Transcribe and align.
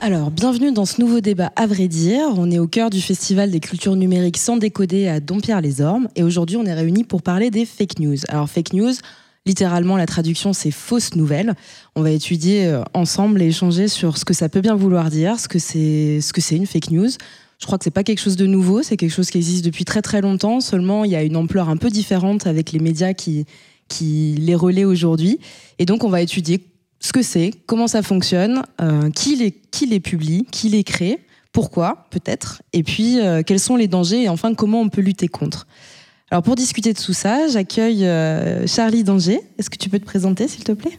Alors, 0.00 0.30
bienvenue 0.30 0.72
dans 0.72 0.84
ce 0.84 1.00
nouveau 1.00 1.20
débat 1.20 1.50
à 1.56 1.66
vrai 1.66 1.88
dire. 1.88 2.28
On 2.36 2.50
est 2.50 2.58
au 2.60 2.68
cœur 2.68 2.90
du 2.90 3.00
Festival 3.00 3.50
des 3.50 3.58
cultures 3.60 3.96
numériques 3.96 4.36
sans 4.36 4.56
décoder 4.56 5.08
à 5.08 5.18
Dompierre-les-Ormes. 5.18 6.08
Et 6.14 6.22
aujourd'hui, 6.22 6.56
on 6.56 6.64
est 6.64 6.74
réunis 6.74 7.02
pour 7.02 7.22
parler 7.22 7.50
des 7.50 7.64
fake 7.64 7.98
news. 7.98 8.18
Alors, 8.28 8.48
fake 8.48 8.72
news, 8.72 8.92
littéralement, 9.46 9.96
la 9.96 10.06
traduction, 10.06 10.52
c'est 10.52 10.70
fausse 10.70 11.16
nouvelle. 11.16 11.54
On 11.96 12.02
va 12.02 12.12
étudier 12.12 12.66
euh, 12.66 12.82
ensemble 12.94 13.42
et 13.42 13.46
échanger 13.46 13.88
sur 13.88 14.16
ce 14.16 14.24
que 14.24 14.34
ça 14.34 14.48
peut 14.48 14.60
bien 14.60 14.76
vouloir 14.76 15.10
dire, 15.10 15.40
ce 15.40 15.48
que 15.48 15.58
c'est 15.58 16.56
une 16.56 16.66
fake 16.66 16.90
news. 16.92 17.10
Je 17.58 17.66
crois 17.66 17.78
que 17.78 17.84
c'est 17.84 17.90
pas 17.90 18.04
quelque 18.04 18.20
chose 18.20 18.36
de 18.36 18.46
nouveau, 18.46 18.82
c'est 18.82 18.96
quelque 18.96 19.12
chose 19.12 19.30
qui 19.30 19.38
existe 19.38 19.64
depuis 19.64 19.84
très 19.84 20.02
très 20.02 20.20
longtemps. 20.20 20.60
Seulement, 20.60 21.04
il 21.04 21.10
y 21.10 21.16
a 21.16 21.22
une 21.22 21.36
ampleur 21.36 21.68
un 21.68 21.76
peu 21.76 21.88
différente 21.88 22.46
avec 22.46 22.72
les 22.72 22.78
médias 22.78 23.14
qui, 23.14 23.46
les 24.00 24.54
relaient 24.54 24.84
aujourd'hui. 24.84 25.38
Et 25.78 25.86
donc, 25.86 26.04
on 26.04 26.08
va 26.08 26.20
étudier 26.20 26.66
ce 27.00 27.12
que 27.12 27.22
c'est, 27.22 27.52
comment 27.66 27.86
ça 27.86 28.02
fonctionne, 28.02 28.62
euh, 28.80 29.10
qui, 29.10 29.36
les, 29.36 29.52
qui 29.52 29.86
les 29.86 30.00
publie, 30.00 30.46
qui 30.50 30.68
les 30.68 30.84
crée, 30.84 31.18
pourquoi 31.52 32.06
peut-être, 32.10 32.62
et 32.72 32.82
puis 32.82 33.20
euh, 33.20 33.42
quels 33.42 33.60
sont 33.60 33.76
les 33.76 33.88
dangers 33.88 34.24
et 34.24 34.28
enfin 34.28 34.54
comment 34.54 34.80
on 34.80 34.88
peut 34.90 35.00
lutter 35.00 35.28
contre. 35.28 35.66
Alors 36.30 36.42
pour 36.42 36.54
discuter 36.54 36.92
de 36.92 36.98
tout 36.98 37.12
ça, 37.12 37.48
j'accueille 37.48 38.04
euh, 38.04 38.66
Charlie 38.66 39.04
Danger. 39.04 39.40
Est-ce 39.58 39.70
que 39.70 39.76
tu 39.76 39.88
peux 39.88 39.98
te 39.98 40.04
présenter 40.04 40.48
s'il 40.48 40.64
te 40.64 40.72
plaît? 40.72 40.98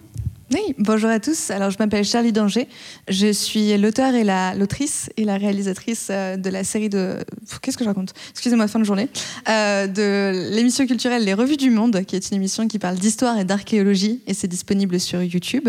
Oui, 0.53 0.75
bonjour 0.77 1.09
à 1.09 1.19
tous. 1.19 1.51
Alors, 1.51 1.71
je 1.71 1.77
m'appelle 1.77 2.05
Charlie 2.05 2.31
Danger. 2.31 2.69
Je 3.09 3.33
suis 3.33 3.77
l'auteur 3.77 4.15
et 4.15 4.23
la 4.23 4.55
l'autrice 4.55 5.09
et 5.17 5.25
la 5.25 5.37
réalisatrice 5.37 6.07
de 6.09 6.49
la 6.49 6.63
série 6.63 6.87
de. 6.87 7.17
Qu'est-ce 7.61 7.77
que 7.77 7.83
je 7.83 7.89
raconte? 7.89 8.13
Excusez-moi, 8.31 8.67
fin 8.69 8.79
de 8.79 8.85
journée. 8.85 9.09
Euh, 9.49 9.87
de 9.87 10.55
l'émission 10.55 10.87
culturelle 10.87 11.25
Les 11.25 11.33
Revues 11.33 11.57
du 11.57 11.69
Monde, 11.69 12.01
qui 12.05 12.15
est 12.15 12.31
une 12.31 12.37
émission 12.37 12.67
qui 12.67 12.79
parle 12.79 12.95
d'histoire 12.95 13.37
et 13.37 13.43
d'archéologie, 13.43 14.21
et 14.25 14.33
c'est 14.33 14.47
disponible 14.47 14.99
sur 15.01 15.21
YouTube. 15.21 15.67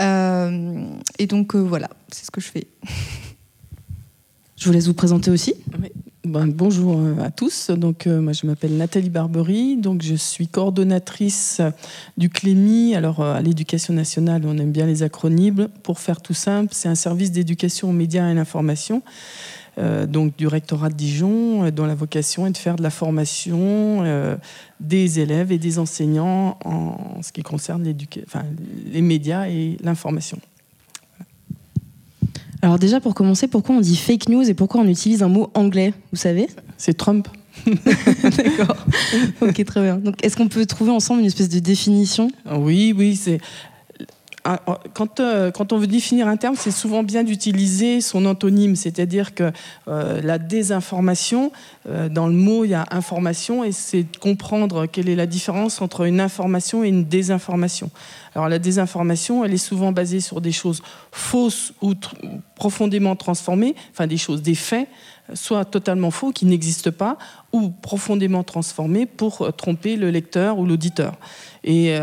Euh, 0.00 0.86
et 1.18 1.26
donc, 1.26 1.54
euh, 1.54 1.58
voilà, 1.58 1.90
c'est 2.10 2.24
ce 2.24 2.30
que 2.30 2.40
je 2.40 2.48
fais. 2.48 2.66
Je 4.56 4.64
vous 4.64 4.72
laisse 4.72 4.86
vous 4.86 4.94
présenter 4.94 5.30
aussi. 5.30 5.54
Oui. 5.80 5.90
Ben, 6.28 6.46
bonjour 6.46 6.98
euh, 6.98 7.24
à 7.24 7.30
tous. 7.30 7.70
Donc, 7.70 8.06
euh, 8.06 8.20
moi, 8.20 8.34
je 8.34 8.46
m'appelle 8.46 8.76
Nathalie 8.76 9.08
Barbery. 9.08 9.78
Donc, 9.78 10.02
je 10.02 10.14
suis 10.14 10.46
coordonnatrice 10.46 11.62
du 12.18 12.28
CLEMI. 12.28 12.94
Alors, 12.94 13.20
euh, 13.20 13.32
à 13.32 13.40
l'éducation 13.40 13.94
nationale, 13.94 14.42
on 14.44 14.58
aime 14.58 14.70
bien 14.70 14.84
les 14.84 15.02
acronymes. 15.02 15.68
Pour 15.82 16.00
faire 16.00 16.20
tout 16.20 16.34
simple, 16.34 16.74
c'est 16.74 16.90
un 16.90 16.94
service 16.94 17.32
d'éducation 17.32 17.88
aux 17.88 17.94
médias 17.94 18.28
et 18.28 18.32
à 18.32 18.34
l'information. 18.34 19.02
donc 20.08 20.36
du 20.36 20.48
rectorat 20.48 20.90
de 20.90 20.96
Dijon, 20.96 21.70
dont 21.70 21.86
la 21.86 21.94
vocation 21.94 22.46
est 22.46 22.50
de 22.50 22.58
faire 22.58 22.74
de 22.76 22.82
la 22.82 22.90
formation 22.90 24.02
des 24.80 25.20
élèves 25.20 25.52
et 25.52 25.58
des 25.58 25.78
enseignants 25.78 26.58
en 26.64 27.22
ce 27.22 27.30
qui 27.30 27.42
concerne 27.42 27.84
les 27.84 29.02
médias 29.02 29.48
et 29.48 29.76
l'information. 29.80 30.40
Alors 32.62 32.78
déjà, 32.78 33.00
pour 33.00 33.14
commencer, 33.14 33.46
pourquoi 33.46 33.76
on 33.76 33.80
dit 33.80 33.96
fake 33.96 34.28
news 34.28 34.48
et 34.48 34.54
pourquoi 34.54 34.80
on 34.80 34.88
utilise 34.88 35.22
un 35.22 35.28
mot 35.28 35.50
anglais, 35.54 35.94
vous 36.12 36.18
savez 36.18 36.48
C'est 36.76 36.94
Trump. 36.94 37.28
D'accord. 37.66 38.86
ok, 39.40 39.64
très 39.64 39.82
bien. 39.82 39.96
Donc, 39.96 40.24
est-ce 40.24 40.36
qu'on 40.36 40.48
peut 40.48 40.64
trouver 40.66 40.90
ensemble 40.90 41.20
une 41.20 41.26
espèce 41.26 41.48
de 41.48 41.58
définition? 41.58 42.30
Oui, 42.50 42.94
oui, 42.96 43.16
c'est 43.16 43.38
quand, 44.42 45.20
euh, 45.20 45.50
quand, 45.50 45.72
on 45.72 45.78
veut 45.78 45.86
définir 45.86 46.28
un 46.28 46.36
terme, 46.36 46.54
c'est 46.56 46.70
souvent 46.70 47.02
bien 47.02 47.24
d'utiliser 47.24 48.00
son 48.00 48.24
antonyme, 48.24 48.76
c'est-à-dire 48.76 49.34
que 49.34 49.52
euh, 49.88 50.20
la 50.22 50.38
désinformation, 50.38 51.52
euh, 51.88 52.08
dans 52.08 52.26
le 52.26 52.32
mot, 52.32 52.64
il 52.64 52.70
y 52.70 52.74
a 52.74 52.86
information, 52.90 53.64
et 53.64 53.72
c'est 53.72 54.04
de 54.04 54.16
comprendre 54.16 54.86
quelle 54.86 55.08
est 55.08 55.16
la 55.16 55.26
différence 55.26 55.80
entre 55.82 56.06
une 56.06 56.20
information 56.20 56.84
et 56.84 56.88
une 56.88 57.04
désinformation. 57.04 57.90
Alors 58.34 58.48
la 58.48 58.58
désinformation, 58.58 59.44
elle 59.44 59.54
est 59.54 59.56
souvent 59.56 59.92
basée 59.92 60.20
sur 60.20 60.40
des 60.40 60.52
choses 60.52 60.82
fausses 61.10 61.72
ou 61.82 61.94
profondément 62.54 63.16
transformées, 63.16 63.74
enfin 63.92 64.06
des 64.06 64.16
choses, 64.16 64.42
des 64.42 64.54
faits, 64.54 64.88
soit 65.34 65.64
totalement 65.64 66.10
faux, 66.10 66.30
qui 66.30 66.46
n'existent 66.46 66.92
pas, 66.92 67.18
ou 67.52 67.70
profondément 67.70 68.44
transformés 68.44 69.06
pour 69.06 69.52
tromper 69.56 69.96
le 69.96 70.10
lecteur 70.10 70.58
ou 70.58 70.66
l'auditeur. 70.66 71.14
Et 71.64 71.98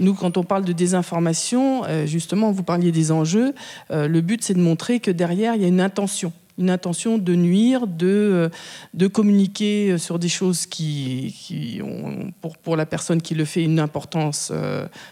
nous, 0.00 0.14
quand 0.14 0.36
on 0.36 0.44
parle 0.44 0.64
de 0.64 0.72
désinformation, 0.72 1.84
euh, 1.84 2.06
justement, 2.06 2.50
vous 2.50 2.62
parliez 2.62 2.90
des 2.90 3.12
enjeux, 3.12 3.54
euh, 3.90 4.08
le 4.08 4.20
but, 4.20 4.42
c'est 4.42 4.54
de 4.54 4.60
montrer 4.60 4.98
que 4.98 5.10
derrière, 5.10 5.54
il 5.54 5.62
y 5.62 5.64
a 5.64 5.68
une 5.68 5.80
intention 5.80 6.32
une 6.58 6.68
intention 6.68 7.16
de 7.16 7.34
nuire, 7.34 7.86
de, 7.86 8.06
euh, 8.06 8.48
de 8.92 9.06
communiquer 9.06 9.96
sur 9.96 10.18
des 10.18 10.28
choses 10.28 10.66
qui, 10.66 11.34
qui 11.38 11.80
ont, 11.82 12.32
pour, 12.42 12.58
pour, 12.58 12.76
la 12.76 12.84
personne 12.84 13.22
qui 13.22 13.34
le 13.34 13.46
fait, 13.46 13.64
une 13.64 13.80
importance 13.80 14.52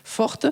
forte. 0.05 0.45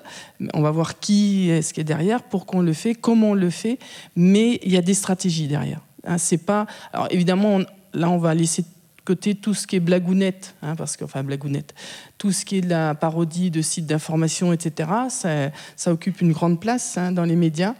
On 0.55 0.61
va 0.61 0.71
voir 0.71 0.97
qui 0.97 1.51
est-ce 1.51 1.71
qui 1.71 1.81
est 1.81 1.83
derrière, 1.83 2.23
pourquoi 2.23 2.61
on 2.61 2.63
le 2.63 2.73
fait, 2.73 2.95
comment 2.95 3.31
on 3.31 3.33
le 3.35 3.51
fait, 3.51 3.77
mais 4.15 4.59
il 4.63 4.71
y 4.71 4.77
a 4.77 4.81
des 4.81 4.95
stratégies 4.95 5.47
derrière. 5.47 5.81
Hein, 6.03 6.17
c'est 6.17 6.43
pas. 6.43 6.65
Alors 6.91 7.07
évidemment, 7.11 7.59
là, 7.93 8.09
on 8.09 8.17
va 8.17 8.33
laisser 8.33 8.65
côté 9.07 9.35
tout 9.35 9.53
ce 9.53 9.65
qui 9.65 9.77
est 9.77 9.79
blagounette, 9.79 10.55
hein, 10.61 10.75
parce 10.75 10.97
que, 10.97 11.05
enfin 11.05 11.23
blagounette, 11.23 11.73
tout 12.17 12.33
ce 12.33 12.43
qui 12.43 12.57
est 12.57 12.61
de 12.61 12.69
la 12.69 12.93
parodie 12.93 13.49
de 13.49 13.61
sites 13.61 13.85
d'information, 13.85 14.51
etc., 14.51 14.89
ça, 15.07 15.93
occupe 15.93 16.19
une 16.19 16.33
grande 16.33 16.59
place 16.59 16.97
hein, 16.97 17.13
dans 17.13 17.23
les 17.23 17.37
médias. 17.37 17.73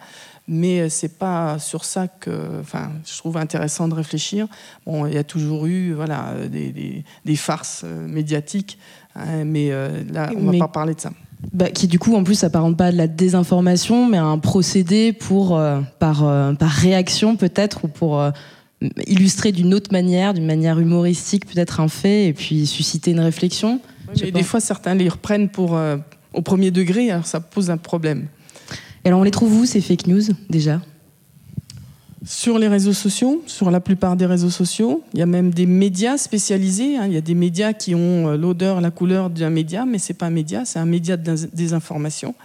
Mais 0.47 0.79
euh, 0.79 0.87
c'est 0.89 1.17
pas 1.17 1.59
sur 1.59 1.83
ça 1.83 2.07
que, 2.07 2.61
enfin, 2.61 2.91
je 3.05 3.17
trouve 3.17 3.35
intéressant 3.35 3.89
de 3.89 3.93
réfléchir. 3.93 4.47
Bon, 4.85 5.05
il 5.05 5.13
y 5.13 5.17
a 5.17 5.25
toujours 5.25 5.65
eu, 5.65 5.91
voilà, 5.91 6.33
des, 6.49 7.03
des, 7.25 7.35
farces 7.35 7.81
euh, 7.83 8.07
médiatiques, 8.07 8.79
hein, 9.13 9.43
mais 9.43 9.71
euh, 9.71 10.05
là, 10.09 10.29
on 10.33 10.43
ne 10.43 10.53
va 10.53 10.67
pas 10.67 10.71
parler 10.71 10.95
de 10.95 11.01
ça. 11.01 11.11
Bah, 11.51 11.69
qui 11.69 11.87
du 11.87 11.99
coup 11.99 12.15
en 12.15 12.23
plus 12.23 12.33
s'apparente 12.33 12.77
pas 12.77 12.87
à 12.87 12.91
de 12.91 12.97
la 12.97 13.05
désinformation 13.05 14.07
mais 14.07 14.17
à 14.17 14.23
un 14.23 14.39
procédé 14.39 15.13
pour 15.13 15.49
par 15.99 16.25
par 16.57 16.71
réaction 16.71 17.35
peut-être 17.35 17.85
ou 17.85 17.89
pour 17.89 18.19
illustrer 19.07 19.51
d'une 19.51 19.73
autre 19.73 19.91
manière, 19.91 20.33
d'une 20.33 20.45
manière 20.45 20.79
humoristique 20.79 21.45
peut-être 21.45 21.79
un 21.79 21.87
fait 21.87 22.27
et 22.27 22.33
puis 22.33 22.67
susciter 22.67 23.11
une 23.11 23.19
réflexion. 23.19 23.79
des 24.15 24.43
fois, 24.43 24.59
certains 24.59 24.95
les 24.95 25.09
reprennent 25.09 25.49
pour, 25.49 25.75
euh, 25.75 25.97
au 26.33 26.41
premier 26.41 26.71
degré, 26.71 27.09
alors 27.11 27.25
ça 27.25 27.39
pose 27.39 27.69
un 27.69 27.77
problème. 27.77 28.27
Et 29.03 29.07
alors, 29.07 29.21
on 29.21 29.23
les 29.23 29.31
trouve 29.31 29.55
où 29.55 29.65
ces 29.65 29.81
fake 29.81 30.07
news 30.07 30.23
déjà? 30.49 30.81
Sur 32.25 32.59
les 32.59 32.67
réseaux 32.67 32.93
sociaux, 32.93 33.41
sur 33.47 33.71
la 33.71 33.79
plupart 33.79 34.17
des 34.17 34.25
réseaux 34.25 34.49
sociaux. 34.49 35.03
Il 35.13 35.19
y 35.19 35.23
a 35.23 35.25
même 35.25 35.51
des 35.51 35.65
médias 35.65 36.17
spécialisés. 36.17 36.97
Hein. 36.97 37.05
Il 37.07 37.13
y 37.13 37.17
a 37.17 37.21
des 37.21 37.35
médias 37.35 37.73
qui 37.73 37.95
ont 37.95 38.27
euh, 38.27 38.37
l'odeur, 38.37 38.81
la 38.81 38.91
couleur 38.91 39.29
d'un 39.29 39.49
média, 39.49 39.85
mais 39.85 39.97
c'est 39.97 40.13
pas 40.13 40.25
un 40.25 40.31
média, 40.31 40.65
c'est 40.65 40.79
un 40.79 40.85
média 40.85 41.15
de 41.15 41.35
désinformation. 41.53 42.35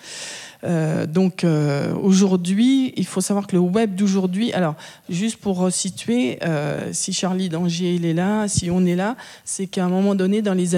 Euh, 0.65 1.07
donc 1.07 1.43
euh, 1.43 1.93
aujourd'hui, 1.95 2.93
il 2.97 3.07
faut 3.07 3.21
savoir 3.21 3.47
que 3.47 3.57
le 3.57 3.61
web 3.61 3.95
d'aujourd'hui, 3.95 4.53
alors 4.53 4.75
juste 5.09 5.37
pour 5.39 5.71
situer, 5.73 6.39
euh, 6.43 6.91
si 6.93 7.13
Charlie 7.13 7.49
Danger 7.49 7.95
il 7.95 8.05
est 8.05 8.15
là, 8.15 8.47
si 8.47 8.71
on 8.71 8.85
est 8.87 8.95
là, 8.95 9.17
c'est 9.45 9.67
qu'à 9.67 9.85
un 9.85 9.89
moment 9.89 10.15
donné, 10.15 10.41
dans 10.41 10.55
les, 10.55 10.75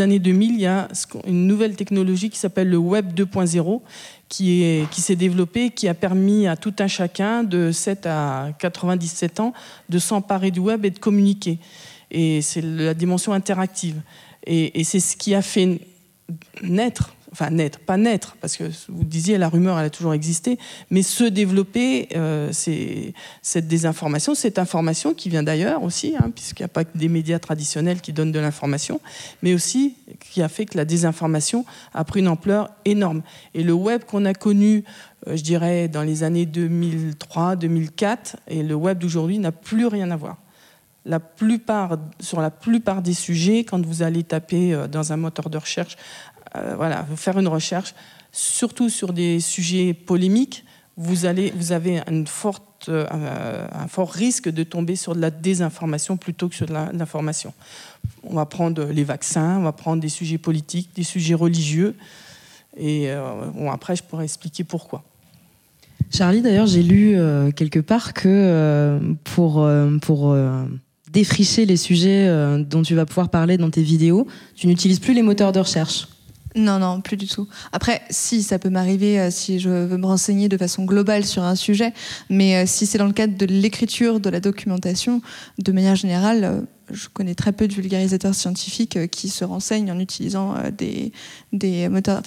années 0.00 0.18
2000, 0.18 0.54
il 0.54 0.60
y 0.60 0.66
a 0.66 0.88
une 1.26 1.46
nouvelle 1.46 1.74
technologie 1.74 2.28
qui 2.28 2.38
s'appelle 2.38 2.68
le 2.68 2.76
web 2.76 3.12
2.0 3.14 3.80
qui, 4.28 4.86
s'est 4.92 5.16
développée, 5.16 5.70
qui 5.70 5.86
a 5.88 5.94
permis 5.94 6.46
à 6.46 6.56
tout 6.56 6.74
un 6.80 6.88
chacun 6.88 7.44
de 7.44 7.70
7 7.70 8.06
à 8.06 8.48
97 8.58 9.40
ans 9.40 9.52
de 9.88 9.98
s'emparer 9.98 10.50
du 10.50 10.60
web 10.60 10.84
et 10.84 10.90
de 10.90 10.98
communiquer. 10.98 11.58
Et 12.10 12.42
c'est 12.42 12.62
la 12.62 12.94
dimension 12.94 13.32
interactive. 13.32 14.00
Et 14.46 14.84
c'est 14.84 15.00
ce 15.00 15.16
qui 15.16 15.34
a 15.34 15.40
fait 15.40 15.80
naître 16.62 17.13
enfin 17.34 17.50
naître, 17.50 17.80
pas 17.80 17.96
naître, 17.96 18.36
parce 18.40 18.56
que 18.56 18.62
vous 18.88 19.02
disiez 19.02 19.38
la 19.38 19.48
rumeur, 19.48 19.76
elle 19.76 19.86
a 19.86 19.90
toujours 19.90 20.14
existé, 20.14 20.56
mais 20.90 21.02
se 21.02 21.24
développer, 21.24 22.08
euh, 22.14 22.52
cette 22.52 23.66
désinformation, 23.66 24.36
cette 24.36 24.60
information 24.60 25.14
qui 25.14 25.30
vient 25.30 25.42
d'ailleurs 25.42 25.82
aussi, 25.82 26.14
hein, 26.16 26.30
puisqu'il 26.32 26.62
n'y 26.62 26.66
a 26.66 26.68
pas 26.68 26.84
que 26.84 26.96
des 26.96 27.08
médias 27.08 27.40
traditionnels 27.40 28.00
qui 28.00 28.12
donnent 28.12 28.30
de 28.30 28.38
l'information, 28.38 29.00
mais 29.42 29.52
aussi 29.52 29.96
qui 30.20 30.42
a 30.42 30.48
fait 30.48 30.64
que 30.64 30.76
la 30.76 30.84
désinformation 30.84 31.64
a 31.92 32.04
pris 32.04 32.20
une 32.20 32.28
ampleur 32.28 32.70
énorme. 32.84 33.22
Et 33.54 33.64
le 33.64 33.72
web 33.72 34.04
qu'on 34.04 34.26
a 34.26 34.34
connu, 34.34 34.84
euh, 35.26 35.36
je 35.36 35.42
dirais, 35.42 35.88
dans 35.88 36.02
les 36.02 36.22
années 36.22 36.46
2003-2004, 36.46 38.36
et 38.46 38.62
le 38.62 38.76
web 38.76 38.98
d'aujourd'hui 38.98 39.40
n'a 39.40 39.50
plus 39.50 39.86
rien 39.86 40.12
à 40.12 40.16
voir. 40.16 40.36
Plupart, 41.36 41.98
sur 42.18 42.40
la 42.40 42.50
plupart 42.50 43.02
des 43.02 43.12
sujets, 43.12 43.64
quand 43.64 43.84
vous 43.84 44.02
allez 44.02 44.22
taper 44.22 44.72
euh, 44.72 44.88
dans 44.88 45.12
un 45.12 45.18
moteur 45.18 45.50
de 45.50 45.58
recherche 45.58 45.96
voilà, 46.76 47.06
faire 47.16 47.38
une 47.38 47.48
recherche, 47.48 47.94
surtout 48.32 48.88
sur 48.88 49.12
des 49.12 49.40
sujets 49.40 49.94
polémiques, 49.94 50.64
vous, 50.96 51.24
avez 51.24 51.52
euh, 52.88 53.66
un 53.72 53.88
fort 53.88 54.10
risque 54.10 54.48
de 54.48 54.62
tomber 54.62 54.96
sur 54.96 55.14
de 55.14 55.20
la 55.20 55.30
désinformation 55.30 56.16
plutôt 56.16 56.48
que 56.48 56.54
sur 56.54 56.66
de 56.66 56.72
l'information. 56.72 57.52
On 58.22 58.34
va 58.34 58.46
prendre 58.46 58.84
les 58.84 59.04
vaccins, 59.04 59.58
on 59.58 59.62
va 59.62 59.72
prendre 59.72 60.00
des 60.00 60.08
sujets 60.08 60.38
politiques, 60.38 60.90
des 60.94 61.02
sujets 61.02 61.34
religieux. 61.34 61.96
Et 62.76 63.10
euh, 63.10 63.70
après, 63.70 63.96
je 63.96 64.02
pourrais 64.02 64.24
expliquer 64.24 64.64
pourquoi. 64.64 65.02
Charlie, 66.12 66.42
d'ailleurs, 66.42 66.66
j'ai 66.66 66.82
lu 66.82 67.16
quelque 67.56 67.80
part 67.80 68.12
que 68.14 69.00
pour 69.24 70.36
défricher 71.10 71.66
les 71.66 71.76
sujets 71.76 72.28
dont 72.64 72.82
tu 72.82 72.94
vas 72.94 73.06
pouvoir 73.06 73.30
parler 73.30 73.56
dans 73.56 73.70
tes 73.70 73.82
vidéos, 73.82 74.26
tu 74.54 74.66
n'utilises 74.66 75.00
plus 75.00 75.14
les 75.14 75.22
moteurs 75.22 75.52
de 75.52 75.60
recherche. 75.60 76.08
Non, 76.56 76.78
non, 76.78 77.00
plus 77.00 77.16
du 77.16 77.26
tout. 77.26 77.48
Après, 77.72 78.02
si, 78.10 78.42
ça 78.44 78.60
peut 78.60 78.70
m'arriver 78.70 79.18
euh, 79.18 79.30
si 79.30 79.58
je 79.58 79.68
veux 79.68 79.96
me 79.96 80.06
renseigner 80.06 80.48
de 80.48 80.56
façon 80.56 80.84
globale 80.84 81.24
sur 81.24 81.42
un 81.42 81.56
sujet, 81.56 81.92
mais 82.30 82.56
euh, 82.56 82.64
si 82.66 82.86
c'est 82.86 82.98
dans 82.98 83.06
le 83.06 83.12
cadre 83.12 83.36
de 83.36 83.44
l'écriture, 83.44 84.20
de 84.20 84.30
la 84.30 84.38
documentation, 84.38 85.20
de 85.58 85.72
manière 85.72 85.96
générale, 85.96 86.44
euh, 86.44 86.60
je 86.92 87.08
connais 87.08 87.34
très 87.34 87.50
peu 87.50 87.66
de 87.66 87.74
vulgarisateurs 87.74 88.36
scientifiques 88.36 89.10
qui 89.10 89.30
se 89.30 89.44
renseignent 89.44 89.90
en 89.90 89.98
utilisant 89.98 90.54
des, 90.76 91.12
des 91.52 91.88
moteurs, 91.88 92.22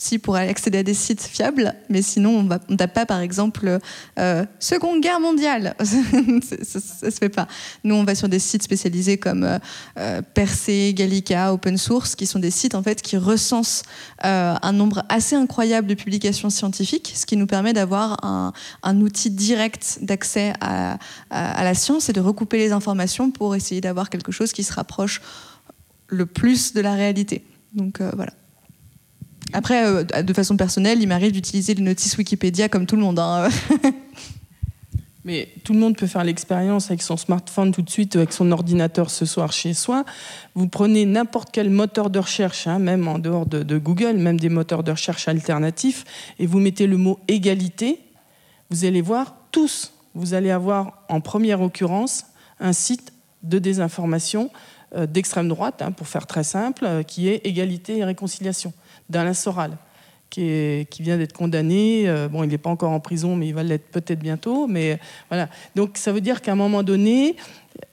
si 0.00 0.18
pour 0.18 0.34
accéder 0.36 0.78
à 0.78 0.82
des 0.82 0.94
sites 0.94 1.22
fiables, 1.22 1.74
mais 1.90 2.00
sinon 2.00 2.38
on 2.38 2.42
ne 2.42 2.76
tape 2.76 2.94
pas 2.94 3.04
par 3.04 3.20
exemple 3.20 3.78
euh, 4.18 4.46
Seconde 4.58 5.02
Guerre 5.02 5.20
mondiale, 5.20 5.74
ça, 5.82 5.96
ne 6.32 7.10
se 7.10 7.18
fait 7.18 7.28
pas. 7.28 7.46
Nous 7.84 7.94
on 7.94 8.04
va 8.04 8.14
sur 8.14 8.28
des 8.28 8.38
sites 8.38 8.62
spécialisés 8.62 9.18
comme 9.18 9.44
euh, 9.44 9.58
euh, 9.98 10.22
Percé, 10.22 10.94
Gallica, 10.94 11.52
Open 11.52 11.76
Source, 11.76 12.16
qui 12.16 12.24
sont 12.24 12.38
des 12.38 12.50
sites 12.50 12.74
en 12.74 12.82
fait 12.82 13.02
qui 13.02 13.18
recensent 13.18 13.82
un 14.22 14.72
nombre 14.72 15.02
assez 15.08 15.36
incroyable 15.36 15.86
de 15.86 15.94
publications 15.94 16.48
scientifiques, 16.48 17.12
ce 17.14 17.26
qui 17.26 17.36
nous 17.36 17.46
permet 17.46 17.72
d'avoir 17.72 18.16
un, 18.24 19.00
outil 19.00 19.30
direct 19.30 19.98
d'accès 20.02 20.52
à, 20.60 20.98
la 21.30 21.74
science 21.74 22.08
et 22.08 22.12
de 22.12 22.20
recouper 22.20 22.58
les 22.58 22.72
informations 22.72 23.30
pour 23.30 23.54
essayer 23.54 23.80
d'avoir 23.80 24.08
quelque 24.08 24.32
chose 24.32 24.52
qui 24.52 24.62
se 24.62 24.72
rapproche 24.72 25.20
le 26.08 26.26
plus 26.26 26.72
de 26.72 26.80
la 26.80 26.94
réalité. 26.94 27.44
Donc 27.74 28.00
voilà. 28.00 28.32
Après, 29.52 29.86
euh, 29.86 30.04
de 30.04 30.32
façon 30.32 30.56
personnelle, 30.56 31.00
il 31.00 31.08
m'arrive 31.08 31.32
d'utiliser 31.32 31.74
les 31.74 31.82
notices 31.82 32.16
Wikipédia 32.16 32.68
comme 32.68 32.86
tout 32.86 32.96
le 32.96 33.02
monde. 33.02 33.18
Hein. 33.18 33.48
Mais 35.24 35.48
tout 35.64 35.74
le 35.74 35.78
monde 35.78 35.96
peut 35.96 36.06
faire 36.06 36.24
l'expérience 36.24 36.86
avec 36.90 37.02
son 37.02 37.16
smartphone 37.16 37.72
tout 37.72 37.82
de 37.82 37.90
suite, 37.90 38.16
avec 38.16 38.32
son 38.32 38.50
ordinateur 38.52 39.10
ce 39.10 39.26
soir 39.26 39.52
chez 39.52 39.74
soi. 39.74 40.04
Vous 40.54 40.66
prenez 40.66 41.04
n'importe 41.04 41.50
quel 41.52 41.68
moteur 41.68 42.08
de 42.08 42.18
recherche, 42.18 42.66
hein, 42.66 42.78
même 42.78 43.06
en 43.06 43.18
dehors 43.18 43.44
de, 43.44 43.78
Google, 43.78 44.14
même 44.14 44.40
des 44.40 44.48
moteurs 44.48 44.82
de 44.82 44.92
recherche 44.92 45.28
alternatifs, 45.28 46.04
et 46.38 46.46
vous 46.46 46.58
mettez 46.58 46.86
le 46.86 46.96
mot 46.96 47.18
égalité, 47.28 48.00
vous 48.70 48.84
allez 48.84 49.02
voir 49.02 49.34
tous. 49.52 49.92
Vous 50.14 50.34
allez 50.34 50.50
avoir 50.50 51.04
en 51.08 51.20
première 51.20 51.60
occurrence 51.60 52.24
un 52.58 52.72
site 52.72 53.12
de 53.42 53.58
désinformation 53.58 54.50
euh, 54.96 55.06
d'extrême 55.06 55.48
droite, 55.48 55.82
hein, 55.82 55.92
pour 55.92 56.08
faire 56.08 56.26
très 56.26 56.44
simple, 56.44 56.84
euh, 56.84 57.02
qui 57.02 57.28
est 57.28 57.46
égalité 57.46 57.98
et 57.98 58.04
réconciliation 58.04 58.72
d'Alain 59.10 59.34
Soral, 59.34 59.76
qui, 60.30 60.86
vient 61.00 61.18
d'être 61.18 61.32
condamné. 61.32 62.08
Euh, 62.08 62.28
bon, 62.28 62.44
il 62.44 62.48
n'est 62.48 62.58
pas 62.58 62.70
encore 62.70 62.92
en 62.92 63.00
prison, 63.00 63.36
mais 63.36 63.48
il 63.48 63.54
va 63.54 63.62
l'être 63.62 63.90
peut-être 63.90 64.20
bientôt. 64.20 64.66
Mais 64.66 64.98
voilà. 65.28 65.48
Donc 65.74 65.98
ça 65.98 66.12
veut 66.12 66.20
dire 66.20 66.40
qu'à 66.40 66.52
un 66.52 66.56
moment 66.56 66.82
donné, 66.82 67.36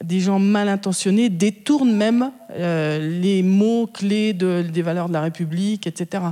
des 0.04 0.20
gens 0.20 0.40
mal 0.40 0.70
intentionnés 0.70 1.30
détournent 1.30 1.96
même 1.96 2.32
euh, 2.52 3.20
les 3.20 3.44
mots 3.44 3.88
clés 3.88 4.34
des 4.34 4.82
valeurs 4.82 5.08
de 5.08 5.14
la 5.14 5.22
République, 5.22 5.88
etc. 5.88 6.24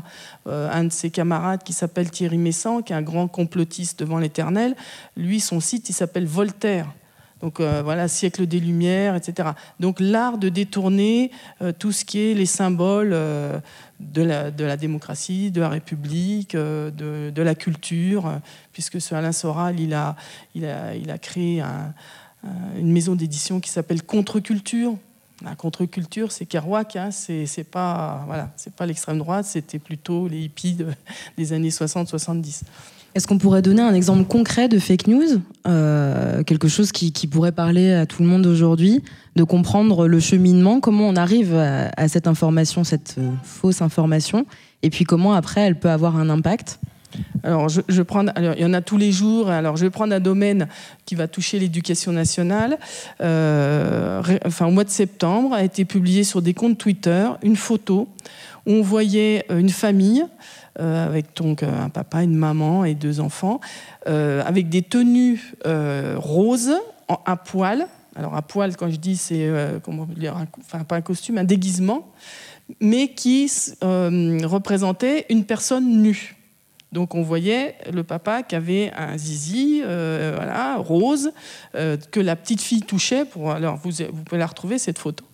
Euh, 0.47 0.69
un 0.71 0.85
de 0.85 0.91
ses 0.91 1.09
camarades 1.09 1.63
qui 1.63 1.73
s'appelle 1.73 2.09
Thierry 2.11 2.37
Messant, 2.37 2.81
qui 2.81 2.93
est 2.93 2.95
un 2.95 3.01
grand 3.01 3.27
complotiste 3.27 3.99
devant 3.99 4.19
l'éternel, 4.19 4.75
lui, 5.17 5.39
son 5.39 5.59
site, 5.59 5.89
il 5.89 5.93
s'appelle 5.93 6.25
Voltaire. 6.25 6.87
Donc 7.45 7.61
voilà, 7.61 8.07
siècle 8.07 8.47
des 8.47 8.59
Lumières, 8.59 9.15
etc. 9.15 9.49
Donc 9.79 9.99
l'art 9.99 10.39
de 10.39 10.49
détourner 10.49 11.29
tout 11.77 11.91
ce 11.91 12.03
qui 12.03 12.19
est 12.19 12.33
les 12.33 12.47
symboles 12.47 13.13
de 13.99 14.21
la, 14.21 14.77
démocratie, 14.77 15.51
de 15.51 15.61
la 15.61 15.69
République, 15.69 16.55
euh, 16.55 16.91
de, 16.91 17.41
la 17.41 17.55
culture, 17.55 18.39
puisque 18.73 18.99
ce 18.99 19.15
Alain 19.15 19.31
Soral, 19.31 19.79
il 19.79 19.93
a, 19.93 20.15
il 20.53 21.19
créé 21.21 21.63
une 22.77 22.91
maison 22.91 23.15
d'édition 23.15 23.59
qui 23.59 23.69
s'appelle 23.69 24.03
Contre-Culture. 24.03 24.97
La 25.43 25.53
contre-culture, 25.53 26.31
c'est 26.31 26.45
Kerouac, 26.45 26.95
hein, 26.95 27.11
c'est 27.11 27.69
pas 27.69 28.25
l'extrême 28.87 29.17
droite, 29.17 29.45
c'était 29.45 29.79
plutôt 29.79 30.29
les 30.29 30.43
hippies 30.43 30.77
des 31.37 31.53
années 31.53 31.69
60-70. 31.69 32.61
Est-ce 33.15 33.27
qu'on 33.27 33.37
pourrait 33.37 33.61
donner 33.61 33.81
un 33.81 33.93
exemple 33.93 34.25
concret 34.25 34.67
de 34.67 34.77
fake 34.77 35.07
news 35.07 35.41
euh, 35.67 36.43
Quelque 36.43 36.67
chose 36.67 36.91
qui, 36.91 37.27
pourrait 37.27 37.53
parler 37.53 37.93
à 37.93 38.05
tout 38.05 38.21
le 38.21 38.27
monde 38.27 38.45
aujourd'hui 38.45 39.01
de 39.37 39.43
comprendre 39.43 40.05
le 40.05 40.19
cheminement, 40.19 40.81
comment 40.81 41.07
on 41.07 41.15
arrive 41.15 41.55
à, 41.55 42.07
cette 42.09 42.27
information, 42.27 42.83
cette 42.83 43.15
euh, 43.17 43.31
fausse 43.43 43.81
information, 43.81 44.45
et 44.83 44.89
puis 44.89 45.05
comment 45.05 45.33
après 45.33 45.61
elle 45.61 45.79
peut 45.79 45.89
avoir 45.89 46.17
un 46.17 46.29
impact? 46.29 46.79
Alors, 47.43 47.69
je, 47.69 48.01
prends, 48.01 48.25
il 48.35 48.59
y 48.59 48.65
en 48.65 48.73
a 48.73 48.81
tous 48.81 48.97
les 48.97 49.13
jours. 49.13 49.49
Alors, 49.49 49.77
je 49.77 49.85
vais 49.85 49.89
prendre 49.89 50.13
un 50.13 50.19
domaine 50.19 50.67
qui 51.05 51.15
va 51.15 51.29
toucher 51.29 51.57
l'éducation 51.57 52.11
nationale. 52.11 52.77
Euh, 53.21 54.21
enfin, 54.45 54.65
au 54.65 54.71
mois 54.71 54.83
de 54.83 54.89
septembre, 54.89 55.53
a 55.53 55.63
été 55.63 55.85
publié 55.85 56.25
sur 56.25 56.41
des 56.41 56.53
comptes 56.53 56.77
Twitter 56.77 57.27
une 57.43 57.55
photo 57.55 58.09
on 58.65 58.81
voyait 58.81 59.45
une 59.49 59.69
famille 59.69 60.25
euh, 60.79 61.05
avec 61.05 61.35
donc 61.35 61.63
un 61.63 61.89
papa, 61.89 62.23
une 62.23 62.35
maman 62.35 62.85
et 62.85 62.95
deux 62.95 63.19
enfants, 63.19 63.59
avec 64.05 64.69
des 64.69 64.81
tenues 64.81 65.53
roses 65.63 66.73
à 67.07 67.37
poil, 67.37 67.87
alors 68.15 68.35
à 68.35 68.41
poil, 68.41 68.75
quand 68.77 68.89
je 68.89 68.95
dis, 68.95 69.17
c'est 69.17 69.45
euh, 69.45 69.79
comment 69.79 70.05
dire, 70.05 70.37
enfin 70.59 70.83
pas 70.83 70.95
un 70.95 71.01
costume, 71.01 71.37
un 71.37 71.43
déguisement, 71.43 72.13
mais 72.79 73.09
qui 73.09 73.51
euh, 73.83 74.39
représentait 74.45 75.25
une 75.29 75.43
personne 75.43 76.01
nue. 76.01 76.35
Donc 76.93 77.13
on 77.13 77.23
voyait 77.23 77.75
le 77.91 78.05
papa 78.05 78.41
qui 78.41 78.55
avait 78.55 78.89
un 78.95 79.17
zizi, 79.17 79.81
euh, 79.83 80.31
voilà, 80.33 80.77
rose, 80.77 81.33
que 81.73 82.19
la 82.21 82.37
petite 82.37 82.61
fille 82.61 82.83
touchait. 82.83 83.25
Pour, 83.25 83.51
alors 83.51 83.75
vous 83.75 83.91
pouvez 84.25 84.39
la 84.39 84.47
retrouver 84.47 84.77
cette 84.77 84.97
photo. 84.97 85.25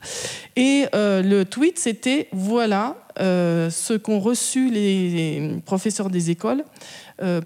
Et 0.56 0.88
le 0.94 1.44
tweet 1.44 1.78
c'était 1.78 2.30
voilà 2.32 2.98
ce 3.18 3.98
qu'ont 3.98 4.20
reçu 4.20 4.70
les 4.70 5.62
professeurs 5.66 6.10
des 6.10 6.30
écoles 6.30 6.64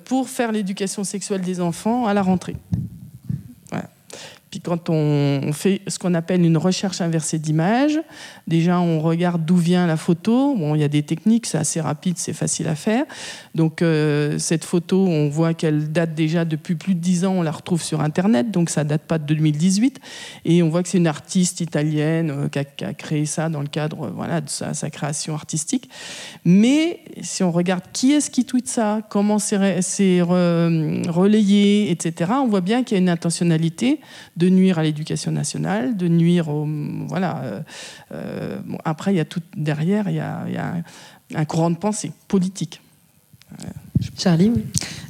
pour 0.06 0.30
faire 0.30 0.52
l'éducation 0.52 1.04
sexuelle 1.04 1.42
des 1.42 1.62
enfants 1.62 2.06
à 2.06 2.14
la 2.14 2.22
rentrée. 2.22 2.56
Quand 4.64 4.90
on 4.90 5.52
fait 5.52 5.82
ce 5.88 6.00
qu'on 6.00 6.14
appelle 6.14 6.42
une 6.46 6.56
recherche 6.56 7.02
inversée 7.02 7.40
d'image, 7.40 8.00
déjà 8.48 8.80
on 8.80 9.00
regarde 9.00 9.46
d'où 9.46 9.58
vient 9.58 9.88
la 9.88 9.98
photo. 9.98 10.56
Bon, 10.56 10.76
il 10.76 10.82
y 10.82 10.84
a 10.84 10.88
des 10.88 11.04
techniques, 11.04 11.46
c'est 11.46 11.58
assez 11.58 11.82
rapide, 11.82 12.18
c'est 12.18 12.34
facile 12.34 12.68
à 12.68 12.76
faire. 12.76 13.06
Donc 13.54 13.82
euh, 13.82 14.38
cette 14.38 14.66
photo, 14.66 15.06
on 15.08 15.30
voit 15.30 15.54
qu'elle 15.54 15.92
date 15.92 16.14
déjà 16.14 16.46
depuis 16.46 16.76
plus 16.76 16.96
de 16.96 17.00
10 17.00 17.26
ans, 17.26 17.34
on 17.34 17.42
la 17.42 17.52
retrouve 17.52 17.82
sur 17.82 18.02
Internet, 18.02 18.52
donc 18.52 18.70
ça 18.70 18.84
date 18.84 19.04
pas 19.04 19.18
de 19.18 19.26
2018. 19.26 20.00
Et 20.46 20.64
on 20.64 20.70
voit 20.70 20.84
que 20.84 20.90
c'est 20.90 20.98
une 20.98 21.08
artiste 21.08 21.62
italienne 21.62 22.32
euh, 22.32 22.48
qui, 22.50 22.60
a, 22.60 22.94
créé 22.94 23.26
ça 23.26 23.50
dans 23.50 23.62
le 23.62 23.68
cadre 23.68 24.12
voilà, 24.16 24.42
de 24.42 24.50
sa, 24.50 24.74
création 24.90 25.34
artistique. 25.34 25.90
Mais 26.44 27.00
si 27.22 27.44
on 27.44 27.52
regarde 27.52 27.84
qui 27.94 28.12
est-ce 28.14 28.30
qui 28.30 28.46
tweet 28.46 28.68
ça, 28.68 29.02
comment 29.10 29.40
c'est 29.40 30.22
relayé, 30.22 31.92
etc., 31.92 32.32
on 32.36 32.48
voit 32.48 32.62
bien 32.62 32.84
qu'il 32.84 32.96
y 32.96 33.00
a 33.00 33.02
une 33.02 33.10
intentionnalité 33.10 34.00
de 34.38 34.50
nuire 34.50 34.80
à 34.80 34.84
l'éducation 34.84 35.32
nationale, 35.32 35.98
de 35.98 36.08
nuire 36.08 36.50
au. 36.50 36.68
Voilà. 37.08 37.42
Euh, 38.12 38.35
euh, 38.36 38.58
après, 38.84 39.14
il 39.14 39.18
y 39.18 39.20
a 39.20 39.26
tout 39.26 39.42
derrière, 39.56 40.10
il 40.10 40.16
y 40.16 40.20
a, 40.20 40.76
un, 41.34 41.46
courant 41.46 41.72
de 41.72 41.78
pensée 41.78 42.12
politique. 42.28 42.82
Euh, 43.52 43.68
Charlie 44.18 44.52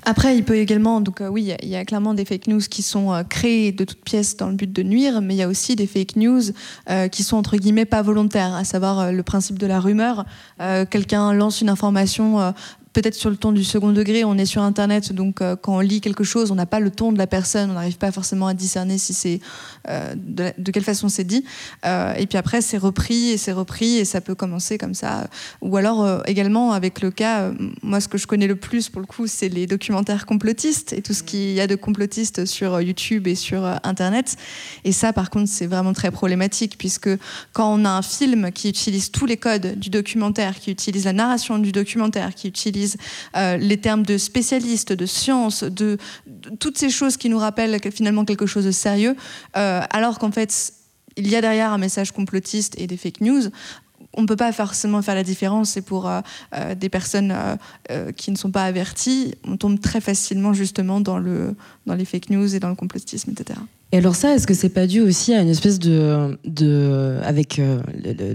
Après, 0.04 0.38
il 0.38 0.44
peut 0.44 0.58
également, 0.58 1.02
donc 1.02 1.22
oui, 1.28 1.56
il 1.62 1.70
y, 1.70 1.76
a 1.76 1.86
clairement 1.86 2.14
des 2.14 2.26
fake 2.26 2.48
news 2.48 2.60
qui 2.60 2.84
sont 2.84 3.24
créées 3.28 3.72
de 3.72 3.84
toutes 3.84 4.04
pièces 4.04 4.38
dans 4.38 4.50
le 4.50 4.56
but 4.56 4.72
de 4.72 4.84
nuire, 4.84 5.22
mais 5.22 5.34
il 5.34 5.38
y 5.38 5.44
a 5.44 5.48
aussi 5.48 5.76
des 5.76 5.88
fake 5.88 6.18
news 6.18 6.42
qui 7.12 7.24
sont 7.24 7.38
entre 7.38 7.58
guillemets 7.58 7.86
pas 7.86 8.04
volontaires, 8.04 8.54
à 8.54 8.64
savoir 8.64 9.12
le 9.12 9.24
principe 9.24 9.58
de 9.58 9.66
la 9.66 9.80
rumeur. 9.80 10.26
Quelqu'un 10.60 11.34
lance 11.34 11.62
une 11.62 11.70
information 11.70 12.54
peut-être 12.96 13.16
sur 13.16 13.30
le 13.30 13.36
ton 13.36 13.52
du 13.52 13.66
second 13.66 13.92
degré, 13.92 14.24
on 14.24 14.38
est 14.38 14.46
sur 14.46 14.62
Internet, 14.62 15.12
donc 15.12 15.42
euh, 15.42 15.58
quand 15.58 15.76
on 15.76 15.80
lit 15.82 16.00
quelque 16.00 16.24
chose, 16.24 16.50
on 16.50 16.56
n'a 16.56 16.66
pas 16.66 16.80
le 16.80 16.90
ton 16.90 17.12
de 17.12 17.18
la 17.18 17.28
personne, 17.28 17.70
on 17.70 17.74
n'arrive 17.74 17.98
pas 17.98 18.10
forcément 18.10 18.48
à 18.48 18.54
discerner 18.54 18.98
si 18.98 19.14
c'est 19.14 19.42
euh, 19.90 20.16
de, 20.16 20.72
quelle 20.72 20.84
façon 20.84 21.10
c'est 21.10 21.26
dit. 21.26 21.44
Euh, 21.86 22.14
et 22.14 22.26
puis 22.26 22.38
après, 22.38 22.62
c'est 22.62 22.78
repris 22.78 23.32
et 23.32 23.38
c'est 23.38 23.52
repris 23.52 23.98
et 23.98 24.06
ça 24.06 24.22
peut 24.22 24.34
commencer 24.34 24.78
comme 24.78 24.94
ça. 24.94 25.28
Ou 25.62 25.76
alors 25.76 26.24
également 26.26 26.72
avec 26.72 27.02
le 27.02 27.12
cas, 27.12 27.52
moi 27.84 28.00
ce 28.00 28.08
que 28.08 28.18
je 28.18 28.28
connais 28.28 28.48
le 28.48 28.56
plus 28.56 28.88
pour 28.88 29.02
le 29.02 29.08
coup, 29.08 29.28
c'est 29.28 29.50
les 29.50 29.68
documentaires 29.68 30.26
complotistes 30.26 30.94
et 30.94 31.02
tout 31.02 31.14
ce 31.14 31.24
qu'il 31.24 31.52
y 31.52 31.60
a 31.60 31.68
de 31.68 31.76
complotistes 31.76 32.46
sur 32.46 32.80
YouTube 32.80 33.28
et 33.28 33.36
sur 33.36 33.66
Internet. 33.84 34.38
Et 34.86 34.94
ça, 34.94 35.12
par 35.12 35.30
contre, 35.30 35.50
c'est 35.50 35.68
vraiment 35.68 35.92
très 35.92 36.12
problématique 36.12 36.78
puisque 36.78 37.10
quand 37.52 37.74
on 37.74 37.84
a 37.84 37.90
un 37.90 38.02
film 38.02 38.54
qui 38.54 38.70
utilise 38.70 39.12
tous 39.12 39.26
les 39.26 39.38
codes 39.38 39.78
du 39.78 39.90
documentaire, 39.90 40.62
qui 40.62 40.72
utilise 40.72 41.04
la 41.04 41.14
narration 41.14 41.60
du 41.60 41.74
documentaire, 41.74 42.34
qui 42.34 42.48
utilise 42.48 42.85
euh, 43.36 43.58
les 43.58 43.78
termes 43.78 44.04
de 44.04 44.18
spécialistes, 44.18 44.94
de 44.94 45.06
science, 45.06 45.64
de, 45.64 45.98
toutes 46.60 46.78
ces 46.78 46.90
choses 46.90 47.18
qui 47.18 47.30
nous 47.30 47.38
rappellent 47.38 47.80
finalement 47.92 48.26
quelque 48.26 48.46
chose 48.46 48.66
de 48.66 48.72
sérieux, 48.72 49.16
euh, 49.58 49.82
alors 49.90 50.20
qu'en 50.20 50.32
fait, 50.32 50.74
il 51.18 51.28
y 51.28 51.36
a 51.36 51.42
derrière 51.42 51.72
un 51.72 51.78
message 51.78 52.12
complotiste 52.12 52.80
et 52.80 52.88
des 52.88 52.98
fake 52.98 53.22
news 53.22 53.44
on 54.18 54.22
ne 54.22 54.28
peut 54.28 54.38
pas 54.38 54.54
forcément 54.54 55.02
faire 55.02 55.16
la 55.16 55.24
différence 55.24 55.76
et 55.76 55.82
pour 55.82 56.10
euh, 56.10 56.22
des 56.76 56.88
personnes 56.88 57.36
qui 58.16 58.32
ne 58.32 58.38
sont 58.38 58.50
pas 58.50 58.64
averties, 58.64 59.36
on 59.44 59.58
tombe 59.58 59.78
très 59.82 60.00
facilement 60.00 60.54
justement 60.54 61.02
dans 61.02 61.18
les 61.20 62.06
fake 62.06 62.30
news 62.30 62.56
et 62.56 62.62
dans 62.62 62.70
le 62.70 62.76
complotisme, 62.76 63.32
etc. 63.32 63.60
Et 63.96 64.00
alors 64.00 64.18
ça, 64.18 64.36
est-ce 64.36 64.46
que 64.46 64.54
c'est 64.54 64.68
pas 64.68 64.88
dû 64.88 65.00
aussi 65.00 65.34
à 65.34 65.42
une 65.42 65.48
espèce 65.48 65.80
de, 65.80 67.18
avec 67.24 67.60
euh, 67.60 67.80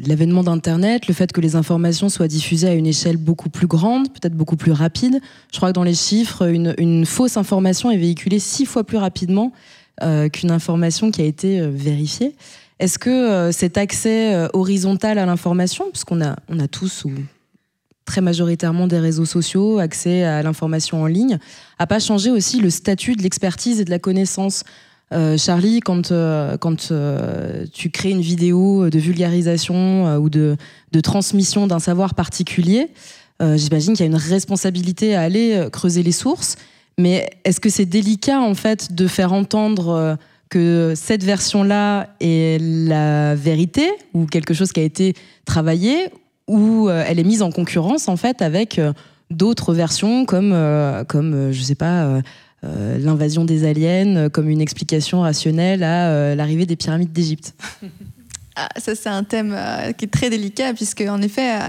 l'avènement 0.06 0.42
d'Internet, 0.42 1.06
le 1.06 1.12
fait 1.12 1.32
que 1.32 1.40
les 1.42 1.54
informations 1.54 2.08
soient 2.08 2.28
diffusées 2.28 2.66
à 2.66 2.72
une 2.72 2.86
échelle 2.86 3.18
beaucoup 3.18 3.50
plus 3.50 3.66
grande, 3.66 4.10
peut-être 4.10 4.34
beaucoup 4.34 4.56
plus 4.56 4.72
rapide? 4.72 5.20
Je 5.52 5.58
crois 5.58 5.68
que 5.68 5.74
dans 5.74 5.82
les 5.82 5.92
chiffres, 5.92 6.48
une, 6.48 6.74
une 6.78 7.04
fausse 7.04 7.36
information 7.36 7.90
est 7.90 7.98
véhiculée 7.98 8.38
six 8.38 8.64
fois 8.64 8.84
plus 8.84 8.96
rapidement 8.96 9.52
euh, 10.02 10.30
qu'une 10.30 10.50
information 10.50 11.10
qui 11.10 11.20
a 11.20 11.26
été 11.26 11.60
euh, 11.60 11.68
vérifiée. 11.70 12.36
Est-ce 12.78 12.98
que 12.98 13.52
cet 13.52 13.76
accès 13.76 14.48
horizontal 14.54 15.18
à 15.18 15.26
l'information, 15.26 15.84
puisqu'on 15.90 16.22
a, 16.22 16.36
on 16.48 16.58
a 16.58 16.68
tous 16.68 17.04
ou 17.04 17.10
très 18.06 18.22
majoritairement 18.22 18.86
des 18.86 18.98
réseaux 18.98 19.26
sociaux, 19.26 19.78
accès 19.78 20.24
à 20.24 20.42
l'information 20.42 21.02
en 21.02 21.06
ligne, 21.06 21.38
a 21.78 21.86
pas 21.86 21.98
changé 21.98 22.30
aussi 22.30 22.60
le 22.60 22.70
statut 22.70 23.14
de 23.14 23.22
l'expertise 23.22 23.78
et 23.78 23.84
de 23.84 23.90
la 23.90 23.98
connaissance? 23.98 24.64
Euh, 25.12 25.36
Charlie, 25.36 25.80
quand, 25.80 26.12
euh, 26.12 26.56
quand 26.56 26.92
euh, 26.92 27.64
tu 27.72 27.90
crées 27.90 28.10
une 28.10 28.20
vidéo 28.20 28.90
de 28.90 28.98
vulgarisation 28.98 30.16
ou 30.16 30.30
de, 30.30 30.56
transmission 31.02 31.66
d'un 31.66 31.78
savoir 31.78 32.14
particulier, 32.14 32.88
j'imagine 33.40 33.94
qu'il 33.94 34.00
y 34.00 34.08
a 34.08 34.10
une 34.10 34.16
responsabilité 34.16 35.14
à 35.14 35.22
aller 35.22 35.66
creuser 35.72 36.02
les 36.02 36.12
sources. 36.12 36.56
Mais 36.98 37.30
est-ce 37.44 37.58
que 37.58 37.70
c'est 37.70 37.86
délicat 37.86 38.40
en 38.40 38.54
fait 38.54 38.94
de 38.94 39.06
faire 39.06 39.32
entendre 39.32 40.18
que 40.50 40.92
cette 40.94 41.24
version-là 41.24 42.08
est 42.20 42.60
la 42.60 43.34
vérité 43.34 43.88
ou 44.12 44.26
quelque 44.26 44.52
chose 44.52 44.72
qui 44.72 44.80
a 44.80 44.82
été 44.82 45.14
travaillé 45.46 46.10
ou 46.48 46.90
elle 46.90 47.18
est 47.18 47.24
mise 47.24 47.40
en 47.40 47.50
concurrence 47.50 48.08
en 48.08 48.16
fait 48.18 48.42
avec 48.42 48.78
d'autres 49.30 49.72
versions 49.72 50.26
comme 50.26 50.54
comme 51.08 51.50
je 51.52 51.62
sais 51.62 51.76
pas 51.76 52.20
euh, 52.62 52.98
l'invasion 52.98 53.44
des 53.44 53.64
aliens 53.64 54.28
comme 54.28 54.48
une 54.48 54.60
explication 54.60 55.22
rationnelle 55.22 55.82
à 55.82 56.10
euh, 56.10 56.34
l'arrivée 56.34 56.66
des 56.66 56.76
pyramides 56.76 57.12
d'Égypte. 57.12 57.54
Ah, 58.57 58.69
ça, 58.78 58.97
c'est 58.97 59.09
un 59.09 59.23
thème 59.23 59.54
euh, 59.57 59.92
qui 59.92 60.07
est 60.07 60.09
très 60.09 60.28
délicat, 60.28 60.75
puisque, 60.75 61.02
en 61.02 61.23
effet, 61.23 61.54
euh, 61.54 61.66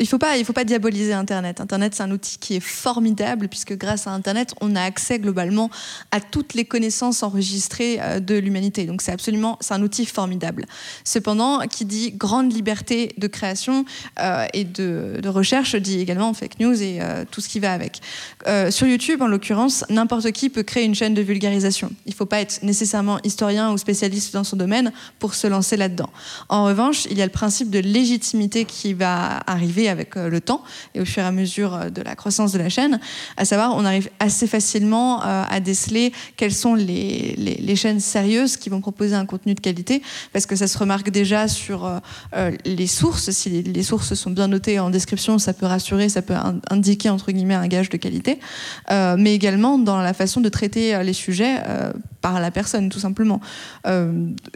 il 0.00 0.02
ne 0.02 0.08
faut, 0.08 0.18
pas, 0.18 0.36
il 0.36 0.44
faut 0.44 0.52
pas 0.52 0.64
diaboliser 0.64 1.12
Internet. 1.12 1.60
Internet, 1.60 1.94
c'est 1.94 2.02
un 2.02 2.10
outil 2.10 2.38
qui 2.38 2.56
est 2.56 2.60
formidable, 2.60 3.46
puisque 3.48 3.76
grâce 3.76 4.08
à 4.08 4.10
Internet, 4.10 4.52
on 4.60 4.74
a 4.74 4.82
accès 4.82 5.20
globalement 5.20 5.70
à 6.10 6.20
toutes 6.20 6.54
les 6.54 6.64
connaissances 6.64 7.22
enregistrées 7.22 7.98
euh, 8.00 8.18
de 8.18 8.34
l'humanité. 8.34 8.84
Donc, 8.84 9.00
c'est 9.00 9.12
absolument, 9.12 9.58
un 9.70 9.82
outil 9.82 10.06
formidable. 10.06 10.66
Cependant, 11.04 11.60
qui 11.68 11.84
dit 11.84 12.12
grande 12.12 12.52
liberté 12.52 13.14
de 13.18 13.26
création 13.26 13.84
et 14.52 14.64
de, 14.64 15.20
recherche, 15.26 15.74
dit 15.74 15.98
également 15.98 16.32
fake 16.32 16.60
news 16.60 16.80
et 16.80 17.00
tout 17.30 17.40
ce 17.40 17.48
qui 17.48 17.58
va 17.58 17.72
avec. 17.72 18.00
sur 18.70 18.86
YouTube, 18.86 19.20
en 19.20 19.26
l'occurrence, 19.26 19.84
n'importe 19.90 20.30
qui 20.30 20.48
peut 20.48 20.62
créer 20.62 20.84
une 20.84 20.94
chaîne 20.94 21.14
de 21.14 21.22
vulgarisation. 21.22 21.90
Il 22.06 22.10
ne 22.10 22.14
faut 22.14 22.26
pas 22.26 22.40
être 22.40 22.62
nécessairement 22.62 23.18
historien 23.24 23.72
ou 23.72 23.78
spécialiste 23.78 24.32
dans 24.32 24.44
son 24.44 24.56
domaine 24.56 24.92
pour 25.18 25.34
se 25.34 25.48
lancer 25.48 25.76
là-dedans. 25.76 26.10
En 26.48 26.64
revanche, 26.64 27.06
il 27.10 27.18
y 27.18 27.22
a 27.22 27.26
le 27.26 27.32
principe 27.32 27.70
de 27.70 27.78
légitimité 27.78 28.64
qui 28.64 28.94
va 28.94 29.40
arriver 29.46 29.88
avec 29.88 30.16
euh, 30.16 30.28
le 30.28 30.40
temps 30.40 30.62
et 30.94 31.00
au 31.00 31.04
fur 31.04 31.22
et 31.22 31.26
à 31.26 31.32
mesure 31.32 31.74
euh, 31.74 31.90
de 31.90 32.02
la 32.02 32.14
croissance 32.14 32.52
de 32.52 32.58
la 32.58 32.68
chaîne, 32.68 33.00
à 33.36 33.44
savoir 33.44 33.74
on 33.76 33.84
arrive 33.84 34.10
assez 34.20 34.46
facilement 34.46 35.22
euh, 35.22 35.44
à 35.48 35.60
déceler 35.60 36.12
quelles 36.36 36.54
sont 36.54 36.74
les, 36.74 37.74
chaînes 37.76 38.00
sérieuses 38.00 38.56
qui 38.56 38.68
vont 38.70 38.80
proposer 38.80 39.16
un 39.16 39.26
contenu 39.26 39.54
de 39.54 39.60
qualité, 39.60 40.00
parce 40.32 40.46
que 40.46 40.54
ça 40.54 40.68
se 40.68 40.78
remarque 40.78 41.10
déjà 41.10 41.48
sur 41.48 42.00
les 42.64 42.86
sources. 42.86 43.30
Si 43.30 43.50
les, 43.50 43.82
sources 43.82 44.14
sont 44.14 44.30
bien 44.30 44.46
notées 44.46 44.78
en 44.78 44.90
description, 44.90 45.40
ça 45.40 45.52
peut 45.52 45.66
rassurer, 45.66 46.08
ça 46.08 46.22
peut 46.22 46.36
indiquer 46.70 47.10
entre 47.10 47.32
guillemets 47.32 47.54
un 47.54 47.66
gage 47.66 47.90
de 47.90 47.96
qualité, 47.96 48.38
mais 48.90 49.34
également 49.34 49.76
dans 49.76 49.98
la 49.98 50.14
façon 50.14 50.40
de 50.40 50.48
traiter 50.48 51.02
les 51.02 51.12
sujets 51.12 51.60
par 52.20 52.38
la 52.38 52.52
personne, 52.52 52.90
tout 52.90 53.00
simplement. 53.00 53.40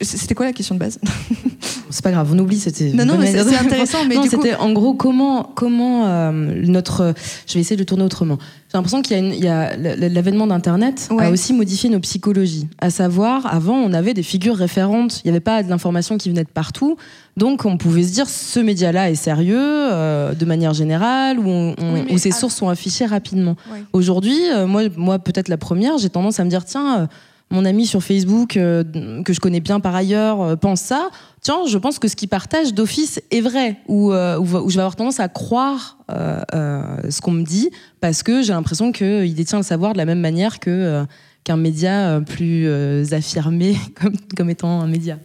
C'était 0.01 0.37
quoi 0.37 0.47
la 0.47 0.53
question 0.53 0.77
de 0.77 0.81
base? 0.81 1.01
C'est 1.91 2.05
pas 2.05 2.11
grave, 2.11 2.31
on 2.33 2.39
oublie, 2.39 2.59
c'était. 2.59 2.91
Non, 2.93 3.05
non, 3.05 3.19
mais 3.19 3.33
c'est 3.33 3.57
intéressant. 3.57 3.99
Mais 4.07 4.15
non, 4.15 4.25
c'était 4.29 4.55
en 4.55 4.73
gros 4.73 4.95
comment, 4.95 5.51
comment 5.55 6.07
euh, 6.07 6.31
notre. 6.33 7.15
Je 7.47 7.55
vais 7.55 7.61
essayer 7.61 7.77
de 7.77 7.85
tourner 7.85 8.05
autrement. 8.05 8.39
J'ai 8.71 8.77
l'impression 8.77 9.01
qu'il 9.01 9.35
y 9.35 9.49
a, 9.49 9.77
l'avènement 9.77 10.47
d'Internet 10.47 11.09
a 11.19 11.31
aussi 11.31 11.55
modifié 11.55 11.89
nos 11.89 12.01
psychologies. 12.01 12.69
À 12.79 12.91
savoir, 12.91 13.47
avant, 13.47 13.77
on 13.77 13.95
avait 13.95 14.13
des 14.13 14.23
figures 14.23 14.57
référentes. 14.57 15.23
Il 15.25 15.29
n'y 15.29 15.31
avait 15.31 15.41
pas 15.41 15.63
de 15.63 15.71
l'information 15.71 16.19
qui 16.19 16.29
venait 16.29 16.45
de 16.45 16.51
partout. 16.51 16.97
Donc, 17.39 17.65
on 17.65 17.79
pouvait 17.79 18.03
se 18.03 18.13
dire, 18.13 18.29
ce 18.29 18.61
média-là 18.61 19.11
est 19.11 19.15
sérieux, 19.15 19.57
euh, 19.59 20.35
de 20.35 20.45
manière 20.45 20.75
générale, 20.75 21.39
où, 21.39 21.75
où 22.11 22.19
ses 22.19 22.31
sources 22.31 22.57
sont 22.57 22.69
affichées 22.69 23.07
rapidement. 23.07 23.57
Aujourd'hui, 23.95 24.39
euh, 24.53 24.67
moi, 24.67 24.83
moi 24.97 25.19
peut-être 25.19 25.49
la 25.49 25.57
première, 25.57 25.97
j'ai 25.97 26.11
tendance 26.11 26.39
à 26.39 26.45
me 26.45 26.51
dire, 26.51 26.67
tiens 26.67 27.09
mon 27.51 27.65
ami 27.65 27.87
sur 27.87 28.03
Facebook, 28.03 28.57
euh, 28.57 28.85
que 29.23 29.33
je 29.33 29.41
connais 29.41 29.61
bien 29.61 29.81
par 29.81 29.95
ailleurs, 29.95 30.43
euh, 30.43 30.57
pense 30.57 30.81
ça, 30.81 31.09
tiens, 31.41 31.67
je 31.67 31.79
pense 31.79 31.99
que 31.99 32.09
ce 32.09 32.17
qu'il 32.17 32.29
partage 32.29 32.75
d'office 32.75 33.21
est 33.31 33.41
vrai, 33.41 33.77
ou, 33.89 34.13
euh, 34.13 34.39
je 34.45 34.75
vais 34.75 34.81
avoir 34.81 34.97
tendance 34.97 35.21
à 35.21 35.29
croire 35.29 35.97
ce 36.09 37.21
qu'on 37.21 37.33
me 37.33 37.45
dit, 37.45 37.71
parce 38.01 38.23
que 38.23 38.43
j'ai 38.43 38.53
l'impression 38.53 38.93
qu'il 38.93 39.35
détient 39.35 39.59
le 39.59 39.65
savoir 39.65 39.93
de 39.93 39.99
la 39.99 40.05
même 40.05 40.21
manière 40.21 40.59
que 40.59 41.05
qu'un 41.45 41.57
média 41.57 42.21
plus 42.27 42.67
affirmé 43.13 43.77
comme, 44.01 44.15
comme 44.37 44.51
étant 44.51 44.81
un 44.81 44.87
média. 44.87 45.19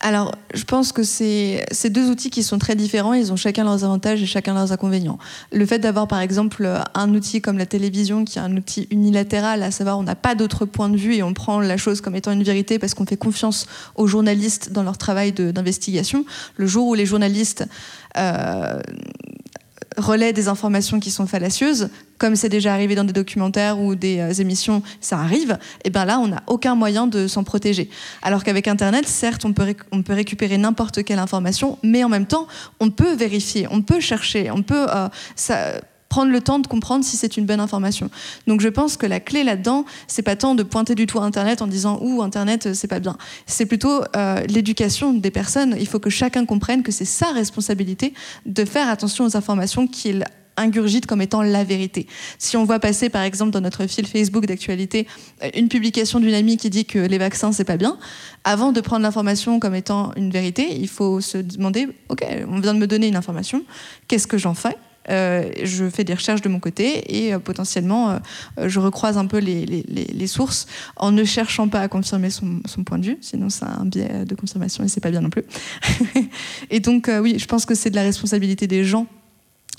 Alors, 0.00 0.34
je 0.52 0.64
pense 0.64 0.92
que 0.92 1.02
ces 1.02 1.64
deux 1.88 2.10
outils 2.10 2.28
qui 2.28 2.42
sont 2.42 2.58
très 2.58 2.74
différents, 2.74 3.14
ils 3.14 3.32
ont 3.32 3.36
chacun 3.36 3.64
leurs 3.64 3.82
avantages 3.82 4.22
et 4.22 4.26
chacun 4.26 4.52
leurs 4.52 4.70
inconvénients. 4.70 5.18
Le 5.52 5.64
fait 5.64 5.78
d'avoir 5.78 6.06
par 6.06 6.20
exemple 6.20 6.68
un 6.94 7.14
outil 7.14 7.40
comme 7.40 7.56
la 7.56 7.64
télévision 7.64 8.24
qui 8.24 8.38
est 8.38 8.42
un 8.42 8.54
outil 8.56 8.88
unilatéral, 8.90 9.62
à 9.62 9.70
savoir 9.70 9.98
on 9.98 10.02
n'a 10.02 10.14
pas 10.14 10.34
d'autre 10.34 10.66
point 10.66 10.90
de 10.90 10.96
vue 10.96 11.14
et 11.14 11.22
on 11.22 11.32
prend 11.32 11.60
la 11.60 11.78
chose 11.78 12.02
comme 12.02 12.14
étant 12.14 12.32
une 12.32 12.42
vérité 12.42 12.78
parce 12.78 12.92
qu'on 12.92 13.06
fait 13.06 13.16
confiance 13.16 13.66
aux 13.94 14.06
journalistes 14.06 14.70
dans 14.70 14.82
leur 14.82 14.98
travail 14.98 15.32
d'investigation. 15.32 16.26
Le 16.56 16.66
jour 16.66 16.88
où 16.88 16.94
les 16.94 17.06
journalistes 17.06 17.66
euh, 18.18 18.80
relaient 19.96 20.32
des 20.32 20.48
informations 20.48 21.00
qui 21.00 21.10
sont 21.10 21.26
fallacieuses, 21.26 21.88
comme 22.18 22.36
c'est 22.36 22.48
déjà 22.48 22.72
arrivé 22.72 22.94
dans 22.94 23.04
des 23.04 23.12
documentaires 23.12 23.78
ou 23.78 23.94
des 23.94 24.18
euh, 24.18 24.32
émissions, 24.32 24.82
ça 25.00 25.18
arrive, 25.18 25.58
et 25.84 25.86
eh 25.88 25.90
bien 25.90 26.04
là, 26.04 26.18
on 26.18 26.28
n'a 26.28 26.42
aucun 26.46 26.74
moyen 26.74 27.06
de 27.06 27.26
s'en 27.26 27.44
protéger. 27.44 27.90
Alors 28.22 28.44
qu'avec 28.44 28.68
Internet, 28.68 29.06
certes, 29.06 29.44
on 29.44 29.52
peut, 29.52 29.74
récupérer 30.08 30.58
n'importe 30.58 31.04
quelle 31.04 31.18
information, 31.18 31.78
mais 31.82 32.04
en 32.04 32.08
même 32.08 32.26
temps, 32.26 32.46
on 32.80 32.90
peut 32.90 33.14
vérifier, 33.14 33.66
on 33.70 33.82
peut 33.82 34.00
chercher, 34.00 34.50
on 34.50 34.62
peut... 34.62 34.86
Euh, 34.94 35.78
prendre 36.16 36.32
le 36.32 36.40
temps 36.40 36.58
de 36.58 36.66
comprendre 36.66 37.04
si 37.04 37.14
c'est 37.18 37.36
une 37.36 37.44
bonne 37.44 37.60
information. 37.60 38.08
Donc 38.46 38.62
je 38.62 38.68
pense 38.68 38.96
que 38.96 39.04
la 39.04 39.20
clé 39.20 39.44
là-dedans, 39.44 39.84
c'est 40.06 40.22
pas 40.22 40.34
tant 40.34 40.54
de 40.54 40.62
pointer 40.62 40.94
du 40.94 41.04
tout 41.04 41.20
Internet 41.20 41.60
en 41.60 41.66
disant 41.66 41.98
ouh 42.00 42.22
Internet 42.22 42.72
c'est 42.72 42.88
pas 42.88 43.00
bien. 43.00 43.18
C'est 43.44 43.66
plutôt 43.66 44.00
euh, 44.16 44.40
l'éducation 44.46 45.12
des 45.12 45.30
personnes. 45.30 45.76
Il 45.78 45.86
faut 45.86 45.98
que 45.98 46.08
chacun 46.08 46.46
comprenne 46.46 46.82
que 46.82 46.90
c'est 46.90 47.04
sa 47.04 47.32
responsabilité 47.32 48.14
de 48.46 48.64
faire 48.64 48.88
attention 48.88 49.26
aux 49.26 49.36
informations 49.36 49.86
qu'il 49.86 50.24
ingurgite 50.56 51.04
comme 51.04 51.20
étant 51.20 51.42
la 51.42 51.64
vérité. 51.64 52.06
Si 52.38 52.56
on 52.56 52.64
voit 52.64 52.78
passer, 52.78 53.10
par 53.10 53.20
exemple, 53.20 53.50
dans 53.50 53.60
notre 53.60 53.86
fil 53.86 54.06
Facebook 54.06 54.46
d'actualité, 54.46 55.06
euh, 55.42 55.50
une 55.54 55.68
publication 55.68 56.18
d'une 56.18 56.32
amie 56.32 56.56
qui 56.56 56.70
dit 56.70 56.86
que 56.86 56.98
les 56.98 57.18
vaccins, 57.18 57.52
c'est 57.52 57.64
pas 57.64 57.76
bien, 57.76 57.98
avant 58.42 58.72
de 58.72 58.80
prendre 58.80 59.02
l'information 59.02 59.60
comme 59.60 59.74
étant 59.74 60.12
une 60.16 60.30
vérité, 60.30 60.78
il 60.80 60.88
faut 60.88 61.20
se 61.20 61.36
demander, 61.36 61.88
OK, 62.08 62.24
on 62.48 62.58
vient 62.60 62.72
de 62.72 62.78
me 62.78 62.86
donner 62.86 63.06
une 63.08 63.16
information, 63.16 63.64
qu'est-ce 64.08 64.26
que 64.26 64.38
j'en 64.38 64.54
fais? 64.54 64.78
euh, 64.95 64.95
je 65.08 65.88
fais 65.92 66.04
des 66.04 66.14
recherches 66.14 66.42
de 66.42 66.48
mon 66.48 66.60
côté 66.60 67.16
et 67.16 67.34
euh, 67.34 67.38
potentiellement 67.38 68.10
euh, 68.10 68.68
je 68.68 68.80
recroise 68.80 69.18
un 69.18 69.26
peu 69.26 69.38
les, 69.38 70.26
sources 70.26 70.66
en 70.96 71.12
ne 71.12 71.22
cherchant 71.24 71.68
pas 71.68 71.80
à 71.80 71.88
confirmer 71.88 72.30
son, 72.30 72.60
son 72.64 72.82
point 72.82 72.98
de 72.98 73.06
vue, 73.06 73.18
sinon 73.20 73.48
c'est 73.48 73.64
un 73.64 73.84
biais 73.84 74.24
de 74.24 74.34
confirmation 74.34 74.82
et 74.82 74.88
c'est 74.88 75.00
pas 75.00 75.10
bien 75.10 75.20
non 75.20 75.30
plus. 75.30 75.44
et 76.70 76.80
donc 76.80 77.08
oui, 77.22 77.38
je 77.38 77.46
pense 77.46 77.64
que 77.64 77.74
c'est 77.74 77.90
de 77.90 77.94
la 77.94 78.02
responsabilité 78.02 78.66
des 78.66 78.84
gens 78.84 79.06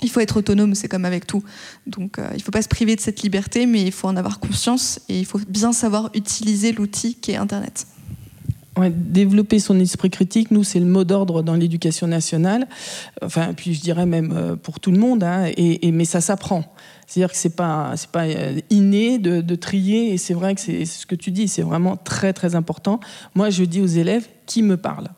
il 0.00 0.10
faut 0.10 0.20
être 0.20 0.36
autonome, 0.36 0.76
c'est 0.76 0.86
comme 0.86 1.04
avec 1.04 1.26
tout. 1.26 1.42
Donc 1.88 2.18
il 2.18 2.36
ne 2.36 2.42
faut 2.42 2.52
pas 2.52 2.62
se 2.62 2.68
priver 2.68 2.94
de 2.94 3.00
cette 3.00 3.22
liberté, 3.22 3.66
mais 3.66 3.82
il 3.82 3.90
faut 3.90 4.06
en 4.06 4.16
avoir 4.16 4.38
conscience 4.38 5.00
et 5.08 5.18
il 5.18 5.26
faut 5.26 5.40
bien 5.48 5.72
savoir 5.72 6.10
utiliser 6.14 6.70
l'outil 6.70 7.16
qui 7.16 7.32
est 7.32 7.36
Internet 7.36 7.86
développer 8.88 9.58
son 9.58 9.78
esprit 9.80 10.10
critique, 10.10 10.50
nous, 10.50 10.64
c'est 10.64 10.78
le 10.78 10.86
mot 10.86 11.04
d'ordre 11.04 11.42
dans 11.42 11.54
l'éducation 11.54 12.06
nationale. 12.06 12.66
Enfin, 13.22 13.52
puis 13.54 13.74
je 13.74 13.80
dirais 13.80 14.06
même 14.06 14.32
euh, 14.36 14.56
pour 14.56 14.80
tout 14.80 14.90
le 14.90 14.98
monde, 14.98 15.22
hein, 15.22 15.50
et, 15.56 15.90
mais 15.92 16.04
ça 16.04 16.20
s'apprend. 16.20 16.64
C'est-à-dire 17.06 17.30
que 17.30 17.38
c'est 17.38 17.56
pas 17.56 17.94
pas 18.12 18.24
euh, 18.24 18.60
inné 18.70 19.18
de, 19.18 19.40
de 19.40 19.54
trier, 19.54 20.12
et 20.12 20.18
c'est 20.18 20.34
vrai 20.34 20.54
que 20.54 20.60
c'est 20.60 20.84
ce 20.84 21.06
que 21.06 21.14
tu 21.14 21.30
dis, 21.30 21.48
c'est 21.48 21.62
vraiment 21.62 21.96
très 21.96 22.32
très 22.32 22.54
important. 22.54 23.00
Moi, 23.34 23.50
je 23.50 23.64
dis 23.64 23.80
aux 23.80 23.86
élèves 23.86 24.26
qui 24.46 24.62
me 24.62 24.76
parle. 24.76 25.08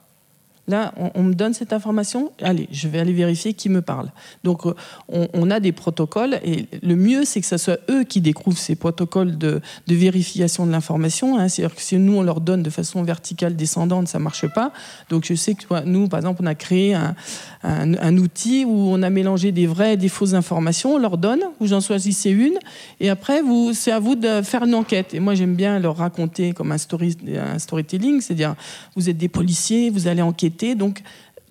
Là, 0.71 0.95
on, 1.17 1.25
me 1.25 1.35
donne 1.35 1.53
cette 1.53 1.73
information, 1.73 2.31
allez, 2.41 2.69
je 2.71 2.87
vais 2.87 3.01
aller 3.01 3.13
vérifier 3.13 3.55
qui 3.55 3.69
me 3.69 3.83
parle. 3.83 4.13
Donc, 4.45 4.67
euh, 4.67 4.75
on, 5.09 5.51
a 5.51 5.59
des 5.59 5.73
protocoles, 5.73 6.39
et 6.45 6.67
le 6.81 6.95
mieux, 6.95 7.25
c'est 7.25 7.41
que 7.41 7.47
ce 7.47 7.57
soit 7.57 7.79
eux 7.91 8.05
qui 8.05 8.21
découvrent 8.21 8.57
ces 8.57 8.77
protocoles 8.77 9.37
de, 9.37 9.61
vérification 9.89 10.67
de 10.67 10.71
l'information. 10.71 11.37
Hein. 11.37 11.49
C'est-à-dire 11.49 11.75
que 11.75 11.83
si 11.83 11.97
nous, 11.97 12.19
on 12.19 12.23
leur 12.23 12.41
donne 12.41 12.63
de 12.63 12.71
façon 12.71 13.03
verticale, 13.03 13.57
descendante, 13.57 14.07
ça 14.07 14.19
ne 14.19 14.23
marche 14.23 14.47
pas. 14.47 14.73
Donc, 15.09 15.25
je 15.27 15.35
sais 15.35 15.55
que 15.55 15.85
nous, 15.87 16.07
par 16.07 16.21
exemple, 16.21 16.41
on 16.45 16.47
a 16.47 16.55
créé 16.55 16.95
un, 16.95 18.17
outil 18.17 18.65
où 18.65 18.91
on 18.93 19.03
a 19.03 19.11
mélangé 19.11 19.51
des 19.51 19.67
vraies 19.67 19.95
et 19.95 19.97
des 19.97 20.09
fausses 20.09 20.35
informations, 20.35 20.95
on 20.95 20.99
leur 20.99 21.19
donne, 21.19 21.41
vous 21.59 21.73
en 21.73 21.81
choisissez 21.81 22.31
une, 22.31 22.59
et 23.01 23.11
après, 23.11 23.41
c'est 23.73 23.91
à 23.91 23.99
vous 23.99 24.15
de 24.15 24.41
faire 24.43 24.63
une 24.63 24.77
enquête. 24.77 25.15
Et 25.15 25.21
moi, 25.21 25.35
j'aime 25.35 25.57
bien 25.57 25.81
leur 25.81 25.97
raconter 25.97 26.53
comme 26.53 26.71
un, 26.71 26.77
un 26.77 27.59
storytelling, 27.59 28.21
c'est-à-dire, 28.21 28.55
vous 28.95 29.11
êtes 29.11 29.19
des 29.19 29.29
policiers, 29.29 29.91
vous 29.91 30.07
allez 30.07 30.23
enquêter, 30.23 30.60
donc 30.75 31.03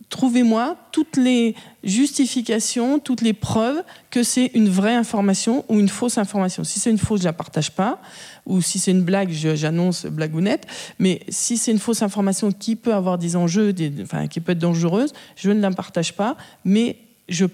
trouvez-moi 0.10 0.76
toutes 0.92 1.18
les 1.18 1.56
justifications, 1.84 3.00
toutes 3.00 3.22
les 3.22 3.34
preuves 3.34 3.84
que 4.10 4.24
c'est 4.24 4.48
une 4.56 4.70
vraie 4.70 4.96
information 4.96 5.66
ou 5.70 5.80
une 5.80 5.88
fausse 5.88 6.18
information. 6.18 6.64
Si 6.64 6.80
c'est 6.80 6.90
une 6.90 6.98
fausse, 6.98 7.20
je 7.20 7.26
ne 7.26 7.30
la 7.30 7.34
partage 7.34 7.72
pas. 7.72 8.02
Ou 8.46 8.62
si 8.62 8.80
c'est 8.80 8.92
une 8.92 9.04
blague, 9.04 9.30
j'annonce 9.32 10.06
blagounette. 10.08 10.66
Mais 10.98 11.22
si 11.30 11.58
c'est 11.58 11.72
une 11.72 11.80
fausse 11.80 12.02
information 12.02 12.52
qui 12.52 12.76
peut 12.76 12.94
avoir 12.94 13.18
des 13.18 13.36
enjeux, 13.36 13.72
qui 13.72 14.40
peut 14.40 14.52
être 14.52 14.60
dangereuse, 14.60 15.14
je 15.36 15.52
ne 15.52 15.62
la 15.62 15.72
partage 15.72 16.16
pas. 16.16 16.36
Mais 16.66 16.98
je 17.28 17.46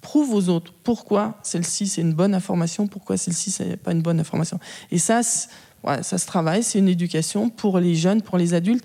prouve 0.00 0.34
aux 0.34 0.48
autres 0.48 0.72
pourquoi 0.84 1.38
celle-ci 1.42 1.88
c'est 1.88 2.02
une 2.02 2.12
bonne 2.12 2.34
information, 2.34 2.86
pourquoi 2.86 3.16
celle-ci 3.16 3.50
c'est 3.50 3.76
pas 3.76 3.92
une 3.92 4.02
bonne 4.02 4.20
information. 4.20 4.60
Et 4.92 4.98
ça, 4.98 5.22
ça 5.22 6.18
se 6.18 6.26
travaille, 6.26 6.62
c'est 6.62 6.78
une 6.78 6.88
éducation 6.88 7.50
pour 7.50 7.80
les 7.80 7.94
jeunes, 7.94 8.22
pour 8.22 8.38
les 8.38 8.54
adultes. 8.54 8.84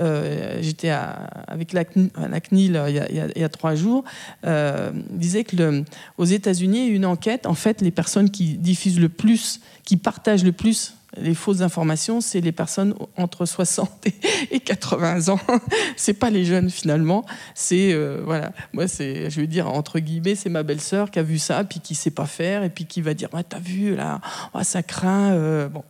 Euh, 0.00 0.58
j'étais 0.60 0.90
avec 0.90 1.72
la, 1.72 1.84
CNIL 1.84 2.82
il, 2.88 3.40
y 3.40 3.44
a, 3.44 3.48
trois 3.48 3.74
jours, 3.74 4.04
euh, 4.44 4.90
disait 5.10 5.44
que 5.44 5.84
aux 6.18 6.24
États-Unis, 6.24 6.88
une 6.88 7.06
enquête, 7.06 7.46
en 7.46 7.54
fait, 7.54 7.80
les 7.80 7.90
personnes 7.90 8.30
qui 8.30 8.54
diffusent 8.54 9.00
le 9.00 9.08
plus, 9.08 9.60
qui 9.84 9.96
partagent 9.96 10.44
le 10.44 10.52
plus 10.52 10.94
les 11.20 11.34
fausses 11.34 11.60
informations, 11.60 12.20
c'est 12.20 12.40
les 12.40 12.52
personnes 12.52 12.94
entre 13.16 13.46
60 13.46 14.06
et 14.50 14.60
80 14.60 15.28
ans. 15.28 15.40
c'est 15.96 16.14
pas 16.14 16.30
les 16.30 16.44
jeunes 16.44 16.70
finalement. 16.70 17.24
C'est 17.54 17.92
euh, 17.92 18.22
voilà, 18.24 18.52
moi 18.72 18.88
c'est, 18.88 19.30
je 19.30 19.40
veux 19.40 19.46
dire 19.46 19.68
entre 19.68 19.98
guillemets, 19.98 20.34
c'est 20.34 20.50
ma 20.50 20.62
belle-sœur 20.62 21.10
qui 21.10 21.18
a 21.18 21.22
vu 21.22 21.38
ça, 21.38 21.64
puis 21.64 21.80
qui 21.80 21.94
sait 21.94 22.10
pas 22.10 22.26
faire, 22.26 22.62
et 22.62 22.70
puis 22.70 22.86
qui 22.86 23.00
va 23.00 23.14
dire, 23.14 23.28
ouais, 23.32 23.44
t'as 23.44 23.58
vu 23.58 23.94
là, 23.94 24.20
oh, 24.54 24.60
ça 24.62 24.82
craint. 24.82 25.32
Euh, 25.32 25.68
bon, 25.68 25.84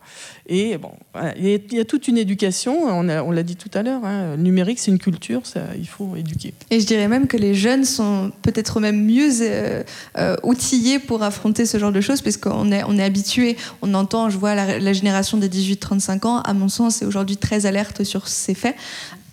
et 0.47 0.77
bon, 0.77 0.91
il, 1.37 1.61
y 1.71 1.79
a, 1.79 1.85
toute 1.85 2.07
une 2.07 2.17
éducation. 2.17 2.75
On, 2.87 3.31
l'a 3.31 3.43
dit 3.43 3.55
tout 3.55 3.71
à 3.73 3.83
l'heure. 3.83 4.05
Hein, 4.05 4.35
le 4.35 4.41
numérique, 4.41 4.79
c'est 4.79 4.91
une 4.91 4.99
culture, 4.99 5.41
il 5.77 5.87
faut 5.87 6.15
éduquer. 6.15 6.53
Et 6.69 6.79
je 6.79 6.85
dirais 6.85 7.07
même 7.07 7.27
que 7.27 7.37
les 7.37 7.55
jeunes 7.55 7.83
sont 7.85 8.31
peut-être 8.41 8.79
même 8.79 9.03
mieux 9.03 9.29
euh, 9.41 9.83
outillés 10.43 10.99
pour 10.99 11.23
affronter 11.23 11.65
ce 11.65 11.77
genre 11.77 11.91
de 11.91 12.01
choses, 12.01 12.21
parce 12.21 12.37
qu'on 12.37 12.71
est 12.71 12.83
on 12.83 12.97
est 12.97 13.03
habitué, 13.03 13.57
on 13.81 13.93
entend, 13.93 14.29
je 14.29 14.37
vois 14.37 14.55
la 14.55 14.93
génération 14.93 15.14
des 15.37 15.49
18-35 15.49 16.27
ans, 16.27 16.41
à 16.41 16.53
mon 16.53 16.69
sens, 16.69 17.01
est 17.01 17.05
aujourd'hui 17.05 17.37
très 17.37 17.65
alerte 17.65 18.03
sur 18.03 18.27
ces 18.27 18.53
faits 18.53 18.75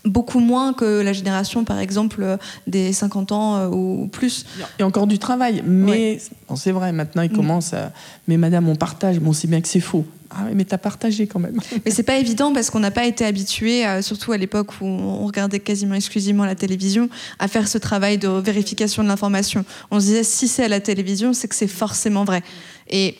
beaucoup 0.05 0.41
moins 0.41 0.73
que 0.73 1.01
la 1.01 1.13
génération, 1.13 1.65
par 1.65 1.79
exemple, 1.79 2.39
des 2.67 2.93
50 2.93 3.33
ans 3.33 3.57
euh, 3.57 3.69
ou 3.69 4.09
plus. 4.09 4.45
Il 4.59 4.81
y 4.81 4.83
a 4.83 4.87
encore 4.87 5.07
du 5.07 5.19
travail, 5.19 5.63
mais 5.65 6.19
c'est 6.57 6.73
vrai, 6.73 6.93
maintenant 6.93 7.23
ils 7.23 7.31
mm. 7.31 7.37
commencent 7.37 7.75
à... 7.75 7.93
Mais 8.29 8.37
madame, 8.37 8.69
on 8.69 8.77
partage, 8.77 9.21
bon, 9.21 9.33
c'est 9.33 9.49
bien 9.49 9.61
que 9.61 9.69
c'est 9.69 9.81
faux. 9.81 10.05
Ah 10.35 10.45
oui, 10.47 10.53
mais 10.55 10.65
t'as 10.65 10.79
partagé 10.79 11.27
quand 11.27 11.39
même. 11.39 11.59
Mais 11.85 11.91
c'est 11.91 12.05
pas 12.05 12.17
évident 12.17 12.55
parce 12.55 12.71
qu'on 12.71 12.81
n'a 12.81 12.91
pas 12.91 13.05
été 13.05 13.27
habitué, 13.27 13.87
euh, 13.87 14.01
surtout 14.01 14.33
à 14.33 14.39
l'époque 14.39 14.69
où 14.81 14.87
on 14.87 15.27
regardait 15.27 15.61
quasiment 15.61 15.95
exclusivement 15.95 16.47
la 16.47 16.55
télévision, 16.55 17.11
à 17.39 17.49
faire 17.49 17.69
ce 17.69 17.77
travail 17.77 18.17
de 18.17 18.29
vérification 18.29 19.03
de 19.03 19.09
l'information. 19.09 19.67
On 19.91 20.01
se 20.01 20.07
disait, 20.07 20.25
si 20.25 20.49
c'est 20.49 20.65
à 20.65 20.69
la 20.69 20.81
télévision, 20.81 21.35
c'est 21.35 21.49
que 21.49 21.55
c'est 21.55 21.69
forcément 21.69 22.25
vrai. 22.25 22.43
Et 22.89 23.17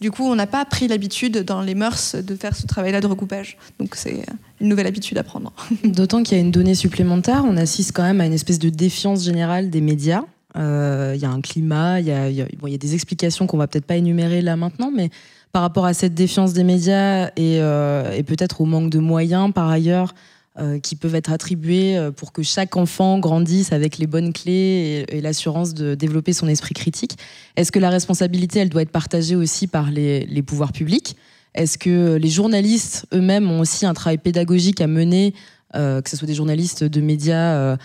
du 0.00 0.10
coup, 0.10 0.24
on 0.24 0.34
n'a 0.34 0.46
pas 0.46 0.64
pris 0.64 0.88
l'habitude 0.88 1.44
dans 1.44 1.62
les 1.62 1.74
mœurs 1.74 2.16
de 2.16 2.34
faire 2.34 2.56
ce 2.56 2.66
travail-là 2.66 3.00
de 3.00 3.06
recoupage. 3.06 3.56
Donc 3.78 3.94
c'est 3.94 4.24
une 4.60 4.68
nouvelle 4.68 4.86
habitude 4.86 5.16
à 5.18 5.22
prendre. 5.22 5.52
D'autant 5.84 6.22
qu'il 6.22 6.36
y 6.36 6.40
a 6.40 6.42
une 6.42 6.50
donnée 6.50 6.74
supplémentaire, 6.74 7.44
on 7.46 7.56
assiste 7.56 7.92
quand 7.92 8.02
même 8.02 8.20
à 8.20 8.26
une 8.26 8.32
espèce 8.32 8.58
de 8.58 8.68
défiance 8.68 9.24
générale 9.24 9.70
des 9.70 9.80
médias. 9.80 10.24
Euh, 10.56 11.12
il 11.14 11.20
y 11.20 11.24
a 11.24 11.30
un 11.30 11.40
climat, 11.40 12.00
il 12.00 12.06
y 12.06 12.12
a, 12.12 12.78
des 12.78 12.94
explications 12.94 13.46
qu'on 13.46 13.58
va 13.58 13.66
peut-être 13.66 13.84
pas 13.84 13.96
énumérer 13.96 14.40
là 14.42 14.56
maintenant, 14.56 14.90
mais 14.94 15.10
par 15.52 15.62
rapport 15.62 15.86
à 15.86 15.94
cette 15.94 16.14
défiance 16.14 16.52
des 16.52 16.64
médias 16.64 17.28
et, 17.36 17.60
euh, 17.60 18.10
et 18.12 18.22
peut-être 18.22 18.60
au 18.60 18.64
manque 18.64 18.90
de 18.90 18.98
moyens 18.98 19.52
par 19.52 19.68
ailleurs 19.68 20.14
euh, 20.58 20.78
qui 20.78 20.96
peuvent 20.96 21.14
être 21.14 21.30
attribués 21.30 21.98
euh, 21.98 22.10
pour 22.10 22.32
que 22.32 22.42
chaque 22.42 22.78
enfant 22.78 23.18
grandisse 23.18 23.72
avec 23.72 23.98
les 23.98 24.06
bonnes 24.06 24.32
clés 24.32 25.04
et, 25.06 25.20
l'assurance 25.20 25.74
de 25.74 25.94
développer 25.94 26.32
son 26.32 26.48
esprit 26.48 26.72
critique. 26.72 27.18
Est-ce 27.56 27.70
que 27.70 27.78
la 27.78 27.90
responsabilité, 27.90 28.60
elle 28.60 28.70
doit 28.70 28.80
être 28.80 28.90
partagée 28.90 29.36
aussi 29.36 29.66
par 29.66 29.90
les, 29.90 30.42
pouvoirs 30.46 30.72
publics? 30.72 31.14
Est-ce 31.54 31.76
que 31.76 32.14
les 32.14 32.30
journalistes 32.30 33.04
eux-mêmes 33.12 33.50
ont 33.50 33.60
aussi 33.60 33.84
un 33.84 33.92
travail 33.92 34.16
pédagogique 34.16 34.80
à 34.80 34.86
mener, 34.86 35.34
euh, 35.74 36.00
que 36.00 36.08
ce 36.08 36.16
soit 36.16 36.26
des 36.26 36.34
journalistes 36.34 36.84
de 36.84 37.00
médias, 37.02 37.76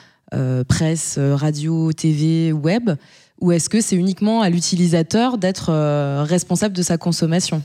presse, 0.70 1.20
radio, 1.20 1.92
TV, 1.92 2.54
web? 2.54 2.92
Ou 3.42 3.52
est-ce 3.52 3.68
que 3.68 3.82
c'est 3.82 3.98
uniquement 3.98 4.42
à 4.42 4.50
l'utilisateur 4.50 5.38
d'être 5.38 5.74
responsable 6.24 6.74
de 6.74 6.84
sa 6.84 6.98
consommation? 6.98 7.62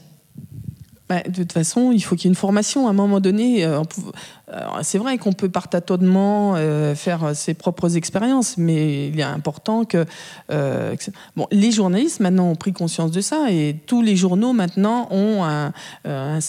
Bah, 1.08 1.22
de 1.22 1.42
toute 1.42 1.52
façon, 1.52 1.92
il 1.92 2.00
faut 2.00 2.16
qu'il 2.16 2.24
y 2.24 2.28
ait 2.28 2.34
une 2.34 2.36
formation. 2.36 2.86
À 2.86 2.90
un 2.90 2.94
moment 2.94 3.20
donné, 3.20 3.66
c'est 4.82 4.98
vrai 4.98 5.18
qu'on 5.18 5.32
peut 5.32 5.48
par 5.48 5.68
tâtonnement 5.68 6.54
euh, 6.56 6.94
faire 6.94 7.34
ses 7.34 7.54
propres 7.54 7.96
expériences, 7.96 8.56
mais 8.56 9.08
il 9.08 9.18
est 9.18 9.24
important 9.24 9.84
euh, 9.94 10.96
que, 10.96 11.10
bon, 11.36 11.46
les 11.50 11.72
journalistes 11.72 12.20
maintenant 12.20 12.50
ont 12.50 12.54
pris 12.54 12.72
conscience 12.72 13.10
de 13.10 13.20
ça 13.20 13.50
et 13.50 13.76
tous 13.86 14.02
les 14.02 14.16
journaux 14.16 14.52
maintenant 14.52 15.08
ont 15.10 15.44
un, 15.44 15.72
euh, 16.06 16.40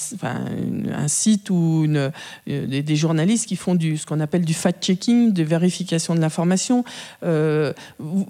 site 1.07 1.49
ou 1.49 1.87
des, 2.45 2.95
journalistes 2.95 3.47
qui 3.47 3.55
font 3.55 3.75
du, 3.75 3.97
ce 3.97 4.05
qu'on 4.05 4.19
appelle 4.19 4.45
du 4.45 4.53
fact-checking, 4.53 5.33
de 5.33 5.43
vérification 5.43 6.15
de 6.15 6.19
l'information. 6.19 6.83
Vous, 7.21 8.25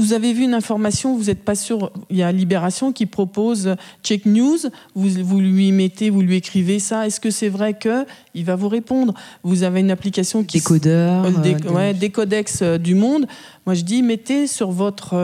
vous, 0.00 0.12
avez 0.12 0.32
vu 0.32 0.44
une 0.44 0.54
information, 0.54 1.16
vous 1.16 1.24
n'êtes 1.24 1.44
pas 1.44 1.54
sûr. 1.54 1.90
Il 2.10 2.16
y 2.16 2.22
a 2.22 2.30
Libération 2.32 2.92
qui 2.92 3.06
propose 3.06 3.76
Check 4.02 4.26
News. 4.26 4.58
Vous, 4.94 5.08
vous 5.24 5.40
lui 5.40 5.67
mettez, 5.72 6.10
vous 6.10 6.22
lui 6.22 6.36
écrivez 6.36 6.78
ça. 6.78 7.06
Est-ce 7.06 7.20
que 7.20 7.30
c'est 7.30 7.48
vrai 7.48 7.74
que 7.74 8.04
il 8.34 8.44
va 8.44 8.56
vous 8.56 8.68
répondre. 8.68 9.14
Vous 9.42 9.64
avez 9.64 9.80
une 9.80 9.90
application 9.90 10.44
qui 10.44 10.58
décodeur, 10.58 11.24
euh, 11.24 11.30
des, 11.42 11.56
euh, 11.66 11.92
des 11.92 12.10
codex 12.10 12.60
euh, 12.62 12.78
du 12.78 12.94
monde. 12.94 13.26
Moi, 13.66 13.74
je 13.74 13.82
dis 13.82 14.02
mettez 14.02 14.46
sur 14.46 14.70
votre 14.70 15.14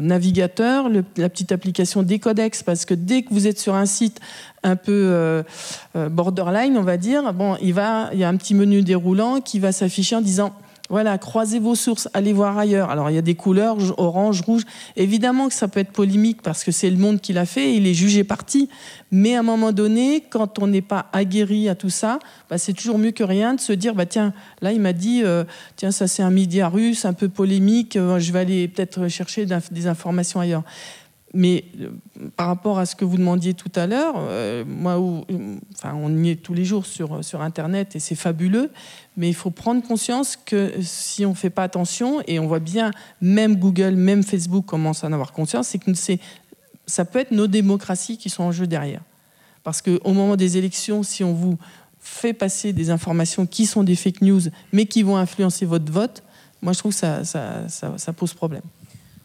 navigateur 0.00 0.88
la 1.16 1.28
petite 1.28 1.52
application 1.52 2.02
Décodex 2.02 2.64
parce 2.64 2.84
que 2.84 2.94
dès 2.94 3.22
que 3.22 3.32
vous 3.32 3.46
êtes 3.46 3.60
sur 3.60 3.74
un 3.76 3.86
site 3.86 4.18
un 4.64 4.74
peu 4.74 5.44
borderline, 5.94 6.76
on 6.76 6.82
va 6.82 6.96
dire, 6.96 7.32
bon, 7.32 7.56
il 7.62 7.74
va, 7.74 8.10
il 8.12 8.18
y 8.18 8.24
a 8.24 8.28
un 8.28 8.36
petit 8.36 8.54
menu 8.54 8.82
déroulant 8.82 9.40
qui 9.40 9.60
va 9.60 9.70
s'afficher 9.70 10.16
en 10.16 10.20
disant 10.20 10.52
voilà, 10.88 11.18
croisez 11.18 11.58
vos 11.58 11.74
sources, 11.74 12.08
allez 12.14 12.32
voir 12.32 12.56
ailleurs. 12.56 12.90
Alors, 12.90 13.10
il 13.10 13.14
y 13.14 13.18
a 13.18 13.22
des 13.22 13.34
couleurs, 13.34 13.76
orange, 13.98 14.40
rouge. 14.40 14.62
Évidemment 14.96 15.48
que 15.48 15.54
ça 15.54 15.68
peut 15.68 15.80
être 15.80 15.92
polémique 15.92 16.40
parce 16.40 16.64
que 16.64 16.72
c'est 16.72 16.88
le 16.88 16.96
monde 16.96 17.20
qui 17.20 17.34
l'a 17.34 17.44
fait 17.44 17.72
et 17.72 17.74
il 17.74 17.86
est 17.86 17.94
jugé 17.94 18.24
parti. 18.24 18.70
Mais 19.10 19.36
à 19.36 19.40
un 19.40 19.42
moment 19.42 19.72
donné, 19.72 20.24
quand 20.30 20.58
on 20.58 20.66
n'est 20.66 20.82
pas 20.82 21.06
aguerri 21.12 21.68
à 21.68 21.74
tout 21.74 21.90
ça, 21.90 22.18
bah, 22.48 22.56
c'est 22.56 22.72
toujours 22.72 22.98
mieux 22.98 23.10
que 23.10 23.24
rien 23.24 23.54
de 23.54 23.60
se 23.60 23.72
dire 23.72 23.94
bah, 23.94 24.06
tiens, 24.06 24.32
là, 24.62 24.72
il 24.72 24.80
m'a 24.80 24.94
dit 24.94 25.22
euh, 25.24 25.44
tiens, 25.76 25.90
ça 25.90 26.06
c'est 26.06 26.22
un 26.22 26.30
média 26.30 26.68
russe, 26.68 27.04
un 27.04 27.12
peu 27.12 27.28
polémique, 27.28 27.96
euh, 27.96 28.18
je 28.18 28.32
vais 28.32 28.40
aller 28.40 28.68
peut-être 28.68 29.08
chercher 29.08 29.46
des 29.70 29.86
informations 29.86 30.40
ailleurs. 30.40 30.62
Mais 31.34 31.66
euh, 31.80 31.90
par 32.36 32.46
rapport 32.46 32.78
à 32.78 32.86
ce 32.86 32.96
que 32.96 33.04
vous 33.04 33.18
demandiez 33.18 33.52
tout 33.52 33.72
à 33.74 33.86
l'heure, 33.86 34.14
moi, 34.66 34.98
on 34.98 36.24
y 36.24 36.30
est 36.30 36.42
tous 36.42 36.54
les 36.54 36.64
jours 36.64 36.86
sur, 36.86 37.22
sur 37.22 37.42
Internet 37.42 37.96
et 37.96 37.98
c'est 37.98 38.14
fabuleux, 38.14 38.70
mais 39.18 39.28
il 39.28 39.34
faut 39.34 39.50
prendre 39.50 39.82
conscience 39.82 40.36
que 40.36 40.74
si 40.80 41.26
on 41.26 41.30
ne 41.30 41.34
fait 41.34 41.50
pas 41.50 41.64
attention, 41.64 42.22
et 42.28 42.38
on 42.38 42.46
voit 42.46 42.60
bien, 42.60 42.92
même 43.20 43.56
Google, 43.56 43.96
même 43.96 44.22
Facebook 44.22 44.64
commencent 44.64 45.02
à 45.02 45.08
en 45.08 45.12
avoir 45.12 45.32
conscience, 45.32 45.66
c'est 45.66 45.78
que 45.78 45.90
ça 46.86 47.04
peut 47.04 47.18
être 47.18 47.32
nos 47.32 47.48
démocraties 47.48 48.16
qui 48.16 48.30
sont 48.30 48.44
en 48.44 48.52
jeu 48.52 48.68
derrière. 48.68 49.02
Parce 49.64 49.82
qu'au 49.82 49.98
moment 50.12 50.36
des 50.36 50.56
élections, 50.56 51.02
si 51.02 51.24
on 51.24 51.34
vous 51.34 51.58
fait 51.98 52.32
passer 52.32 52.72
des 52.72 52.90
informations 52.90 53.44
qui 53.44 53.66
sont 53.66 53.82
des 53.82 53.96
fake 53.96 54.22
news, 54.22 54.40
mais 54.72 54.86
qui 54.86 55.02
vont 55.02 55.16
influencer 55.16 55.66
votre 55.66 55.92
vote, 55.92 56.22
moi 56.62 56.72
je 56.72 56.78
trouve 56.78 56.92
que 56.92 57.24
ça, 57.24 58.12
pose 58.16 58.34
problème. 58.34 58.62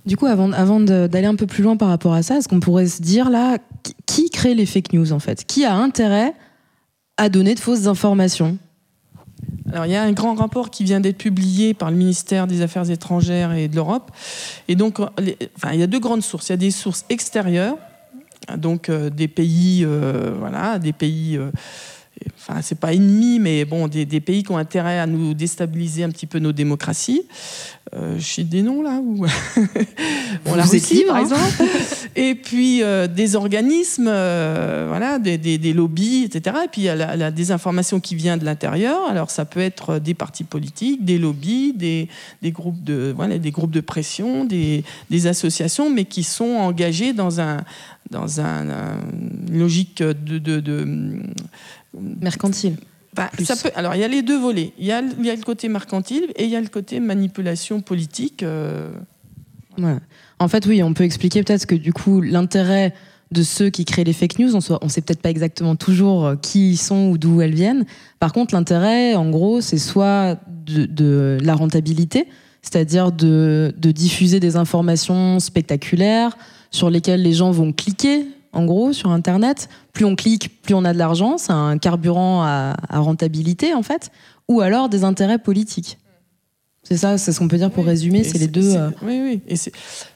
Du 0.08 0.17
coup, 0.17 0.25
avant 0.25 0.79
d'aller 0.79 1.27
un 1.27 1.36
peu 1.36 1.45
plus 1.45 1.63
loin 1.63 1.77
par 1.77 1.89
rapport 1.89 2.13
à 2.13 2.23
ça, 2.23 2.38
est-ce 2.38 2.49
qu'on 2.49 2.60
pourrait 2.60 2.88
se 2.88 2.99
dire 3.03 3.29
là, 3.29 3.60
qui 4.08 4.32
crée 4.32 4.56
les 4.56 4.65
fake 4.65 4.91
news 4.91 5.13
en 5.13 5.19
fait? 5.19 5.45
Qui 5.45 5.65
a 5.65 5.75
intérêt 5.75 6.34
à 7.17 7.29
donner 7.29 7.53
de 7.53 7.60
fausses 7.60 7.86
informations? 7.86 8.58
Alors, 9.72 9.86
il 9.86 9.92
y 9.92 9.96
a 9.96 10.04
un 10.04 10.12
grand 10.12 10.36
rapport 10.36 10.70
qui 10.70 10.84
vient 10.84 11.00
d'être 11.00 11.18
publié 11.18 11.74
par 11.74 11.89
le 11.89 11.98
ministère 11.98 12.48
des 12.48 12.62
Affaires 12.62 12.89
étrangères 12.89 13.54
et 13.54 13.68
de 13.68 13.76
l'Europe. 13.76 14.12
Et 14.68 14.76
donc, 14.76 15.00
enfin, 15.00 15.74
il 15.74 15.80
y 15.80 15.84
a 15.84 15.88
deux 15.88 16.00
grandes 16.00 16.22
sources. 16.22 16.50
Il 16.50 16.52
y 16.52 16.54
a 16.54 16.58
des 16.58 16.72
sources 16.72 17.06
extérieures, 17.10 17.78
donc 18.58 18.89
euh, 18.89 19.10
des 19.10 19.28
pays, 19.28 19.84
euh, 19.86 20.34
voilà, 20.38 20.80
des 20.80 20.94
pays 20.94 21.38
euh, 21.38 21.52
enfin 22.38 22.62
c'est 22.62 22.80
pas 22.80 22.93
ennemi, 22.93 23.39
mais 23.39 23.65
bon, 23.65 23.88
des, 23.88 24.06
pays 24.21 24.43
qui 24.43 24.52
ont 24.52 24.58
intérêt 24.58 24.99
à 24.99 25.08
nous 25.08 25.34
déstabiliser 25.34 26.04
un 26.04 26.10
petit 26.10 26.26
peu 26.28 26.39
nos 26.39 26.52
démocraties. 26.52 27.21
Euh, 27.95 28.17
je 28.17 28.41
des 28.41 28.63
noms 28.63 28.82
là 28.82 28.99
ou 29.04 29.17
bon, 30.45 30.56
la 30.56 30.63
Russie 30.63 31.04
par 31.06 31.17
hein. 31.17 31.21
exemple. 31.21 31.63
et 32.15 32.34
puis 32.34 32.82
euh, 32.82 33.08
des 33.08 33.36
organismes, 33.36 34.08
euh, 34.08 34.86
voilà, 34.88 35.19
des, 35.19 35.38
des, 35.38 35.73
lobbies, 35.73 36.23
etc. 36.23 36.58
Et 36.65 36.67
puis 36.69 36.82
il 36.82 36.86
y 36.86 36.89
a 36.89 36.95
la, 36.95 37.32
désinformation 37.32 37.99
qui 37.99 38.15
vient 38.15 38.38
de 38.38 38.45
l'intérieur. 38.45 38.99
Alors 39.10 39.30
ça 39.30 39.45
peut 39.45 39.60
être 39.60 39.99
des 39.99 40.13
partis 40.13 40.43
politiques, 40.43 41.06
des 41.06 41.19
lobbies, 41.19 41.73
des, 41.73 42.08
groupes 42.52 42.84
de 42.84 43.13
voilà, 43.15 43.38
des 43.38 43.52
groupes 43.52 43.71
de 43.71 43.82
pression, 43.82 44.45
des, 44.45 44.84
des 45.10 45.28
associations, 45.28 45.89
mais 45.89 46.06
qui 46.06 46.23
sont 46.23 46.56
engagés 46.56 47.13
dans 47.13 47.41
un 47.41 47.63
dans 48.10 48.42
un, 48.42 49.00
une 49.50 49.60
logique 49.60 50.02
de, 50.02 50.38
de 50.38 51.24
mercantile. 51.94 52.78
Bah, 53.16 53.30
ça 53.44 53.56
peut, 53.56 53.70
alors 53.76 53.94
il 53.96 54.02
y 54.02 54.04
a 54.04 54.08
les 54.08 54.22
deux 54.22 54.39
volets. 54.39 54.74
Il 54.80 54.86
y 54.86 54.92
a, 54.92 55.02
il 55.02 55.26
y 55.26 55.30
a 55.30 55.36
le 55.36 55.44
côté 55.44 55.70
mercantile 55.70 56.32
et 56.36 56.46
il 56.46 56.50
y 56.50 56.56
a 56.56 56.62
le 56.62 56.68
côté 56.68 57.00
manipulation 57.00 57.82
politique. 57.82 58.44
Euh. 58.44 58.92
En 60.39 60.48
fait, 60.48 60.66
oui, 60.66 60.82
on 60.84 60.94
peut 60.94 61.04
expliquer 61.04 61.44
peut-être 61.44 61.66
que 61.66 61.76
du 61.76 61.94
coup, 61.94 62.22
l'intérêt 62.22 62.94
de 63.32 63.44
ceux 63.44 63.70
qui 63.70 63.86
créent 63.86 64.04
les 64.04 64.13
fake 64.13 64.39
news, 64.39 64.56
on 64.56 64.86
ne 64.86 64.89
sait 64.89 65.02
peut-être 65.02 65.22
pas 65.22 65.32
exactement 65.32 65.76
toujours 65.76 66.26
euh, 66.26 66.36
qui 66.36 66.72
ils 66.72 66.78
sont 66.78 67.10
ou 67.10 67.18
d'où 67.18 67.42
elles 67.42 67.56
viennent. 67.56 67.86
Par 68.20 68.32
contre, 68.32 68.54
l'intérêt, 68.54 69.16
en 69.16 69.30
gros, 69.30 69.62
c'est 69.62 69.80
soit 69.80 70.38
de, 70.48 70.86
de, 70.86 71.39
la 71.42 71.56
rentabilité, 71.56 72.28
c'est-à-dire 72.62 73.12
de, 73.12 73.74
de 73.76 73.92
diffuser 73.92 74.39
des 74.39 74.56
informations 74.56 75.39
spectaculaires 75.39 76.38
sur 76.73 76.89
lesquelles 76.89 77.21
les 77.21 77.31
gens 77.31 77.51
vont 77.51 77.71
cliquer 77.71 78.25
en 78.53 78.65
gros, 78.65 78.93
sur 78.93 79.09
Internet. 79.12 79.67
Plus 79.93 80.05
on 80.05 80.15
clique, 80.15 80.62
plus 80.62 80.75
on 80.75 80.86
a 80.86 80.93
de 80.93 80.97
l'argent. 80.97 81.38
C'est 81.38 81.51
un 81.51 81.77
carburant 81.77 82.43
à, 82.43 82.75
rentabilité, 82.91 83.73
en 83.73 83.83
fait. 83.83 84.12
Ou 84.47 84.62
alors 84.62 84.89
des 84.89 85.03
intérêts 85.03 85.39
politiques. 85.39 85.97
C'est 86.86 86.97
ça, 86.97 87.17
c'est 87.17 87.31
ce 87.31 87.39
qu'on 87.39 87.47
peut 87.47 87.57
dire 87.57 87.71
pour 87.71 87.86
résumer, 87.86 88.25
c'est 88.25 88.38
les 88.38 88.49
deux. 88.49 88.75
Euh, 88.75 88.89
oui, 89.03 89.21
oui. 89.23 89.41
Et 89.47 89.55
c'est 89.55 89.71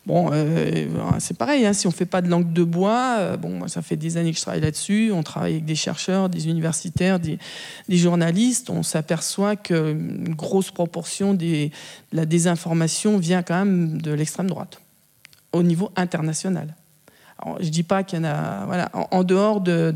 bon, 0.05 0.31
euh, 0.33 0.85
c'est 1.19 1.37
pareil. 1.37 1.65
Hein, 1.65 1.71
si 1.71 1.87
on 1.87 1.91
fait 1.91 2.05
pas 2.05 2.21
de 2.21 2.27
langue 2.27 2.51
de 2.51 2.63
bois, 2.63 3.15
euh, 3.19 3.37
bon, 3.37 3.69
ça 3.69 3.81
fait 3.81 3.95
des 3.95 4.17
années 4.17 4.31
que 4.31 4.37
je 4.37 4.41
travaille 4.41 4.59
là-dessus. 4.59 5.11
On 5.13 5.23
travaille 5.23 5.53
avec 5.53 5.65
des 5.65 5.75
chercheurs, 5.75 6.27
des 6.27 6.49
universitaires, 6.49 7.21
des, 7.21 7.39
journalistes. 7.87 8.69
On 8.69 8.83
s'aperçoit 8.83 9.55
qu'une 9.55 10.35
grosse 10.35 10.69
proportion 10.69 11.33
des, 11.33 11.71
de 12.11 12.17
la 12.17 12.25
désinformation 12.25 13.17
vient 13.17 13.43
quand 13.43 13.57
même 13.57 14.01
de 14.01 14.11
l'extrême 14.11 14.49
droite, 14.49 14.81
au 15.51 15.63
niveau 15.63 15.91
international 15.95 16.75
je 17.59 17.65
ne 17.65 17.69
dis 17.69 17.83
pas 17.83 18.03
qu'il 18.03 18.19
y 18.19 18.21
en 18.21 18.25
a, 18.25 18.65
voilà, 18.65 18.89
en, 18.93 19.23
dehors 19.23 19.61
de, 19.61 19.93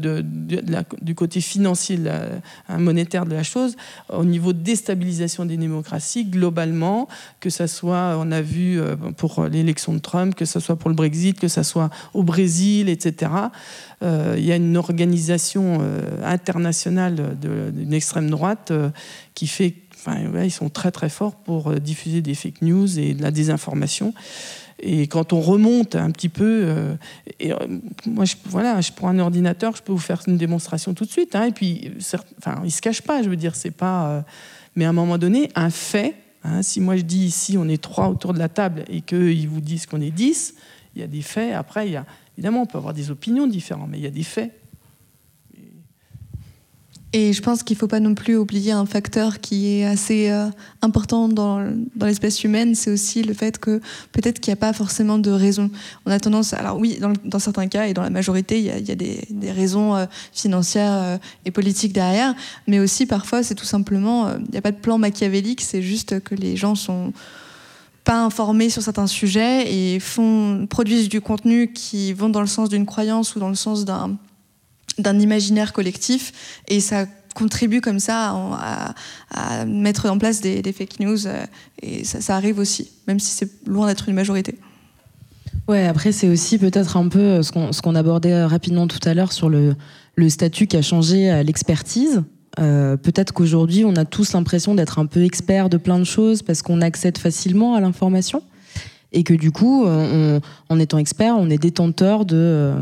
du 1.02 1.16
côté 1.16 1.42
financier, 1.42 2.00
monétaire 2.70 3.26
de 3.26 3.34
la 3.34 3.44
chose, 3.44 3.76
au 4.10 4.26
niveau 4.26 4.54
de 4.54 4.60
déstabilisation 4.60 5.46
des 5.46 5.58
démocraties, 5.58 6.26
globalement, 6.26 7.08
que 7.40 7.50
ce 7.50 7.68
soit, 7.68 8.16
on 8.20 8.32
a 8.32 8.42
vu 8.42 8.80
euh, 8.80 8.96
pour 8.96 9.46
l'élection 9.46 9.94
de 9.94 10.00
Trump, 10.00 10.36
que 10.36 10.46
ce 10.46 10.60
soit 10.60 10.76
pour 10.76 10.90
le 10.90 10.96
Brexit, 10.96 11.40
que 11.40 11.48
ce 11.48 11.64
soit 11.64 11.90
au 12.14 12.24
Brésil, 12.24 12.90
etc., 12.90 13.32
euh, 14.04 14.36
il 14.38 14.46
y 14.46 14.52
a 14.52 14.56
une 14.56 14.78
organisation 14.78 15.80
euh, 15.82 16.02
internationale 16.24 17.38
d'une 17.40 17.94
extrême 17.94 18.30
droite 18.30 18.72
qui 19.34 19.48
fait, 19.48 19.76
ils 20.44 20.52
sont 20.52 20.70
très 20.70 20.92
très 20.92 21.10
forts 21.10 21.36
pour 21.36 21.74
diffuser 21.80 22.22
des 22.22 22.34
fake 22.34 22.62
news 22.62 23.00
et 23.00 23.14
de 23.14 23.22
la 23.22 23.32
désinformation. 23.32 24.14
Et 24.82 25.08
quand 25.08 25.32
on 25.32 25.42
remonte 25.42 25.96
un 25.96 26.10
petit 26.10 26.30
peu, 26.30 26.64
euh, 26.66 26.96
euh, 27.44 27.56
moi, 28.08 28.26
voilà, 28.46 28.82
je 28.82 28.92
prends 28.92 29.10
un 29.10 29.20
ordinateur, 29.20 29.76
je 29.76 29.84
peux 29.84 29.92
vous 29.92 30.00
faire 30.00 30.22
une 30.28 30.38
démonstration 30.38 30.94
tout 30.94 31.06
de 31.06 31.12
suite. 31.12 31.36
Hein, 31.36 31.46
et 31.46 31.52
puis, 31.52 31.92
enfin, 32.40 32.62
il 32.66 32.72
se 32.72 32.82
cache 32.82 33.02
pas, 33.02 33.22
je 33.22 33.30
veux 33.30 33.36
dire, 33.36 33.56
c'est 33.56 33.72
pas. 33.72 34.10
Euh, 34.10 34.22
mais 34.76 34.86
à 34.86 34.90
un 34.90 34.94
moment 34.94 35.18
donné, 35.18 35.50
un 35.56 35.70
fait. 35.70 36.16
Hein, 36.44 36.64
si 36.64 36.82
moi 36.82 36.98
je 36.98 37.04
dis 37.04 37.26
ici, 37.26 37.58
on 37.60 37.68
est 37.70 37.82
trois 37.82 38.10
autour 38.10 38.34
de 38.34 38.40
la 38.40 38.50
table 38.50 38.84
et 38.90 39.02
qu'ils 39.02 39.48
vous 39.48 39.62
disent 39.62 39.86
qu'on 39.86 40.02
est 40.02 40.10
dix, 40.10 40.56
il 40.96 41.02
y 41.02 41.04
a 41.04 41.08
des 41.08 41.22
faits. 41.22 41.54
Après, 41.54 41.88
évidemment, 42.36 42.64
on 42.64 42.66
peut 42.66 42.80
avoir 42.80 42.96
des 42.96 43.12
opinions 43.12 43.46
différentes, 43.46 43.90
mais 43.92 44.00
il 44.00 44.04
y 44.04 44.08
a 44.08 44.12
des 44.12 44.24
faits. 44.24 44.52
Et 47.14 47.34
je 47.34 47.42
pense 47.42 47.62
qu'il 47.64 47.76
ne 47.76 47.80
faut 47.80 47.88
pas 47.88 48.00
non 48.00 48.16
plus 48.16 48.38
oublier 48.38 48.72
un 48.72 48.86
facteur 48.86 49.42
qui 49.42 49.68
est 49.68 49.86
assez 49.86 50.30
euh, 50.30 50.48
important 50.82 51.28
dans, 51.28 51.60
dans 51.96 52.06
l'espèce 52.06 52.46
humaine, 52.46 52.74
c'est 52.74 52.90
aussi 52.90 53.22
le 53.22 53.34
fait 53.34 53.58
que 53.58 53.82
peut-être 54.14 54.40
qu'il 54.40 54.52
n'y 54.52 54.54
a 54.54 54.62
pas 54.62 54.72
forcément 54.72 55.18
de 55.18 55.30
raison. 55.30 55.70
On 56.06 56.12
a 56.12 56.20
tendance, 56.22 56.54
alors 56.54 56.78
oui, 56.80 57.00
dans, 57.26 57.40
certains 57.40 57.68
cas 57.68 57.88
et 57.88 57.94
dans 57.94 58.02
la 58.02 58.10
majorité, 58.10 58.60
il 58.60 58.66
y 58.66 58.70
a, 58.72 58.78
il 58.78 58.88
y 58.88 58.92
a 58.92 58.96
des, 58.96 59.28
des, 59.30 59.52
raisons 59.52 59.94
euh, 59.96 60.06
financières 60.32 60.94
euh, 60.94 61.18
et 61.44 61.52
politiques 61.52 61.92
derrière, 61.92 62.34
mais 62.68 62.80
aussi 62.80 63.06
parfois 63.06 63.44
c'est 63.44 63.56
tout 63.56 63.66
simplement, 63.66 64.32
il 64.38 64.52
n'y 64.52 64.58
a 64.58 64.62
pas 64.62 64.72
de 64.72 64.78
plan 64.78 64.98
machiavélique, 64.98 65.60
c'est 65.60 65.82
juste 65.82 66.22
que 66.22 66.34
les 66.34 66.56
gens 66.56 66.76
sont 66.76 67.12
pas 68.06 68.24
informés 68.24 68.70
sur 68.70 68.82
certains 68.82 69.08
sujets 69.08 69.72
et 69.72 70.00
font, 70.00 70.66
produisent 70.70 71.10
du 71.10 71.20
contenu 71.20 71.74
qui 71.74 72.14
vont 72.14 72.30
dans 72.30 72.42
le 72.42 72.48
sens 72.48 72.70
d'une 72.70 72.86
croyance 72.86 73.36
ou 73.36 73.40
dans 73.40 73.50
le 73.50 73.56
sens 73.56 73.86
d'un 73.86 74.18
d'un 74.98 75.20
imaginaire 75.20 75.74
collectif 75.74 76.62
et 76.68 76.80
ça 76.80 77.06
contribue 77.34 77.82
comme 77.82 78.00
ça 78.00 78.36
à, 79.32 79.66
mettre 79.66 80.10
en 80.10 80.18
place 80.18 80.42
des, 80.42 80.62
fake 80.74 81.00
news 81.00 81.28
euh, 81.28 81.46
et 81.82 82.04
ça, 82.04 82.36
arrive 82.36 82.60
aussi, 82.60 82.92
même 83.08 83.20
si 83.20 83.32
c'est 83.32 83.50
loin 83.68 83.88
d'être 83.88 84.10
une 84.10 84.16
majorité. 84.16 84.58
Ouais, 85.68 85.88
après 85.88 86.12
c'est 86.12 86.28
aussi 86.28 86.58
peut-être 86.58 86.98
un 86.98 87.08
peu 87.08 87.42
ce 87.42 87.82
qu'on 87.82 87.96
abordait 87.96 88.44
rapidement 88.44 88.88
tout 88.88 89.00
à 89.08 89.14
l'heure 89.14 89.32
sur 89.32 89.50
le, 89.50 89.76
le, 90.16 90.30
statut 90.30 90.68
qui 90.68 90.76
a 90.76 90.82
changé 90.82 91.30
à 91.30 91.44
l'expertise. 91.44 92.24
Euh, 92.60 92.98
peut-être 92.98 93.32
qu'aujourd'hui 93.34 93.86
on 93.86 93.96
a 93.96 94.04
tous 94.04 94.34
l'impression 94.34 94.76
d'être 94.76 95.00
un 95.00 95.06
peu 95.06 95.24
expert 95.24 95.70
de 95.70 95.78
plein 95.78 96.00
de 96.00 96.04
choses 96.04 96.42
parce 96.42 96.62
qu'on 96.62 96.82
accède 96.82 97.18
facilement 97.18 97.76
à 97.76 97.80
l'information 97.80 98.44
et 99.14 99.24
que 99.24 99.34
du 99.34 99.52
coup, 99.52 99.86
euh, 99.86 100.40
en 100.70 100.80
étant 100.80 100.98
expert, 100.98 101.36
on 101.38 101.50
est 101.50 101.58
détenteur 101.58 102.26
de, 102.26 102.74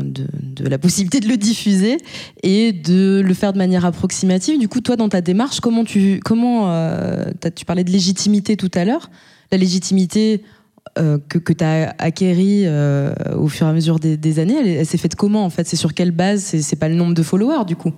la 0.60 0.78
possibilité 0.78 1.20
de 1.20 1.28
le 1.28 1.36
diffuser 1.36 1.96
et 2.42 2.72
de 2.72 3.20
le 3.24 3.34
faire 3.34 3.52
de 3.52 3.58
manière 3.58 3.84
approximative. 3.84 4.58
Du 4.58 4.68
coup, 4.68 4.80
toi, 4.80 4.96
dans 4.96 5.08
ta 5.08 5.20
démarche, 5.20 5.60
comment 5.60 5.84
tu, 5.84 6.20
comment, 6.24 6.70
euh, 6.72 7.24
tu 7.54 7.64
parlais 7.64 7.84
de 7.84 7.90
légitimité 7.90 8.56
tout 8.56 8.70
à 8.74 8.84
l'heure, 8.84 9.10
la 9.50 9.58
légitimité 9.58 10.42
euh, 10.98 11.18
que, 11.28 11.38
que 11.38 11.52
tu 11.52 11.64
as 11.64 11.94
acquérie 11.98 12.66
au 13.36 13.48
fur 13.48 13.66
et 13.66 13.70
à 13.70 13.72
mesure 13.72 13.98
des, 13.98 14.38
années, 14.38 14.78
elle, 14.78 14.86
s'est 14.86 14.98
faite 14.98 15.16
comment 15.16 15.44
en 15.44 15.50
fait? 15.50 15.66
C'est 15.66 15.76
sur 15.76 15.94
quelle 15.94 16.12
base? 16.12 16.42
C'est 16.42 16.76
pas 16.76 16.88
le 16.88 16.94
nombre 16.94 17.14
de 17.14 17.22
followers 17.22 17.64
du 17.66 17.74
coup? 17.74 17.92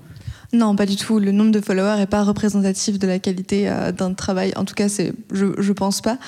Non, 0.55 0.77
pas 0.77 0.85
du 0.85 0.97
tout. 0.97 1.19
Le 1.19 1.33
nombre 1.33 1.51
de 1.51 1.61
followers 1.61 1.97
n'est 1.97 2.07
pas 2.07 2.25
représentatif 2.25 2.99
de 2.99 3.07
la 3.07 3.19
qualité 3.19 3.71
euh, 3.71 3.91
d'un 3.91 4.13
travail. 4.13 4.53
En 4.57 4.67
tout 4.67 4.75
cas, 4.75 4.87
je, 4.89 5.47
je 5.59 5.73
pense 5.73 6.03
pas. 6.03 6.19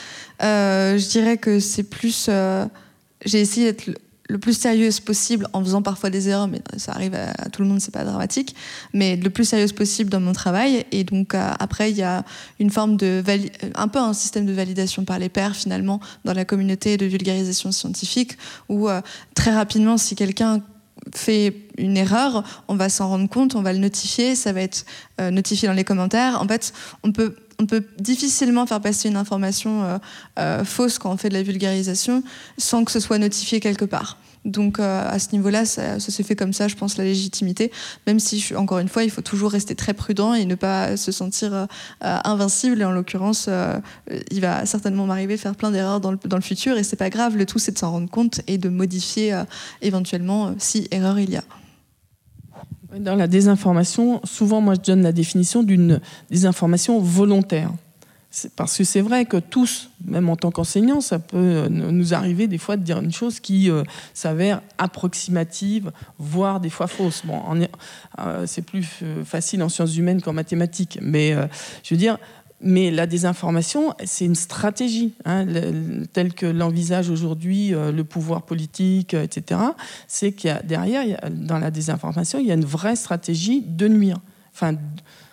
Euh, 0.43 0.99
je 0.99 1.09
dirais 1.09 1.37
que 1.37 1.61
c'est 1.61 1.85
plus. 1.85 2.27
Euh, 2.29 2.67
j'ai 3.25 3.41
essayé 3.41 3.73
d'être 3.73 3.87
le, 4.29 4.39
plus 4.39 4.55
sérieuse 4.55 5.01
possible 5.01 5.47
en 5.53 5.63
faisant 5.63 5.81
parfois 5.81 6.11
des 6.11 6.29
erreurs, 6.29 6.49
mais 6.49 6.61
ça 6.77 6.93
arrive 6.93 7.15
à, 7.15 7.49
tout 7.51 7.63
le 7.63 7.69
monde, 7.69 7.81
c'est 7.81 7.93
pas 7.93 8.05
dramatique. 8.05 8.55
Mais 8.93 9.17
le 9.17 9.31
plus 9.31 9.45
sérieuse 9.45 9.73
possible 9.73 10.11
dans 10.11 10.21
mon 10.21 10.33
travail. 10.33 10.85
Et 10.93 11.05
donc 11.05 11.35
après, 11.35 11.91
il 11.91 11.97
y 11.97 12.03
a 12.03 12.25
une 12.59 12.71
forme 12.71 12.97
de 12.97 13.23
un 13.75 13.89
peu 13.89 13.99
un 13.99 14.13
système 14.13 14.45
de 14.45 14.53
validation 14.53 15.05
par 15.05 15.19
les 15.19 15.29
pairs 15.29 15.55
finalement 15.55 16.01
dans 16.25 16.33
la 16.33 16.45
communauté 16.45 16.97
de 16.97 17.07
vulgarisation 17.07 17.71
scientifique, 17.71 18.37
où 18.69 18.89
très 19.35 19.55
rapidement, 19.55 19.97
si 19.97 20.17
quelqu'un 20.17 20.63
fait 21.13 21.55
une 21.77 21.97
erreur, 21.97 22.45
on 22.69 22.77
va 22.77 22.89
s'en 22.89 23.09
rendre 23.09 23.29
compte, 23.29 23.55
on 23.55 23.63
va 23.63 23.73
le 23.73 23.79
notifier, 23.79 24.35
ça 24.35 24.53
va 24.53 24.63
être 24.63 24.85
euh, 25.21 25.31
notifié 25.31 25.69
dans 25.69 25.75
les 25.75 25.85
commentaires. 25.85 26.41
En 26.41 26.49
fait, 26.49 26.73
on 27.03 27.13
peut, 27.13 27.37
on 27.59 27.67
peut 27.67 27.85
difficilement 27.99 28.67
faire 28.67 28.81
passer 28.81 29.09
une 29.09 29.17
information 29.17 29.85
euh, 29.85 29.99
euh, 30.39 30.65
fausse 30.65 30.99
quand 30.99 31.13
on 31.13 31.17
fait 31.17 31.29
de 31.29 31.35
la 31.35 31.43
vulgarisation 31.43 32.23
sans 32.59 32.85
que 32.85 32.93
ce 32.93 33.01
soit 33.01 33.19
notifié 33.19 33.61
quelque 33.61 33.85
part. 33.85 34.19
Donc 34.45 34.79
euh, 34.79 35.09
à 35.09 35.19
ce 35.19 35.29
niveau-là, 35.33 35.65
ça, 35.65 35.99
s'est 35.99 36.23
fait 36.23 36.37
comme 36.37 36.53
ça, 36.53 36.69
je 36.69 36.75
pense, 36.75 36.99
la 36.99 37.05
légitimité. 37.05 37.73
Même 38.07 38.21
si, 38.21 38.53
encore 38.55 38.79
une 38.79 38.89
fois, 38.89 39.03
il 39.03 39.11
faut 39.11 39.23
toujours 39.23 39.51
rester 39.51 39.75
très 39.75 39.95
prudent 39.95 40.35
et 40.35 40.45
ne 40.45 40.55
pas 40.55 40.99
se 40.99 41.13
sentir 41.13 41.67
invincible. 42.03 42.85
En 42.85 42.91
l'occurrence, 42.91 43.49
il 44.31 44.41
va 44.43 44.67
certainement 44.67 45.07
m'arriver 45.07 45.37
de 45.37 45.41
faire 45.41 45.55
plein 45.55 45.71
d'erreurs 45.71 46.01
dans 46.01 46.11
le, 46.11 46.19
dans 46.27 46.37
le, 46.37 46.43
futur. 46.43 46.77
Et 46.77 46.83
c'est 46.83 46.97
pas 46.97 47.09
grave. 47.09 47.39
Le 47.39 47.47
tout, 47.47 47.59
c'est 47.59 47.73
de 47.73 47.79
s'en 47.79 47.91
rendre 47.91 48.11
compte 48.11 48.43
et 48.47 48.59
de 48.59 48.69
modifier 48.69 49.43
éventuellement 49.81 50.55
si 50.59 50.89
erreur 50.91 51.19
il 51.19 51.31
y 51.31 51.37
a. 51.37 51.45
Dans 53.01 53.17
la 53.17 53.27
désinformation, 53.27 54.21
souvent, 54.25 54.61
moi, 54.61 54.75
je 54.75 54.81
donne 54.81 55.03
la 55.03 55.13
définition 55.13 55.63
d'une 55.63 56.01
désinformation 56.31 57.01
volontaire. 57.01 57.71
Parce 58.57 58.77
que 58.77 58.85
c'est 58.85 59.01
vrai 59.01 59.27
que 59.27 59.37
tous, 59.37 59.91
même 60.05 60.29
en 60.29 60.35
tant 60.35 60.51
qu'enseignants, 60.51 61.01
ça 61.01 61.21
peut 61.21 61.37
euh, 61.37 61.69
nous 61.69 62.15
arriver 62.15 62.49
des 62.49 62.59
fois 62.59 62.77
de 62.77 62.83
dire 62.83 62.99
une 62.99 63.13
chose 63.13 63.39
qui 63.39 63.71
euh, 63.71 63.85
s'avère 64.13 64.61
approximative, 64.77 65.93
voire 66.19 66.59
des 66.59 66.71
fois 66.71 66.89
fausse. 66.89 67.23
Bon, 67.25 67.41
euh, 68.19 68.45
c'est 68.47 68.63
plus 68.63 69.05
facile 69.25 69.63
en 69.63 69.69
sciences 69.69 69.97
humaines 69.97 70.21
qu'en 70.21 70.33
mathématiques, 70.33 70.99
mais 71.01 71.33
je 71.85 71.95
veux 71.95 71.99
dire, 71.99 72.19
mais 72.65 72.91
la 72.91 73.07
désinformation, 73.07 73.95
c'est 74.05 74.25
une 74.25 74.35
stratégie, 74.35 75.15
hein, 75.25 75.47
telle 76.13 76.35
que 76.35 76.47
l'envisage 76.47 77.11
aujourd'hui 77.11 77.71
le 77.71 78.03
pouvoir 78.03 78.43
politique, 78.43 79.15
etc. 79.15 79.61
C'est 80.09 80.33
qu'il 80.33 80.49
y 80.49 80.51
a 80.51 80.63
derrière, 80.63 81.21
dans 81.31 81.59
la 81.59 81.71
désinformation, 81.71 82.39
il 82.39 82.47
y 82.47 82.51
a 82.51 82.55
une 82.55 82.65
vraie 82.65 82.97
stratégie 82.97 83.63
de 83.63 83.87
nuire 83.87 84.19
enfin, 84.55 84.77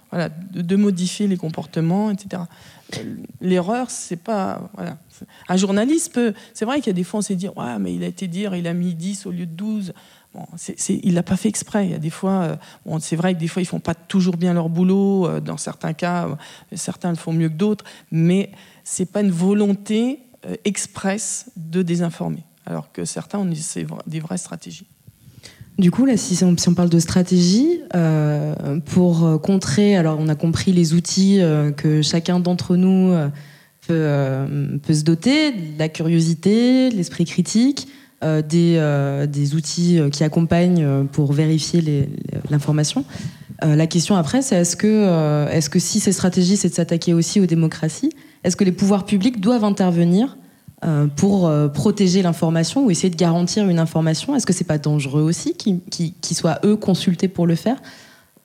voilà, 0.10 0.30
de, 0.30 0.76
modifier 0.76 1.28
les 1.28 1.38
comportements, 1.38 2.12
etc. 2.12 2.44
L'erreur, 3.40 3.90
c'est 3.90 4.18
pas. 4.18 4.70
Voilà. 4.74 4.98
Un 5.48 5.56
journaliste 5.56 6.14
peut. 6.14 6.34
C'est 6.54 6.66
vrai 6.66 6.80
qu'il 6.80 6.88
y 6.88 6.90
a 6.90 6.94
des 6.94 7.04
fois, 7.04 7.20
on 7.20 7.22
s'est 7.22 7.36
dit, 7.36 7.48
ouais, 7.48 7.80
mais 7.80 7.94
il 7.96 8.04
a 8.04 8.08
été 8.08 8.28
dire, 8.28 8.56
il 8.56 8.68
a 8.68 8.74
mis 8.74 8.94
10 8.94 9.26
au 9.28 9.32
lieu 9.32 9.46
de 9.46 9.54
12. 9.54 9.94
Bon, 10.34 10.46
il 10.88 11.14
l'a 11.14 11.24
pas 11.24 11.36
fait 11.36 11.50
exprès. 11.50 12.00
Des 12.00 12.10
fois, 12.10 12.58
euh, 12.88 13.00
c'est 13.00 13.18
vrai 13.18 13.34
que 13.34 13.40
des 13.40 13.50
fois, 13.50 13.62
ils 13.62 13.66
font 13.66 13.82
pas 13.82 13.96
toujours 13.96 14.38
bien 14.38 14.54
leur 14.54 14.70
boulot. 14.70 15.28
Euh, 15.28 15.40
dans 15.42 15.58
certains 15.58 15.92
cas, 15.92 16.28
euh, 16.28 16.36
certains 16.74 17.10
le 17.10 17.18
font 17.18 17.34
mieux 17.34 17.50
que 17.50 17.56
d'autres. 17.56 17.84
Mais 18.12 18.52
c'est 18.84 19.12
pas 19.12 19.22
une 19.22 19.32
volonté 19.32 20.20
expresse 20.66 21.52
de 21.56 21.84
désinformer. 21.84 22.44
Alors 22.66 22.92
que 22.92 23.06
certains 23.06 23.40
ont 23.40 23.54
des 24.08 24.20
vraies 24.20 24.38
stratégies. 24.38 24.88
Du 25.78 25.92
coup, 25.92 26.08
si 26.16 26.44
on, 26.44 26.74
parle 26.74 26.90
de 26.90 27.00
stratégie, 27.00 27.82
pour 28.86 29.42
contrer, 29.42 29.96
alors 29.96 30.18
on 30.20 30.28
a 30.28 30.36
compris 30.36 30.72
les 30.72 30.94
outils 30.94 31.40
que 31.78 32.02
chacun 32.02 32.40
d'entre 32.40 32.76
nous 32.76 33.14
peut, 33.88 34.94
se 34.94 35.04
doter, 35.04 35.54
la 35.78 35.90
curiosité, 35.90 36.90
l'esprit 36.90 37.26
critique, 37.26 37.88
des, 38.22 39.26
des, 39.30 39.56
outils 39.56 40.00
qui 40.12 40.24
accompagnent 40.24 41.08
pour 41.12 41.34
vérifier 41.34 42.10
l'information. 42.50 43.04
la 43.62 43.88
question 43.88 44.16
après, 44.16 44.42
c'est 44.42 44.58
est-ce 44.58 44.76
que, 44.76 45.48
est 45.52 45.60
-ce 45.60 45.70
que 45.70 45.80
si 45.80 46.00
ces 46.00 46.12
stratégies, 46.12 46.58
c'est 46.58 46.70
de 46.70 46.74
s'attaquer 46.74 47.14
aussi 47.14 47.40
aux 47.40 47.48
démocraties, 47.48 48.12
est-ce 48.44 48.56
que 48.56 48.64
les 48.64 48.72
pouvoirs 48.72 49.06
publics 49.06 49.40
doivent 49.40 49.64
intervenir 49.64 50.38
euh, 50.84 51.06
pour 51.06 51.48
euh, 51.48 51.68
protéger 51.68 52.24
l'information 52.24 52.86
ou 52.86 52.92
essayer 52.92 53.12
de 53.12 53.16
garantir 53.16 53.70
une 53.70 53.80
information? 53.80 54.36
Est-ce 54.36 54.48
que 54.48 54.54
c'est 54.54 54.64
pas 54.64 54.80
dangereux 54.80 55.22
aussi 55.22 55.54
qu'ils 55.54 56.36
soient 56.36 56.60
eux 56.66 56.76
consultés 56.76 57.28
pour 57.28 57.46
le 57.46 57.56
faire? 57.56 57.80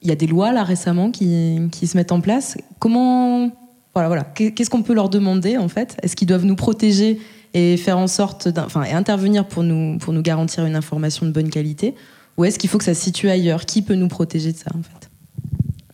Il 0.02 0.08
y 0.08 0.12
a 0.12 0.16
des 0.16 0.26
lois 0.26 0.52
là 0.52 0.62
récemment 0.62 1.10
qui, 1.10 1.58
qui 1.72 1.86
se 1.86 1.96
mettent 1.96 2.12
en 2.12 2.20
place. 2.20 2.58
Comment 2.78 3.50
voilà 3.94 4.08
voilà 4.08 4.24
qu'est-ce 4.24 4.68
qu'on 4.68 4.82
peut 4.82 4.92
leur 4.92 5.08
demander 5.08 5.56
en 5.56 5.68
fait? 5.68 5.96
Est-ce 6.02 6.14
qu'ils 6.14 6.28
doivent 6.28 6.44
nous 6.44 6.56
protéger 6.56 7.18
et 7.56 7.78
faire 7.78 7.96
en 7.96 8.06
sorte 8.06 8.48
enfin 8.58 8.84
et 8.84 8.92
intervenir 8.92 9.48
pour 9.48 9.62
nous 9.62 9.96
pour 9.96 10.12
nous 10.12 10.20
garantir 10.20 10.66
une 10.66 10.76
information 10.76 11.24
de 11.24 11.30
bonne 11.30 11.48
qualité. 11.48 11.94
Ou 12.36 12.44
est-ce 12.44 12.58
qu'il 12.58 12.68
faut 12.68 12.76
que 12.76 12.84
ça 12.84 12.94
se 12.94 13.02
situe 13.02 13.30
ailleurs? 13.30 13.64
Qui 13.64 13.80
peut 13.80 13.94
nous 13.94 14.08
protéger 14.08 14.52
de 14.52 14.58
ça 14.58 14.70
en 14.78 14.82
fait? 14.82 15.05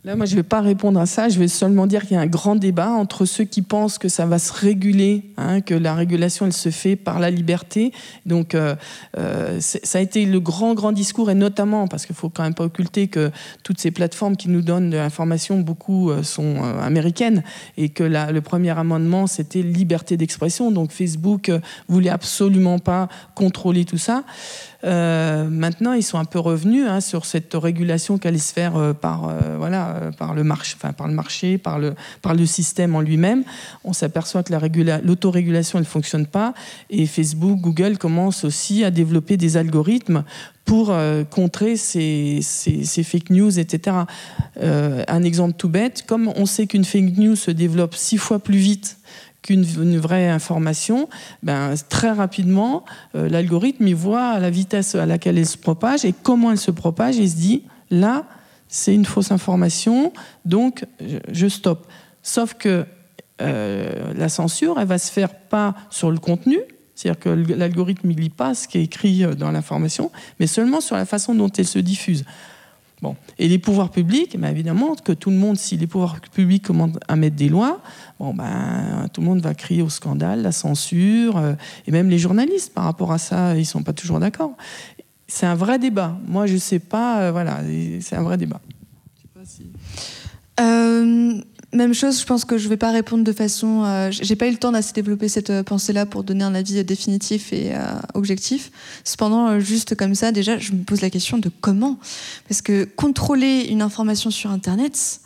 Là, 0.04 0.16
moi, 0.16 0.26
je 0.26 0.32
ne 0.32 0.36
vais 0.38 0.42
pas 0.42 0.60
répondre 0.60 0.98
à 0.98 1.06
ça. 1.06 1.28
Je 1.28 1.38
vais 1.38 1.46
seulement 1.46 1.86
dire 1.86 2.02
qu'il 2.02 2.16
y 2.16 2.16
a 2.16 2.20
un 2.20 2.26
grand 2.26 2.56
débat 2.56 2.90
entre 2.90 3.24
ceux 3.24 3.44
qui 3.44 3.62
pensent 3.62 3.98
que 3.98 4.08
ça 4.08 4.26
va 4.26 4.40
se 4.40 4.52
réguler, 4.52 5.30
hein, 5.36 5.60
que 5.60 5.74
la 5.74 5.94
régulation, 5.94 6.44
elle 6.44 6.52
se 6.52 6.70
fait 6.70 6.96
par 6.96 7.20
la 7.20 7.30
liberté. 7.30 7.92
Donc, 8.26 8.56
euh, 8.56 8.74
euh, 9.16 9.60
ça 9.60 9.98
a 9.98 10.00
été 10.00 10.26
le 10.26 10.40
grand, 10.40 10.74
grand 10.74 10.90
discours, 10.90 11.30
et 11.30 11.36
notamment, 11.36 11.86
parce 11.86 12.04
qu'il 12.04 12.14
ne 12.14 12.18
faut 12.18 12.30
quand 12.30 12.42
même 12.42 12.54
pas 12.54 12.64
occulter 12.64 13.06
que 13.06 13.30
toutes 13.62 13.78
ces 13.78 13.92
plateformes 13.92 14.36
qui 14.36 14.48
nous 14.48 14.62
donnent 14.62 14.90
de 14.90 14.96
l'information, 14.96 15.60
beaucoup 15.60 16.10
euh, 16.10 16.24
sont 16.24 16.60
américaines, 16.80 17.44
et 17.76 17.88
que 17.88 18.02
le 18.02 18.40
premier 18.40 18.76
amendement, 18.76 19.28
c'était 19.28 19.62
liberté 19.62 20.16
d'expression. 20.16 20.72
Donc, 20.72 20.90
Facebook 20.90 21.52
voulait 21.86 22.10
absolument 22.10 22.80
pas 22.80 23.08
contrôler 23.36 23.84
tout 23.84 23.98
ça. 23.98 24.24
Euh, 24.84 25.48
maintenant, 25.48 25.92
ils 25.92 26.02
sont 26.02 26.18
un 26.18 26.24
peu 26.24 26.38
revenus 26.38 26.86
hein, 26.88 27.00
sur 27.00 27.24
cette 27.24 27.54
régulation 27.54 28.18
qui 28.18 28.26
allait 28.26 28.38
se 28.38 28.52
faire 28.52 28.76
euh, 28.76 28.92
par, 28.92 29.28
euh, 29.28 29.56
voilà, 29.56 30.10
par, 30.18 30.34
le 30.34 30.42
marché, 30.42 30.76
par 30.96 31.06
le 31.06 31.14
marché, 31.14 31.58
par 31.58 31.78
le, 31.78 31.94
par 32.20 32.34
le 32.34 32.46
système 32.46 32.94
en 32.96 33.00
lui-même. 33.00 33.44
On 33.84 33.92
s'aperçoit 33.92 34.42
que 34.42 34.52
l'autorégulation, 35.04 35.78
ne 35.78 35.84
fonctionne 35.84 36.26
pas. 36.26 36.54
Et 36.90 37.06
Facebook, 37.06 37.60
Google 37.60 37.98
commencent 37.98 38.44
aussi 38.44 38.84
à 38.84 38.90
développer 38.90 39.36
des 39.36 39.56
algorithmes 39.56 40.24
pour 40.64 40.94
contrer 41.30 41.76
ces, 41.76 42.38
ces, 42.40 43.02
fake 43.02 43.30
news, 43.30 43.58
etc. 43.58 43.96
un 44.60 45.22
exemple 45.22 45.54
tout 45.58 45.68
bête, 45.68 46.04
comme 46.06 46.32
on 46.36 46.46
sait 46.46 46.68
qu'une 46.68 46.84
fake 46.84 47.16
news 47.16 47.36
se 47.36 47.50
développe 47.50 47.96
six 47.96 48.16
fois 48.16 48.38
plus 48.38 48.58
vite 48.58 48.96
qu'une 49.42 49.98
vraie 49.98 50.28
information, 50.28 51.08
ben, 51.42 51.74
très 51.88 52.12
rapidement, 52.12 52.84
euh, 53.14 53.28
l'algorithme 53.28 53.86
il 53.86 53.96
voit 53.96 54.38
la 54.38 54.50
vitesse 54.50 54.94
à 54.94 55.04
laquelle 55.04 55.36
elle 55.36 55.46
se 55.46 55.58
propage 55.58 56.04
et 56.04 56.14
comment 56.22 56.52
elle 56.52 56.58
se 56.58 56.70
propage 56.70 57.18
et 57.18 57.26
se 57.26 57.36
dit 57.36 57.64
là, 57.90 58.24
c'est 58.68 58.94
une 58.94 59.04
fausse 59.04 59.32
information, 59.32 60.12
donc 60.44 60.86
je, 61.30 61.46
stoppe. 61.48 61.86
Sauf 62.22 62.54
que 62.54 62.86
euh, 63.42 64.14
la 64.14 64.28
censure, 64.28 64.78
elle 64.80 64.86
va 64.86 64.98
se 64.98 65.10
faire 65.12 65.34
pas 65.34 65.74
sur 65.90 66.10
le 66.10 66.18
contenu, 66.18 66.58
c'est-à-dire 66.94 67.20
que 67.20 67.28
l'algorithme 67.28 68.08
ne 68.08 68.14
lit 68.14 68.30
pas 68.30 68.54
ce 68.54 68.68
qui 68.68 68.78
est 68.78 68.84
écrit 68.84 69.24
euh, 69.24 69.34
dans 69.34 69.50
l'information, 69.50 70.10
mais 70.40 70.46
seulement 70.46 70.80
sur 70.80 70.96
la 70.96 71.04
façon 71.04 71.34
dont 71.34 71.50
elle 71.50 71.66
se 71.66 71.80
diffuse. 71.80 72.24
Bon. 73.02 73.16
Et 73.38 73.48
les 73.48 73.58
pouvoirs 73.58 73.90
publics, 73.90 74.38
ben 74.38 74.48
évidemment, 74.48 74.94
que 74.94 75.10
tout 75.10 75.30
le 75.30 75.36
monde, 75.36 75.56
si 75.56 75.76
les 75.76 75.88
pouvoirs 75.88 76.20
publics 76.20 76.62
commandent 76.62 77.00
à 77.08 77.16
mettre 77.16 77.34
des 77.34 77.48
lois, 77.48 77.80
bon 78.20 78.32
ben, 78.32 79.08
tout 79.12 79.20
le 79.20 79.26
monde 79.26 79.40
va 79.40 79.54
crier 79.54 79.82
au 79.82 79.88
scandale, 79.88 80.42
la 80.42 80.52
censure, 80.52 81.36
euh, 81.36 81.54
et 81.88 81.90
même 81.90 82.08
les 82.08 82.18
journalistes, 82.18 82.72
par 82.72 82.84
rapport 82.84 83.10
à 83.10 83.18
ça, 83.18 83.56
ils 83.56 83.60
ne 83.60 83.64
sont 83.64 83.82
pas 83.82 83.92
toujours 83.92 84.20
d'accord. 84.20 84.52
C'est 85.26 85.46
un 85.46 85.56
vrai 85.56 85.80
débat. 85.80 86.16
Moi, 86.28 86.46
je 86.46 86.54
ne 86.54 86.58
sais 86.58 86.78
pas, 86.78 87.22
euh, 87.22 87.32
voilà, 87.32 87.60
c'est 88.00 88.14
un 88.14 88.22
vrai 88.22 88.36
débat. 88.36 88.60
Je 89.16 89.22
sais 89.22 89.28
pas 89.34 89.44
si... 89.44 89.72
Euh, 90.60 91.40
même 91.72 91.94
chose, 91.94 92.20
je 92.20 92.26
pense 92.26 92.44
que 92.44 92.58
je 92.58 92.64
ne 92.64 92.68
vais 92.68 92.76
pas 92.76 92.90
répondre 92.90 93.24
de 93.24 93.32
façon. 93.32 93.84
Euh, 93.84 94.10
j'ai 94.10 94.36
pas 94.36 94.46
eu 94.46 94.50
le 94.50 94.58
temps 94.58 94.72
d'assez 94.72 94.92
développer 94.92 95.28
cette 95.28 95.50
euh, 95.50 95.62
pensée-là 95.62 96.04
pour 96.04 96.22
donner 96.22 96.44
un 96.44 96.54
avis 96.54 96.84
définitif 96.84 97.52
et 97.52 97.74
euh, 97.74 97.78
objectif. 98.14 98.70
Cependant, 99.04 99.58
juste 99.58 99.94
comme 99.94 100.14
ça, 100.14 100.32
déjà, 100.32 100.58
je 100.58 100.72
me 100.72 100.84
pose 100.84 101.00
la 101.00 101.10
question 101.10 101.38
de 101.38 101.50
comment. 101.60 101.98
Parce 102.48 102.60
que 102.60 102.84
contrôler 102.84 103.68
une 103.70 103.80
information 103.82 104.30
sur 104.30 104.50
Internet, 104.50 105.20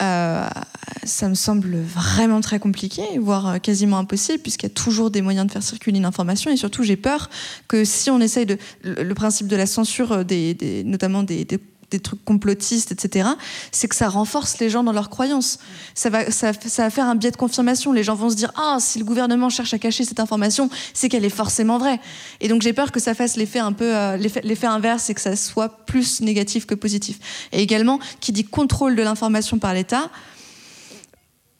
ça 0.00 1.28
me 1.28 1.34
semble 1.34 1.76
vraiment 1.76 2.40
très 2.40 2.58
compliqué, 2.58 3.02
voire 3.20 3.60
quasiment 3.60 3.98
impossible, 3.98 4.40
puisqu'il 4.40 4.66
y 4.66 4.72
a 4.72 4.74
toujours 4.74 5.12
des 5.12 5.22
moyens 5.22 5.46
de 5.46 5.52
faire 5.52 5.62
circuler 5.62 5.98
une 5.98 6.04
information. 6.04 6.50
Et 6.50 6.56
surtout, 6.56 6.82
j'ai 6.82 6.96
peur 6.96 7.30
que 7.68 7.84
si 7.84 8.10
on 8.10 8.20
essaye 8.20 8.44
de. 8.44 8.58
Le, 8.82 9.14
principe 9.14 9.46
de 9.46 9.54
la 9.54 9.66
censure, 9.66 10.24
des, 10.24 10.82
notamment 10.84 11.22
des 11.22 11.44
des 11.44 11.60
trucs 12.00 12.24
complotistes, 12.24 12.92
etc., 12.92 13.28
c'est 13.70 13.88
que 13.88 13.94
ça 13.94 14.08
renforce 14.08 14.58
les 14.58 14.70
gens 14.70 14.82
dans 14.82 14.92
leurs 14.92 15.10
croyances. 15.10 15.58
Ça 15.94 16.10
va, 16.10 16.30
ça, 16.30 16.52
va 16.52 16.90
faire 16.90 17.06
un 17.06 17.14
biais 17.14 17.30
de 17.30 17.36
confirmation. 17.36 17.92
Les 17.92 18.04
gens 18.04 18.14
vont 18.14 18.30
se 18.30 18.36
dire 18.36 18.52
Ah, 18.56 18.78
si 18.80 18.98
le 18.98 19.04
gouvernement 19.04 19.50
cherche 19.50 19.74
à 19.74 19.78
cacher 19.78 20.04
cette 20.04 20.20
information, 20.20 20.70
c'est 20.94 21.08
qu'elle 21.08 21.24
est 21.24 21.30
forcément 21.30 21.78
vraie. 21.78 22.00
Et 22.40 22.48
donc 22.48 22.62
j'ai 22.62 22.72
peur 22.72 22.92
que 22.92 23.00
ça 23.00 23.14
fasse 23.14 23.36
l'effet 23.36 23.58
un 23.58 23.72
peu 23.72 23.94
euh, 23.96 24.16
l'effet 24.16 24.66
inverse 24.66 25.10
et 25.10 25.14
que 25.14 25.20
ça 25.20 25.36
soit 25.36 25.84
plus 25.86 26.20
négatif 26.20 26.66
que 26.66 26.74
positif. 26.74 27.48
Et 27.52 27.62
également, 27.62 27.98
qui 28.20 28.32
dit 28.32 28.44
contrôle 28.44 28.96
de 28.96 29.02
l'information 29.02 29.58
par 29.58 29.74
l'État, 29.74 30.10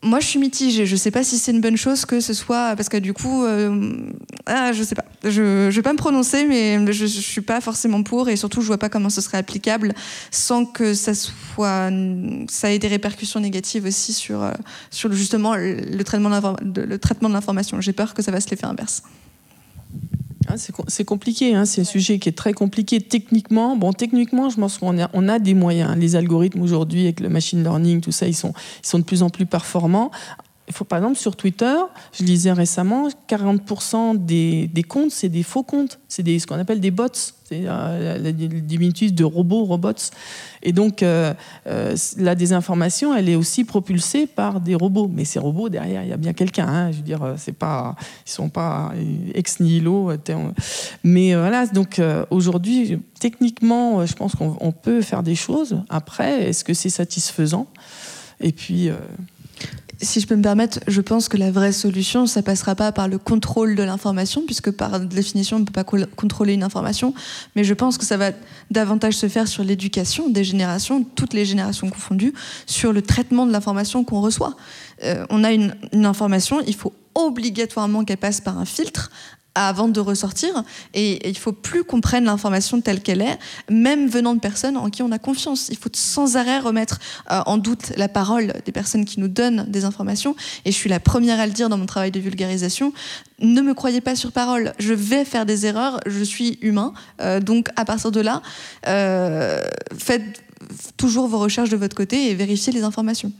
moi, 0.02 0.18
je 0.18 0.26
suis 0.26 0.38
mitigée. 0.38 0.84
Je 0.84 0.92
ne 0.92 0.98
sais 0.98 1.10
pas 1.10 1.22
si 1.22 1.38
c'est 1.38 1.52
une 1.52 1.60
bonne 1.60 1.76
chose 1.76 2.04
que 2.04 2.20
ce 2.20 2.34
soit 2.34 2.74
parce 2.76 2.88
que 2.88 2.96
du 2.96 3.12
coup, 3.12 3.44
euh, 3.44 4.10
ah, 4.46 4.72
je 4.72 4.82
sais 4.82 4.96
pas. 4.96 5.04
Je, 5.24 5.66
ne 5.66 5.70
vais 5.70 5.82
pas 5.82 5.92
me 5.92 5.98
prononcer, 5.98 6.44
mais 6.44 6.92
je, 6.92 7.04
ne 7.04 7.08
suis 7.08 7.40
pas 7.40 7.60
forcément 7.60 8.02
pour 8.02 8.28
et 8.28 8.36
surtout, 8.36 8.60
je 8.60 8.66
vois 8.66 8.78
pas 8.78 8.88
comment 8.88 9.10
ce 9.10 9.20
serait 9.20 9.38
applicable 9.38 9.94
sans 10.32 10.64
que 10.64 10.94
ça 10.94 11.14
soit, 11.14 11.90
ça 12.48 12.72
ait 12.72 12.78
des 12.80 12.88
répercussions 12.88 13.38
négatives 13.38 13.86
aussi 13.86 14.12
sur, 14.12 14.42
euh, 14.42 14.52
sur 14.90 15.12
justement 15.12 15.54
le 15.54 16.02
traitement 16.02 16.30
de 16.30 17.32
l'information. 17.32 17.80
J'ai 17.80 17.92
peur 17.92 18.14
que 18.14 18.22
ça 18.22 18.32
fasse 18.32 18.50
l'effet 18.50 18.66
inverse. 18.66 19.02
Ah, 20.48 20.54
c'est 20.56 21.04
compliqué, 21.04 21.54
hein. 21.54 21.64
c'est 21.64 21.82
un 21.82 21.84
sujet 21.84 22.18
qui 22.18 22.28
est 22.28 22.36
très 22.36 22.52
compliqué 22.52 23.00
techniquement. 23.00 23.76
Bon, 23.76 23.92
techniquement, 23.92 24.50
je 24.50 24.56
pense 24.56 24.78
qu'on 24.78 25.00
a, 25.00 25.08
on 25.12 25.28
a 25.28 25.38
des 25.38 25.54
moyens. 25.54 25.96
Les 25.96 26.16
algorithmes 26.16 26.62
aujourd'hui, 26.62 27.04
avec 27.04 27.20
le 27.20 27.28
machine 27.28 27.62
learning, 27.62 28.00
tout 28.00 28.12
ça, 28.12 28.26
ils 28.26 28.34
sont, 28.34 28.52
ils 28.82 28.86
sont 28.86 28.98
de 28.98 29.04
plus 29.04 29.22
en 29.22 29.30
plus 29.30 29.46
performants. 29.46 30.10
Par 30.88 30.98
exemple, 30.98 31.16
sur 31.16 31.34
Twitter, 31.34 31.74
je 32.12 32.22
lisais 32.22 32.52
récemment, 32.52 33.08
40% 33.28 34.16
des, 34.16 34.70
comptes, 34.88 35.10
c'est 35.10 35.28
des 35.28 35.42
faux 35.42 35.64
comptes. 35.64 35.98
C'est 36.08 36.38
ce 36.38 36.46
qu'on 36.46 36.58
appelle 36.58 36.80
des 36.80 36.92
bots. 36.92 37.08
C'est 37.12 37.62
euh, 37.66 38.18
la, 38.18 38.32
diminutif 38.32 39.12
de 39.12 39.24
robots, 39.24 39.64
robots. 39.64 39.92
Et 40.62 40.72
donc, 40.72 41.02
euh, 41.02 41.34
euh, 41.66 41.96
la 42.16 42.36
désinformation, 42.36 43.12
elle 43.14 43.28
est 43.28 43.34
aussi 43.34 43.64
propulsée 43.64 44.28
par 44.28 44.60
des 44.60 44.76
robots. 44.76 45.10
Mais 45.12 45.24
ces 45.24 45.40
robots, 45.40 45.68
derrière, 45.68 46.04
il 46.04 46.08
y 46.08 46.12
a 46.12 46.16
bien 46.16 46.32
quelqu'un. 46.32 46.68
Hein. 46.68 46.92
je 46.92 46.98
veux 46.98 47.02
dire, 47.02 47.34
c'est 47.38 47.52
pas, 47.52 47.96
ils 48.24 48.30
sont 48.30 48.48
pas 48.48 48.92
ex 49.34 49.58
nihilo. 49.58 50.12
Mais 51.02 51.34
voilà, 51.34 51.66
donc 51.66 52.00
aujourd'hui, 52.30 53.00
techniquement, 53.18 54.06
je 54.06 54.14
pense 54.14 54.36
qu'on 54.36 54.72
peut 54.72 55.02
faire 55.02 55.24
des 55.24 55.34
choses. 55.34 55.82
Après, 55.88 56.44
est-ce 56.44 56.64
que 56.64 56.72
c'est 56.72 56.88
satisfaisant? 56.88 57.66
Et 58.40 58.52
puis 58.52 58.90
si 60.02 60.20
je 60.20 60.26
peux 60.26 60.34
me 60.34 60.42
permettre, 60.42 60.80
je 60.88 61.00
pense 61.00 61.28
que 61.28 61.36
la 61.36 61.50
vraie 61.52 61.72
solution, 61.72 62.26
ça 62.26 62.42
passera 62.42 62.74
pas 62.74 62.90
par 62.90 63.06
le 63.06 63.18
contrôle 63.18 63.76
de 63.76 63.82
l'information, 63.84 64.42
puisque 64.44 64.72
par 64.72 64.98
définition, 64.98 65.58
on 65.58 65.60
ne 65.60 65.64
peut 65.64 65.72
pas 65.72 65.84
contrôler 65.84 66.54
une 66.54 66.64
information, 66.64 67.14
mais 67.54 67.62
je 67.62 67.72
pense 67.72 67.98
que 67.98 68.04
ça 68.04 68.16
va 68.16 68.32
davantage 68.70 69.14
se 69.14 69.28
faire 69.28 69.46
sur 69.46 69.62
l'éducation 69.62 70.28
des 70.28 70.42
générations, 70.42 71.04
toutes 71.04 71.34
les 71.34 71.44
générations 71.44 71.88
confondues, 71.88 72.34
sur 72.66 72.92
le 72.92 73.02
traitement 73.02 73.46
de 73.46 73.52
l'information 73.52 74.02
qu'on 74.02 74.20
reçoit. 74.20 74.56
Euh, 75.04 75.24
on 75.30 75.44
a 75.44 75.52
une, 75.52 75.76
une 75.92 76.04
information, 76.04 76.60
il 76.66 76.74
faut 76.74 76.92
obligatoirement 77.14 78.04
qu'elle 78.04 78.16
passe 78.16 78.40
par 78.40 78.58
un 78.58 78.64
filtre, 78.64 79.10
avant 79.54 79.88
de 79.88 80.00
ressortir. 80.00 80.64
Et, 80.94 81.28
il 81.28 81.38
faut 81.38 81.52
plus 81.52 81.84
qu'on 81.84 82.00
prenne 82.00 82.24
l'information 82.24 82.80
telle 82.80 83.02
qu'elle 83.02 83.22
est, 83.22 83.38
même 83.70 84.08
venant 84.08 84.34
de 84.34 84.40
personnes 84.40 84.76
en 84.76 84.90
qui 84.90 85.02
on 85.02 85.12
a 85.12 85.18
confiance. 85.18 85.68
Il 85.70 85.76
faut 85.76 85.90
sans 85.92 86.36
arrêt 86.36 86.58
remettre 86.58 86.98
euh, 87.30 87.40
en 87.46 87.58
doute 87.58 87.92
la 87.96 88.08
parole 88.08 88.52
des 88.64 88.72
personnes 88.72 89.04
qui 89.04 89.20
nous 89.20 89.28
donnent 89.28 89.64
des 89.68 89.84
informations. 89.84 90.36
Et 90.64 90.72
je 90.72 90.76
suis 90.76 90.90
la 90.90 91.00
première 91.00 91.40
à 91.40 91.46
le 91.46 91.52
dire 91.52 91.68
dans 91.68 91.78
mon 91.78 91.86
travail 91.86 92.10
de 92.10 92.20
vulgarisation. 92.20 92.92
Ne 93.40 93.60
me 93.60 93.74
croyez 93.74 94.00
pas 94.00 94.16
sur 94.16 94.32
parole. 94.32 94.72
Je 94.78 94.94
vais 94.94 95.24
faire 95.24 95.46
des 95.46 95.66
erreurs. 95.66 96.00
Je 96.06 96.22
suis 96.22 96.58
humain. 96.62 96.92
Euh, 97.20 97.40
donc 97.40 97.68
à 97.76 97.84
partir 97.84 98.10
de 98.10 98.20
là, 98.20 98.42
euh, 98.86 99.62
faites 99.96 100.42
toujours 100.96 101.26
vos 101.26 101.38
recherches 101.38 101.70
de 101.70 101.76
votre 101.76 101.96
côté 101.96 102.30
et 102.30 102.34
vérifiez 102.34 102.72
les 102.72 102.84
informations. 102.84 103.32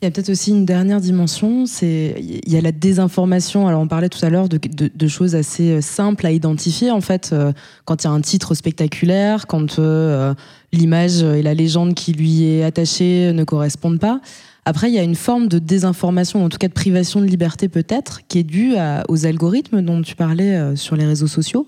Il 0.00 0.04
y 0.04 0.08
a 0.08 0.12
peut-être 0.12 0.30
aussi 0.30 0.50
une 0.50 0.64
dernière 0.64 1.00
dimension, 1.00 1.66
c'est 1.66 2.14
il 2.20 2.52
y 2.52 2.56
a 2.56 2.60
la 2.60 2.70
désinformation. 2.70 3.66
Alors 3.66 3.80
on 3.80 3.88
parlait 3.88 4.08
tout 4.08 4.24
à 4.24 4.30
l'heure 4.30 4.48
de, 4.48 5.08
choses 5.08 5.34
assez 5.34 5.72
euh, 5.72 5.80
simples 5.80 6.24
à 6.24 6.30
identifier 6.30 6.92
en 6.92 7.00
fait 7.00 7.30
euh, 7.32 7.52
quand 7.84 8.04
il 8.04 8.06
y 8.06 8.10
a 8.10 8.12
un 8.12 8.20
titre 8.20 8.54
spectaculaire, 8.54 9.48
quand 9.48 9.80
euh, 9.80 10.34
l'image 10.72 11.22
et 11.22 11.42
la 11.42 11.52
légende 11.52 11.94
qui 11.94 12.12
lui 12.12 12.44
est 12.44 12.62
attachée 12.62 13.32
ne 13.32 13.42
correspondent 13.42 13.98
pas. 13.98 14.20
Après, 14.64 14.88
il 14.88 14.94
y 14.94 15.00
a 15.00 15.02
une 15.02 15.16
forme 15.16 15.48
de 15.48 15.58
désinformation, 15.58 16.44
en 16.44 16.48
tout 16.48 16.58
cas 16.58 16.68
de 16.68 16.74
privation 16.74 17.20
de 17.20 17.26
liberté 17.26 17.68
peut-être, 17.68 18.20
qui 18.28 18.38
est 18.38 18.44
due 18.44 18.74
aux 19.08 19.26
algorithmes 19.26 19.80
dont 19.80 20.02
tu 20.02 20.14
parlais 20.14 20.76
sur 20.76 20.94
les 20.94 21.06
réseaux 21.06 21.26
sociaux. 21.26 21.66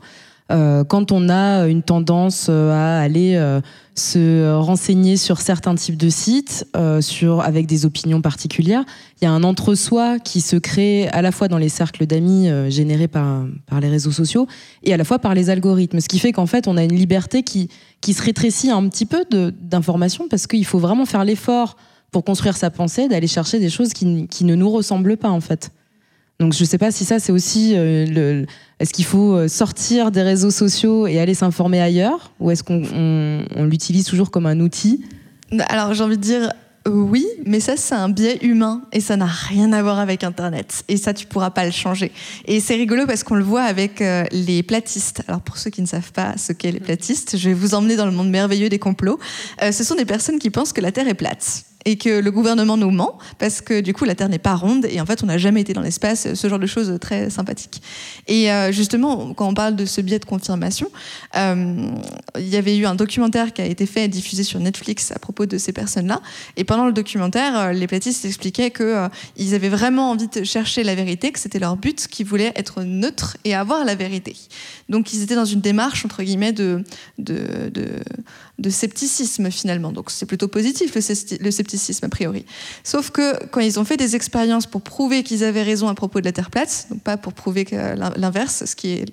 Euh, 0.51 0.85
quand 0.85 1.13
on 1.13 1.29
a 1.29 1.69
une 1.69 1.83
tendance 1.83 2.49
euh, 2.51 2.73
à 2.73 3.01
aller 3.01 3.37
euh, 3.37 3.61
se 3.95 4.53
renseigner 4.55 5.17
sur 5.17 5.41
certains 5.41 5.75
types 5.75 5.97
de 5.97 6.09
sites, 6.09 6.67
sur, 7.01 7.43
avec 7.43 7.67
des 7.67 7.85
opinions 7.85 8.23
particulières, 8.23 8.85
il 9.21 9.25
y 9.25 9.29
a 9.29 9.31
un 9.31 9.43
entre-soi 9.43 10.19
qui 10.19 10.41
se 10.41 10.57
crée 10.57 11.09
à 11.09 11.21
la 11.21 11.33
fois 11.33 11.49
dans 11.49 11.59
les 11.59 11.69
cercles 11.69 12.07
d'amis 12.07 12.49
générés 12.71 13.09
par, 13.09 13.45
par 13.67 13.81
les 13.81 13.89
réseaux 13.89 14.13
sociaux 14.13 14.47
et 14.85 14.95
à 14.95 14.97
la 14.97 15.05
fois 15.05 15.19
par 15.19 15.35
les 15.35 15.51
algorithmes. 15.51 16.01
Ce 16.01 16.09
qui 16.09 16.19
fait 16.19 16.33
qu'en 16.33 16.47
fait, 16.47 16.67
on 16.67 16.79
a 16.79 16.85
une 16.85 16.95
liberté 16.95 17.43
qui, 17.43 17.69
qui 18.01 18.15
se 18.15 18.23
rétrécit 18.23 18.71
un 18.71 18.89
petit 18.89 19.05
peu 19.05 19.27
d'informations 19.61 20.29
parce 20.29 20.47
qu'il 20.47 20.65
faut 20.65 20.79
vraiment 20.79 21.05
faire 21.05 21.25
l'effort 21.25 21.77
pour 22.11 22.25
construire 22.25 22.57
sa 22.57 22.71
pensée, 22.71 23.07
d'aller 23.07 23.27
chercher 23.27 23.59
des 23.59 23.71
choses 23.71 23.93
qui, 23.93 24.29
qui 24.29 24.45
ne 24.45 24.55
nous 24.55 24.71
ressemblent 24.71 25.19
pas 25.19 25.31
en 25.31 25.41
fait. 25.41 25.73
Donc 26.41 26.55
je 26.55 26.61
ne 26.61 26.67
sais 26.67 26.79
pas 26.79 26.91
si 26.91 27.05
ça 27.05 27.21
c'est 27.21 27.33
aussi 27.33 27.75
le, 27.77 28.47
est-ce 28.81 28.95
qu'il 28.95 29.05
faut 29.05 29.35
euh, 29.35 29.47
sortir 29.47 30.11
des 30.11 30.23
réseaux 30.23 30.51
sociaux 30.51 31.07
et 31.07 31.21
aller 31.21 31.35
s'informer 31.35 31.81
ailleurs? 31.83 32.33
Ou 32.41 32.51
est-ce 32.51 32.65
qu'on 32.65 33.45
l'utilise 33.65 34.07
toujours 34.07 34.31
comme 34.31 34.47
un 34.47 34.59
outil? 34.59 35.05
Alors 35.69 35.93
j'ai 35.93 36.03
envie 36.03 36.17
de 36.17 36.23
dire 36.23 36.51
euh, 36.89 36.93
oui, 36.93 37.27
mais 37.45 37.61
ça 37.61 37.77
c'est 37.77 37.95
un 37.95 38.09
biais 38.09 38.39
humain 38.41 38.83
et 38.91 39.01
ça 39.01 39.19
n'a 39.19 39.27
rien 39.27 39.75
à 39.75 39.83
voir 39.83 39.99
avec 39.99 40.25
Internet. 40.25 40.83
Et 40.89 40.97
ça 40.97 41.13
tu 41.13 41.27
pourras 41.27 41.51
pas 41.51 41.67
le 41.67 41.73
changer. 41.73 42.11
Et 42.47 42.59
c'est 42.61 42.75
rigolo 42.75 43.07
parce 43.07 43.23
qu'on 43.23 43.35
le 43.35 43.45
voit 43.45 43.65
avec 43.65 44.01
euh, 44.01 44.25
les 44.33 44.63
platistes. 44.63 45.23
Alors 45.29 45.43
pour 45.43 45.59
ceux 45.59 45.69
qui 45.69 45.83
ne 45.83 45.87
savent 45.87 46.13
pas 46.13 46.39
ce 46.39 46.55
qu'est 46.55 46.73
les 46.73 46.81
platistes, 46.81 47.37
je 47.37 47.51
vais 47.51 47.55
vous 47.55 47.75
emmener 47.75 47.97
dans 47.97 48.07
le 48.07 48.13
monde 48.13 48.31
merveilleux 48.31 48.71
des 48.71 48.79
complots. 48.79 49.19
ce 49.61 49.85
sont 49.85 49.95
des 49.95 50.07
personnes 50.07 50.39
qui 50.39 50.49
pensent 50.49 50.73
que 50.73 50.81
la 50.81 50.91
Terre 50.91 51.07
est 51.07 51.15
plate 51.15 51.65
et 51.85 51.97
que 51.97 52.21
le 52.21 52.31
gouvernement 52.31 52.77
nous 52.77 52.91
ment 52.91 53.19
parce 53.39 53.61
que 53.61 53.81
du 53.81 53.95
coup 53.95 54.05
la 54.05 54.15
Terre 54.15 54.29
n'est 54.29 54.39
pas 54.39 54.55
ronde 54.55 54.87
et 54.89 55.01
en 55.01 55.07
fait 55.07 55.23
on 55.23 55.27
n'a 55.27 55.39
jamais 55.39 55.63
été 55.63 55.73
dans 55.73 55.81
l'espace, 55.81 56.35
ce 56.35 56.49
genre 56.49 56.59
de 56.59 56.67
choses 56.67 56.99
très 57.01 57.31
sympathiques. 57.31 57.83
Et 58.27 58.51
euh, 58.51 58.73
justement, 58.73 59.33
quand 59.35 59.49
on 59.49 59.55
parle 59.55 59.77
de 59.77 59.85
ce 59.85 60.01
biais 60.01 60.19
de 60.19 60.25
confirmation, 60.25 60.91
euh, 61.37 61.91
il 62.39 62.49
y 62.49 62.57
avait 62.57 62.77
eu 62.77 62.87
un 62.87 62.95
documentaire 62.95 63.53
qui 63.53 63.63
a 63.63 63.67
été 63.67 63.87
fait 63.87 64.05
et 64.05 64.09
diffusé 64.09 64.43
sur 64.43 64.61
Netflix 64.61 65.13
à 65.13 65.19
propos 65.19 65.47
de 65.47 65.59
ces 65.59 65.73
personnes-là. 65.73 66.21
Et 66.57 66.65
pendant 66.65 66.87
le 66.87 66.93
documentaire, 66.93 67.59
euh, 67.59 67.73
les 67.73 67.87
platistes 67.87 68.25
expliquaient 68.25 68.71
que 68.71 69.09
ils 69.37 69.55
avaient 69.55 69.69
vraiment 69.69 70.11
envie 70.11 70.29
de 70.29 70.45
chercher 70.45 70.83
la 70.83 70.95
vérité, 70.95 71.33
que 71.33 71.39
c'était 71.39 71.59
leur 71.59 71.77
but, 71.77 72.07
qu'ils 72.09 72.27
voulaient 72.27 72.53
être 72.57 72.83
neutres 72.83 73.37
et 73.45 73.55
avoir 73.55 73.85
la 73.85 73.95
vérité. 73.95 74.37
Donc 74.89 75.13
ils 75.13 75.23
étaient 75.23 75.35
dans 75.35 75.45
une 75.45 75.61
démarche 75.61 76.05
entre 76.05 76.23
guillemets 76.23 76.53
de, 76.53 76.85
de 78.61 78.71
scepticisme 78.71 79.51
finalement. 79.51 79.93
Donc 79.93 80.11
c'est 80.11 80.27
plutôt 80.27 80.49
positif 80.49 80.95
le 80.95 81.51
scepticisme 81.51 82.05
a 82.05 82.09
priori. 82.09 82.45
Sauf 82.85 83.11
que 83.11 83.45
quand 83.47 83.61
ils 83.61 83.81
ont 83.81 83.85
fait 83.85 83.97
des 83.97 84.17
expériences 84.17 84.67
pour 84.67 84.83
prouver 84.83 85.23
qu'ils 85.23 85.45
avaient 85.45 85.63
raison 85.63 85.89
à 85.89 85.95
propos 85.95 86.21
de 86.21 86.27
la 86.27 86.33
Terre 86.33 86.51
plate, 86.51 86.87
donc 86.91 87.03
pas 87.03 87.17
pour 87.17 87.33
prouver 87.33 87.67
l'inverse, 88.17 88.65
ce 88.67 88.77
qui 88.77 88.91
est 88.93 89.07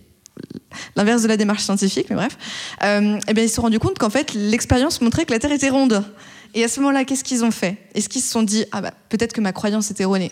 l'inverse 0.96 1.24
de 1.24 1.28
la 1.28 1.38
démarche 1.38 1.64
scientifique, 1.64 2.08
mais 2.10 2.16
bref, 2.16 2.38
euh, 2.84 3.18
eh 3.28 3.34
bien 3.34 3.44
ils 3.44 3.50
se 3.50 3.56
sont 3.56 3.64
rendus 3.64 3.80
compte 3.80 3.98
qu'en 3.98 4.10
fait 4.10 4.34
l'expérience 4.34 5.02
montrait 5.02 5.26
que 5.26 5.32
la 5.32 5.40
Terre 5.40 5.52
était 5.52 5.70
ronde. 5.70 6.04
Et 6.54 6.64
à 6.64 6.68
ce 6.68 6.80
moment-là, 6.80 7.04
qu'est-ce 7.04 7.24
qu'ils 7.24 7.44
ont 7.44 7.52
fait? 7.52 7.78
Est-ce 7.94 8.10
qu'ils 8.10 8.22
se 8.22 8.32
sont 8.32 8.44
dit 8.44 8.66
ah 8.72 8.82
bah 8.82 8.94
peut-être 9.10 9.34
que 9.34 9.42
ma 9.42 9.54
croyance 9.54 9.92
était 9.92 10.04
erronée 10.04 10.32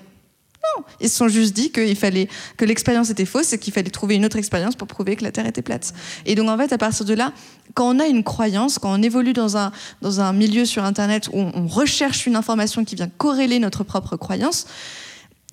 ils 1.00 1.10
se 1.10 1.16
sont 1.16 1.28
juste 1.28 1.54
dit 1.54 1.72
que 1.72 2.66
l'expérience 2.66 3.10
était 3.10 3.26
fausse 3.26 3.54
et 3.54 3.60
qu'il 3.60 3.74
fallait 3.74 3.90
trouver 3.90 4.16
une 4.16 4.26
autre 4.26 4.38
expérience 4.38 4.76
pour 4.76 4.88
prouver 4.88 5.16
que 5.16 5.24
la 5.24 5.32
Terre 5.32 5.46
était 5.46 5.62
plate. 5.62 5.94
Et 6.26 6.36
donc 6.36 6.50
en 6.50 6.58
fait, 6.58 6.72
à 6.74 6.78
partir 6.78 7.06
de 7.06 7.14
là, 7.14 7.32
quand 7.74 7.96
on 7.96 8.00
a 8.00 8.08
une 8.08 8.24
croyance, 8.24 8.80
quand 8.80 8.94
on 8.94 9.02
évolue 9.02 9.34
dans 9.34 9.58
un, 9.58 9.72
dans 10.02 10.22
un 10.22 10.34
milieu 10.34 10.66
sur 10.66 10.84
Internet 10.84 11.30
où 11.34 11.38
on, 11.40 11.68
recherche 11.68 12.26
une 12.26 12.36
information 12.36 12.86
qui 12.86 12.96
vient 12.96 13.10
corréler 13.18 13.60
notre 13.60 13.84
propre 13.84 14.16
croyance, 14.18 14.66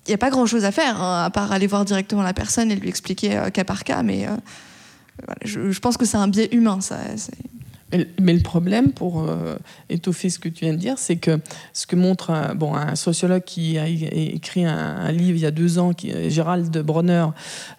il 0.05 0.11
n'y 0.11 0.15
a 0.15 0.17
pas 0.17 0.29
grand-chose 0.29 0.65
à 0.65 0.71
faire, 0.71 1.01
hein, 1.01 1.23
à 1.25 1.29
part 1.29 1.51
aller 1.51 1.67
voir 1.67 1.85
directement 1.85 2.23
la 2.23 2.33
personne 2.33 2.71
et 2.71 2.75
lui 2.75 2.89
expliquer 2.89 3.37
euh, 3.37 3.49
cas 3.49 3.63
par 3.63 3.83
cas. 3.83 4.03
Mais 4.03 4.27
euh, 4.27 4.35
je, 5.43 5.71
je, 5.71 5.79
pense 5.79 5.97
que 5.97 6.05
c'est 6.05 6.17
un 6.17 6.27
biais 6.27 6.49
humain, 6.51 6.81
ça. 6.81 6.97
Mais 8.19 8.33
le 8.33 8.41
problème, 8.41 8.91
pour 8.91 9.23
euh, 9.23 9.55
étoffer 9.89 10.29
ce 10.29 10.39
que 10.39 10.49
tu 10.49 10.65
viens 10.65 10.73
de 10.73 10.79
dire, 10.79 10.97
c'est 10.97 11.17
que 11.17 11.39
ce 11.73 11.85
que 11.85 11.95
montre 11.95 12.31
un, 12.31 12.95
sociologue 12.95 13.43
qui 13.43 13.77
a 13.77 13.87
écrit 13.87 14.65
un, 14.65 15.11
livre 15.11 15.37
il 15.37 15.41
y 15.41 15.45
a 15.45 15.51
deux 15.51 15.79
ans, 15.79 15.91
Gérald 16.27 16.75
Bronner, 16.79 17.27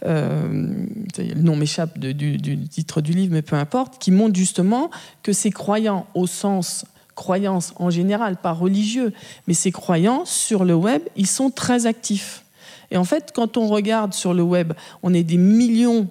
euh, 0.05 0.87
le 1.19 1.43
nom 1.43 1.57
m'échappe 1.57 1.99
du, 1.99 2.39
titre 2.69 3.01
du 3.01 3.13
livre, 3.13 3.33
mais 3.33 3.43
peu 3.43 3.57
importe, 3.57 3.99
qui 3.99 4.11
montre 4.11 4.37
justement 4.37 4.91
que 5.23 5.33
ces 5.33 5.51
croyants 5.51 6.07
au 6.15 6.27
sens 6.27 6.85
croyance 7.15 7.73
en 7.77 7.91
général, 7.91 8.37
pas 8.37 8.53
religieux, 8.53 9.13
mais 9.47 9.55
ces 9.55 9.71
croyants 9.71 10.25
sur 10.25 10.65
le 10.65 10.75
web, 10.75 11.01
ils 11.17 11.29
sont 11.29 11.51
très 11.51 11.87
actifs. 11.87 12.44
Et 12.91 12.97
en 12.97 13.05
fait, 13.05 13.33
quand 13.35 13.57
on 13.57 13.67
regarde 13.69 14.15
sur 14.15 14.35
le 14.35 14.43
web, 14.43 14.73
on 15.03 15.15
est 15.15 15.23
des 15.23 15.37
millions 15.37 16.09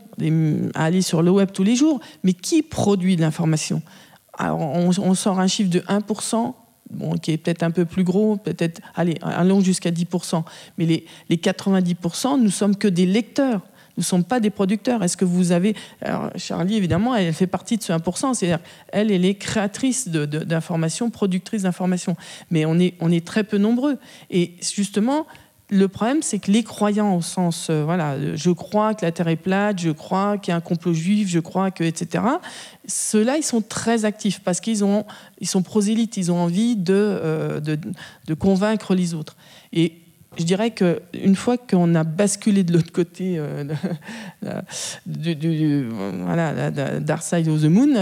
à 0.75 0.85
aller 0.85 1.01
sur 1.01 1.21
le 1.21 1.31
web 1.31 1.51
tous 1.51 1.63
les 1.63 1.75
jours, 1.75 1.99
mais 2.23 2.33
qui 2.33 2.61
produit 2.61 3.15
de 3.15 3.21
l'information? 3.21 3.81
On, 4.39 5.13
sort 5.13 5.39
un 5.39 5.47
chiffre 5.47 5.69
de 5.69 5.79
1%, 5.81 6.53
bon, 6.89 7.17
qui 7.17 7.31
est 7.31 7.37
peut-être 7.37 7.63
un 7.63 7.71
peu 7.71 7.85
plus 7.85 8.03
gros, 8.03 8.37
peut-être, 8.37 8.81
allez, 8.95 9.17
allons 9.21 9.61
jusqu'à 9.61 9.91
10%, 9.91 10.43
mais 10.77 10.85
les, 10.85 11.05
les 11.29 11.37
90%, 11.37 12.41
nous 12.41 12.49
sommes 12.49 12.75
que 12.75 12.87
des 12.87 13.05
lecteurs. 13.05 13.61
Nous 13.95 14.01
ne 14.01 14.05
sommes 14.05 14.23
pas 14.23 14.39
des 14.39 14.49
producteurs. 14.49 15.03
Est-ce 15.03 15.15
que 15.15 15.25
vous 15.25 15.51
avez. 15.51 15.75
Alors, 16.01 16.31
Charlie, 16.35 16.77
évidemment, 16.77 17.15
elle 17.15 17.31
fait 17.31 17.45
partie 17.45 17.77
de 17.77 17.83
ce 17.83 17.93
1%. 17.93 18.33
C'est-à-dire, 18.33 18.59
elle, 18.87 19.11
elle 19.11 19.23
est 19.23 19.35
créatrice 19.35 20.07
d'informations, 20.07 21.11
productrice 21.11 21.61
d'informations. 21.61 22.15
Mais 22.49 22.65
on 22.65 22.79
est, 22.79 22.95
on 22.99 23.11
est 23.11 23.23
très 23.23 23.43
peu 23.43 23.59
nombreux. 23.59 23.99
Et 24.31 24.55
justement, 24.61 25.27
le 25.73 25.87
problème, 25.87 26.21
c'est 26.21 26.37
que 26.37 26.51
les 26.51 26.63
croyants, 26.63 27.15
au 27.15 27.21
sens, 27.21 27.67
euh, 27.69 27.83
voilà, 27.83 28.35
je 28.35 28.51
crois 28.51 28.93
que 28.93 29.03
la 29.03 29.11
Terre 29.11 29.27
est 29.27 29.35
plate, 29.35 29.79
je 29.79 29.89
crois 29.89 30.37
qu'il 30.37 30.51
y 30.51 30.53
a 30.53 30.57
un 30.57 30.61
complot 30.61 30.93
juif, 30.93 31.27
je 31.27 31.39
crois 31.39 31.71
que, 31.71 31.83
etc. 31.83 32.23
Ceux-là, 32.87 33.37
ils 33.37 33.43
sont 33.43 33.61
très 33.61 34.05
actifs 34.05 34.39
parce 34.41 34.59
qu'ils 34.59 34.83
ils 35.41 35.47
sont 35.47 35.63
prosélytes, 35.63 36.15
ils 36.17 36.31
ont 36.31 36.37
envie 36.37 36.75
de, 36.75 36.93
euh, 36.93 37.59
de, 37.59 38.33
convaincre 38.35 38.93
les 38.93 39.15
autres. 39.15 39.35
Et 39.71 39.93
je 40.37 40.43
dirais 40.43 40.71
qu'une 40.71 41.35
fois 41.35 41.57
qu'on 41.57 41.95
a 41.95 42.03
basculé 42.03 42.63
de 42.63 42.73
l'autre 42.73 42.91
côté 42.91 43.35
euh, 43.37 43.63
voilà, 45.07 46.69
of 46.69 47.61
the 47.61 47.65
Moon, 47.65 47.95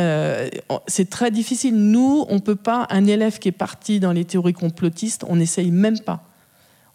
c'est 0.88 1.10
très 1.10 1.32
difficile. 1.32 1.76
Nous, 1.76 2.26
on 2.28 2.40
peut 2.40 2.56
pas, 2.56 2.86
un 2.90 3.08
élève 3.08 3.40
qui 3.40 3.48
est 3.48 3.54
parti 3.54 4.02
dans 4.02 4.12
les 4.12 4.26
théories 4.26 4.54
complotistes, 4.54 5.24
on 5.30 5.38
n'essaye 5.38 5.72
même 5.72 6.00
pas. 6.00 6.31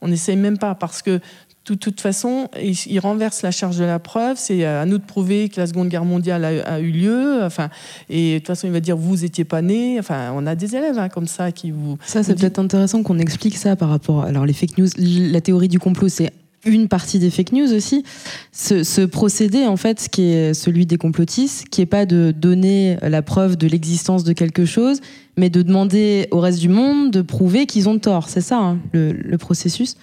On 0.07 0.09
n'essaye 0.09 0.37
même 0.37 0.57
pas 0.57 0.77
parce 0.77 1.03
que 1.03 1.21
de 1.66 1.75
toute 1.75 2.01
façon, 2.01 2.49
il, 2.62 3.01
renverse 3.01 3.42
la 3.42 3.51
charge 3.51 3.77
de 3.77 3.85
la 3.85 3.99
preuve. 3.99 4.37
C'est 4.38 4.64
à 4.64 4.87
nous 4.87 4.99
de 4.99 5.05
prouver 5.05 5.49
que 5.49 5.61
la 5.61 5.66
Seconde 5.66 5.88
Guerre 5.88 6.05
mondiale 6.05 6.45
a, 6.45 6.79
eu 6.79 6.92
lieu. 6.92 7.42
Enfin, 7.42 7.71
et 8.09 8.35
de 8.35 8.38
toute 8.38 8.47
façon, 8.47 8.69
il 8.69 8.73
va 8.73 8.79
dire 8.79 8.97
vous 8.97 9.25
étiez 9.25 9.45
pas 9.45 9.62
né. 9.62 9.99
Enfin, 9.99 10.31
on 10.35 10.47
a 10.47 10.55
des 10.55 10.77
élèves 10.77 10.97
hein, 10.97 11.09
comme 11.09 11.27
ça 11.27 11.51
qui 11.51 11.73
vous. 11.73 11.99
Ça, 12.07 12.23
c'est 12.23 12.37
peut-être 12.37 12.61
intéressant 12.61 13.03
qu'on 13.03 13.19
explique 13.19 13.57
ça 13.57 13.75
par 13.75 13.88
rapport. 13.88 14.23
Alors, 14.23 14.47
les 14.47 14.53
fake 14.53 14.79
news, 14.79 14.87
la 14.97 15.40
théorie 15.40 15.66
du 15.66 15.81
complot, 15.81 16.09
c'est 16.09 16.31
une 16.66 16.88
partie 16.88 17.18
des 17.18 17.31
fake 17.31 17.52
news 17.52 17.72
aussi. 17.72 18.05
Ce, 18.52 19.05
procédé, 19.05 19.64
en 19.66 19.76
fait, 19.76 20.09
qui 20.11 20.24
est 20.24 20.55
celui 20.55 20.87
des 20.87 20.98
complotistes, 20.98 21.68
qui 21.68 21.81
est 21.81 21.87
pas 21.87 22.07
de 22.07 22.33
donner 22.37 22.98
la 23.02 23.22
preuve 23.22 23.57
de 23.57 23.66
l'existence 23.66 24.24
de 24.24 24.33
quelque 24.33 24.64
chose, 24.64 25.00
mais 25.37 25.50
de 25.50 25.62
demander 25.62 26.29
au 26.31 26.40
reste 26.40 26.59
du 26.59 26.68
monde 26.68 27.11
de 27.11 27.22
prouver 27.22 27.66
qu'ils 27.66 27.88
ont 27.88 27.98
tort. 27.98 28.29
C'est 28.29 28.40
ça, 28.40 28.59
hein, 28.59 28.79
le, 28.92 29.37
processus. 29.37 29.96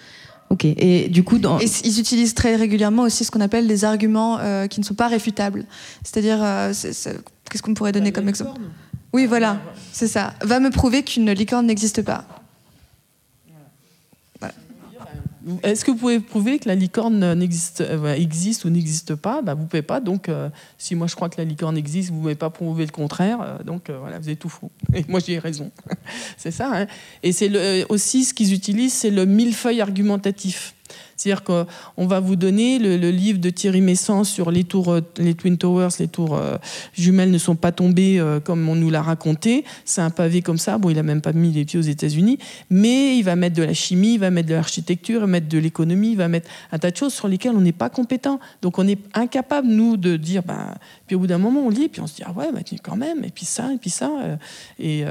Ok. 0.50 0.64
Et 0.64 1.08
du 1.08 1.24
coup, 1.24 1.38
dans... 1.38 1.58
ils 1.58 2.00
utilisent 2.00 2.34
très 2.34 2.56
régulièrement 2.56 3.02
aussi 3.02 3.24
ce 3.24 3.30
qu'on 3.30 3.40
appelle 3.40 3.66
des 3.66 3.84
arguments 3.84 4.38
euh, 4.38 4.66
qui 4.66 4.80
ne 4.80 4.84
sont 4.84 4.94
pas 4.94 5.08
réfutables. 5.08 5.64
C'est-à-dire, 6.02 6.38
euh, 6.42 6.72
qu'est-ce 7.50 7.62
qu'on 7.62 7.74
pourrait 7.74 7.92
donner 7.92 8.12
comme 8.12 8.28
exemple? 8.28 8.60
Oui, 9.12 9.26
voilà, 9.26 9.60
c'est 9.92 10.08
ça. 10.08 10.34
Va 10.42 10.60
me 10.60 10.70
prouver 10.70 11.02
qu'une 11.02 11.30
licorne 11.30 11.66
n'existe 11.66 12.02
pas. 12.02 12.43
Est-ce 15.62 15.84
que 15.84 15.90
vous 15.90 15.96
pouvez 15.96 16.20
prouver 16.20 16.58
que 16.58 16.68
la 16.68 16.74
licorne 16.74 17.22
euh, 17.22 18.14
existe 18.14 18.64
ou 18.64 18.70
n'existe 18.70 19.14
pas? 19.14 19.42
Bah, 19.42 19.54
Vous 19.54 19.62
ne 19.62 19.66
pouvez 19.66 19.82
pas. 19.82 20.00
Donc, 20.00 20.28
euh, 20.28 20.48
si 20.78 20.94
moi 20.94 21.06
je 21.06 21.14
crois 21.14 21.28
que 21.28 21.36
la 21.38 21.44
licorne 21.44 21.76
existe, 21.76 22.10
vous 22.10 22.16
ne 22.16 22.20
pouvez 22.20 22.34
pas 22.34 22.50
prouver 22.50 22.86
le 22.86 22.92
contraire. 22.92 23.40
Euh, 23.40 23.62
donc, 23.62 23.90
voilà, 23.90 24.18
vous 24.18 24.30
êtes 24.30 24.38
tout 24.38 24.48
fou. 24.48 24.70
Et 24.94 25.04
moi, 25.08 25.20
j'ai 25.20 25.38
raison. 25.38 25.70
c'est 26.36 26.50
ça. 26.50 26.70
Hein. 26.74 26.86
Et 27.22 27.32
c'est 27.32 27.84
aussi 27.88 28.24
ce 28.24 28.34
qu'ils 28.34 28.52
utilisent, 28.52 28.94
c'est 28.94 29.10
le 29.10 29.26
millefeuille 29.26 29.80
argumentatif. 29.80 30.73
C'est-à-dire 31.16 31.44
qu'on 31.44 32.06
va 32.06 32.20
vous 32.20 32.36
donner 32.36 32.78
le, 32.78 33.10
livre 33.10 33.38
de 33.38 33.50
Thierry 33.50 33.80
Messant 33.80 34.24
sur 34.24 34.50
les 34.50 34.64
tours, 34.64 34.92
euh, 34.92 35.00
les 35.18 35.34
Twin 35.34 35.56
Towers, 35.56 35.90
les 35.98 36.08
tours 36.08 36.36
euh, 36.36 36.56
jumelles 36.94 37.30
ne 37.30 37.38
sont 37.38 37.56
pas 37.56 37.72
tombées 37.72 38.18
euh, 38.18 38.40
comme 38.40 38.68
on 38.68 38.74
nous 38.74 38.90
l'a 38.90 39.02
raconté. 39.02 39.64
C'est 39.84 40.00
un 40.00 40.10
pavé 40.10 40.42
comme 40.42 40.58
ça. 40.58 40.78
Bon, 40.78 40.90
il 40.90 40.98
a 40.98 41.02
même 41.02 41.20
pas 41.20 41.32
mis 41.32 41.52
les 41.52 41.64
pieds 41.64 41.78
aux 41.78 41.82
États-Unis, 41.82 42.38
mais 42.70 43.16
il 43.16 43.22
va 43.22 43.36
mettre 43.36 43.56
de 43.56 43.62
la 43.62 43.74
chimie, 43.74 44.14
il 44.14 44.20
va 44.20 44.30
mettre 44.30 44.48
de 44.48 44.54
l'architecture, 44.54 45.16
il 45.16 45.20
va 45.20 45.26
mettre 45.26 45.48
de 45.48 45.58
l'économie, 45.58 46.12
il 46.12 46.16
va 46.16 46.28
mettre 46.28 46.50
un 46.72 46.78
tas 46.78 46.90
de 46.90 46.96
choses 46.96 47.14
sur 47.14 47.28
lesquelles 47.28 47.54
on 47.54 47.60
n'est 47.60 47.72
pas 47.72 47.90
compétent. 47.90 48.40
Donc 48.62 48.78
on 48.78 48.86
est 48.86 48.98
incapable 49.14 49.68
nous 49.68 49.96
de 49.96 50.16
dire. 50.16 50.42
Bah, 50.42 50.74
puis 51.06 51.16
au 51.16 51.20
bout 51.20 51.26
d'un 51.26 51.38
moment, 51.38 51.60
on 51.60 51.70
lit, 51.70 51.88
puis 51.88 52.00
on 52.00 52.06
se 52.06 52.16
dit 52.16 52.22
ah 52.24 52.32
ouais, 52.32 52.50
bah, 52.52 52.60
quand 52.82 52.96
même, 52.96 53.24
et 53.24 53.30
puis 53.30 53.44
ça, 53.44 53.72
et 53.72 53.78
puis 53.78 53.90
ça, 53.90 54.10
et 54.78 55.04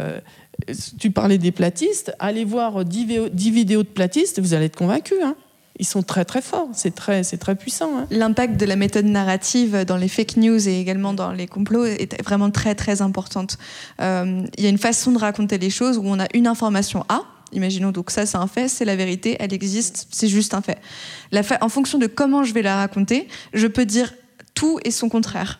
tu 1.00 1.12
parlais 1.12 1.38
des 1.38 1.52
platistes, 1.52 2.14
allez 2.20 2.46
voir 2.46 2.86
10, 2.86 3.32
vidéos 3.34 3.84
de 3.84 3.88
platistes, 3.88 4.40
vous 4.40 4.54
allez 4.54 4.66
être 4.66 4.78
convaincus. 4.78 5.18
Hein 5.24 5.36
ils 5.80 5.86
sont 5.86 6.04
très 6.04 6.24
très 6.24 6.42
forts, 6.42 6.70
c'est 6.74 6.94
très, 6.94 7.24
c'est 7.24 7.38
très 7.38 7.56
puissant. 7.56 7.98
Hein. 7.98 8.08
L'impact 8.12 8.60
de 8.60 8.66
la 8.66 8.76
méthode 8.76 9.06
narrative 9.06 9.86
dans 9.86 9.98
les 9.98 10.08
fake 10.08 10.38
news 10.38 10.68
et 10.68 10.80
également 10.80 11.14
dans 11.14 11.32
les 11.32 11.48
complots 11.48 11.86
est 11.86 12.22
vraiment 12.24 12.52
très 12.52 12.76
très 12.76 13.02
importante. 13.02 13.58
Euh, 14.02 14.44
il 14.58 14.64
y 14.64 14.68
a 14.68 14.70
une 14.70 14.78
façon 14.78 15.12
de 15.12 15.18
raconter 15.18 15.58
les 15.58 15.70
choses 15.70 15.98
où 15.98 16.04
on 16.06 16.20
a 16.20 16.28
une 16.34 16.48
information 16.48 17.06
A, 17.10 17.24
imaginons 17.52 17.92
donc 17.92 18.12
ça 18.12 18.26
c'est 18.26 18.38
un 18.38 18.48
fait, 18.48 18.68
c'est 18.68 18.86
la 18.86 18.96
vérité, 18.96 19.36
elle 19.40 19.54
existe, 19.54 20.08
c'est 20.12 20.28
juste 20.28 20.54
un 20.54 20.62
fait. 20.62 20.80
En 21.62 21.70
fonction 21.70 21.98
de 21.98 22.08
comment 22.08 22.44
je 22.44 22.54
vais 22.54 22.62
la 22.62 22.76
raconter, 22.76 23.28
je 23.54 23.68
peux 23.68 23.86
dire 23.86 24.14
tout 24.54 24.80
et 24.84 24.92
son 24.92 25.10
contraire. 25.10 25.60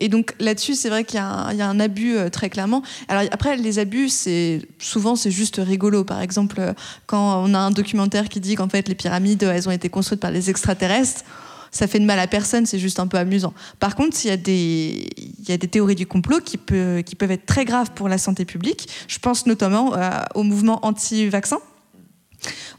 Et 0.00 0.08
donc 0.08 0.34
là-dessus, 0.40 0.74
c'est 0.74 0.88
vrai 0.88 1.04
qu'il 1.04 1.16
y, 1.16 1.20
a 1.20 1.68
un 1.68 1.80
abus 1.80 2.16
euh, 2.16 2.30
très 2.30 2.50
clairement. 2.50 2.82
Alors 3.08 3.22
après, 3.30 3.56
les 3.56 3.78
abus, 3.78 4.08
c'est 4.08 4.62
souvent 4.78 5.14
c'est 5.14 5.30
juste 5.30 5.60
rigolo. 5.62 6.04
Par 6.04 6.20
exemple, 6.20 6.56
euh, 6.58 6.72
quand 7.06 7.44
on 7.44 7.54
a 7.54 7.58
un 7.58 7.70
documentaire 7.70 8.28
qui 8.28 8.40
dit 8.40 8.56
qu'en 8.56 8.68
fait 8.68 8.88
les 8.88 8.94
pyramides, 8.94 9.42
elles 9.42 9.68
ont 9.68 9.72
été 9.72 9.88
construites 9.88 10.20
par 10.20 10.30
les 10.30 10.50
extraterrestres 10.50 11.24
ça 11.70 11.86
fait 11.86 12.00
de 12.00 12.04
mal 12.04 12.18
à 12.18 12.26
personne, 12.26 12.66
c'est 12.66 12.78
juste 12.78 12.98
un 12.98 13.06
peu 13.06 13.16
amusant. 13.16 13.54
Par 13.78 13.94
contre, 13.94 14.16
il 14.24 14.28
y 14.28 14.32
a 14.32 14.36
des, 14.36 15.68
théories 15.68 15.94
du 15.94 16.06
complot 16.06 16.40
qui, 16.40 16.56
peuvent 16.56 17.30
être 17.30 17.46
très 17.46 17.64
graves 17.64 17.92
pour 17.92 18.08
la 18.08 18.18
santé 18.18 18.44
publique. 18.44 18.88
Je 19.08 19.18
pense 19.18 19.46
notamment 19.46 19.94
euh, 19.94 20.10
au 20.34 20.42
mouvement 20.42 20.84
anti-vaccin 20.84 21.58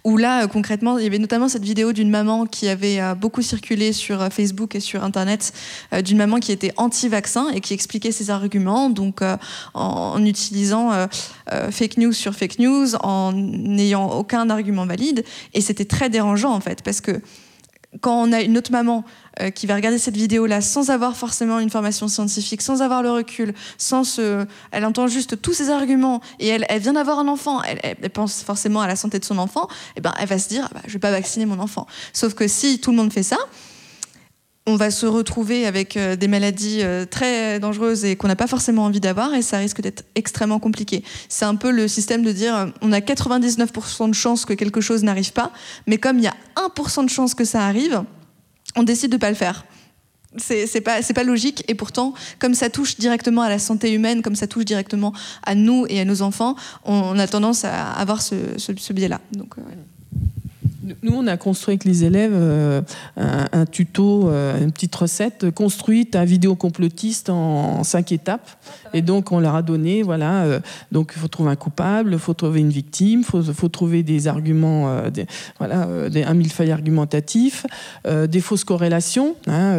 où 0.03 0.17
là, 0.17 0.43
euh, 0.43 0.47
concrètement, 0.47 0.97
il 0.97 1.03
y 1.03 1.07
avait 1.07 1.19
notamment 1.19 1.47
cette 1.47 1.63
vidéo 1.63 1.93
d'une 1.93 2.09
maman 2.09 2.45
qui 2.45 2.67
avait 2.67 2.99
euh, 2.99 3.15
beaucoup 3.15 3.41
circulé 3.41 3.93
sur 3.93 4.21
euh, 4.21 4.29
Facebook 4.29 4.75
et 4.75 4.79
sur 4.79 5.03
Internet, 5.03 5.53
d'une 6.03 6.17
maman 6.17 6.39
qui 6.39 6.51
était 6.51 6.73
anti-vaccin 6.77 7.49
et 7.49 7.61
qui 7.61 7.73
expliquait 7.73 8.11
ses 8.11 8.29
arguments, 8.29 8.89
donc 8.89 9.21
en, 9.73 10.25
utilisant 10.25 10.91
fake 11.71 11.97
news 11.97 12.13
sur 12.13 12.33
fake 12.33 12.59
news, 12.59 12.95
en 12.95 13.31
n'ayant 13.33 14.09
aucun 14.11 14.49
argument 14.49 14.85
valide. 14.85 15.23
Et 15.53 15.61
c'était 15.61 15.85
très 15.85 16.09
dérangeant, 16.09 16.53
en 16.53 16.59
fait, 16.59 16.81
parce 16.83 17.01
que 17.01 17.21
quand 17.99 18.23
on 18.23 18.31
a 18.31 18.41
une 18.41 18.57
autre 18.57 18.71
maman 18.71 19.03
euh, 19.41 19.49
qui 19.49 19.67
va 19.67 19.75
regarder 19.75 19.97
cette 19.97 20.15
vidéo-là 20.15 20.61
sans 20.61 20.89
avoir 20.89 21.17
forcément 21.17 21.59
une 21.59 21.69
formation 21.69 22.07
scientifique, 22.07 22.61
sans 22.61 22.81
avoir 22.81 23.03
le 23.03 23.11
recul, 23.11 23.53
sans 23.77 24.03
se... 24.03 24.45
Elle 24.71 24.85
entend 24.85 25.07
juste 25.07 25.41
tous 25.41 25.53
ces 25.53 25.69
arguments 25.69 26.21
et 26.39 26.47
elle, 26.47 26.65
elle 26.69 26.81
vient 26.81 26.93
d'avoir 26.93 27.19
un 27.19 27.27
enfant, 27.27 27.61
elle, 27.63 27.79
elle, 27.83 28.09
pense 28.09 28.43
forcément 28.43 28.81
à 28.81 28.87
la 28.87 28.95
santé 28.95 29.19
de 29.19 29.25
son 29.25 29.37
enfant, 29.37 29.65
et 29.65 29.93
eh 29.97 30.01
ben 30.01 30.13
elle 30.19 30.27
va 30.27 30.39
se 30.39 30.47
dire, 30.47 30.67
ah 30.69 30.73
bah, 30.73 30.81
je 30.87 30.93
vais 30.93 30.99
pas 30.99 31.11
vacciner 31.11 31.45
mon 31.45 31.59
enfant. 31.59 31.85
Sauf 32.13 32.33
que 32.33 32.47
si 32.47 32.79
tout 32.79 32.91
le 32.91 32.97
monde 32.97 33.11
fait 33.11 33.23
ça, 33.23 33.37
on 34.71 34.77
va 34.77 34.89
se 34.89 35.05
retrouver 35.05 35.67
avec 35.67 35.97
euh, 35.97 36.15
des 36.15 36.27
maladies 36.27 36.79
euh, 36.81 37.05
très 37.05 37.59
dangereuses 37.59 38.05
et 38.05 38.15
qu'on 38.15 38.27
n'a 38.27 38.37
pas 38.37 38.47
forcément 38.47 38.85
envie 38.85 39.01
d'avoir 39.01 39.33
et 39.33 39.41
ça 39.41 39.57
risque 39.57 39.81
d'être 39.81 40.05
extrêmement 40.15 40.59
compliqué. 40.59 41.03
C'est 41.27 41.45
un 41.45 41.55
peu 41.55 41.71
le 41.71 41.87
système 41.87 42.23
de 42.23 42.31
dire 42.31 42.71
on 42.81 42.91
a 42.93 42.99
99% 42.99 44.09
de 44.09 44.13
chances 44.13 44.45
que 44.45 44.53
quelque 44.53 44.79
chose 44.79 45.03
n'arrive 45.03 45.33
pas, 45.33 45.51
mais 45.87 45.97
comme 45.97 46.17
il 46.19 46.23
y 46.23 46.27
a 46.27 46.35
1% 46.55 47.03
de 47.03 47.09
chances 47.09 47.35
que 47.35 47.43
ça 47.43 47.65
arrive, 47.65 48.03
on 48.77 48.83
décide 48.83 49.11
de 49.11 49.17
pas 49.17 49.29
le 49.29 49.35
faire. 49.35 49.65
C'est 50.37 50.79
pas, 50.79 51.01
pas 51.01 51.23
logique 51.23 51.65
et 51.67 51.75
pourtant, 51.75 52.13
comme 52.39 52.53
ça 52.53 52.69
touche 52.69 52.97
directement 52.97 53.41
à 53.41 53.49
la 53.49 53.59
santé 53.59 53.91
humaine, 53.91 54.21
comme 54.21 54.35
ça 54.35 54.47
touche 54.47 54.63
directement 54.63 55.11
à 55.43 55.55
nous 55.55 55.85
et 55.89 55.99
à 55.99 56.05
nos 56.05 56.21
enfants, 56.21 56.55
on, 56.85 57.19
a 57.19 57.27
tendance 57.27 57.65
à 57.65 57.91
avoir 57.91 58.21
ce, 58.21 58.93
biais-là. 58.93 59.19
Euh, 59.35 59.61
nous, 60.83 61.13
on 61.13 61.27
a 61.27 61.37
construit 61.37 61.73
avec 61.73 61.85
les 61.85 62.03
élèves 62.03 62.33
euh, 62.33 62.81
un, 63.17 63.65
tuto, 63.65 64.29
euh, 64.29 64.59
une 64.61 64.71
petite 64.71 64.95
recette 64.95 65.51
construite 65.51 66.15
à 66.15 66.25
vidéo 66.25 66.55
complotiste 66.55 67.29
en, 67.29 67.83
cinq 67.83 68.11
étapes. 68.11 68.49
Et 68.93 69.01
donc, 69.01 69.31
on 69.31 69.39
leur 69.39 69.55
a 69.55 69.61
donné, 69.61 70.01
voilà, 70.01 70.43
euh, 70.43 70.59
donc 70.91 71.13
il 71.15 71.19
faut 71.19 71.27
trouver 71.27 71.51
un 71.51 71.55
coupable, 71.55 72.13
il 72.13 72.19
faut 72.19 72.33
trouver 72.33 72.61
une 72.61 72.69
victime, 72.69 73.19
il 73.19 73.25
faut, 73.25 73.43
faut, 73.43 73.69
trouver 73.69 74.01
des 74.01 74.27
arguments, 74.27 75.09
des, 75.09 75.27
voilà, 75.59 76.09
des, 76.09 76.23
un 76.23 76.33
millefeuille 76.33 76.71
argumentatif, 76.71 77.65
des 78.05 78.41
fausses 78.41 78.63
corrélations. 78.63 79.35
Hein, 79.47 79.77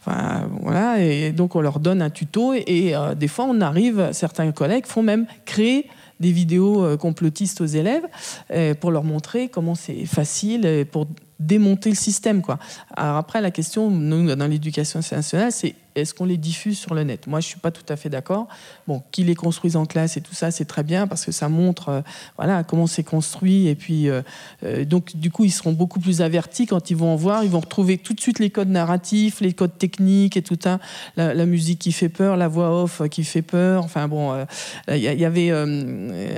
enfin, 0.00 0.48
voilà, 0.62 1.02
et 1.02 1.32
donc, 1.32 1.54
on 1.54 1.60
leur 1.60 1.80
donne 1.80 2.02
un 2.02 2.10
tuto. 2.10 2.54
Et, 2.54 2.64
et 2.66 2.94
des 3.16 3.28
fois, 3.28 3.46
on 3.48 3.60
arrive, 3.60 4.08
certains 4.12 4.50
collègues 4.52 4.86
font 4.86 5.02
même 5.02 5.26
créer 5.44 5.86
des 6.20 6.32
vidéos 6.32 6.84
euh, 6.84 6.96
complotistes 6.96 7.60
aux 7.60 7.66
élèves 7.66 8.06
euh, 8.50 8.74
pour 8.74 8.90
leur 8.90 9.04
montrer 9.04 9.48
comment 9.48 9.74
c'est 9.74 10.06
facile, 10.06 10.86
pour 10.90 11.06
démonter 11.38 11.90
le 11.90 11.96
système. 11.96 12.42
Quoi. 12.42 12.58
Alors 12.96 13.16
après, 13.16 13.40
la 13.40 13.50
question, 13.50 13.90
nous, 13.90 14.34
dans 14.34 14.46
l'éducation 14.46 15.00
nationale, 15.12 15.52
c'est 15.52 15.74
est-ce 16.00 16.14
qu'on 16.14 16.24
les 16.24 16.36
diffuse 16.36 16.78
sur 16.78 16.94
le 16.94 17.04
net? 17.04 17.26
Moi, 17.26 17.40
je 17.40 17.46
suis 17.46 17.58
pas 17.58 17.70
tout 17.70 17.84
à 17.88 17.96
fait 17.96 18.08
d'accord. 18.08 18.48
Bon, 18.86 19.02
qu'ils 19.10 19.26
les 19.26 19.34
construisent 19.34 19.76
en 19.76 19.86
classe 19.86 20.16
et 20.16 20.20
tout 20.20 20.34
ça, 20.34 20.50
c'est 20.50 20.64
très 20.64 20.82
bien 20.82 21.06
parce 21.06 21.24
que 21.24 21.32
ça 21.32 21.48
montre, 21.48 21.88
euh, 21.88 22.00
voilà, 22.36 22.64
comment 22.64 22.86
c'est 22.86 23.02
construit. 23.02 23.68
Et 23.68 23.74
puis, 23.74 24.08
euh, 24.08 24.22
euh, 24.64 24.84
donc, 24.84 25.16
du 25.16 25.30
coup, 25.30 25.44
ils 25.44 25.50
seront 25.50 25.72
beaucoup 25.72 26.00
plus 26.00 26.22
avertis 26.22 26.66
quand 26.66 26.90
ils 26.90 26.96
vont 26.96 27.12
en 27.12 27.16
voir. 27.16 27.44
Ils 27.44 27.50
vont 27.50 27.60
retrouver 27.60 27.98
tout 27.98 28.14
de 28.14 28.20
suite 28.20 28.38
les 28.38 28.50
codes 28.50 28.68
narratifs, 28.68 29.40
les 29.40 29.52
codes 29.52 29.76
techniques 29.78 30.36
et 30.36 30.42
tout 30.42 30.56
ça. 30.60 30.78
La, 31.16 31.46
musique 31.46 31.78
qui 31.78 31.92
fait 31.92 32.08
peur, 32.08 32.36
la 32.36 32.48
voix 32.48 32.82
off 32.82 33.02
qui 33.10 33.24
fait 33.24 33.42
peur. 33.42 33.84
Enfin 33.84 34.06
bon, 34.08 34.44
il 34.88 34.98
y, 34.98 35.24
avait 35.24 35.50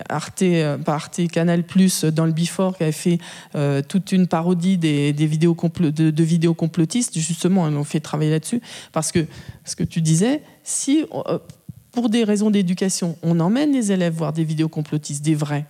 Arte, 0.09 0.45
pas 0.85 0.95
Arte, 0.95 1.21
Canal 1.33 1.65
Plus 1.65 2.05
dans 2.05 2.27
le 2.27 2.33
Before 2.33 2.77
qui 2.77 2.85
avait 2.85 2.93
fait 2.93 3.19
toute 3.89 4.13
une 4.13 4.27
parodie 4.29 4.79
des, 4.79 5.13
vidéos 5.13 5.57
de, 5.81 6.23
vidéos 6.23 6.55
complotistes. 6.55 7.19
Justement, 7.19 7.69
ils 7.69 7.77
ont 7.77 7.85
fait 7.85 8.01
travailler 8.01 8.31
là-dessus 8.31 8.61
parce 8.93 9.13
que 9.13 9.27
ce 9.65 9.77
que 9.77 9.85
tu 9.85 10.01
disais, 10.01 10.43
si 10.63 11.05
euh, 11.13 11.39
pour 11.93 12.09
des 12.09 12.25
raisons 12.25 12.51
d'éducation, 12.51 13.17
on 13.23 13.41
emmène 13.41 13.73
les 13.73 13.93
élèves 13.93 14.15
voir 14.15 14.33
des 14.33 14.45
vidéos 14.45 14.69
complotistes, 14.69 15.25
des 15.25 15.35
vrais, 15.35 15.67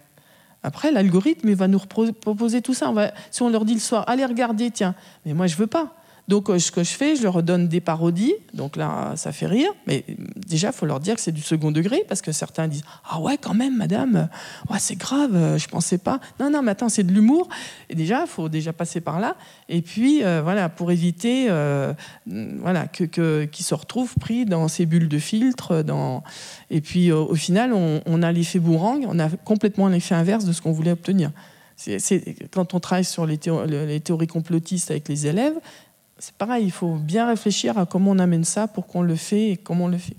après 0.63 0.93
l'algorithme 0.93 1.53
va 1.55 1.69
nous 1.69 1.79
proposer 1.79 2.61
tout 2.61 2.75
ça. 2.75 2.93
si 3.31 3.43
on 3.43 3.49
leur 3.49 3.65
dit 3.65 3.75
le 3.75 3.81
soir, 3.81 4.05
allez 4.07 4.25
regarder, 4.25 4.71
tiens, 4.71 4.95
mais 5.25 5.33
moi 5.33 5.47
je 5.47 5.57
veux 5.57 5.67
pas. 5.67 5.95
Donc, 6.31 6.49
euh, 6.49 6.61
ce 6.61 6.71
que 6.71 6.85
je 6.85 6.93
fais, 6.93 7.17
je 7.17 7.25
leur 7.25 7.43
donne 7.43 7.67
des 7.67 7.81
parodies. 7.81 8.35
Donc 8.55 8.77
là, 8.77 9.15
ça 9.17 9.33
fait 9.33 9.49
rire. 9.49 9.73
Mais 9.89 10.05
déjà, 10.37 10.69
il 10.69 10.73
faut 10.73 10.87
leur 10.87 11.01
dire 11.01 11.17
que 11.17 11.21
c'est 11.21 11.33
du 11.33 11.43
second 11.43 11.73
degré 11.73 12.05
parce 12.07 12.23
que 12.23 12.31
certains 12.31 12.69
disent 12.69 12.85
Ah 13.11 13.19
ouais, 13.21 13.37
quand 13.37 13.53
même, 13.53 13.77
madame, 13.77 14.29
ouais, 14.71 14.79
c'est 14.79 14.95
grave, 14.95 15.35
euh, 15.35 15.59
je 15.59 15.67
pensais 15.67 15.99
pas. 15.99 16.21
Non, 16.39 16.49
non, 16.49 16.63
mais 16.63 16.71
attends, 16.71 16.89
c'est 16.89 17.03
de 17.03 17.13
l'humour. 17.13 17.49
Et 17.89 17.97
déjà, 17.97 18.21
il 18.21 18.29
faut 18.29 18.49
déjà 18.49 18.73
passer 18.73 19.01
par 19.01 19.19
là. 19.19 19.35
Et 19.69 19.83
puis, 19.83 20.23
euh, 20.23 20.41
voilà, 20.41 20.69
pour 20.69 20.93
éviter 20.93 21.49
voilà, 22.27 22.87
que, 22.87 23.45
qu'ils 23.47 23.65
se 23.65 23.75
retrouvent 23.75 24.15
pris 24.15 24.45
dans 24.45 24.69
ces 24.69 24.87
bulles 24.87 25.09
de 25.09 25.19
filtre. 25.19 25.83
Dans... 25.83 26.23
Et 26.71 26.81
puis, 26.81 27.11
au 27.11 27.35
final, 27.35 27.73
on, 27.73 28.23
a 28.23 28.31
l'effet 28.31 28.61
boomerang, 28.61 29.05
on 29.09 29.19
a 29.19 29.29
complètement 29.31 29.89
l'effet 29.89 30.15
inverse 30.15 30.45
de 30.45 30.53
ce 30.53 30.63
qu'on 30.63 30.71
voulait 30.71 30.93
obtenir. 30.93 31.33
C'est, 31.77 32.37
quand 32.53 32.75
on 32.75 32.79
travaille 32.79 33.05
sur 33.05 33.27
les 33.27 33.39
théories 34.01 34.27
complotistes 34.27 34.91
avec 34.91 35.09
les 35.09 35.27
élèves, 35.27 35.59
c'est 36.21 36.35
pareil, 36.35 36.67
il 36.67 36.71
faut 36.71 36.97
bien 36.97 37.27
réfléchir 37.27 37.79
à 37.79 37.87
comment 37.87 38.11
on 38.11 38.19
amène 38.19 38.45
ça 38.45 38.69
pour 38.69 38.87
qu'on 38.87 39.03
le 39.03 39.17
fait 39.17 39.51
et 39.53 39.57
comment 39.57 39.87
on 39.87 39.89
le 39.89 39.97
fait. 39.97 40.17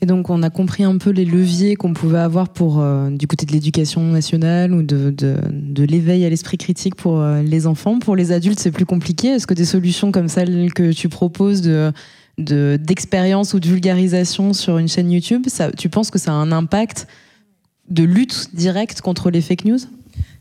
Et 0.00 0.06
donc, 0.06 0.30
on 0.30 0.42
a 0.42 0.50
compris 0.50 0.84
un 0.84 0.96
peu 0.96 1.10
les 1.10 1.24
leviers 1.24 1.74
qu'on 1.74 1.92
pouvait 1.92 2.18
avoir 2.18 2.50
pour, 2.50 2.80
euh, 2.80 3.10
du 3.10 3.26
côté 3.26 3.46
de 3.46 3.52
l'éducation 3.52 4.02
nationale 4.02 4.72
ou 4.72 4.82
de, 4.82 5.10
de, 5.10 5.82
l'éveil 5.82 6.24
à 6.24 6.28
l'esprit 6.28 6.56
critique 6.56 6.94
pour 6.94 7.20
euh, 7.20 7.42
les 7.42 7.66
enfants. 7.66 7.98
Pour 7.98 8.14
les 8.14 8.30
adultes, 8.30 8.60
c'est 8.60 8.70
plus 8.70 8.86
compliqué. 8.86 9.28
Est-ce 9.28 9.46
que 9.46 9.54
des 9.54 9.64
solutions 9.64 10.12
comme 10.12 10.28
celles 10.28 10.72
que 10.72 10.92
tu 10.92 11.08
proposes 11.08 11.62
de, 11.62 11.92
d'expérience 12.36 13.54
ou 13.54 13.60
de 13.60 13.66
vulgarisation 13.66 14.52
sur 14.52 14.78
une 14.78 14.88
chaîne 14.88 15.10
YouTube, 15.10 15.46
tu 15.76 15.88
penses 15.88 16.10
que 16.10 16.18
ça 16.18 16.30
a 16.30 16.34
un 16.34 16.52
impact 16.52 17.08
de 17.88 18.04
lutte 18.04 18.50
directe 18.54 19.00
contre 19.00 19.30
les 19.30 19.40
fake 19.40 19.64
news? 19.64 19.78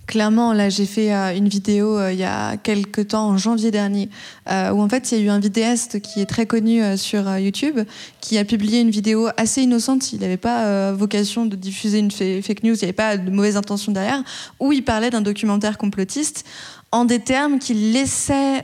Clairement, 0.08 0.54
là, 0.54 0.70
j'ai 0.70 0.86
fait 0.86 1.14
euh, 1.14 1.36
une 1.36 1.50
vidéo 1.50 1.98
euh, 1.98 2.14
il 2.14 2.18
y 2.18 2.24
a 2.24 2.56
quelques 2.56 3.10
temps, 3.10 3.28
en 3.28 3.38
janvier 3.38 3.72
dernier, 3.72 4.10
euh, 4.50 4.72
où 4.72 4.82
en 4.82 4.88
fait, 4.88 5.12
il 5.12 5.18
y 5.18 5.22
a 5.22 5.24
eu 5.26 5.30
un 5.30 5.40
vidéaste 5.40 6.00
qui 6.00 6.22
est 6.22 6.26
très 6.26 6.46
connu 6.46 6.82
sur 6.98 7.38
YouTube, 7.38 7.80
qui 8.22 8.38
a 8.38 8.46
publié 8.46 8.80
une 8.80 8.90
vidéo 8.90 9.28
assez 9.36 9.64
innocente. 9.64 10.14
Il 10.14 10.22
n'avait 10.22 10.38
pas 10.38 10.94
vocation 10.94 11.46
de 11.46 11.58
diffuser 11.58 12.00
une 12.00 12.10
fake 12.10 12.64
news, 12.64 12.74
il 12.74 12.80
n'y 12.80 12.84
avait 12.86 12.94
pas 12.94 13.18
de 13.18 13.30
mauvaises 13.30 13.58
intentions 13.58 13.92
derrière, 13.92 14.24
où 14.62 14.72
il 14.72 14.84
parlait 14.86 15.10
d'un 15.10 15.22
documentaire 15.22 15.78
complotiste 15.78 16.46
en 16.92 17.04
des 17.04 17.20
termes 17.20 17.60
qui 17.60 17.74
laissaient 17.74 18.64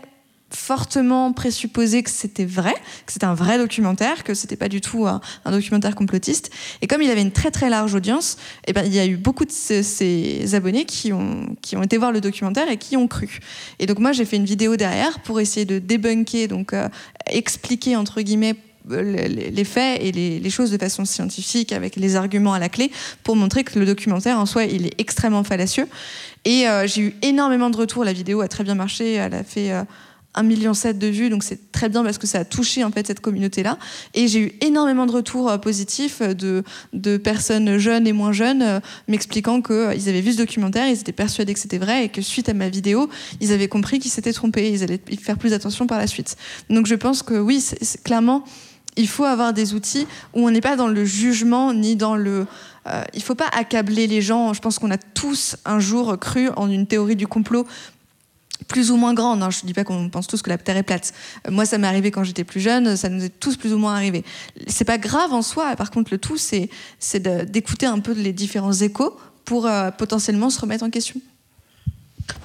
fortement 0.55 1.33
présupposé 1.33 2.03
que 2.03 2.09
c'était 2.09 2.45
vrai, 2.45 2.73
que 3.05 3.13
c'était 3.13 3.25
un 3.25 3.33
vrai 3.33 3.57
documentaire, 3.57 4.23
que 4.23 4.33
c'était 4.33 4.55
pas 4.55 4.69
du 4.69 4.81
tout 4.81 5.07
un, 5.07 5.21
documentaire 5.45 5.95
complotiste. 5.95 6.51
Et 6.81 6.87
comme 6.87 7.01
il 7.01 7.09
avait 7.09 7.21
une 7.21 7.31
très 7.31 7.51
très 7.51 7.69
large 7.69 7.93
audience, 7.93 8.37
eh 8.67 8.73
ben, 8.73 8.83
il 8.85 8.93
y 8.93 8.99
a 8.99 9.05
eu 9.05 9.17
beaucoup 9.17 9.45
de 9.45 9.51
ces, 9.51 10.55
abonnés 10.55 10.85
qui 10.85 11.13
ont, 11.13 11.55
qui 11.61 11.75
ont 11.75 11.83
été 11.83 11.97
voir 11.97 12.11
le 12.11 12.21
documentaire 12.21 12.69
et 12.69 12.77
qui 12.77 12.97
ont 12.97 13.07
cru. 13.07 13.39
Et 13.79 13.85
donc 13.85 13.99
moi 13.99 14.11
j'ai 14.11 14.25
fait 14.25 14.37
une 14.37 14.45
vidéo 14.45 14.75
derrière 14.75 15.19
pour 15.19 15.39
essayer 15.39 15.65
de 15.65 15.79
débunker, 15.79 16.47
donc 16.47 16.73
euh, 16.73 16.87
expliquer 17.27 17.95
entre 17.95 18.21
guillemets 18.21 18.55
les 18.89 19.63
faits 19.63 20.01
et 20.01 20.11
les, 20.11 20.49
choses 20.49 20.71
de 20.71 20.77
façon 20.77 21.05
scientifique 21.05 21.71
avec 21.71 21.95
les 21.95 22.15
arguments 22.15 22.53
à 22.53 22.59
la 22.59 22.69
clé 22.69 22.91
pour 23.23 23.35
montrer 23.35 23.63
que 23.63 23.79
le 23.79 23.85
documentaire 23.85 24.37
en 24.37 24.45
soi 24.45 24.65
il 24.65 24.87
est 24.87 24.99
extrêmement 24.99 25.43
fallacieux 25.43 25.87
et 26.45 26.67
euh, 26.67 26.85
j'ai 26.85 27.01
eu 27.01 27.15
énormément 27.21 27.69
de 27.69 27.77
retours 27.77 28.03
la 28.03 28.13
vidéo 28.13 28.41
a 28.41 28.47
très 28.47 28.63
bien 28.63 28.75
marché 28.75 29.13
elle 29.13 29.33
a 29.33 29.43
fait 29.43 29.71
euh, 29.71 29.83
1,7 30.35 30.43
million 30.45 30.71
de 30.71 31.07
vues, 31.07 31.29
donc 31.29 31.43
c'est 31.43 31.71
très 31.71 31.89
bien 31.89 32.03
parce 32.03 32.17
que 32.17 32.25
ça 32.25 32.39
a 32.39 32.45
touché 32.45 32.83
en 32.83 32.91
fait 32.91 33.05
cette 33.05 33.19
communauté-là. 33.19 33.77
Et 34.13 34.27
j'ai 34.27 34.39
eu 34.39 34.51
énormément 34.61 35.05
de 35.05 35.11
retours 35.11 35.49
euh, 35.49 35.57
positifs 35.57 36.21
euh, 36.21 36.63
de, 36.93 37.17
personnes 37.17 37.77
jeunes 37.77 38.07
et 38.07 38.13
moins 38.13 38.31
jeunes 38.31 38.61
euh, 38.61 38.79
m'expliquant 39.07 39.61
qu'ils 39.61 40.09
avaient 40.09 40.21
vu 40.21 40.33
ce 40.33 40.37
documentaire, 40.37 40.87
ils 40.87 40.99
étaient 40.99 41.11
persuadés 41.11 41.53
que 41.53 41.59
c'était 41.59 41.77
vrai 41.77 42.05
et 42.05 42.09
que 42.09 42.21
suite 42.21 42.49
à 42.49 42.53
ma 42.53 42.69
vidéo, 42.69 43.09
ils 43.41 43.51
avaient 43.51 43.67
compris 43.67 43.99
qu'ils 43.99 44.11
s'étaient 44.11 44.33
trompés, 44.33 44.71
ils 44.71 44.83
allaient 44.83 44.99
faire 45.21 45.37
plus 45.37 45.53
attention 45.53 45.85
par 45.85 45.99
la 45.99 46.07
suite. 46.07 46.35
Donc 46.69 46.87
je 46.87 46.95
pense 46.95 47.21
que 47.21 47.35
oui, 47.35 47.63
clairement, 48.03 48.43
il 48.95 49.07
faut 49.07 49.25
avoir 49.25 49.53
des 49.53 49.73
outils 49.73 50.07
où 50.33 50.47
on 50.47 50.51
n'est 50.51 50.61
pas 50.61 50.75
dans 50.75 50.87
le 50.87 51.05
jugement 51.05 51.73
ni 51.73 51.95
dans 51.95 52.15
le... 52.15 52.45
il 52.85 53.19
ne 53.19 53.23
faut 53.23 53.33
pas 53.33 53.49
accabler 53.51 54.05
les 54.05 54.21
gens. 54.21 54.53
Je 54.53 54.61
pense 54.61 54.77
qu'on 54.77 54.91
a 54.91 54.97
tous 54.97 55.55
un 55.65 55.79
jour 55.79 56.19
cru 56.19 56.49
en 56.55 56.69
une 56.69 56.85
théorie 56.85 57.15
du 57.15 57.25
complot 57.25 57.65
plus 58.67 58.91
ou 58.91 58.97
moins 58.97 59.13
grande. 59.13 59.43
Hein. 59.43 59.49
Je 59.49 59.61
ne 59.63 59.67
dis 59.67 59.73
pas 59.73 59.83
qu'on 59.83 60.09
pense 60.09 60.27
tous 60.27 60.41
que 60.41 60.49
la 60.49 60.57
Terre 60.57 60.77
est 60.77 60.83
plate. 60.83 61.13
Euh, 61.47 61.51
moi, 61.51 61.65
ça 61.65 61.77
m'est 61.77 61.87
arrivé 61.87 62.11
quand 62.11 62.23
j'étais 62.23 62.43
plus 62.43 62.59
jeune, 62.59 62.95
ça 62.95 63.09
nous 63.09 63.23
est 63.23 63.39
tous 63.39 63.57
plus 63.57 63.73
ou 63.73 63.77
moins 63.77 63.93
arrivé. 63.93 64.23
C'est 64.67 64.85
pas 64.85 64.97
grave 64.97 65.33
en 65.33 65.41
soi, 65.41 65.75
par 65.75 65.91
contre, 65.91 66.11
le 66.11 66.17
tout, 66.17 66.37
c'est 66.37 66.69
d'écouter 67.49 67.85
un 67.85 67.99
peu 67.99 68.13
les 68.13 68.33
différents 68.33 68.73
échos 68.73 69.17
pour 69.45 69.65
euh, 69.65 69.91
potentiellement 69.91 70.49
se 70.49 70.59
remettre 70.59 70.83
en 70.83 70.89
question. 70.89 71.19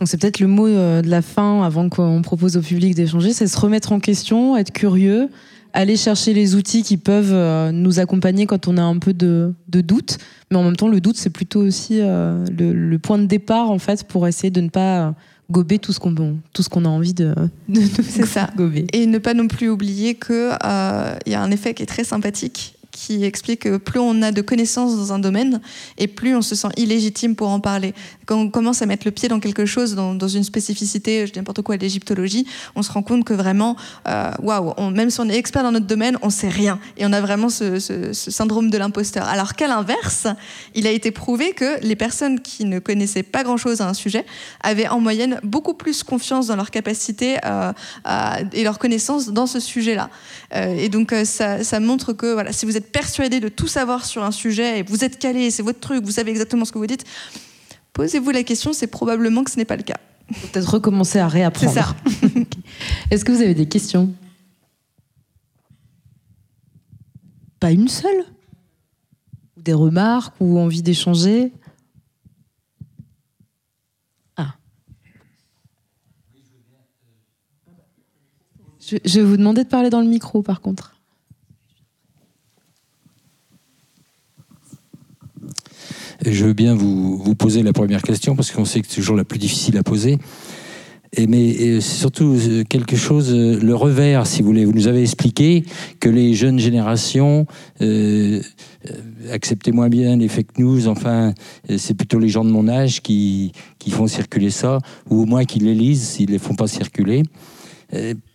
Donc 0.01 0.09
c'est 0.09 0.21
peut-être 0.21 0.41
le 0.41 0.49
mot 0.49 0.67
euh, 0.67 1.03
de 1.03 1.09
la 1.09 1.23
fin 1.23 1.63
avant 1.63 1.89
qu'on 1.89 2.21
propose 2.21 2.57
au 2.57 2.61
public 2.61 2.97
d'échanger, 2.97 3.33
c'est 3.33 3.47
se 3.47 3.59
remettre 3.59 3.93
en 3.93 4.01
question, 4.01 4.57
être 4.57 4.73
curieux, 4.73 5.29
aller 5.73 5.97
chercher 5.97 6.35
les 6.35 6.57
outils 6.57 6.83
qui 6.83 6.97
peuvent 6.97 7.71
nous 7.73 8.01
accompagner 8.01 8.47
quand 8.47 8.67
on 8.67 8.77
a 8.77 8.83
un 8.83 8.99
peu 8.99 9.13
de, 9.13 9.55
doute. 9.69 10.19
Mais 10.51 10.57
en 10.57 10.65
même 10.65 10.77
temps, 10.77 10.89
le 10.89 11.01
doute, 11.01 11.17
c'est 11.17 11.31
plutôt 11.31 11.61
aussi 11.61 11.99
le, 11.99 12.73
le, 12.73 12.99
point 12.99 13.19
de 13.19 13.27
départ 13.27 13.71
en 13.71 13.79
fait 13.79 14.05
pour 14.05 14.27
essayer 14.27 14.51
de 14.51 14.63
ne 14.63 14.71
pas 14.71 15.15
gober 15.51 15.79
tout 15.79 15.93
ce 15.93 16.01
qu'on 16.01 16.15
tout 16.53 16.63
ce 16.63 16.69
qu'on 16.69 16.85
a 16.85 16.89
envie 16.89 17.15
de, 17.15 17.35
de, 17.69 17.81
c'est 18.09 18.27
ça 18.27 18.51
gober 18.57 18.87
et 18.93 19.07
ne 19.07 19.19
pas 19.19 19.35
non 19.35 19.49
plus 19.49 19.69
oublier 19.69 20.15
que 20.15 20.53
euh, 20.65 21.19
il 21.27 21.33
y 21.33 21.35
a 21.35 21.43
un 21.43 21.51
effet 21.51 21.75
qui 21.75 21.83
est 21.83 21.87
très 21.87 22.05
sympathique 22.05 22.75
qui 22.99 23.25
explique 23.25 23.61
que 23.61 23.77
plus 23.77 24.01
on 24.01 24.23
a 24.23 24.33
de 24.33 24.41
connaissances 24.41 24.97
dans 24.97 25.13
un 25.13 25.21
domaine 25.21 25.61
et 25.99 26.09
plus 26.09 26.35
on 26.35 26.43
se 26.43 26.57
sent 26.57 26.69
illégitime 26.77 27.37
pour 27.37 27.49
en 27.49 27.61
parler. 27.61 27.95
Quand 28.29 28.37
on 28.37 28.51
commence 28.51 28.83
à 28.83 28.87
mettre 28.87 29.07
le 29.07 29.11
pied 29.11 29.31
dans 29.31 29.41
quelque 29.41 29.65
chose, 29.65 29.95
dans, 29.95 30.29
une 30.29 30.45
spécificité, 30.45 31.27
je 31.27 31.33
dis 31.33 31.39
n'importe 31.39 31.63
quoi, 31.63 31.79
l'égyptologie, 31.79 32.47
on 32.77 32.83
se 32.83 32.93
rend 32.93 33.03
compte 33.03 33.25
que 33.25 33.33
vraiment, 33.33 33.75
euh, 34.07 34.31
waouh, 34.43 34.91
même 34.91 35.09
si 35.09 35.19
on 35.21 35.31
est 35.31 35.37
expert 35.39 35.63
dans 35.63 35.73
notre 35.73 35.87
domaine, 35.87 36.19
on 36.21 36.29
sait 36.29 36.51
rien 36.51 36.79
et 36.99 37.07
on 37.07 37.13
a 37.15 37.23
vraiment 37.23 37.49
ce, 37.49 37.79
syndrome 38.13 38.69
de 38.69 38.77
l'imposteur. 38.77 39.27
Alors 39.27 39.55
qu'à 39.55 39.67
l'inverse, 39.67 40.27
il 40.75 40.87
a 40.87 40.91
été 40.91 41.11
prouvé 41.11 41.55
que 41.55 41.81
les 41.81 41.97
personnes 41.97 42.41
qui 42.41 42.67
ne 42.67 42.81
connaissaient 42.81 43.23
pas 43.23 43.45
grand-chose 43.45 43.81
à 43.81 43.89
un 43.89 43.95
sujet 43.95 44.27
avaient 44.61 44.89
en 44.89 45.01
moyenne 45.01 45.41
beaucoup 45.43 45.73
plus 45.73 46.03
confiance 46.03 46.49
dans 46.49 46.57
leur 46.57 46.71
capacité 46.71 47.39
euh, 47.47 47.73
et 48.53 48.63
leur 48.63 48.79
connaissance 48.79 49.31
dans 49.31 49.47
ce 49.47 49.59
sujet-là. 49.59 50.11
Euh, 50.55 50.77
et 50.77 50.91
donc 50.91 51.15
ça, 51.25 51.65
ça 51.65 51.81
montre 51.81 52.13
que 52.13 52.35
voilà, 52.35 52.53
si 52.53 52.67
vous 52.67 52.77
êtes 52.77 52.93
persuadé 52.93 53.41
de 53.41 53.49
tout 53.49 53.69
savoir 53.69 54.05
sur 54.05 54.23
un 54.23 54.33
sujet 54.33 54.81
et 54.81 54.83
vous 54.83 55.03
êtes 55.03 55.19
calé, 55.19 55.51
c'est 55.51 55.63
votre 55.63 55.81
truc, 55.81 56.05
vous 56.05 56.13
savez 56.13 56.31
exactement 56.31 56.67
ce 56.67 56.73
que 56.73 56.79
vous 56.79 56.87
dites, 56.87 57.07
posez-vous 57.99 58.31
la 58.31 58.45
question, 58.45 58.73
c'est 58.73 58.87
probablement 58.87 59.43
que 59.43 59.51
ce 59.51 59.57
n'est 59.57 59.65
pas 59.65 59.77
le 59.77 59.83
cas. 59.83 59.99
Peut-être 60.29 60.75
recommencer 60.75 61.19
à 61.19 61.27
réapprendre. 61.27 61.73
C'est 61.73 61.81
ça. 61.81 61.97
Est-ce 63.11 63.25
que 63.25 63.33
vous 63.33 63.43
avez 63.43 63.55
des 63.55 63.67
questions? 63.67 64.15
Pas 67.59 67.73
une 67.73 67.89
seule? 67.89 68.25
Des 69.57 69.73
remarques 69.73 70.37
ou 70.39 70.61
envie 70.61 70.83
d'échanger? 70.83 71.53
Ah. 74.37 74.55
je 78.81 79.21
vais 79.21 79.27
vous 79.27 79.37
demander 79.37 79.65
de 79.65 79.69
parler 79.69 79.91
dans 79.91 80.01
le 80.01 80.07
micro, 80.07 80.43
par 80.43 80.61
contre. 80.61 80.98
Je 86.25 86.45
veux 86.45 86.53
bien 86.53 86.75
vous, 86.75 87.35
poser 87.35 87.63
la 87.63 87.73
première 87.73 88.03
question 88.03 88.35
parce 88.35 88.51
qu'on 88.51 88.65
sait 88.65 88.81
que 88.81 88.87
c'est 88.89 88.97
toujours 88.97 89.17
la 89.17 89.25
plus 89.25 89.39
difficile 89.39 89.77
à 89.79 89.83
poser. 89.83 90.19
Et 91.17 91.27
mais 91.27 91.81
c'est 91.81 92.01
surtout 92.01 92.37
euh, 92.37 92.65
quelque 92.65 92.97
chose, 92.97 93.33
euh, 93.33 93.59
le 93.59 93.75
revers, 93.75 94.27
si 94.27 94.43
vous 94.43 94.49
voulez. 94.49 94.67
Vous 94.67 94.75
nous 94.75 94.89
avez 94.89 95.01
expliqué 95.01 95.65
que 96.01 96.09
les 96.11 96.35
jeunes 96.35 96.59
générations 96.59 97.47
euh, 97.81 98.43
acceptaient 99.33 99.73
moins 99.73 99.89
bien 99.89 100.17
les 100.17 100.29
fake 100.29 100.59
news. 100.59 100.87
Enfin, 100.87 101.33
c'est 101.79 101.95
plutôt 101.95 102.19
les 102.19 102.29
gens 102.29 102.45
de 102.45 102.51
mon 102.51 102.69
âge 102.69 103.01
qui, 103.01 103.53
qui 103.79 103.91
font 103.91 104.07
circuler 104.07 104.51
ça, 104.51 104.81
ou 105.09 105.23
au 105.23 105.25
moins 105.25 105.45
qui 105.45 105.61
les 105.61 105.75
lisent 105.75 106.07
s'ils 106.07 106.27
ne 106.27 106.33
les 106.33 106.39
font 106.39 106.55
pas 106.55 106.67
circuler. 106.67 107.23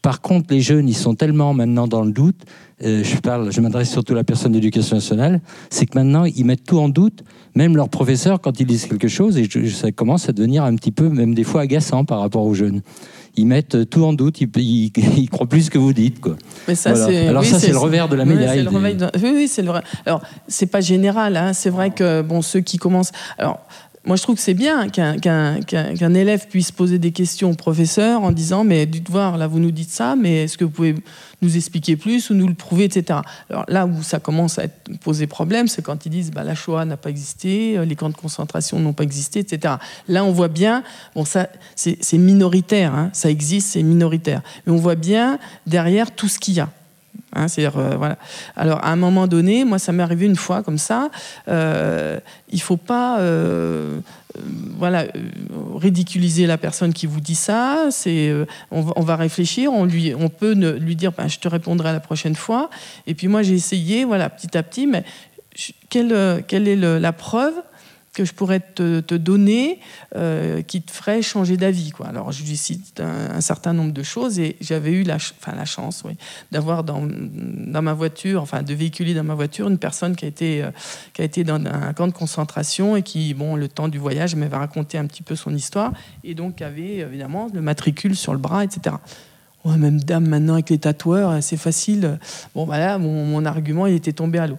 par 0.02 0.22
contre, 0.22 0.52
les 0.52 0.62
jeunes, 0.62 0.90
ils 0.90 0.98
sont 0.98 1.14
tellement 1.14 1.54
maintenant 1.54 1.88
dans 1.88 2.04
le 2.04 2.12
doute. 2.12 2.42
Je 2.82 3.18
parle, 3.18 3.52
je 3.52 3.62
m'adresse 3.62 3.90
surtout 3.90 4.14
à 4.14 4.18
la 4.18 4.24
personne 4.24 4.52
d'éducation 4.52 4.96
nationale. 4.96 5.42
C'est 5.70 5.86
que 5.86 5.98
maintenant, 5.98 6.26
ils 6.26 6.46
mettent 6.46 6.66
tout 6.66 6.80
en 6.80 6.90
doute 6.90 7.24
même 7.56 7.76
leurs 7.76 7.90
professeurs, 7.90 8.42
quand 8.42 8.60
ils 8.60 8.66
disent 8.66 8.86
quelque 8.86 9.08
chose, 9.08 9.38
et 9.38 9.48
ça 9.70 9.92
commence 9.92 10.28
à 10.28 10.32
devenir 10.32 10.64
un 10.64 10.76
petit 10.76 10.92
peu, 10.92 11.08
même 11.10 11.36
des 11.36 11.44
fois, 11.44 11.62
agaçant 11.62 12.04
par 12.04 12.20
rapport 12.20 12.46
aux 12.46 12.54
jeunes 12.54 12.82
ils 13.36 13.48
mettent 13.48 13.90
tout 13.90 14.04
en 14.04 14.14
doute, 14.14 14.42
ils, 14.42 14.50
ils, 15.18 15.30
croient 15.30 15.48
plus 15.48 15.64
ce 15.64 15.72
que 15.72 15.78
vous 15.78 15.94
dites. 15.94 16.22
Quoi. 16.22 16.36
Mais 16.68 16.76
ça, 16.76 16.92
Alors 17.28 17.44
ça, 17.44 17.60
c'est 17.60 17.72
le 17.72 17.78
revers 17.78 18.08
de 18.08 18.16
la 18.16 18.26
médaille. 18.26 18.68
Oui, 18.72 19.32
oui, 19.34 19.48
c'est 19.48 19.62
le 19.62 19.70
vrai. 19.70 19.82
Alors, 20.06 20.22
c'est 20.48 20.68
pas 20.68 20.82
général. 20.82 21.36
Hein. 21.36 21.54
C'est 21.54 21.70
vrai 21.70 21.92
que 21.92 22.22
bon, 22.22 22.42
ceux 22.42 22.60
qui 22.60 22.78
commencent. 22.78 23.12
Alors, 23.38 23.60
moi, 24.06 24.18
je 24.18 24.24
trouve 24.24 24.36
que 24.36 24.42
c'est 24.42 24.54
bien 24.54 24.90
qu'un 24.90 26.14
élève 26.14 26.48
puisse 26.50 26.74
poser 26.74 27.00
des 27.00 27.12
questions 27.12 27.52
au 27.52 27.56
professeur 27.56 28.22
en 28.22 28.32
disant 28.32 28.66
Mais 28.66 28.86
dites 28.86 29.10
voir, 29.10 29.38
là, 29.38 29.48
vous 29.48 29.60
nous 29.60 29.72
dites 29.72 29.92
ça, 29.92 30.18
mais 30.18 30.44
est-ce 30.44 30.58
que 30.58 30.66
vous 30.66 30.72
pouvez 30.72 30.96
nous 31.42 31.56
expliquer 31.56 31.96
plus 31.96 32.30
ou 32.30 32.34
nous 32.34 32.48
le 32.48 32.54
prouver, 32.54 32.86
etc. 32.86 33.20
Alors 33.50 33.64
là 33.70 33.86
où 33.86 34.04
ça 34.04 34.20
commence 34.20 34.60
à 34.60 34.64
poser 35.04 35.26
problème, 35.26 35.70
c'est 35.70 35.82
quand 35.82 36.06
ils 36.06 36.10
disent 36.10 36.32
bah, 36.32 36.44
La 36.44 36.54
Shoah 36.54 36.84
n'a 36.84 36.98
pas 36.98 37.10
existé, 37.10 37.78
euh, 37.78 37.86
les 37.86 37.96
camps 37.96 38.10
de 38.10 38.16
concentration 38.16 38.78
n'ont 38.80 38.94
pas 38.94 39.04
existé, 39.04 39.40
etc. 39.40 39.76
Là, 40.10 40.26
on 40.26 40.32
voit 40.32 40.50
bien, 40.50 40.84
bon, 41.16 41.24
ça, 41.24 41.48
c'est 41.76 42.18
minoritaire, 42.18 42.94
hein, 42.94 43.10
ça 43.14 43.30
existe, 43.30 43.70
c'est 43.70 43.84
minoritaire. 43.84 44.42
Mais 44.66 44.74
on 44.74 44.78
voit 44.78 44.96
bien 44.96 45.40
derrière 45.66 46.12
tout 46.12 46.28
ce 46.28 46.40
qu'il 46.40 46.56
y 46.56 46.60
a. 46.60 46.70
Hein, 47.36 47.48
euh, 47.58 47.96
voilà. 47.98 48.18
Alors, 48.56 48.84
à 48.84 48.92
un 48.92 48.96
moment 48.96 49.28
donné, 49.28 49.66
moi, 49.66 49.80
ça 49.80 49.92
m'est 49.92 50.04
arrivé 50.04 50.26
une 50.26 50.36
fois 50.36 50.64
comme 50.64 50.78
ça. 50.78 51.10
Euh, 51.48 52.20
il 52.52 52.62
faut 52.62 52.78
pas, 52.78 53.20
euh, 53.20 54.00
voilà, 54.78 55.06
ridiculiser 55.76 56.46
la 56.46 56.58
personne 56.58 56.94
qui 56.94 57.08
vous 57.08 57.20
dit 57.20 57.36
ça. 57.36 57.88
C'est, 57.90 58.32
on, 58.72 59.02
va 59.02 59.16
réfléchir. 59.16 59.74
On 59.74 59.86
lui, 59.86 60.14
on 60.14 60.30
peut 60.30 60.54
lui 60.54 60.96
dire, 60.96 61.12
ben, 61.12 61.28
je 61.28 61.40
te 61.40 61.48
répondrai 61.48 61.92
la 61.92 62.00
prochaine 62.00 62.36
fois. 62.36 62.70
Et 63.08 63.16
puis 63.16 63.28
moi, 63.28 63.42
j'ai 63.42 63.56
essayé, 63.56 64.06
voilà, 64.06 64.30
petit 64.30 64.56
à 64.58 64.64
petit, 64.64 64.86
mais 64.86 65.04
quelle, 65.90 66.44
quelle 66.48 66.68
est 66.68 66.76
la 66.76 67.14
preuve 67.14 67.54
que 68.14 68.26
je 68.26 68.34
pourrais 68.34 68.60
te, 68.60 69.00
donner 69.16 69.80
euh, 70.16 70.62
qui 70.62 70.82
te 70.82 70.92
ferait 70.92 71.22
changer 71.22 71.58
d'avis. 71.58 71.92
Alors, 72.04 72.32
je 72.32 72.44
lui 72.44 72.56
cite 72.56 73.02
un, 73.02 73.42
certain 73.42 73.74
nombre 73.74 73.92
de 73.92 74.04
choses 74.04 74.40
et 74.40 74.56
j'avais 74.62 74.92
eu 74.92 75.04
la, 75.04 75.18
chance 75.66 76.04
d'avoir 76.52 76.84
dans, 76.84 77.02
ma 77.02 77.94
voiture, 77.94 78.42
enfin, 78.42 78.62
de 78.62 78.74
véhiculer 78.74 79.14
dans 79.14 79.24
ma 79.24 79.34
voiture 79.34 79.68
une 79.68 79.80
personne 79.80 80.16
qui 80.16 80.26
a 80.26 80.28
été, 80.28 80.64
euh, 80.64 81.44
dans 81.44 81.66
un 81.66 81.94
camp 81.94 82.08
de 82.08 82.14
concentration 82.14 82.96
et 82.96 83.02
qui, 83.02 83.34
bon, 83.34 83.56
le 83.56 83.68
temps 83.68 83.88
du 83.88 83.98
voyage, 83.98 84.36
m'avait 84.36 84.58
raconté 84.58 84.98
un 84.98 85.08
petit 85.08 85.24
peu 85.24 85.36
son 85.36 85.54
histoire 85.54 85.92
et 86.24 86.36
donc 86.36 86.62
avait 86.62 86.98
évidemment 86.98 87.50
le 87.54 87.62
matricule 87.62 88.16
sur 88.16 88.34
le 88.34 88.40
bras, 88.40 88.64
etc. 88.64 88.96
Ouais, 89.66 89.78
même 89.78 90.00
dame 90.02 90.28
maintenant 90.28 90.54
avec 90.54 90.70
les 90.70 90.78
tatoueurs, 90.78 91.42
c'est 91.42 91.58
facile. 91.58 92.20
Bon, 92.54 92.66
voilà, 92.66 92.98
mon, 92.98 93.26
mon 93.26 93.46
argument, 93.46 93.88
il 93.88 93.96
était 93.96 94.14
tombé 94.14 94.38
à 94.38 94.46
l'eau. 94.46 94.58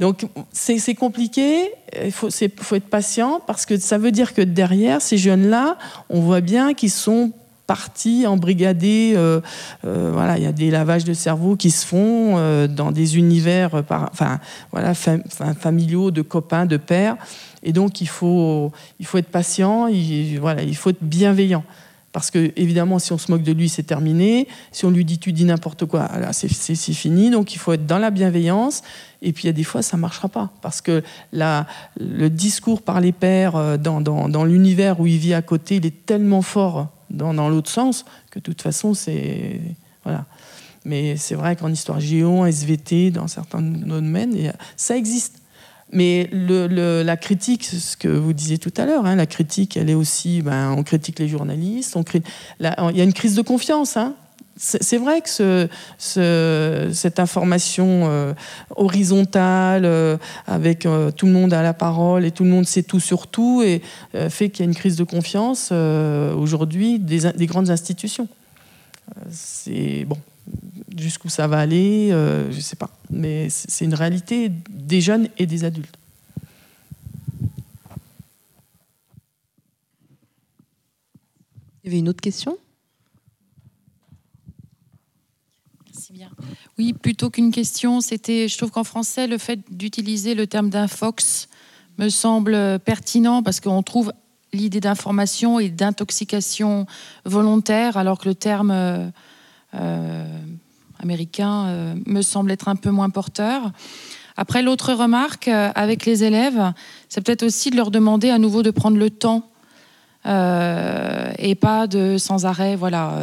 Donc 0.00 0.26
c'est 0.52 0.94
compliqué, 0.94 1.72
il 2.04 2.12
faut, 2.12 2.28
être 2.28 2.88
patient 2.88 3.40
parce 3.46 3.66
que 3.66 3.76
ça 3.78 3.98
veut 3.98 4.12
dire 4.12 4.32
que 4.32 4.42
derrière 4.42 5.02
ces 5.02 5.18
jeunes-là, 5.18 5.76
on 6.08 6.20
voit 6.20 6.40
bien 6.40 6.72
qu'ils 6.74 6.90
sont 6.90 7.32
partis 7.66 8.26
embrigadés. 8.26 9.14
Euh, 9.16 9.40
euh, 9.84 10.10
voilà, 10.12 10.38
il 10.38 10.44
y 10.44 10.46
a 10.46 10.52
des 10.52 10.70
lavages 10.70 11.04
de 11.04 11.14
cerveau 11.14 11.56
qui 11.56 11.70
se 11.70 11.84
font 11.84 12.38
euh, 12.38 12.68
dans 12.68 12.92
des 12.92 13.18
univers, 13.18 13.74
enfin 13.74 14.40
voilà, 14.70 14.94
familiaux 14.94 16.12
de 16.12 16.22
copains, 16.22 16.64
de 16.64 16.76
pères. 16.76 17.16
Et 17.64 17.72
donc 17.72 18.00
il 18.00 18.08
faut, 18.08 18.70
il 19.00 19.06
faut 19.06 19.18
être 19.18 19.28
patient, 19.28 19.88
il, 19.88 20.38
voilà, 20.38 20.62
il 20.62 20.76
faut 20.76 20.90
être 20.90 21.02
bienveillant. 21.02 21.64
Parce 22.12 22.30
que, 22.30 22.52
évidemment, 22.56 22.98
si 22.98 23.12
on 23.12 23.18
se 23.18 23.30
moque 23.30 23.42
de 23.42 23.52
lui, 23.52 23.68
c'est 23.68 23.82
terminé. 23.82 24.48
Si 24.72 24.86
on 24.86 24.90
lui 24.90 25.04
dit 25.04 25.18
tu 25.18 25.32
dis 25.32 25.44
n'importe 25.44 25.84
quoi, 25.84 26.08
c'est 26.32 26.48
fini. 26.48 27.30
Donc, 27.30 27.54
il 27.54 27.58
faut 27.58 27.72
être 27.74 27.86
dans 27.86 27.98
la 27.98 28.10
bienveillance. 28.10 28.82
Et 29.22 29.32
puis, 29.32 29.44
il 29.44 29.46
y 29.46 29.50
a 29.50 29.52
des 29.52 29.64
fois, 29.64 29.82
ça 29.82 29.96
ne 29.96 30.02
marchera 30.02 30.28
pas. 30.28 30.50
Parce 30.62 30.80
que 30.80 31.02
le 31.32 32.28
discours 32.28 32.82
par 32.82 33.00
les 33.00 33.12
pères 33.12 33.56
euh, 33.56 33.76
dans, 33.76 34.44
l'univers 34.44 35.00
où 35.00 35.06
il 35.06 35.18
vit 35.18 35.34
à 35.34 35.42
côté, 35.42 35.76
il 35.76 35.86
est 35.86 36.06
tellement 36.06 36.42
fort 36.42 36.88
dans, 37.10 37.48
l'autre 37.48 37.70
sens 37.70 38.04
que, 38.30 38.38
de 38.38 38.44
toute 38.44 38.62
façon, 38.62 38.94
c'est. 38.94 39.60
Voilà. 40.04 40.24
Mais 40.84 41.16
c'est 41.16 41.34
vrai 41.34 41.56
qu'en 41.56 41.70
histoire 41.70 42.00
géo, 42.00 42.46
SVT, 42.46 43.10
dans 43.10 43.28
certains 43.28 43.60
domaines, 43.60 44.52
ça 44.76 44.96
existe. 44.96 45.42
Mais 45.90 46.28
la 46.32 47.16
critique, 47.16 47.64
ce 47.64 47.96
que 47.96 48.08
vous 48.08 48.32
disiez 48.32 48.58
tout 48.58 48.72
à 48.76 48.86
l'heure, 48.86 49.06
hein, 49.06 49.16
la 49.16 49.26
critique, 49.26 49.76
elle 49.76 49.90
est 49.90 49.94
aussi, 49.94 50.42
ben, 50.42 50.72
on 50.72 50.82
critique 50.82 51.18
les 51.18 51.28
journalistes, 51.28 51.96
il 52.10 52.22
y 52.60 53.00
a 53.00 53.04
une 53.04 53.12
crise 53.12 53.34
de 53.34 53.42
confiance. 53.42 53.96
Hein. 53.96 54.14
C'est 54.60 54.98
vrai 54.98 55.20
que 55.20 55.28
ce, 55.28 55.68
ce, 55.98 56.90
cette 56.92 57.20
information 57.20 58.08
euh, 58.10 58.34
horizontale, 58.74 59.84
euh, 59.84 60.16
avec 60.48 60.84
euh, 60.84 61.12
tout 61.12 61.26
le 61.26 61.32
monde 61.32 61.52
à 61.52 61.62
la 61.62 61.72
parole 61.74 62.24
et 62.24 62.32
tout 62.32 62.42
le 62.42 62.50
monde 62.50 62.66
sait 62.66 62.82
tout 62.82 62.98
sur 62.98 63.28
tout, 63.28 63.62
fait 64.12 64.50
qu'il 64.50 64.64
y 64.64 64.68
a 64.68 64.70
une 64.70 64.74
crise 64.74 64.96
de 64.96 65.04
confiance 65.04 65.70
aujourd'hui 65.70 66.98
des, 66.98 67.32
des, 67.32 67.46
grandes 67.46 67.70
institutions. 67.70 68.26
C'est 69.30 70.04
bon, 70.06 70.18
jusqu'où 70.96 71.28
ça 71.28 71.46
va 71.46 71.60
aller, 71.60 72.08
je 72.10 72.56
ne 72.56 72.60
sais 72.60 72.76
pas. 72.76 72.90
Mais 73.10 73.48
c'est 73.50 73.84
une 73.84 73.94
réalité 73.94 74.50
des 74.70 75.00
jeunes 75.00 75.28
et 75.38 75.46
des 75.46 75.64
adultes. 75.64 75.96
Il 81.84 81.86
y 81.86 81.88
avait 81.90 81.98
une 82.00 82.08
autre 82.08 82.20
question? 82.20 82.58
Oui, 86.78 86.92
plutôt 86.92 87.30
qu'une 87.30 87.50
question, 87.50 88.00
c'était, 88.00 88.48
je 88.48 88.56
trouve 88.56 88.70
qu'en 88.70 88.84
français, 88.84 89.26
le 89.26 89.38
fait 89.38 89.60
d'utiliser 89.70 90.34
le 90.34 90.46
terme 90.46 90.70
d'infox 90.70 91.48
me 91.98 92.08
semble 92.08 92.78
pertinent 92.80 93.42
parce 93.42 93.60
qu'on 93.60 93.82
trouve 93.82 94.12
l'idée 94.52 94.80
d'information 94.80 95.58
et 95.58 95.68
d'intoxication 95.68 96.86
volontaire, 97.24 97.96
alors 97.96 98.18
que 98.18 98.28
le 98.28 98.34
terme 98.34 98.70
euh, 98.70 99.10
euh, 99.74 100.24
américain 101.00 101.66
euh, 101.66 101.94
me 102.06 102.22
semble 102.22 102.50
être 102.50 102.68
un 102.68 102.76
peu 102.76 102.90
moins 102.90 103.10
porteur. 103.10 103.72
Après, 104.36 104.62
l'autre 104.62 104.94
remarque 104.94 105.48
euh, 105.48 105.70
avec 105.74 106.06
les 106.06 106.24
élèves, 106.24 106.72
c'est 107.08 107.20
peut-être 107.20 107.42
aussi 107.42 107.70
de 107.70 107.76
leur 107.76 107.90
demander 107.90 108.30
à 108.30 108.38
nouveau 108.38 108.62
de 108.62 108.70
prendre 108.70 108.96
le 108.96 109.10
temps 109.10 109.47
euh, 110.28 111.32
et 111.38 111.54
pas 111.54 111.86
de 111.86 112.18
sans 112.18 112.46
arrêt 112.46 112.76
voilà, 112.76 113.14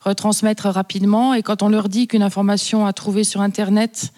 retransmettre 0.00 0.66
rapidement. 0.66 1.34
Et 1.34 1.42
quand 1.42 1.62
on 1.62 1.68
leur 1.68 1.88
dit 1.88 2.08
qu'une 2.08 2.22
information 2.22 2.86
à 2.86 2.92
trouver 2.92 3.24
sur 3.24 3.40
Internet 3.40 4.12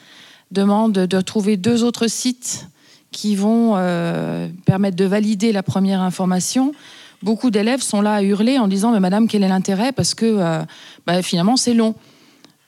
demande 0.51 0.93
de 0.93 1.21
trouver 1.21 1.57
deux 1.57 1.85
autres 1.85 2.07
sites 2.07 2.69
qui 3.11 3.37
vont 3.37 3.75
permettre 4.65 4.97
de 4.97 5.05
valider 5.05 5.53
la 5.53 5.63
première 5.63 6.01
information, 6.01 6.73
beaucoup 7.23 7.51
d'élèves 7.51 7.83
sont 7.83 8.01
là 8.01 8.15
à 8.15 8.23
hurler 8.23 8.59
en 8.59 8.69
disant 8.69 8.93
Mais 8.93 9.01
madame, 9.01 9.29
quel 9.29 9.43
est 9.43 9.49
l'intérêt? 9.49 9.93
Parce 9.93 10.15
que 10.15 10.65
bah, 11.07 11.23
finalement, 11.23 11.57
c'est 11.57 11.75
long. 11.75 11.95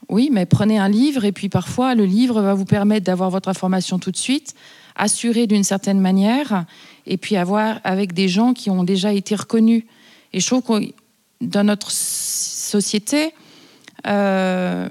Oui, 0.09 0.31
mais 0.33 0.47
prenez 0.47 0.79
un 0.79 0.89
livre 0.89 1.25
et 1.25 1.33
puis 1.33 1.49
parfois 1.49 1.95
le 1.95 2.05
livre 2.05 2.41
va 2.41 2.55
vous 2.55 2.65
permettre 2.65 3.05
d'avoir 3.05 3.31
votre 3.31 3.49
information 3.49 3.99
tout 3.99 4.13
de 4.13 4.17
suite, 4.17 4.55
assurée 4.95 5.47
d'une 5.47 5.65
certaine 5.65 6.01
manière, 6.01 6.65
et 7.07 7.17
puis 7.17 7.37
avoir 7.37 7.81
avec 7.85 8.13
des 8.13 8.29
gens 8.29 8.53
qui 8.53 8.71
ont 8.71 8.85
déjà 8.85 9.13
été 9.13 9.35
reconnus. 9.35 9.85
Et 10.33 10.41
je 10.41 10.47
trouve 10.47 10.63
que 10.63 10.93
dans 11.41 11.65
notre 11.65 11.91
société, 11.91 13.33
euh, 14.07 14.89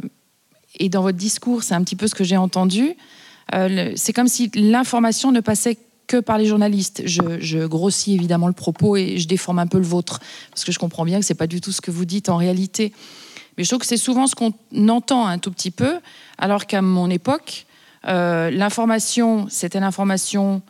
et 0.79 0.89
dans 0.89 1.01
votre 1.01 1.17
discours, 1.17 1.63
c'est 1.63 1.73
un 1.73 1.83
petit 1.83 1.95
peu 1.95 2.07
ce 2.07 2.15
que 2.15 2.23
j'ai 2.23 2.37
entendu, 2.37 2.95
euh, 3.53 3.91
c'est 3.95 4.13
comme 4.13 4.27
si 4.27 4.49
l'information 4.55 5.31
ne 5.31 5.39
passait 5.39 5.77
que 6.07 6.17
par 6.17 6.37
les 6.37 6.45
journalistes. 6.45 7.03
Je, 7.05 7.65
grossis 7.65 8.13
évidemment 8.13 8.47
le 8.47 8.53
propos 8.53 8.95
et 8.95 9.17
je 9.17 9.27
déforme 9.27 9.59
un 9.59 9.67
peu 9.67 9.77
le 9.77 9.85
vôtre, 9.85 10.19
parce 10.49 10.63
que 10.63 10.71
je 10.71 10.79
comprends 10.79 11.05
bien 11.05 11.19
que 11.19 11.25
ce 11.25 11.33
n'est 11.33 11.37
pas 11.37 11.47
du 11.47 11.61
tout 11.61 11.71
ce 11.71 11.81
que 11.81 11.91
vous 11.91 12.05
dites 12.05 12.29
en 12.29 12.37
réalité. 12.37 12.93
Mais 13.57 13.63
je 13.63 13.69
trouve 13.69 13.79
que 13.79 13.85
c'est 13.85 13.97
souvent 13.97 14.27
ce 14.27 14.35
qu'on 14.35 14.53
entend 14.89 15.25
un 15.27 15.37
tout 15.37 15.51
petit 15.51 15.71
peu, 15.71 15.99
alors 16.37 16.65
qu'à 16.65 16.81
mon 16.81 17.09
époque, 17.09 17.65
euh, 18.07 18.51
l'information, 18.51 19.47
c'était 19.49 19.79
l'information 19.79 20.61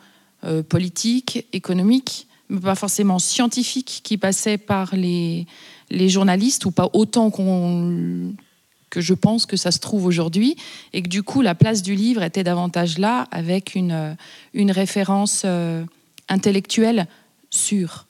euh, 0.44 0.62
politique, 0.62 1.46
économique, 1.52 2.26
mais 2.48 2.60
pas 2.60 2.74
forcément 2.74 3.18
scientifique, 3.18 4.00
qui 4.04 4.18
passait 4.18 4.58
par 4.58 4.94
les, 4.94 5.46
les 5.90 6.08
journalistes, 6.08 6.64
ou 6.64 6.70
pas 6.70 6.90
autant 6.92 7.30
que 7.30 9.00
je 9.00 9.14
pense 9.14 9.46
que 9.46 9.56
ça 9.56 9.70
se 9.70 9.78
trouve 9.78 10.06
aujourd'hui, 10.06 10.56
et 10.92 11.02
que 11.02 11.08
du 11.08 11.22
coup, 11.22 11.42
la 11.42 11.54
place 11.54 11.82
du 11.82 11.94
livre 11.94 12.22
était 12.22 12.44
davantage 12.44 12.98
là, 12.98 13.26
avec 13.30 13.74
une, 13.74 14.16
une 14.54 14.70
référence 14.70 15.42
euh, 15.44 15.84
intellectuelle 16.28 17.06
sûre. 17.50 18.05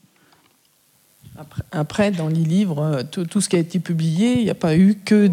Après, 1.73 2.11
dans 2.11 2.29
les 2.29 2.41
livres, 2.41 2.83
euh, 2.83 3.03
tout, 3.03 3.41
ce 3.41 3.49
qui 3.49 3.57
a 3.57 3.59
été 3.59 3.79
publié, 3.79 4.39
il 4.39 4.45
n'y 4.45 4.51
a 4.51 4.55
pas 4.55 4.77
eu 4.77 4.97
que, 5.05 5.31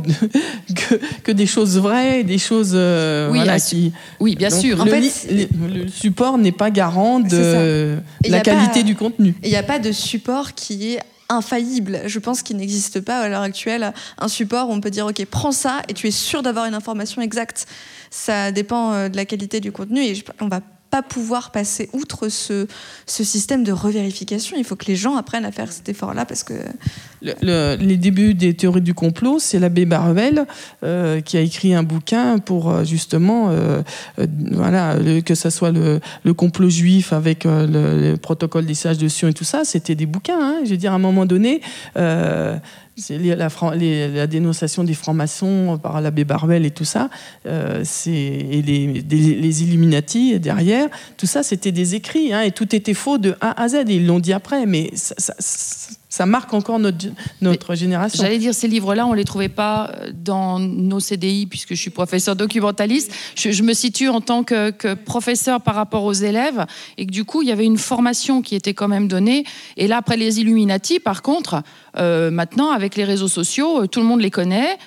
que, 1.23 1.31
des 1.31 1.45
choses 1.45 1.77
vraies, 1.77 2.23
des 2.23 2.37
choses 2.37 2.73
euh, 2.73 3.31
oui, 3.31 3.39
qui... 3.65 3.93
oui, 4.19 4.35
bien 4.35 4.49
sûr. 4.49 4.81
En 4.81 4.85
le, 4.85 4.91
fait, 4.91 5.27
le, 5.31 5.87
support 5.87 6.37
n'est 6.37 6.51
pas 6.51 6.71
garant 6.71 7.19
de 7.19 7.97
la 8.27 8.41
qualité 8.41 8.83
du 8.83 8.95
contenu. 8.95 9.35
Il 9.43 9.49
n'y 9.49 9.55
a 9.55 9.63
pas 9.63 9.79
de 9.79 9.91
support 9.91 10.53
qui 10.53 10.93
est 10.93 10.99
infaillible. 11.29 12.01
Je 12.05 12.19
pense 12.19 12.41
qu'il 12.41 12.57
n'existe 12.57 13.01
pas 13.01 13.19
à 13.19 13.29
l'heure 13.29 13.41
actuelle 13.41 13.93
un 14.17 14.27
support 14.27 14.69
où 14.69 14.73
on 14.73 14.81
peut 14.81 14.91
dire 14.91 15.05
ok 15.07 15.25
prends 15.25 15.51
ça 15.51 15.81
et 15.87 15.93
tu 15.93 16.07
es 16.07 16.11
sûr 16.11 16.43
d'avoir 16.43 16.65
une 16.65 16.73
information 16.73 17.21
exacte. 17.21 17.65
Ça 18.09 18.51
dépend 18.51 18.93
euh, 18.93 19.09
de 19.09 19.15
la 19.15 19.25
qualité 19.25 19.59
du 19.59 19.71
contenu 19.71 20.01
et 20.01 20.23
on 20.39 20.47
va 20.47 20.61
pas 20.93 21.01
pouvoir 21.01 21.49
passer 21.49 21.89
outre 21.91 22.29
ce, 22.29 22.67
ce 23.07 23.23
système 23.23 23.63
de 23.63 23.71
revérification. 23.71 24.55
Il 24.59 24.63
faut 24.63 24.75
que 24.75 24.85
les 24.85 24.95
gens 24.95 25.15
apprennent 25.15 25.43
à 25.43 25.51
faire 25.51 25.71
cet 25.71 25.89
effort-là 25.89 26.23
parce 26.23 26.43
que... 26.43 26.53
les 27.23 27.97
débuts 27.97 28.35
des 28.35 28.53
théories 28.53 28.81
du 28.81 28.93
complot, 28.93 29.39
c'est 29.39 29.57
l'abbé 29.57 29.85
Barvel 29.85 30.45
euh, 30.83 31.19
qui 31.19 31.35
a 31.35 31.41
écrit 31.41 31.73
un 31.73 31.81
bouquin 31.81 32.37
pour 32.37 32.69
euh, 32.69 32.83
justement, 32.83 33.49
euh, 33.49 33.81
voilà, 34.51 34.95
que 35.25 35.33
ce 35.33 35.49
soit 35.49 35.71
le, 35.71 35.99
complot 36.35 36.69
juif 36.69 37.11
avec 37.11 37.45
le, 37.45 38.15
protocole 38.17 38.67
des 38.67 38.75
sages 38.75 38.99
de 38.99 39.07
Sion 39.07 39.29
et 39.29 39.33
tout 39.33 39.43
ça, 39.43 39.63
c'était 39.65 39.95
des 39.95 40.05
bouquins. 40.05 40.39
Hein. 40.39 40.57
Je 40.63 40.69
veux 40.69 40.77
dire, 40.77 40.91
à 40.91 40.95
un 40.95 40.99
moment 40.99 41.25
donné, 41.25 41.61
la, 43.19 44.27
dénonciation 44.27 44.83
des 44.83 44.93
francs-maçons 44.93 45.79
par 45.81 46.01
l'abbé 46.01 46.25
Barbel 46.25 46.65
et 46.65 46.71
tout 46.71 46.85
ça, 46.85 47.09
euh, 47.45 47.83
et 48.07 48.61
les, 48.61 49.63
Illuminati 49.63 50.39
derrière, 50.39 50.87
tout 51.17 51.25
ça 51.25 51.43
c'était 51.43 51.71
des 51.71 51.95
écrits, 51.95 52.33
hein, 52.33 52.41
et 52.41 52.51
tout 52.51 52.75
était 52.75 52.93
faux 52.93 53.17
de 53.17 53.35
A 53.41 53.61
à 53.61 53.69
Z, 53.69 53.75
et 53.75 53.95
ils 53.95 54.05
l'ont 54.05 54.19
dit 54.19 54.33
après, 54.33 54.65
mais 54.65 54.91
ça 54.93 55.33
marque 56.27 56.53
encore 56.53 56.77
notre, 56.77 57.07
notre 57.41 57.73
génération. 57.73 58.21
J'allais 58.21 58.37
dire, 58.37 58.53
ces 58.53 58.67
livres-là, 58.67 59.07
on 59.07 59.13
ne 59.13 59.15
les 59.15 59.23
trouvait 59.23 59.49
pas 59.49 59.89
euh, 59.89 60.11
dans 60.13 60.59
nos 60.59 60.99
CDI, 60.99 61.47
puisque 61.47 61.73
je 61.73 61.79
suis 61.79 61.89
professeur 61.89 62.35
documentaliste. 62.35 63.11
Je, 63.35 63.63
me 63.63 63.73
situe 63.73 64.09
en 64.09 64.21
tant 64.21 64.43
que, 64.43 64.93
professeur 64.93 65.61
par 65.61 65.73
rapport 65.73 66.03
aux 66.03 66.13
élèves, 66.13 66.67
et 66.99 67.07
que 67.07 67.11
du 67.11 67.25
coup, 67.25 67.41
il 67.41 67.47
y 67.47 67.51
avait 67.51 67.65
une 67.65 67.79
formation 67.79 68.43
qui 68.43 68.53
était 68.53 68.75
quand 68.75 68.87
même 68.87 69.07
donnée. 69.07 69.43
Et 69.75 69.87
là, 69.87 69.97
après 69.97 70.15
les 70.15 70.39
Illuminati, 70.39 70.99
par 70.99 71.23
contre, 71.23 71.63
euh, 71.97 72.29
maintenant, 72.29 72.69
avec 72.69 72.95
les 72.95 73.05
réseaux 73.05 73.27
sociaux, 73.27 73.81
euh, 73.81 73.87
tout 73.87 73.99
le 73.99 74.05
monde 74.05 74.21
les 74.21 74.31
connaît. 74.31 74.77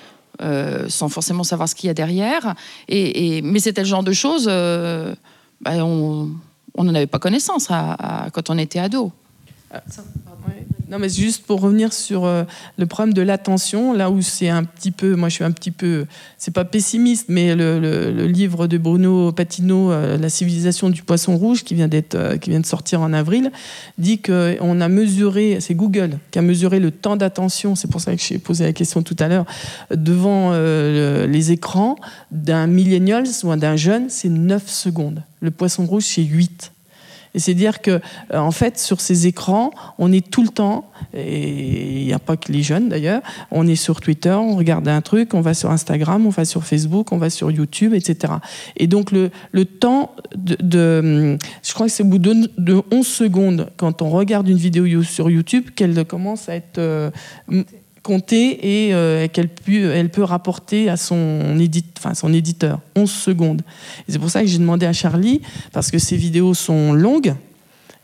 sans 0.87 1.09
forcément 1.09 1.43
savoir 1.43 1.67
ce 1.67 1.75
qu'il 1.75 1.87
y 1.87 1.89
a 1.89 1.93
derrière. 1.93 2.55
Et, 2.87 3.41
mais 3.41 3.59
c'était 3.59 3.81
le 3.81 3.87
genre 3.87 4.03
de 4.03 4.13
choses, 4.13 4.45
bah, 4.45 5.83
on 5.83 6.29
n'en 6.77 6.95
avait 6.95 7.07
pas 7.07 7.19
connaissance 7.19 7.67
quand 7.67 8.49
on 8.49 8.57
était 8.57 8.79
ado. 8.79 9.11
Ah, 9.73 9.81
ça, 9.89 10.03
Non, 10.89 10.99
mais 10.99 11.09
juste 11.09 11.45
pour 11.45 11.59
revenir 11.59 11.91
sur 11.91 12.25
euh, 12.25 12.43
le 12.77 12.85
problème 12.85 13.13
de 13.13 13.21
l'attention, 13.21 13.91
là 13.91 14.09
où 14.09 14.21
c'est 14.21 14.47
un 14.47 14.63
petit 14.63 14.91
peu, 14.91 15.15
moi 15.15 15.27
je 15.27 15.35
suis 15.35 15.43
un 15.43 15.51
petit 15.51 15.71
peu, 15.71 16.05
c'est 16.37 16.53
pas 16.53 16.63
pessimiste, 16.63 17.25
mais 17.27 17.55
le, 17.55 18.25
livre 18.27 18.67
de 18.67 18.77
Bruno 18.77 19.33
Patino, 19.33 19.91
euh, 19.91 20.17
La 20.17 20.29
civilisation 20.29 20.89
du 20.89 21.03
poisson 21.03 21.35
rouge, 21.35 21.63
qui 21.65 21.75
vient, 21.75 21.89
d'être, 21.89 22.15
euh, 22.15 22.37
qui 22.37 22.51
vient 22.51 22.61
de 22.61 22.65
sortir 22.65 23.01
en 23.01 23.11
avril, 23.11 23.51
dit 23.97 24.21
qu'on 24.21 24.79
a 24.79 24.87
mesuré, 24.87 25.57
c'est 25.59 25.75
Google 25.75 26.19
qui 26.31 26.39
a 26.39 26.41
mesuré 26.41 26.79
le 26.79 26.91
temps 26.91 27.17
d'attention, 27.17 27.75
c'est 27.75 27.89
pour 27.91 27.99
ça 27.99 28.15
que 28.15 28.21
j'ai 28.21 28.39
posé 28.39 28.63
la 28.63 28.73
question 28.73 29.03
tout 29.03 29.15
à 29.19 29.27
l'heure, 29.27 29.45
devant 29.91 30.51
le- 30.51 31.25
les 31.29 31.51
écrans 31.51 31.97
d'un 32.31 32.65
millennial 32.67 33.25
ou 33.43 33.55
d'un 33.55 33.75
jeune, 33.75 34.09
c'est 34.09 34.29
9 34.29 34.69
secondes. 34.69 35.21
Le 35.41 35.51
poisson 35.51 35.85
rouge, 35.85 36.03
c'est 36.05 36.23
8. 36.23 36.71
Et 37.37 37.39
c'est 37.39 37.53
dire 37.53 37.83
que, 37.83 37.91
euh, 37.91 37.99
en 38.39 38.49
fait, 38.49 38.79
sur 38.79 38.99
ces 38.99 39.27
écrans, 39.27 39.69
on 39.99 40.11
est 40.11 40.27
tout 40.27 40.41
le 40.41 40.47
temps, 40.49 40.89
et 41.13 41.99
il 41.99 42.05
n'y 42.07 42.11
a 42.13 42.17
pas 42.17 42.35
que 42.35 42.51
les 42.51 42.63
jeunes 42.63 42.89
d'ailleurs, 42.89 43.21
on 43.51 43.67
est 43.67 43.75
sur 43.75 44.01
Twitter, 44.01 44.31
on 44.31 44.55
regarde 44.55 44.87
un 44.87 45.01
truc, 45.01 45.35
on 45.35 45.41
va 45.41 45.53
sur 45.53 45.69
Instagram, 45.69 46.25
on 46.25 46.31
va 46.31 46.45
sur 46.45 46.63
Facebook, 46.63 47.11
on 47.11 47.19
va 47.19 47.29
sur 47.29 47.51
YouTube, 47.51 47.93
etc. 47.93 48.33
Et 48.75 48.87
donc, 48.87 49.11
le, 49.11 49.29
le 49.51 49.65
temps 49.65 50.15
de, 50.35 51.37
Je 51.61 51.73
crois 51.75 51.85
que 51.85 51.91
c'est 51.91 52.01
au 52.01 52.07
bout 52.07 52.17
de, 52.17 52.49
de 52.57 52.81
11 52.91 53.05
secondes, 53.05 53.69
quand 53.77 54.01
on 54.01 54.09
regarde 54.09 54.49
une 54.49 54.57
vidéo 54.57 55.03
sur 55.03 55.29
YouTube, 55.29 55.65
qu'elle 55.75 56.03
commence 56.05 56.49
à 56.49 56.55
être. 56.55 56.79
euh, 56.79 57.11
m- 58.09 58.17
comptée 58.17 58.85
et 58.87 58.93
euh, 58.93 59.27
qu'elle 59.27 59.49
peut, 59.49 59.91
elle 59.91 60.09
peut 60.09 60.23
rapporter 60.23 60.89
à 60.89 60.97
son, 60.97 61.57
éditeur. 61.59 62.79
11 62.95 63.09
secondes. 63.11 63.61
C'est 64.07 64.19
pour 64.19 64.29
ça 64.29 64.41
que 64.41 64.47
j'ai 64.47 64.57
demandé 64.59 64.85
à 64.85 64.93
Charlie, 64.93 65.41
parce 65.73 65.91
que 65.91 65.99
ces 65.99 66.15
vidéos 66.15 66.53
sont 66.53 66.93
longues, 66.93 67.35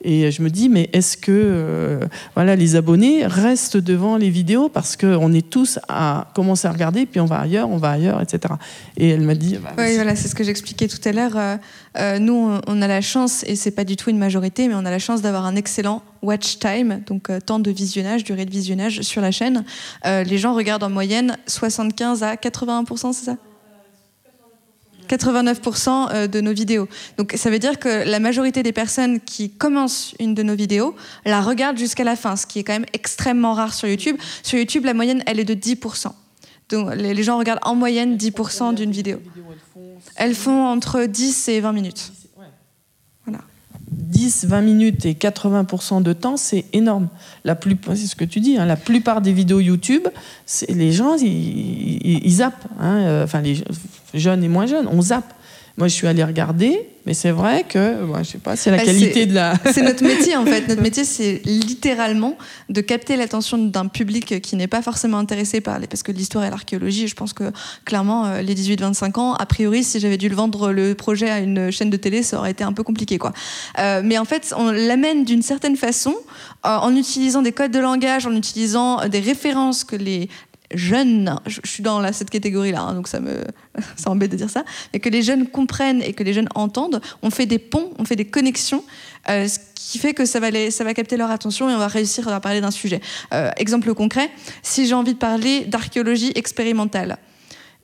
et 0.03 0.31
je 0.31 0.41
me 0.41 0.49
dis, 0.49 0.69
mais 0.69 0.89
est-ce 0.93 1.17
que 1.17 1.31
euh, 1.31 1.99
voilà, 2.35 2.55
les 2.55 2.75
abonnés 2.75 3.25
restent 3.25 3.77
devant 3.77 4.17
les 4.17 4.29
vidéos 4.29 4.69
parce 4.69 4.95
qu'on 4.97 5.33
est 5.33 5.49
tous 5.49 5.79
à 5.87 6.27
commencer 6.35 6.67
à 6.67 6.71
regarder, 6.71 7.05
puis 7.05 7.19
on 7.19 7.25
va 7.25 7.39
ailleurs, 7.39 7.69
on 7.69 7.77
va 7.77 7.91
ailleurs, 7.91 8.21
etc. 8.21 8.53
Et 8.97 9.09
elle 9.09 9.21
m'a 9.21 9.35
dit, 9.35 9.57
bah, 9.57 9.71
Oui, 9.77 9.95
voilà, 9.95 10.15
c'est 10.15 10.27
ce 10.27 10.35
que 10.35 10.43
j'expliquais 10.43 10.87
tout 10.87 10.99
à 11.05 11.11
l'heure. 11.11 11.31
Euh, 11.35 11.57
euh, 11.97 12.19
nous, 12.19 12.57
on- 12.67 12.81
a 12.81 12.87
la 12.87 13.01
chance, 13.01 13.43
et 13.47 13.55
c'est 13.55 13.71
pas 13.71 13.83
du 13.85 13.95
tout 13.95 14.09
une 14.09 14.17
majorité, 14.17 14.67
mais 14.67 14.73
on 14.75 14.85
a 14.85 14.91
la 14.91 14.99
chance 14.99 15.21
d'avoir 15.21 15.45
un 15.45 15.55
excellent 15.55 16.01
watch 16.21 16.59
time, 16.59 17.01
donc 17.07 17.29
euh, 17.29 17.39
temps 17.39 17.59
de 17.59 17.71
visionnage, 17.71 18.23
durée 18.23 18.45
de 18.45 18.51
visionnage 18.51 19.01
sur 19.01 19.21
la 19.21 19.31
chaîne. 19.31 19.63
Les 20.05 20.37
gens 20.37 20.53
regardent 20.53 20.83
en 20.83 20.89
moyenne 20.89 21.37
75 21.47 22.23
à 22.23 22.35
81%, 22.35 23.13
c'est 23.13 23.25
ça? 23.25 23.37
89% 25.07 26.09
euh, 26.13 26.27
de 26.27 26.41
nos 26.41 26.53
vidéos. 26.53 26.87
Donc 27.17 27.33
ça 27.35 27.49
veut 27.49 27.59
dire 27.59 27.79
que 27.79 28.07
la 28.07 28.19
majorité 28.19 28.63
des 28.63 28.71
personnes 28.71 29.19
qui 29.19 29.49
commencent 29.49 30.15
une 30.19 30.33
de 30.33 30.43
nos 30.43 30.55
vidéos 30.55 30.95
la 31.25 31.41
regardent 31.41 31.77
jusqu'à 31.77 32.03
la 32.03 32.15
fin, 32.15 32.35
ce 32.35 32.45
qui 32.45 32.59
est 32.59 32.63
quand 32.63 32.73
même 32.73 32.85
extrêmement 32.93 33.53
rare 33.53 33.73
sur 33.73 33.87
YouTube. 33.87 34.17
Sur 34.43 34.59
YouTube, 34.59 34.85
la 34.85 34.93
moyenne, 34.93 35.23
elle 35.25 35.39
est 35.39 35.45
de 35.45 35.55
10%. 35.55 36.11
Donc 36.69 36.95
les 36.95 37.13
les 37.13 37.23
gens 37.23 37.37
regardent 37.37 37.59
en 37.63 37.75
moyenne 37.75 38.17
10% 38.17 38.73
d'une 38.75 38.91
vidéo. 38.91 39.19
Elles 40.15 40.35
font 40.35 40.65
entre 40.65 41.05
10 41.05 41.49
et 41.49 41.59
20 41.59 41.71
minutes. 41.71 42.11
10, 43.97 44.45
20 44.45 44.61
minutes 44.61 45.05
et 45.05 45.13
80% 45.13 46.01
de 46.01 46.13
temps, 46.13 46.37
c'est 46.37 46.65
énorme. 46.73 47.07
La 47.45 47.55
plus, 47.55 47.77
c'est 47.89 48.07
ce 48.07 48.15
que 48.15 48.25
tu 48.25 48.39
dis, 48.39 48.57
hein, 48.57 48.65
la 48.65 48.75
plupart 48.75 49.21
des 49.21 49.31
vidéos 49.33 49.59
YouTube, 49.59 50.03
les 50.69 50.91
gens, 50.91 51.15
ils, 51.15 51.27
ils- 51.27 52.21
ils 52.25 52.31
zappent. 52.33 52.65
hein, 52.79 52.97
euh, 52.97 53.23
enfin, 53.23 53.41
les 53.41 53.55
je- 53.55 53.63
jeunes 54.13 54.43
et 54.43 54.47
moins 54.47 54.65
jeunes, 54.65 54.87
on 54.91 55.01
zappe. 55.01 55.33
Moi, 55.75 55.87
je 55.87 55.93
suis 55.95 56.05
allée 56.05 56.23
regarder, 56.23 56.87
mais 57.07 57.15
c'est 57.15 57.31
vrai 57.31 57.65
que, 57.67 58.03
moi, 58.03 58.21
je 58.21 58.29
sais 58.29 58.37
pas, 58.37 58.55
c'est 58.55 58.69
la 58.69 58.77
Bah, 58.77 58.83
qualité 58.85 59.25
de 59.25 59.33
la. 59.33 59.55
C'est 59.73 59.81
notre 59.81 60.03
métier 60.03 60.35
en 60.35 60.45
fait. 60.45 60.67
Notre 60.67 60.83
métier, 60.83 61.03
c'est 61.03 61.41
littéralement 61.45 62.37
de 62.69 62.79
capter 62.79 63.15
l'attention 63.17 63.57
d'un 63.57 63.87
public 63.87 64.39
qui 64.39 64.55
n'est 64.55 64.67
pas 64.67 64.83
forcément 64.83 65.17
intéressé 65.17 65.61
par 65.61 65.79
les. 65.79 65.87
Parce 65.87 66.03
que 66.03 66.11
l'histoire 66.11 66.45
et 66.45 66.51
l'archéologie, 66.51 67.07
je 67.07 67.15
pense 67.15 67.33
que 67.33 67.51
clairement, 67.85 68.25
euh, 68.27 68.41
les 68.41 68.53
18-25 68.53 69.19
ans, 69.19 69.33
a 69.33 69.45
priori, 69.47 69.83
si 69.83 69.99
j'avais 69.99 70.17
dû 70.17 70.29
le 70.29 70.35
vendre 70.35 70.71
le 70.71 70.93
projet 70.93 71.31
à 71.31 71.39
une 71.39 71.71
chaîne 71.71 71.89
de 71.89 71.97
télé, 71.97 72.21
ça 72.21 72.37
aurait 72.37 72.51
été 72.51 72.63
un 72.63 72.73
peu 72.73 72.83
compliqué 72.83 73.17
quoi. 73.17 73.33
Euh, 73.79 74.01
mais 74.05 74.19
en 74.19 74.25
fait, 74.25 74.53
on 74.55 74.69
l'amène 74.69 75.25
d'une 75.25 75.41
certaine 75.41 75.75
façon 75.75 76.13
euh, 76.67 76.69
en 76.69 76.95
utilisant 76.95 77.41
des 77.41 77.51
codes 77.51 77.71
de 77.71 77.79
langage, 77.79 78.27
en 78.27 78.35
utilisant 78.35 79.07
des 79.07 79.19
références 79.19 79.83
que 79.83 79.95
les 79.95 80.29
jeunes, 80.73 81.35
je, 81.45 81.59
suis 81.65 81.83
dans 81.83 82.11
cette 82.13 82.29
catégorie-là, 82.29 82.81
hein, 82.81 82.93
donc 82.93 83.07
ça 83.07 83.19
me, 83.19 83.43
ça 83.95 84.09
m'embête 84.09 84.31
de 84.31 84.37
dire 84.37 84.49
ça, 84.49 84.63
mais 84.93 84.99
que 84.99 85.09
les 85.09 85.21
jeunes 85.21 85.47
comprennent 85.47 86.01
et 86.01 86.13
que 86.13 86.23
les 86.23 86.33
jeunes 86.33 86.49
entendent, 86.55 87.01
on 87.21 87.29
fait 87.29 87.45
des 87.45 87.59
ponts, 87.59 87.91
on 87.99 88.05
fait 88.05 88.15
des 88.15 88.25
connexions, 88.25 88.83
euh, 89.29 89.47
ce 89.47 89.59
qui 89.75 89.99
fait 89.99 90.13
que 90.13 90.25
ça 90.25 90.39
va, 90.39 90.49
les, 90.49 90.71
ça 90.71 90.83
va 90.83 90.93
capter 90.93 91.17
leur 91.17 91.31
attention 91.31 91.69
et 91.69 91.73
on 91.73 91.77
va 91.77 91.87
réussir 91.87 92.27
à 92.27 92.39
parler 92.39 92.61
d'un 92.61 92.71
sujet. 92.71 93.01
Euh, 93.33 93.51
exemple 93.57 93.93
concret, 93.93 94.29
si 94.61 94.87
j'ai 94.87 94.93
envie 94.93 95.13
de 95.13 95.19
parler 95.19 95.61
d'archéologie 95.61 96.31
expérimentale, 96.35 97.17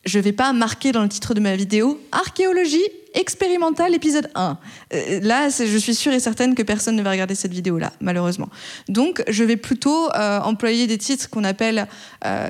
je 0.05 0.19
vais 0.19 0.31
pas 0.31 0.53
marquer 0.53 0.91
dans 0.91 1.03
le 1.03 1.09
titre 1.09 1.33
de 1.33 1.39
ma 1.39 1.55
vidéo 1.55 1.99
archéologie 2.11 2.83
expérimentale 3.15 3.95
épisode 3.95 4.29
1. 4.35 4.57
Euh, 4.93 5.19
là, 5.23 5.49
je 5.49 5.77
suis 5.77 5.95
sûre 5.95 6.13
et 6.13 6.19
certaine 6.19 6.53
que 6.55 6.61
personne 6.63 6.95
ne 6.95 7.01
va 7.01 7.09
regarder 7.11 7.33
cette 7.35 7.51
vidéo-là, 7.51 7.91
malheureusement. 8.01 8.49
Donc, 8.87 9.23
je 9.27 9.43
vais 9.43 9.57
plutôt 9.57 10.09
euh, 10.15 10.39
employer 10.41 10.85
des 10.87 10.97
titres 10.99 11.29
qu'on 11.29 11.43
appelle, 11.43 11.87
euh, 12.25 12.47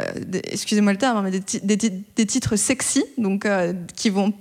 excusez-moi 0.52 0.92
le 0.92 0.98
terme, 0.98 1.18
hein, 1.18 1.22
mais 1.24 1.32
des, 1.32 1.60
des 1.64 1.78
ti- 1.78 2.04
des 2.16 2.26
titres 2.26 2.56
sexy, 2.58 3.04
donc 3.18 3.48
qui 3.96 4.10
vont 4.10 4.34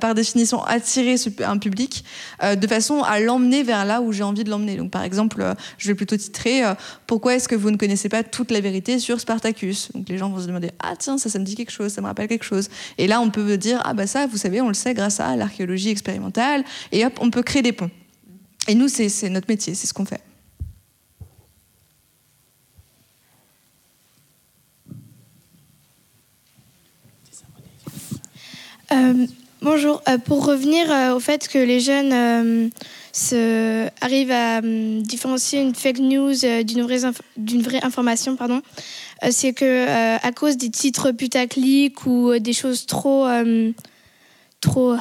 par 0.00 0.14
définition 0.14 0.62
attirer 0.64 1.16
un 1.44 1.58
public 1.58 2.04
euh, 2.42 2.56
de 2.56 2.66
façon 2.66 3.02
à 3.02 3.20
l'emmener 3.20 3.62
vers 3.62 3.84
là 3.84 4.00
où 4.00 4.12
j'ai 4.12 4.22
envie 4.22 4.44
de 4.44 4.50
l'emmener. 4.50 4.76
Donc 4.76 4.90
par 4.90 5.02
exemple, 5.02 5.40
euh, 5.40 5.54
je 5.78 5.88
vais 5.88 5.94
plutôt 5.94 6.16
titrer 6.16 6.64
euh, 6.64 6.74
Pourquoi 7.06 7.34
est-ce 7.34 7.48
que 7.48 7.54
vous 7.54 7.70
ne 7.70 7.76
connaissez 7.76 8.08
pas 8.08 8.22
toute 8.22 8.50
la 8.50 8.60
vérité 8.60 8.98
sur 8.98 9.20
Spartacus? 9.20 9.90
Donc 9.94 10.08
les 10.08 10.18
gens 10.18 10.30
vont 10.30 10.40
se 10.40 10.46
demander 10.46 10.70
Ah 10.80 10.94
tiens, 10.98 11.18
ça, 11.18 11.28
ça 11.28 11.38
me 11.38 11.44
dit 11.44 11.54
quelque 11.54 11.72
chose, 11.72 11.92
ça 11.92 12.00
me 12.00 12.06
rappelle 12.06 12.28
quelque 12.28 12.44
chose. 12.44 12.68
Et 12.98 13.06
là, 13.06 13.20
on 13.20 13.30
peut 13.30 13.56
dire 13.56 13.80
Ah 13.84 13.94
bah 13.94 14.06
ça, 14.06 14.26
vous 14.26 14.36
savez, 14.36 14.60
on 14.60 14.68
le 14.68 14.74
sait 14.74 14.94
grâce 14.94 15.20
à 15.20 15.36
l'archéologie 15.36 15.90
expérimentale. 15.90 16.64
Et 16.92 17.04
hop, 17.04 17.14
on 17.20 17.30
peut 17.30 17.42
créer 17.42 17.62
des 17.62 17.72
ponts. 17.72 17.90
Et 18.66 18.74
nous, 18.74 18.88
c'est 18.88 19.28
notre 19.28 19.48
métier, 19.48 19.74
c'est 19.74 19.86
ce 19.86 19.94
qu'on 19.94 20.06
fait. 20.06 20.20
Bonjour. 29.64 30.02
Euh, 30.08 30.18
pour 30.18 30.46
revenir 30.46 30.90
euh, 30.92 31.14
au 31.14 31.20
fait 31.20 31.48
que 31.48 31.58
les 31.58 31.80
jeunes 31.80 32.12
euh, 33.32 33.88
arrivent 34.00 34.30
à 34.30 34.58
euh, 34.58 35.00
différencier 35.00 35.60
une 35.60 35.74
fake 35.74 35.98
news 35.98 36.34
d'une 36.62 36.82
vraie, 37.62 37.82
information, 37.82 38.36
pardon, 38.36 38.60
c'est 39.30 39.54
que 39.54 40.18
à 40.22 40.32
cause 40.32 40.58
des 40.58 40.70
titres 40.70 41.10
putaclic 41.12 42.04
ou 42.06 42.38
des 42.38 42.52
choses 42.52 42.84
trop, 42.84 43.26
euh, 43.26 43.72
trop 44.60 44.96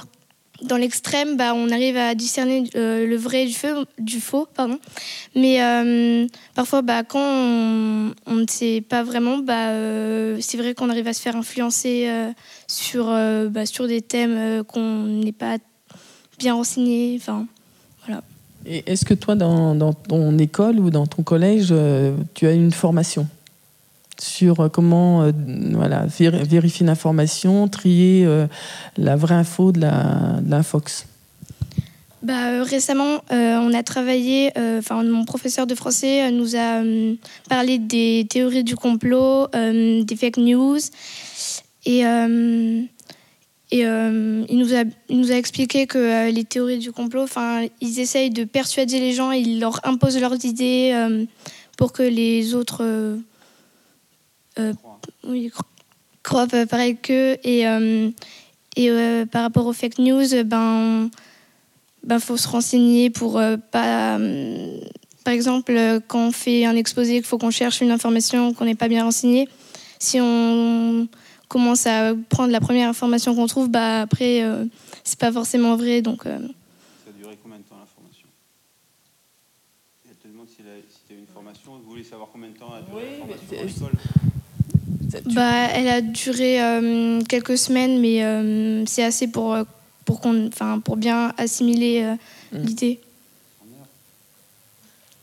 dans 0.64 0.78
l'extrême, 0.78 1.38
bah, 1.38 1.53
on 1.55 1.70
arrive 1.70 1.97
à 1.97 2.16
discerner 2.16 2.64
euh, 2.76 3.05
le 3.05 3.16
vrai 3.16 3.45
du, 3.45 3.53
feu, 3.53 3.86
du 3.99 4.20
faux. 4.20 4.47
Pardon. 4.53 4.80
Mais 5.36 5.61
euh, 5.61 6.26
parfois, 6.55 6.82
bah, 6.82 7.03
quand 7.03 7.20
on, 7.20 8.36
ne 8.36 8.45
sait 8.49 8.82
pas 8.82 9.03
vraiment, 9.03 9.38
bah, 9.38 9.70
euh, 9.70 10.38
c'est 10.41 10.57
vrai 10.57 10.74
qu'on 10.74 10.89
arrive 10.89 11.07
à 11.07 11.14
se 11.14 11.22
faire 11.22 11.36
influencer 11.36 12.09
sur, 12.68 13.05
bah, 13.49 13.66
sur 13.66 13.88
des 13.88 14.01
thèmes 14.01 14.64
qu'on 14.64 15.03
n'est 15.03 15.32
pas 15.32 15.57
bien 16.39 16.53
renseigné. 16.53 17.20
Et 18.66 18.84
est-ce 18.91 19.05
que 19.05 19.14
toi, 19.14 19.36
dans, 19.36 19.93
ton 19.93 20.38
école 20.38 20.80
ou 20.80 20.89
dans 20.89 21.05
ton 21.05 21.24
collège, 21.24 21.74
tu 22.34 22.47
as 22.47 22.53
une 22.53 22.72
formation? 22.72 23.28
Sur 24.20 24.59
euh, 24.59 24.70
comment 24.70 25.24
euh, 25.24 25.32
voilà, 25.72 26.05
vér- 26.07 26.43
vérifier 26.43 26.86
l'information, 26.86 27.68
trier 27.68 28.26
euh, 28.26 28.47
la 28.97 29.16
vraie 29.16 29.36
info 29.36 29.72
de 29.72 29.82
la, 29.82 30.39
l'infox 30.47 31.05
bah, 32.22 32.64
récemment, 32.64 33.20
on 33.32 33.74
a 33.74 33.84
travaillé, 33.84 34.53
enfin, 34.78 35.03
mon 35.03 35.26
professeur 35.26 35.68
de 35.68 35.76
français 35.76 36.32
nous 36.32 36.55
a 36.55 36.82
parlé 37.49 37.80
des 37.80 38.26
théories 38.30 38.64
du 38.64 38.78
complot, 38.78 39.47
des 39.51 40.16
fake 40.18 40.38
news. 40.38 40.80
Et, 41.86 41.99
et 41.99 43.82
il, 43.82 44.57
nous 44.57 44.74
a, 44.74 44.84
il 45.09 45.20
nous 45.20 45.34
a 45.34 45.36
expliqué 45.36 45.86
que 45.86 46.32
les 46.32 46.45
théories 46.45 46.80
du 46.80 46.93
complot, 46.93 47.26
ils 47.82 47.99
essayent 47.99 48.30
de 48.30 48.45
persuader 48.45 49.01
les 49.01 49.11
gens, 49.11 49.32
ils 49.32 49.59
leur 49.59 49.82
imposent 49.84 50.18
leurs 50.18 50.45
idées 50.45 50.95
pour 51.76 51.91
que 51.91 52.03
les 52.03 52.55
autres 52.55 53.18
oui, 55.24 55.49
cro- 55.49 55.64
croient 56.24 56.47
pas 56.47 56.66
pareil 56.66 56.97
qu'eux. 56.97 57.38
Et, 57.43 57.68
euh, 57.68 58.10
et 58.76 58.89
euh, 58.89 59.26
par 59.26 59.41
rapport 59.43 59.66
aux 59.66 59.74
fake 59.74 59.99
news, 59.99 60.43
ben 60.45 61.10
ben, 62.04 62.20
faut 62.20 62.38
se 62.38 62.47
renseigner 62.47 63.10
pour 63.10 63.38
euh, 63.39 63.56
pas. 63.58 64.18
euh, 64.18 64.78
par 65.24 65.34
exemple, 65.34 65.72
euh, 65.72 65.99
quand 66.06 66.28
on 66.28 66.32
fait 66.34 66.66
un 66.66 66.76
exposé, 66.76 67.14
qu'il 67.14 67.24
faut 67.24 67.38
qu'on 67.38 67.49
cherche 67.51 67.80
une 67.82 67.91
information 67.91 68.54
qu'on 68.54 68.66
n'est 68.66 68.76
pas 68.76 68.89
bien 68.89 69.04
renseigné. 69.06 69.47
Si 69.99 70.20
on 70.20 71.08
commence 71.47 71.88
à 71.88 72.14
prendre 72.30 72.51
la 72.51 72.60
première 72.60 72.89
information 72.89 73.34
qu'on 73.36 73.47
trouve, 73.47 73.70
bah 73.70 74.01
après, 74.01 74.43
euh, 74.43 74.66
c'est 75.06 75.18
pas 75.20 75.32
forcément 75.32 75.78
vrai. 75.78 76.01
Donc, 76.01 76.26
euh, 76.26 76.39
Ça 76.39 77.10
a 77.10 77.14
duré 77.18 77.38
combien 77.41 77.60
de 77.60 77.64
temps 77.64 77.78
l'information? 77.80 78.28
Elle 80.10 80.16
te 80.18 80.28
demande 80.28 80.49
si, 80.49 80.58
tu 80.58 80.64
as 81.14 81.16
eu 81.16 81.20
une 81.20 81.28
formation. 81.28 81.78
Vous 81.82 81.89
voulez 81.89 82.04
savoir 82.04 82.28
combien 82.34 82.49
de 82.49 82.58
temps 82.58 82.74
a 82.74 82.80
Oui, 82.93 83.04
duré 83.16 83.30
la 83.30 83.38
formation 83.38 83.88
Bah, 85.26 85.67
elle 85.74 85.88
a 85.88 86.01
duré 86.01 86.61
euh, 86.61 87.21
quelques 87.30 87.57
semaines, 87.57 87.99
mais 88.01 88.24
euh, 88.24 88.84
c'est 88.86 89.03
assez 89.03 89.28
pour, 89.28 89.53
euh, 89.53 89.63
pour, 90.05 90.19
qu'on, 90.19 90.47
enfin, 90.47 90.80
pour 90.80 90.97
bien 90.97 91.34
assimiler 91.38 92.03
euh, 92.03 92.15
Mm. 92.53 92.65
l'idée. 92.65 92.99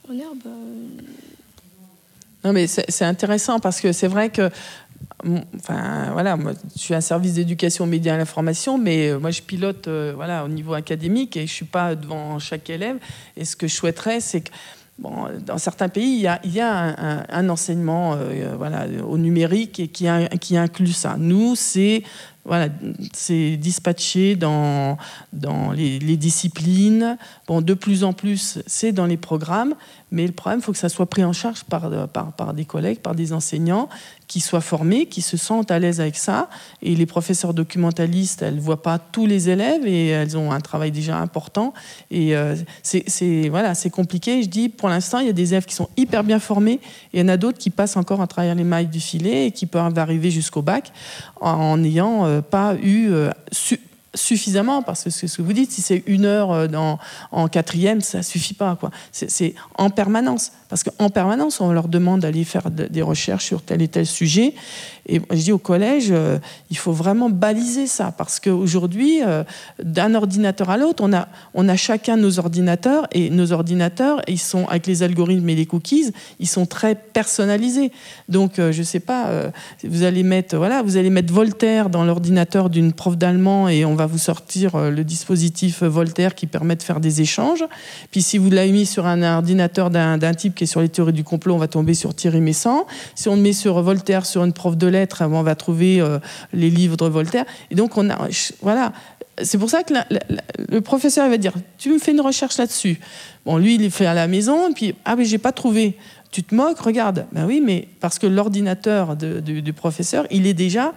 En 0.09 0.18
herbe 0.18 0.38
bah, 0.44 0.51
euh, 0.51 1.03
Non, 2.44 2.53
mais 2.53 2.66
c'est 2.66 2.90
c'est 2.90 3.05
intéressant 3.05 3.61
parce 3.61 3.80
que 3.80 3.92
c'est 3.92 4.09
vrai 4.09 4.30
que. 4.30 4.51
Enfin, 5.57 6.11
voilà, 6.12 6.36
moi, 6.36 6.53
je 6.74 6.80
suis 6.80 6.94
un 6.94 7.03
service 7.03 7.34
d'éducation 7.34 7.84
aux 7.84 7.86
médias 7.86 8.12
et 8.12 8.14
à 8.14 8.18
l'information, 8.18 8.78
mais 8.78 9.12
moi, 9.20 9.30
je 9.30 9.42
pilote 9.42 9.86
euh, 9.86 10.12
voilà, 10.16 10.44
au 10.44 10.48
niveau 10.48 10.72
académique 10.72 11.36
et 11.36 11.40
je 11.40 11.53
ne 11.53 11.57
suis 11.57 11.64
pas 11.66 11.94
devant 11.94 12.38
chaque 12.38 12.70
élève. 12.70 12.96
Et 13.36 13.44
ce 13.44 13.55
que 13.55 13.68
je 13.68 13.74
souhaiterais, 13.74 14.20
c'est 14.20 14.40
que. 14.40 14.51
Dans 15.01 15.59
certains 15.59 15.88
pays, 15.88 16.26
il 16.44 16.53
y 16.53 16.61
a, 16.61 17.24
un, 17.30 17.48
enseignement 17.48 18.16
euh, 18.16 19.03
au 19.03 19.16
numérique 19.16 19.90
qui, 19.92 20.07
qui 20.40 20.57
inclut 20.57 20.92
ça. 20.92 21.16
Nous, 21.18 21.57
c'est 21.57 22.03
voilà, 22.45 22.68
c'est 23.12 23.57
dispatché 23.57 24.34
dans, 24.34 24.97
dans 25.32 25.72
les, 25.72 25.99
disciplines. 26.16 27.18
Bon, 27.47 27.61
de 27.61 27.74
plus 27.74 28.03
en 28.03 28.12
plus, 28.12 28.59
c'est 28.66 28.93
dans 28.93 29.07
les 29.07 29.16
programmes, 29.16 29.74
mais 30.11 30.26
le 30.26 30.32
problème, 30.32 30.61
il 30.61 30.62
faut 30.62 30.72
que 30.72 30.78
ça 30.78 30.88
soit 30.88 31.07
pris 31.07 31.24
en 31.24 31.32
charge 31.32 31.64
par, 31.64 31.91
par, 32.09 32.32
par 32.32 32.55
des 32.55 32.64
collègues, 32.64 33.01
par 33.01 33.14
des 33.14 33.32
enseignants 33.32 33.88
qui 34.30 34.41
soient 34.41 34.61
formés, 34.61 35.07
qui 35.07 35.22
se 35.22 35.36
sentent 35.36 35.72
à 35.72 35.80
l'aise 35.80 36.01
avec 36.01 36.16
ça. 36.16 36.49
Et 36.82 36.95
les 36.95 37.05
professeurs 37.05 37.53
documentalistes, 37.53 38.43
elles 38.43 38.55
ne 38.55 38.61
voient 38.61 38.80
pas 38.80 38.99
tous 38.99 39.26
les 39.26 39.49
élèves 39.51 39.84
et 39.86 40.07
elles 40.09 40.38
ont 40.38 40.53
un 40.53 40.61
travail 40.61 40.93
déjà 40.93 41.18
important. 41.18 41.74
Et 42.12 42.36
euh, 42.36 42.55
c'est 42.82 43.49
voilà, 43.49 43.72
compliqué. 43.93 44.43
Je 44.45 44.49
dis, 44.49 44.68
pour 44.68 44.88
l'instant, 44.88 45.18
il 45.18 45.26
y 45.26 45.30
a 45.30 45.32
des 45.32 45.53
élèves 45.53 45.66
qui 45.66 45.74
sont 45.74 45.88
hyper 45.97 46.22
bien 46.22 46.38
formés 46.38 46.80
et 47.12 47.18
il 47.18 47.20
y 47.20 47.22
en 47.24 47.28
a 47.28 47.36
d'autres 47.36 47.59
qui 47.59 47.70
passent 47.70 47.97
encore 47.97 48.20
à 48.20 48.28
travers 48.28 48.55
les 48.55 48.62
mailles 48.62 48.86
du 48.86 49.01
filet 49.01 49.47
et 49.47 49.51
qui 49.51 49.66
peuvent 49.66 49.99
arriver 49.99 50.30
jusqu'au 50.30 50.62
bac 50.62 50.93
en 51.41 51.78
n'ayant 51.78 52.24
euh, 52.31 52.41
pas 52.43 52.74
eu 52.83 53.11
euh, 53.11 53.31
su- 53.53 53.81
suffisamment, 54.14 54.83
parce 54.83 55.05
que 55.05 55.11
c'est 55.11 55.28
ce 55.28 55.37
que 55.37 55.43
vous 55.43 55.53
dites, 55.53 55.70
si 55.70 55.83
c'est 55.83 56.03
une 56.07 56.24
heure 56.24 56.51
euh, 56.51 56.66
dans, 56.66 56.99
en 57.31 57.47
quatrième, 57.49 58.01
ça 58.01 58.22
suffit 58.24 58.55
pas. 58.55 58.76
C'est 59.12 59.55
en 59.78 59.89
permanence. 59.91 60.51
Parce 60.68 60.83
qu'en 60.83 61.11
permanence, 61.11 61.61
on 61.61 61.72
leur 61.72 61.87
demande 61.89 62.20
d'aller 62.20 62.45
faire 62.45 62.70
de- 62.70 62.87
des 62.87 63.03
recherches 63.03 63.45
sur 63.47 63.62
tel 63.62 63.83
et 63.83 63.89
tel 63.89 64.07
sujet. 64.07 64.55
Et 65.11 65.21
je 65.31 65.43
dis 65.43 65.53
au 65.53 65.59
collège, 65.59 66.09
euh, 66.11 66.39
il 66.71 66.77
faut 66.77 66.93
vraiment 66.93 67.29
baliser 67.29 67.89
ça. 67.89 68.15
Parce 68.17 68.39
qu'aujourd'hui, 68.39 69.23
euh, 69.25 69.43
d'un 69.83 70.15
ordinateur 70.15 70.71
à 70.71 70.77
l'autre, 70.77 71.03
on 71.05 71.13
a, 71.13 71.27
on 71.53 71.69
a 71.69 71.75
chacun 71.75 72.17
nos 72.17 72.39
ordinateurs. 72.39 73.09
Et 73.11 73.29
nos 73.29 73.51
ordinateurs, 73.51 74.23
ils 74.29 74.39
sont, 74.39 74.69
avec 74.69 74.87
les 74.87 75.03
algorithmes 75.03 75.49
et 75.49 75.57
les 75.57 75.67
cookies, 75.67 76.13
ils 76.39 76.49
sont 76.49 76.65
très 76.65 76.95
personnalisés. 76.95 77.91
Donc, 78.29 78.61
euh, 78.61 78.71
je 78.71 78.85
sais 78.85 79.01
pas, 79.01 79.51
vous 79.83 80.05
allez 80.05 80.23
mettre, 80.23 80.57
voilà, 80.57 80.83
vous 80.83 80.97
allez 80.97 81.11
mettre 81.11 81.33
Voltaire 81.33 81.91
dans 81.91 82.05
l'ordinateur 82.05 82.71
d'une 82.71 82.93
prof 82.93 83.17
d'allemand 83.17 83.69
et 83.69 83.85
on 83.85 83.95
va 83.95 84.07
vous 84.07 84.19
sortir 84.19 84.91
le 84.91 85.03
dispositif 85.03 85.83
Voltaire 85.83 86.35
qui 86.35 86.47
permet 86.47 86.77
de 86.77 86.83
faire 86.83 87.01
des 87.01 87.21
échanges. 87.21 87.65
Puis 88.13 88.23
si 88.23 88.39
vous 88.39 88.51
l'avez 88.51 88.71
mis 88.71 88.87
sur 88.87 89.07
un 89.07 89.23
ordinateur 89.23 89.91
d'un 89.91 90.35
type 90.35 90.55
qui 90.55 90.65
est 90.65 90.67
sur 90.69 90.81
les 90.81 90.89
théories 90.89 91.13
du 91.13 91.25
complot, 91.25 91.55
on 91.55 91.59
va 91.59 91.69
tomber 91.69 91.95
sur 91.95 92.15
Thierry 92.15 92.41
Messant. 92.41 92.87
Si 93.15 93.29
on 93.29 93.37
le 93.37 93.43
met 93.43 93.53
sur 93.53 93.83
Voltaire, 93.83 94.27
sur 94.27 94.45
une 94.45 94.53
prof 94.53 94.77
de 94.77 94.87
lettres, 95.01 95.24
on 95.26 95.42
va 95.42 95.55
trouver 95.55 96.01
euh, 96.01 96.18
les 96.53 96.70
livres 96.70 96.96
de 96.96 97.05
Voltaire. 97.07 97.44
Et 97.70 97.74
donc, 97.74 97.96
on 97.96 98.09
a, 98.11 98.28
voilà. 98.62 98.92
C'est 99.42 99.59
pour 99.59 99.70
ça 99.70 99.82
que 99.82 99.94
le 100.68 100.80
professeur 100.82 101.24
il 101.26 101.30
va 101.30 101.38
dire 101.38 101.55
Tu 101.78 101.90
me 101.90 101.98
fais 101.98 102.12
une 102.12 102.20
recherche 102.20 102.59
là-dessus. 102.59 103.01
Bon, 103.46 103.57
lui, 103.57 103.76
il 103.76 103.90
fait 103.90 104.07
à 104.07 104.12
la 104.12 104.26
maison, 104.26 104.68
et 104.68 104.74
puis 104.74 104.94
Ah, 105.05 105.16
mais 105.16 105.24
j'ai 105.24 105.38
pas 105.38 105.53
trouvé. 105.53 105.96
Tu 106.30 106.42
te 106.42 106.55
moques, 106.55 106.78
regarde. 106.78 107.26
Ben 107.32 107.46
oui, 107.46 107.62
mais 107.64 107.88
parce 108.01 108.18
que 108.18 108.26
l'ordinateur 108.26 109.16
du 109.16 109.72
professeur, 109.72 110.26
il 110.30 110.46
est 110.46 110.55
déjà 110.55 110.92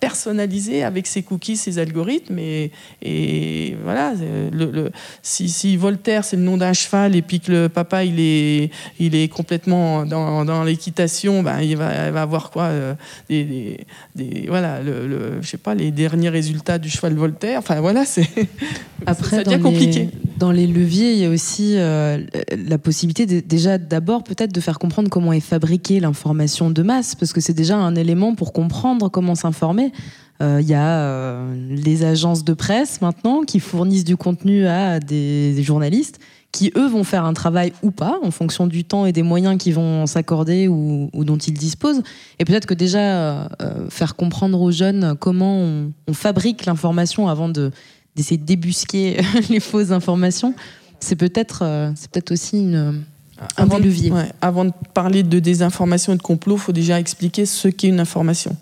personnalisé 0.00 0.82
avec 0.82 1.06
ses 1.06 1.22
cookies, 1.22 1.56
ses 1.56 1.78
algorithmes. 1.78 2.38
Et, 2.38 2.70
et 3.02 3.76
voilà, 3.84 4.12
euh, 4.20 4.50
le, 4.52 4.70
le- 4.70 4.90
si, 5.22 5.48
si 5.48 5.76
Voltaire, 5.76 6.24
c'est 6.24 6.36
le 6.36 6.42
nom 6.42 6.56
d'un 6.56 6.72
cheval, 6.72 7.14
et 7.14 7.22
puis 7.22 7.40
que 7.40 7.52
le 7.52 7.68
papa, 7.68 8.04
il 8.04 8.18
est, 8.18 8.70
il 8.98 9.14
est 9.14 9.28
complètement 9.28 10.04
dans, 10.06 10.44
dans 10.44 10.64
l'équitation, 10.64 11.42
ben, 11.42 11.60
il, 11.60 11.76
va, 11.76 12.06
il 12.08 12.12
va 12.12 12.22
avoir 12.22 12.50
quoi 12.50 12.64
euh, 12.64 12.94
des, 13.28 13.44
des- 13.44 13.86
des- 14.16 14.46
Voilà, 14.48 14.80
le, 14.82 15.06
le- 15.06 15.42
je 15.42 15.46
sais 15.48 15.58
pas, 15.58 15.74
les 15.74 15.90
derniers 15.90 16.30
résultats 16.30 16.78
du 16.78 16.88
cheval 16.90 17.14
Voltaire. 17.14 17.58
Enfin, 17.58 17.80
voilà, 17.80 18.04
c'est. 18.04 18.26
Après, 19.06 19.36
ça 19.36 19.44
devient 19.44 19.56
les, 19.56 19.62
compliqué. 19.62 20.08
dans 20.38 20.50
les 20.52 20.66
leviers, 20.66 21.12
il 21.12 21.18
y 21.18 21.24
a 21.24 21.30
aussi 21.30 21.74
euh, 21.76 22.18
la 22.68 22.78
possibilité 22.78 23.24
de- 23.26 23.40
déjà 23.40 23.78
d'abord 23.78 24.24
peut-être 24.24 24.52
de 24.52 24.60
faire 24.60 24.78
comprendre 24.78 25.08
comment 25.08 25.32
est 25.32 25.40
fabriquée 25.40 26.00
l'information 26.00 26.70
de 26.70 26.82
masse, 26.82 27.14
parce 27.14 27.32
que 27.32 27.40
c'est 27.40 27.54
déjà 27.54 27.76
un 27.76 27.94
élément 27.94 28.34
pour 28.34 28.52
comprendre 28.52 29.08
comment 29.08 29.34
s'informer. 29.34 29.89
Euh, 30.42 30.58
Il 30.60 30.68
y 30.68 30.74
a 30.74 31.00
euh, 31.00 31.54
les 31.68 32.04
agences 32.04 32.44
de 32.44 32.54
presse 32.54 33.00
maintenant 33.00 33.42
qui 33.42 33.60
fournissent 33.60 34.04
du 34.04 34.16
contenu 34.16 34.66
à 34.66 34.98
des, 35.00 35.62
journalistes 35.62 36.18
qui, 36.52 36.72
eux, 36.76 36.86
vont 36.88 37.04
faire 37.04 37.24
un 37.24 37.32
travail 37.32 37.72
ou 37.82 37.90
pas 37.90 38.18
en 38.22 38.30
fonction 38.30 38.66
du 38.66 38.84
temps 38.84 39.06
et 39.06 39.12
des 39.12 39.22
moyens 39.22 39.56
qui 39.58 39.72
vont 39.72 40.06
s'accorder 40.06 40.68
ou, 40.68 41.10
dont 41.14 41.36
ils 41.36 41.54
disposent. 41.54 42.02
Et 42.38 42.44
peut-être 42.44 42.66
que 42.66 42.74
déjà 42.74 42.98
euh, 42.98 43.48
euh, 43.62 43.90
faire 43.90 44.16
comprendre 44.16 44.60
aux 44.60 44.72
jeunes 44.72 45.14
comment 45.18 45.56
on, 45.56 45.92
fabrique 46.12 46.66
l'information 46.66 47.28
avant 47.28 47.48
de 47.48 47.70
d'essayer 48.16 48.36
de 48.36 48.44
débusquer 48.44 49.20
les 49.48 49.60
fausses 49.60 49.92
informations, 49.92 50.54
c'est 50.98 51.14
peut-être 51.14 51.60
euh, 51.62 51.92
c'est 51.94 52.10
peut-être 52.10 52.32
aussi 52.32 52.58
une, 52.58 52.76
un 52.76 52.94
Avant 53.56 53.76
des 53.76 53.82
de- 53.84 53.88
leviers. 53.88 54.10
ouais, 54.12 54.28
avant 54.40 54.64
de 54.66 54.72
parler 54.94 55.22
de 55.22 55.38
désinformation 55.38 56.12
et 56.12 56.16
de 56.16 56.22
complot, 56.22 56.56
il 56.56 56.60
faut 56.60 56.72
déjà 56.72 57.00
expliquer 57.00 57.46
ce 57.46 57.68
qu'est 57.68 57.88
une 57.88 58.00
information. 58.00 58.56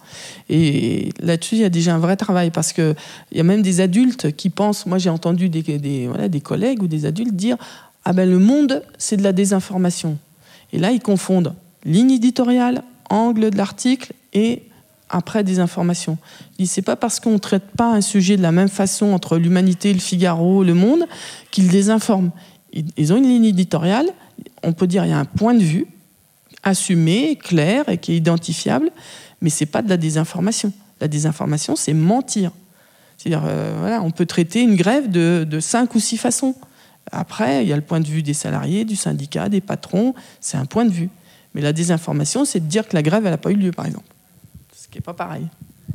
Et 0.49 1.11
là-dessus, 1.21 1.57
il 1.57 1.61
y 1.61 1.65
a 1.65 1.69
déjà 1.71 1.95
un 1.95 1.99
vrai 1.99 2.17
travail 2.17 2.51
parce 2.51 2.73
qu'il 2.73 2.95
y 3.33 3.41
a 3.41 3.43
même 3.43 3.63
des 3.63 3.81
adultes 3.81 4.35
qui 4.37 4.51
pensent. 4.51 4.87
Moi, 4.87 4.99
j'ai 4.99 5.11
entendu 5.11 5.49
des, 5.49 5.63
des, 5.63 6.07
voilà, 6.07 6.29
des 6.29 6.41
collègues 6.41 6.83
ou 6.83 6.87
des 6.87 7.07
adultes 7.07 7.35
dire 7.35 7.57
Ah 8.05 8.13
ben 8.13 8.29
le 8.29 8.39
monde, 8.39 8.83
c'est 8.99 9.17
de 9.17 9.23
la 9.23 9.33
désinformation. 9.33 10.17
Et 10.73 10.79
là, 10.79 10.91
ils 10.93 11.01
confondent 11.01 11.55
ligne 11.85 12.11
éditoriale, 12.13 12.83
angle 13.11 13.51
de 13.51 13.57
l'article 13.57 14.13
et 14.35 14.63
après 15.11 15.43
des 15.43 15.59
informations. 15.59 16.19
C'est 16.65 16.83
pas 16.83 16.97
parce 16.97 17.19
qu'on 17.19 17.33
ne 17.33 17.39
traite 17.39 17.65
pas 17.77 17.91
un 17.93 18.03
sujet 18.03 18.37
de 18.37 18.43
la 18.43 18.53
même 18.53 18.69
façon 18.69 19.07
entre 19.13 19.39
l'humanité, 19.39 19.93
le 19.95 20.01
Figaro, 20.01 20.63
le 20.63 20.75
Monde 20.75 21.05
qu'ils 21.51 21.69
désinforment. 21.69 22.31
Ils 22.99 23.13
ont 23.13 23.17
une 23.17 23.25
ligne 23.25 23.47
éditoriale, 23.47 24.07
on 24.63 24.73
peut 24.73 24.87
dire 24.87 25.05
il 25.05 25.11
y 25.11 25.13
a 25.13 25.19
un 25.19 25.25
point 25.25 25.55
de 25.55 25.63
vue 25.63 25.87
assumé, 26.63 27.37
clair 27.37 27.89
et 27.89 27.99
qui 27.99 28.13
est 28.13 28.17
identifiable, 28.17 28.91
mais 29.41 29.51
c'est 29.51 29.67
pas 29.67 29.83
de 29.83 29.89
la 29.89 29.97
désinformation. 29.97 30.73
La 31.01 31.09
désinformation, 31.09 31.77
c'est 31.77 31.95
mentir. 31.95 32.51
C'est-à-dire, 33.17 33.43
euh, 33.47 33.77
voilà, 33.81 34.03
on 34.03 34.11
peut 34.11 34.27
traiter 34.27 34.63
une 34.63 34.77
grève 34.77 35.11
de, 35.11 35.61
cinq 35.61 35.95
ou 35.95 36.01
six 36.01 36.17
façons. 36.17 36.55
Après, 37.11 37.65
il 37.65 37.69
y 37.69 37.73
a 37.73 37.77
le 37.77 37.83
point 37.83 38.01
de 38.01 38.07
vue 38.07 38.23
des 38.23 38.35
salariés, 38.35 38.85
du 38.85 38.97
syndicat, 38.97 39.49
des 39.49 39.61
patrons, 39.61 40.15
c'est 40.41 40.57
un 40.57 40.67
point 40.67 40.85
de 40.85 40.91
vue. 40.91 41.09
Mais 41.55 41.61
la 41.61 41.73
désinformation, 41.73 42.45
c'est 42.45 42.61
de 42.61 42.67
dire 42.67 42.87
que 42.87 42.95
la 42.95 43.03
grève, 43.03 43.25
n'a 43.25 43.39
pas 43.39 43.51
eu 43.51 43.57
lieu, 43.57 43.73
par 43.73 43.87
exemple. 43.87 44.07
Ce 44.77 44.89
qui 44.89 44.99
n'est 44.99 45.03
pas 45.03 45.15
pareil. 45.15 45.47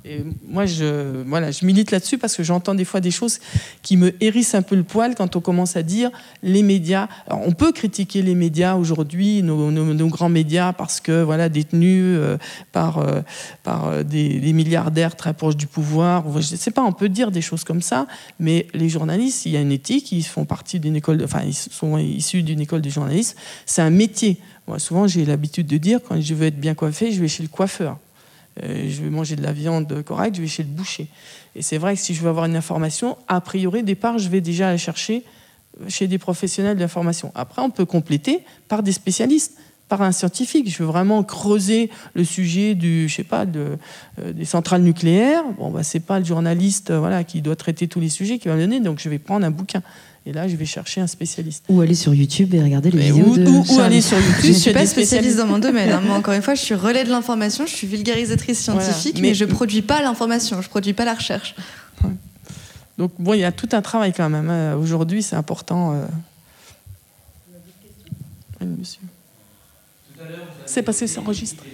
Et 0.05 0.21
moi, 0.49 0.65
je, 0.65 1.23
voilà, 1.25 1.51
je 1.51 1.65
milite 1.65 1.91
là-dessus 1.91 2.17
parce 2.17 2.35
que 2.35 2.43
j'entends 2.43 2.75
des 2.75 2.83
fois 2.83 2.99
des 2.99 3.11
choses 3.11 3.39
qui 3.83 3.95
me 3.95 4.13
hérissent 4.21 4.53
un 4.53 4.61
peu 4.61 4.75
le 4.75 4.83
poil 4.83 5.15
quand 5.15 5.37
on 5.37 5.39
commence 5.39 5.77
à 5.77 5.83
dire 5.83 6.11
les 6.41 6.61
médias. 6.61 7.07
Alors, 7.25 7.47
on 7.47 7.53
peut 7.53 7.71
critiquer 7.71 8.21
les 8.21 8.35
médias 8.35 8.75
aujourd'hui, 8.75 9.41
nos, 9.43 10.07
grands 10.09 10.27
médias, 10.27 10.73
parce 10.73 10.99
que 10.99 11.23
voilà, 11.23 11.47
détenus 11.47 12.03
euh, 12.03 12.37
par, 12.73 12.97
euh, 12.97 13.21
par 13.63 13.87
euh, 13.87 14.03
des, 14.03 14.39
des 14.41 14.51
milliardaires 14.51 15.15
très 15.15 15.33
proches 15.33 15.55
du 15.55 15.67
pouvoir. 15.67 16.25
Je 16.41 16.51
ne 16.51 16.57
sais 16.57 16.71
pas, 16.71 16.83
on 16.83 16.91
peut 16.91 17.07
dire 17.07 17.31
des 17.31 17.41
choses 17.41 17.63
comme 17.63 17.81
ça, 17.81 18.05
mais 18.39 18.67
les 18.73 18.89
journalistes, 18.89 19.45
il 19.45 19.53
y 19.53 19.57
a 19.57 19.61
une 19.61 19.71
éthique, 19.71 20.11
ils 20.11 20.23
font 20.23 20.43
partie 20.43 20.81
d'une 20.81 20.97
école, 20.97 21.21
enfin, 21.23 21.43
ils 21.45 21.53
sont 21.53 21.97
issus 21.97 22.43
d'une 22.43 22.59
école 22.59 22.81
de 22.81 22.89
journalisme. 22.89 23.37
C'est 23.65 23.81
un 23.81 23.89
métier. 23.89 24.37
Moi, 24.67 24.79
souvent, 24.79 25.07
j'ai 25.07 25.23
l'habitude 25.23 25.67
de 25.67 25.77
dire 25.77 25.99
quand 26.05 26.19
je 26.19 26.33
veux 26.33 26.47
être 26.47 26.59
bien 26.59 26.73
coiffé, 26.73 27.13
je 27.13 27.21
vais 27.21 27.29
chez 27.29 27.43
le 27.43 27.49
coiffeur. 27.49 27.97
Euh, 28.61 28.85
je 28.89 29.01
veux 29.01 29.09
manger 29.09 29.35
de 29.35 29.41
la 29.41 29.51
viande 29.51 30.03
correcte, 30.03 30.35
je 30.35 30.41
vais 30.41 30.47
chez 30.47 30.63
le 30.63 30.69
boucher. 30.69 31.07
Et 31.55 31.61
c'est 31.61 31.77
vrai 31.77 31.95
que 31.95 32.01
si 32.01 32.13
je 32.13 32.21
veux 32.21 32.29
avoir 32.29 32.45
une 32.45 32.55
information, 32.55 33.17
a 33.27 33.41
priori, 33.41 33.79
au 33.79 33.83
départ, 33.83 34.19
je 34.19 34.29
vais 34.29 34.41
déjà 34.41 34.69
la 34.69 34.77
chercher 34.77 35.23
chez 35.87 36.07
des 36.07 36.17
professionnels 36.17 36.75
de 36.75 36.81
l'information. 36.81 37.31
Après, 37.35 37.61
on 37.61 37.69
peut 37.69 37.85
compléter 37.85 38.41
par 38.67 38.83
des 38.83 38.91
spécialistes, 38.91 39.57
par 39.89 40.01
un 40.01 40.11
scientifique. 40.11 40.69
Je 40.69 40.77
veux 40.79 40.85
vraiment 40.85 41.23
creuser 41.23 41.89
le 42.13 42.23
sujet 42.23 42.75
du, 42.75 43.09
je 43.09 43.15
sais 43.15 43.23
pas, 43.23 43.45
de, 43.45 43.77
euh, 44.19 44.33
des 44.33 44.45
centrales 44.45 44.81
nucléaires. 44.81 45.43
Bon, 45.57 45.71
bah, 45.71 45.83
c'est 45.83 45.99
pas 45.99 46.19
le 46.19 46.25
journaliste, 46.25 46.91
euh, 46.91 46.99
voilà, 46.99 47.23
qui 47.23 47.41
doit 47.41 47.55
traiter 47.55 47.87
tous 47.87 47.99
les 47.99 48.09
sujets 48.09 48.39
qui 48.39 48.47
va 48.47 48.55
me 48.55 48.61
donner. 48.61 48.79
Donc, 48.79 48.99
je 48.99 49.09
vais 49.09 49.19
prendre 49.19 49.45
un 49.45 49.51
bouquin. 49.51 49.81
Et 50.25 50.31
là, 50.31 50.47
je 50.47 50.55
vais 50.55 50.65
chercher 50.65 51.01
un 51.01 51.07
spécialiste. 51.07 51.65
Ou 51.67 51.81
aller 51.81 51.95
sur 51.95 52.13
YouTube 52.13 52.53
et 52.53 52.63
regarder 52.63 52.91
les 52.91 52.97
Mais 52.97 53.11
vidéos 53.11 53.27
ou, 53.27 53.37
de 53.37 53.45
ou- 53.45 53.59
ou 53.59 53.65
Charlie. 53.65 53.81
aller 53.81 54.01
sur 54.01 54.17
YouTube. 54.17 54.35
Je 54.43 54.47
y 54.51 54.53
suis 54.55 54.69
a 54.71 54.73
pas 54.73 54.85
spécialiste 54.85 55.35
dans 55.37 55.47
mon 55.47 55.59
domaine, 55.59 55.89
hein. 55.91 56.01
Moi, 56.05 56.15
encore 56.15 56.33
une 56.33 56.41
fois, 56.41 56.55
je 56.55 56.61
suis 56.61 56.75
relais 56.75 57.03
de 57.03 57.09
l'information, 57.09 57.65
je 57.65 57.73
suis 57.75 57.87
vulgarisatrice 57.87 58.59
scientifique, 58.59 59.15
Voilà. 59.15 59.21
mais, 59.21 59.27
Mais- 59.29 59.33
je 59.33 59.43
produis 59.45 59.81
pas 59.81 60.01
l'information, 60.01 60.61
je 60.61 60.69
produis 60.69 60.93
pas 60.93 61.03
la 61.03 61.13
recherche. 61.15 61.55
Donc 62.97 63.11
bon, 63.19 63.33
il 63.33 63.39
y 63.39 63.43
a 63.43 63.51
tout 63.51 63.67
un 63.73 63.81
travail 63.81 64.13
quand 64.13 64.29
même. 64.29 64.49
hein. 64.49 64.75
Aujourd'hui, 64.75 65.23
c'est 65.23 65.35
important. 65.35 65.93
euh. 65.93 66.05
Oui, 68.61 68.67
monsieur. 68.79 69.01
C'est 70.65 70.83
parce 70.83 70.99
que 70.99 71.07
c'est 71.07 71.19
enregistré. 71.19 71.67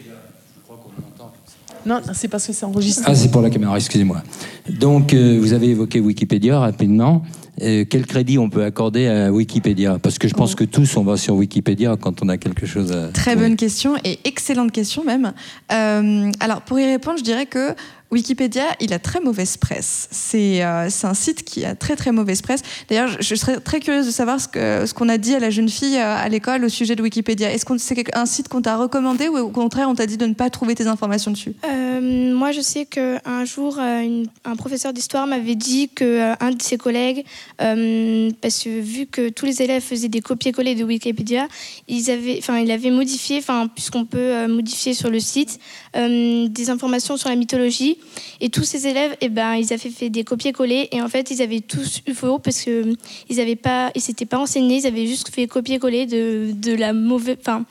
Non, 1.86 2.02
c'est 2.14 2.28
parce 2.28 2.46
que 2.48 2.54
c'est 2.54 2.66
enregistré. 2.66 3.06
Ah, 3.08 3.16
c'est 3.16 3.30
pour 3.32 3.42
la 3.42 3.50
caméra, 3.50 3.76
excusez-moi. 3.78 4.22
Donc, 4.70 5.14
euh, 5.14 5.38
vous 5.40 5.54
avez 5.54 5.68
évoqué 5.70 6.00
Wikipédia 6.00 6.60
rapidement. 6.60 7.24
Euh, 7.62 7.86
quel 7.90 8.06
crédit 8.06 8.38
on 8.38 8.50
peut 8.50 8.64
accorder 8.64 9.08
à 9.08 9.32
Wikipédia? 9.32 10.00
Parce 10.02 10.18
que 10.18 10.28
je 10.28 10.34
pense 10.34 10.54
Oh. 10.54 10.56
que 10.56 10.64
tous, 10.64 10.96
on 10.98 11.04
va 11.04 11.18
sur 11.18 11.36
Wikipédia 11.36 11.96
quand 12.00 12.24
on 12.24 12.30
a 12.30 12.38
quelque 12.38 12.66
chose 12.66 12.92
à... 12.92 13.10
Très 13.10 13.36
bonne 13.36 13.56
question 13.56 13.96
et 14.04 14.20
excellente 14.26 14.72
question 14.72 15.04
même. 15.04 15.34
Euh, 15.72 16.32
alors 16.40 16.62
pour 16.62 16.80
y 16.80 16.86
répondre, 16.86 17.18
je 17.20 17.24
dirais 17.24 17.46
que 17.46 17.76
Wikipédia, 18.12 18.64
il 18.80 18.94
a 18.94 19.00
très 19.00 19.20
mauvaise 19.20 19.58
presse. 19.58 20.08
C'est 20.12 20.64
euh, 20.64 20.90
un 21.04 21.14
site 21.14 21.44
qui 21.44 21.64
a 21.64 21.76
très 21.76 21.96
très 21.96 22.12
mauvaise 22.12 22.42
presse. 22.42 22.62
D'ailleurs, 22.90 23.10
je, 23.22 23.36
serais 23.36 23.60
très 23.60 23.80
curieuse 23.80 24.08
de 24.08 24.12
savoir 24.12 24.42
ce 24.42 24.48
que 24.48 24.86
ce 24.86 24.94
qu'on 24.94 25.10
a 25.10 25.18
dit 25.18 25.36
à 25.36 25.40
la 25.40 25.52
jeune 25.52 25.70
fille 25.70 25.98
euh, 25.98 26.16
à 26.16 26.28
l'école 26.28 26.66
au 26.66 26.70
sujet 26.70 26.96
de 26.96 27.04
Wikipédia. 27.04 27.52
Est-ce 27.52 27.66
que 27.66 27.78
c'est 27.78 28.16
un 28.16 28.26
site 28.26 28.48
qu'on 28.48 28.62
t'a 28.62 28.78
recommandé 28.78 29.28
ou 29.28 29.38
au 29.38 29.50
contraire 29.50 29.88
on 29.90 29.96
t'a 29.96 30.08
dit 30.08 30.18
de 30.18 30.26
ne 30.26 30.34
pas 30.34 30.50
trouver 30.50 30.74
tes 30.74 30.88
informations 30.88 31.30
dessus? 31.30 31.54
Euh, 31.66 32.34
moi, 32.34 32.52
je 32.52 32.62
sais 32.62 32.86
qu'un 32.86 33.46
jour, 33.46 33.78
euh, 33.80 34.24
un 34.44 34.56
professeur 34.56 34.92
d'histoire 34.92 35.28
m'avait 35.28 35.56
dit 35.56 35.90
qu'un 35.90 36.52
de 36.52 36.62
ses 36.62 36.78
collègues, 36.78 37.26
parce 37.58 38.64
que 38.64 38.80
vu 38.80 39.06
que 39.06 39.30
tous 39.30 39.46
les 39.46 39.62
élèves 39.62 39.84
faisaient 39.84 40.08
des 40.08 40.22
copier-coller 40.22 40.74
de 40.76 40.84
Wikipédia, 40.84 41.48
ils 41.88 42.10
avaient, 42.10 42.40
il 42.40 42.72
avait 42.72 42.92
modifié, 42.92 43.42
puisqu'on 43.76 44.06
peut 44.06 44.48
modifier 44.48 44.94
sur 44.94 45.10
le 45.10 45.20
site, 45.20 45.60
des 45.94 46.70
informations 46.70 47.18
sur 47.18 47.30
la 47.30 47.36
mythologie. 47.36 47.99
Et 48.42 48.50
tous 48.50 48.64
ces 48.64 48.88
élèves, 48.88 49.16
eh 49.22 49.30
ben, 49.30 49.56
ils 49.56 49.74
avaient 49.74 49.90
fait 49.90 50.10
des 50.10 50.24
copier-coller 50.24 50.90
et 50.92 51.02
en 51.02 51.10
fait, 51.10 51.32
ils 51.32 51.42
avaient 51.42 51.60
tous 51.60 52.02
eu 52.08 52.14
faux 52.14 52.40
parce 52.40 52.64
que 52.64 52.94
ils 53.30 53.40
avaient 53.40 53.56
pas, 53.56 53.92
ils 53.96 54.02
s'étaient 54.02 54.26
pas 54.26 54.38
enseignés, 54.38 54.78
ils 54.78 54.88
avaient 54.88 55.08
juste 55.08 55.34
fait 55.34 55.48
copier-coller 55.48 56.06
de, 56.06 56.74
la 56.74 56.94
mauvaise, 56.94 57.38
enfin, 57.42 57.66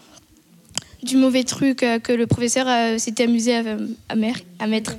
du 1.03 1.16
mauvais 1.16 1.45
truc 1.45 1.83
euh, 1.83 1.99
que 1.99 2.12
le 2.12 2.26
professeur 2.26 2.66
euh, 2.68 2.99
s'était 2.99 3.24
amusé 3.24 3.55
à, 3.57 4.16
mettre. 4.66 4.93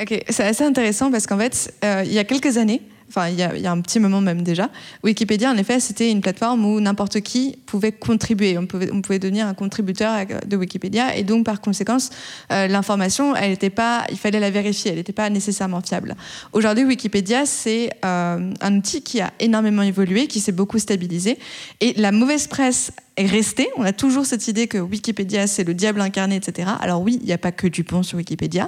Ok, 0.00 0.24
c'est 0.28 0.44
assez 0.44 0.64
intéressant 0.64 1.10
parce 1.10 1.26
qu'en 1.26 1.38
fait, 1.38 1.74
euh, 1.84 2.02
il 2.04 2.12
y 2.12 2.18
a 2.18 2.24
quelques 2.24 2.58
années, 2.58 2.82
enfin 3.08 3.28
il 3.28 3.36
y, 3.36 3.42
a, 3.42 3.72
un 3.72 3.80
petit 3.80 4.00
moment 4.00 4.20
même 4.20 4.42
déjà, 4.42 4.70
Wikipédia 5.04 5.50
en 5.50 5.56
effet 5.56 5.80
c'était 5.80 6.10
une 6.10 6.20
plateforme 6.20 6.64
où 6.64 6.80
n'importe 6.80 7.20
qui 7.20 7.58
pouvait 7.66 7.92
contribuer, 7.92 8.58
on 8.58 8.66
pouvait, 8.66 9.18
devenir 9.18 9.46
un 9.46 9.54
contributeur 9.54 10.26
de 10.46 10.56
Wikipédia 10.56 11.16
et 11.16 11.22
donc 11.22 11.44
par 11.44 11.60
conséquence 11.60 12.10
euh, 12.52 12.66
l'information, 12.66 13.34
elle 13.36 13.52
était 13.52 13.70
pas, 13.70 14.04
il 14.10 14.18
fallait 14.18 14.40
la 14.40 14.50
vérifier, 14.50 14.90
elle 14.90 14.98
n'était 14.98 15.12
pas 15.12 15.30
nécessairement 15.30 15.80
fiable. 15.80 16.16
Aujourd'hui 16.52 16.84
Wikipédia 16.84 17.46
c'est 17.46 17.90
euh, 18.04 18.52
un 18.60 18.76
outil 18.76 19.02
qui 19.02 19.20
a 19.20 19.32
énormément 19.40 19.82
évolué, 19.82 20.26
qui 20.26 20.40
s'est 20.40 20.52
beaucoup 20.52 20.78
stabilisé 20.78 21.38
et 21.80 21.94
la 21.96 22.12
mauvaise 22.12 22.46
presse 22.46 22.92
est 23.16 23.26
restée. 23.26 23.68
On 23.76 23.84
a 23.84 23.92
toujours 23.92 24.26
cette 24.26 24.46
idée 24.48 24.66
que 24.66 24.78
Wikipédia 24.78 25.46
c'est 25.46 25.64
le 25.64 25.74
diable 25.74 26.00
incarné, 26.00 26.36
etc. 26.36 26.68
Alors 26.80 27.02
oui, 27.02 27.18
il 27.20 27.26
n'y 27.26 27.32
a 27.32 27.38
pas 27.38 27.52
que 27.52 27.66
du 27.66 27.82
bon 27.82 28.02
sur 28.02 28.18
Wikipédia, 28.18 28.66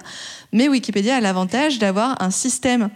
mais 0.52 0.68
Wikipédia 0.68 1.16
a 1.16 1.20
l'avantage 1.20 1.78
d'avoir 1.78 2.20
un 2.22 2.30
système 2.30 2.88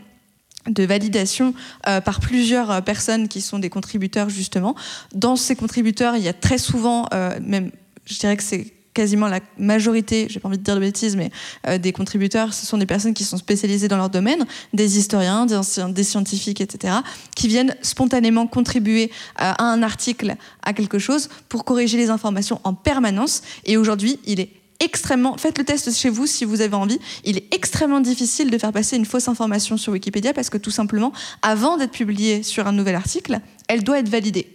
de 0.69 0.85
validation 0.85 1.55
euh, 1.89 2.01
par 2.01 2.21
plusieurs 2.21 2.71
euh, 2.71 2.81
personnes 2.81 3.29
qui 3.29 3.41
sont 3.41 3.59
des 3.59 3.71
contributeurs 3.71 4.29
justement. 4.29 4.75
Dans 5.15 5.37
ces 5.37 5.57
contributeurs, 5.57 6.17
il 6.17 6.23
y 6.23 6.29
a 6.29 6.33
très 6.33 6.59
souvent, 6.59 7.07
euh, 7.13 7.39
même 7.45 7.71
je 8.07 8.19
dirais 8.19 8.37
que 8.37 8.43
c'est 8.43 8.73
quasiment 8.95 9.27
la 9.27 9.41
majorité, 9.57 10.27
j'ai 10.29 10.39
pas 10.39 10.49
envie 10.49 10.59
de 10.59 10.63
dire 10.63 10.75
de 10.75 10.81
bêtises, 10.81 11.17
mais 11.17 11.31
des 11.79 11.93
contributeurs, 11.93 12.53
ce 12.53 12.67
sont 12.67 12.77
des 12.77 12.85
personnes 12.85 13.15
qui 13.15 13.25
sont 13.25 13.39
spécialisées 13.39 13.89
dans 13.89 13.97
leur 13.97 14.11
domaine, 14.11 14.45
des 14.75 14.99
historiens, 14.99 15.47
des, 15.47 16.05
scientifiques, 16.05 16.61
etc., 16.61 16.97
qui 17.35 17.49
viennent 17.49 17.75
spontanément 17.81 18.47
contribuer 18.47 19.11
à 19.37 19.65
un 19.65 19.83
article, 19.83 20.37
à 20.63 20.75
quelque 20.75 20.99
chose, 20.99 21.31
pour 21.49 21.65
corriger 21.65 21.97
les 21.97 22.11
informations 22.11 22.61
en 22.65 22.75
permanence. 22.75 23.41
Et 23.65 23.79
aujourd'hui, 23.79 24.19
il 24.27 24.41
est 24.41 24.51
extrêmement. 24.81 25.37
Faites 25.39 25.59
le 25.59 25.65
test 25.65 25.93
chez 25.95 26.09
vous 26.09 26.27
si 26.27 26.45
vous 26.45 26.61
avez 26.61 26.75
envie. 26.75 26.99
Il 27.25 27.37
est 27.37 27.55
extrêmement 27.55 28.01
difficile 28.01 28.51
de 28.51 28.59
faire 28.59 28.73
passer 28.73 28.97
une 28.97 29.07
fausse 29.07 29.29
information 29.29 29.77
sur 29.77 29.93
Wikipédia 29.93 30.33
parce 30.33 30.51
que 30.51 30.59
tout 30.59 30.71
simplement, 30.71 31.13
avant 31.43 31.77
d'être 31.77 31.93
publiée 31.93 32.43
sur 32.43 32.67
un 32.67 32.73
nouvel 32.73 32.95
article, 32.95 33.41
elle 33.69 33.85
doit 33.85 33.99
être 33.99 34.09
validée. 34.09 34.49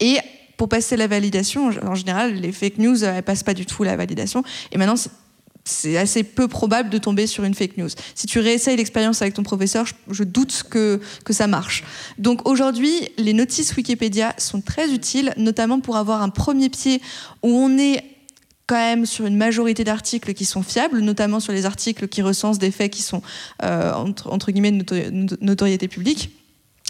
Et 0.00 0.18
pour 0.56 0.68
passer 0.68 0.96
la 0.96 1.06
validation, 1.06 1.70
en 1.82 1.94
général, 1.94 2.34
les 2.34 2.52
fake 2.52 2.78
news, 2.78 3.02
euh, 3.02 3.14
elles 3.16 3.22
passent 3.22 3.42
pas 3.42 3.54
du 3.54 3.64
tout 3.64 3.82
la 3.82 3.96
validation. 3.96 4.42
Et 4.72 4.78
maintenant, 4.78 4.96
c'est- 4.96 5.10
assez 5.96 6.22
peu 6.24 6.48
probable 6.48 6.90
de 6.90 6.98
tomber 6.98 7.26
sur 7.26 7.44
une 7.44 7.54
fake 7.54 7.76
news. 7.76 7.88
Si 8.14 8.26
tu 8.26 8.40
réessayes 8.40 8.76
l'expérience 8.76 9.22
avec 9.22 9.34
ton 9.34 9.42
professeur, 9.42 9.86
je 10.10 10.24
doute 10.24 10.64
que, 10.68 11.00
que 11.24 11.32
ça 11.32 11.46
marche. 11.46 11.84
Donc 12.18 12.48
aujourd'hui, 12.48 12.92
les 13.18 13.32
notices 13.34 13.74
Wikipédia 13.76 14.34
sont 14.36 14.60
très 14.62 14.90
utiles, 14.92 15.32
notamment 15.36 15.78
pour 15.80 15.96
avoir 15.96 16.22
un 16.22 16.28
premier 16.30 16.70
pied 16.70 17.00
où 17.42 17.48
on 17.48 17.78
est 17.78 18.02
quand 18.70 18.76
même 18.76 19.04
sur 19.04 19.26
une 19.26 19.36
majorité 19.36 19.82
d'articles 19.82 20.32
qui 20.32 20.44
sont 20.44 20.62
fiables, 20.62 21.00
notamment 21.00 21.40
sur 21.40 21.52
les 21.52 21.66
articles 21.66 22.06
qui 22.06 22.22
recensent 22.22 22.60
des 22.60 22.70
faits 22.70 22.92
qui 22.92 23.02
sont 23.02 23.20
euh, 23.64 23.92
entre, 23.92 24.32
entre 24.32 24.52
guillemets 24.52 24.70
de 24.70 24.84
notori- 24.84 25.26
de 25.26 25.38
notoriété 25.40 25.88
publique 25.88 26.30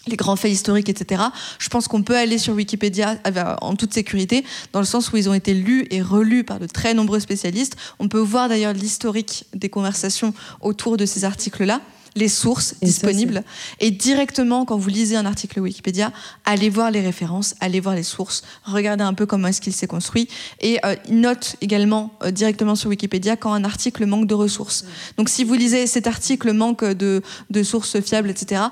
les 0.06 0.16
grands 0.16 0.36
faits 0.36 0.50
historiques, 0.50 0.88
etc. 0.88 1.22
Je 1.58 1.68
pense 1.68 1.86
qu'on 1.86 2.02
peut 2.02 2.16
aller 2.16 2.38
sur 2.38 2.54
Wikipédia 2.54 3.16
euh, 3.26 3.54
en 3.60 3.76
toute 3.76 3.94
sécurité, 3.94 4.44
dans 4.72 4.80
le 4.80 4.86
sens 4.86 5.12
où 5.12 5.16
ils 5.16 5.28
ont 5.28 5.34
été 5.34 5.54
lus 5.54 5.86
et 5.90 6.02
relus 6.02 6.44
par 6.44 6.58
de 6.58 6.66
très 6.66 6.94
nombreux 6.94 7.20
spécialistes. 7.20 7.76
On 7.98 8.08
peut 8.08 8.18
voir 8.18 8.48
d'ailleurs 8.48 8.72
l'historique 8.72 9.44
des 9.54 9.68
conversations 9.68 10.32
autour 10.60 10.96
de 10.96 11.06
ces 11.06 11.24
articles-là, 11.24 11.80
les 12.14 12.28
sources 12.28 12.74
Et 12.82 12.86
ça, 12.86 13.06
disponibles. 13.06 13.44
Et 13.80 13.90
directement, 13.90 14.64
quand 14.64 14.76
vous 14.76 14.88
lisez 14.88 15.16
un 15.16 15.26
article 15.26 15.60
Wikipédia, 15.60 16.12
allez 16.44 16.70
voir 16.70 16.90
les 16.90 17.00
références, 17.00 17.54
allez 17.60 17.80
voir 17.80 17.94
les 17.94 18.02
sources, 18.02 18.42
regardez 18.64 19.04
un 19.04 19.14
peu 19.14 19.26
comment 19.26 19.48
est-ce 19.48 19.60
qu'il 19.60 19.72
s'est 19.72 19.86
construit. 19.86 20.28
Et 20.60 20.78
euh, 20.84 20.94
note 21.08 21.56
également 21.60 22.12
euh, 22.22 22.30
directement 22.30 22.74
sur 22.74 22.90
Wikipédia 22.90 23.36
quand 23.36 23.52
un 23.52 23.64
article 23.64 24.06
manque 24.06 24.26
de 24.26 24.34
ressources. 24.34 24.84
Donc 25.16 25.28
si 25.28 25.44
vous 25.44 25.54
lisez 25.54 25.86
cet 25.86 26.06
article 26.06 26.52
manque 26.52 26.84
de, 26.84 27.22
de 27.50 27.62
sources 27.62 28.00
fiables, 28.00 28.30
etc., 28.30 28.62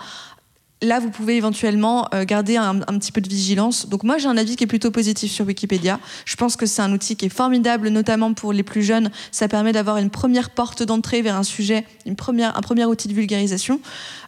là, 0.83 1.01
vous 1.01 1.11
pouvez 1.11 1.37
éventuellement 1.37 2.09
euh, 2.15 2.25
garder 2.25 2.57
un, 2.57 2.77
petit 2.79 3.13
peu 3.13 3.21
de 3.21 3.29
vigilance. 3.29 3.89
Donc 3.89 4.05
moi, 4.05 4.19
j'ai 4.19 4.29
un 4.29 4.37
avis 4.37 4.57
qui 4.57 4.65
est 4.65 4.69
plutôt 4.69 4.91
positif 4.91 5.31
sur 5.31 5.47
Wikipédia. 5.47 5.99
Je 6.25 6.37
pense 6.37 6.57
que 6.57 6.67
c'est 6.67 6.83
un 6.83 6.93
outil 6.93 7.17
qui 7.17 7.27
est 7.27 7.31
formidable, 7.31 7.89
notamment 7.89 8.33
pour 8.35 8.53
les 8.53 8.63
plus 8.63 8.83
jeunes. 8.83 9.11
Ça 9.33 9.49
permet 9.49 9.73
d'avoir 9.73 9.97
une 9.99 10.11
première 10.11 10.51
porte 10.51 10.83
d'entrée 10.83 11.23
vers 11.23 11.37
un 11.37 11.43
sujet, 11.43 11.85
une 12.07 12.17
première, 12.17 12.57
un 12.57 12.61
premier 12.61 12.85
outil 12.85 13.09
de 13.09 13.15
vulgarisation. 13.15 13.81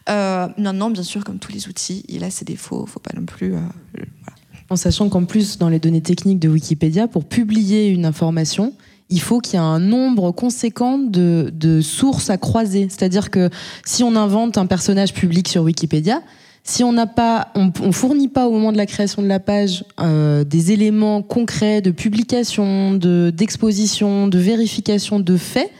Euh, 0.09 0.47
maintenant, 0.57 0.89
bien 0.89 1.03
sûr, 1.03 1.23
comme 1.23 1.39
tous 1.39 1.51
les 1.51 1.67
outils, 1.67 2.03
il 2.09 2.23
a 2.23 2.29
ses 2.29 2.45
défauts. 2.45 2.85
Faut 2.85 2.99
pas 2.99 3.13
non 3.15 3.25
plus. 3.25 3.53
euh. 3.55 3.59
En 4.69 4.77
sachant 4.77 5.09
qu'en 5.09 5.25
plus, 5.25 5.57
dans 5.57 5.67
les 5.69 5.79
données 5.79 6.01
techniques 6.01 6.39
de 6.39 6.47
Wikipédia, 6.47 7.07
pour 7.07 7.25
publier 7.25 7.89
une 7.89 8.05
information, 8.05 8.73
il 9.11 9.21
faut 9.21 9.39
qu'il 9.39 9.53
y 9.53 9.57
ait 9.57 9.59
un 9.59 9.79
nombre 9.79 10.31
conséquent 10.31 10.97
de, 10.97 11.51
de 11.53 11.81
sources 11.81 12.29
à 12.29 12.37
croiser. 12.37 12.87
C'est-à-dire 12.89 13.29
que 13.29 13.49
si 13.85 14.03
on 14.03 14.15
invente 14.15 14.57
un 14.57 14.65
personnage 14.65 15.13
public 15.13 15.47
sur 15.47 15.63
Wikipédia, 15.63 16.21
si 16.63 16.83
on 16.83 16.93
n'a 16.93 17.07
pas, 17.07 17.49
on, 17.55 17.71
on 17.81 17.91
fournit 17.91 18.27
pas 18.27 18.47
au 18.47 18.51
moment 18.51 18.71
de 18.71 18.77
la 18.77 18.85
création 18.85 19.21
de 19.21 19.27
la 19.27 19.39
page 19.39 19.83
euh, 19.99 20.43
des 20.43 20.71
éléments 20.71 21.21
concrets 21.21 21.81
de 21.81 21.91
publication, 21.91 22.93
de 22.93 23.31
d'exposition, 23.35 24.27
de 24.27 24.37
vérification 24.37 25.19
de 25.19 25.37
faits, 25.37 25.71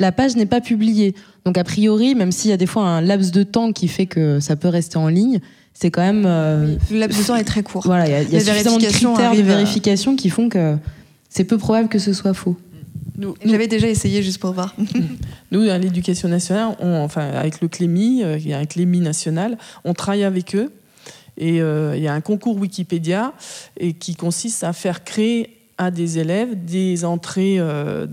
la 0.00 0.12
page 0.12 0.36
n'est 0.36 0.46
pas 0.46 0.60
publiée. 0.60 1.14
Donc 1.44 1.58
a 1.58 1.64
priori, 1.64 2.14
même 2.14 2.32
s'il 2.32 2.50
y 2.50 2.54
a 2.54 2.56
des 2.56 2.66
fois 2.66 2.84
un 2.84 3.00
laps 3.00 3.32
de 3.32 3.42
temps 3.42 3.72
qui 3.72 3.88
fait 3.88 4.06
que 4.06 4.38
ça 4.40 4.56
peut 4.56 4.68
rester 4.68 4.96
en 4.96 5.08
ligne, 5.08 5.40
c'est 5.74 5.90
quand 5.90 6.02
même 6.02 6.24
euh, 6.24 6.76
Le 6.90 6.98
laps 7.00 7.18
de 7.20 7.26
temps 7.26 7.36
est 7.36 7.44
très 7.44 7.62
court. 7.62 7.82
voilà, 7.84 8.06
il 8.06 8.12
y 8.12 8.14
a, 8.14 8.22
y 8.22 8.36
a 8.36 8.40
suffisamment 8.40 8.78
de 8.78 8.86
critères 8.86 9.34
de 9.34 9.42
vérification 9.42 10.16
qui 10.16 10.30
font 10.30 10.48
que 10.48 10.76
c'est 11.28 11.44
peu 11.44 11.58
probable 11.58 11.88
que 11.88 11.98
ce 11.98 12.12
soit 12.12 12.34
faux. 12.34 12.56
Nous, 13.18 13.34
nous- 13.44 13.50
J'avais 13.50 13.66
déjà 13.66 13.88
essayé 13.88 14.22
juste 14.22 14.38
pour 14.38 14.52
voir. 14.52 14.74
Nous, 15.50 15.62
à 15.68 15.76
l'éducation 15.76 16.28
nationale, 16.28 16.76
on- 16.80 17.02
enfin, 17.02 17.28
avec 17.30 17.60
le 17.60 17.68
CLEMI, 17.68 18.22
euh, 18.22 18.38
et 18.42 18.54
avec 18.54 18.76
l'EMI 18.76 19.00
national, 19.00 19.58
on 19.84 19.92
travaille 19.92 20.24
avec 20.24 20.54
eux. 20.54 20.72
Et 21.36 21.60
euh, 21.60 21.96
il 21.96 22.02
y 22.02 22.08
a 22.08 22.14
un 22.14 22.20
concours 22.20 22.56
Wikipédia 22.56 23.32
et 23.78 23.92
qui 23.92 24.14
consiste 24.16 24.64
à 24.64 24.72
faire 24.72 25.04
créer 25.04 25.57
à 25.78 25.92
des 25.92 26.18
élèves 26.18 26.64
des 26.64 27.04
entrées 27.04 27.56
euh, 27.58 28.06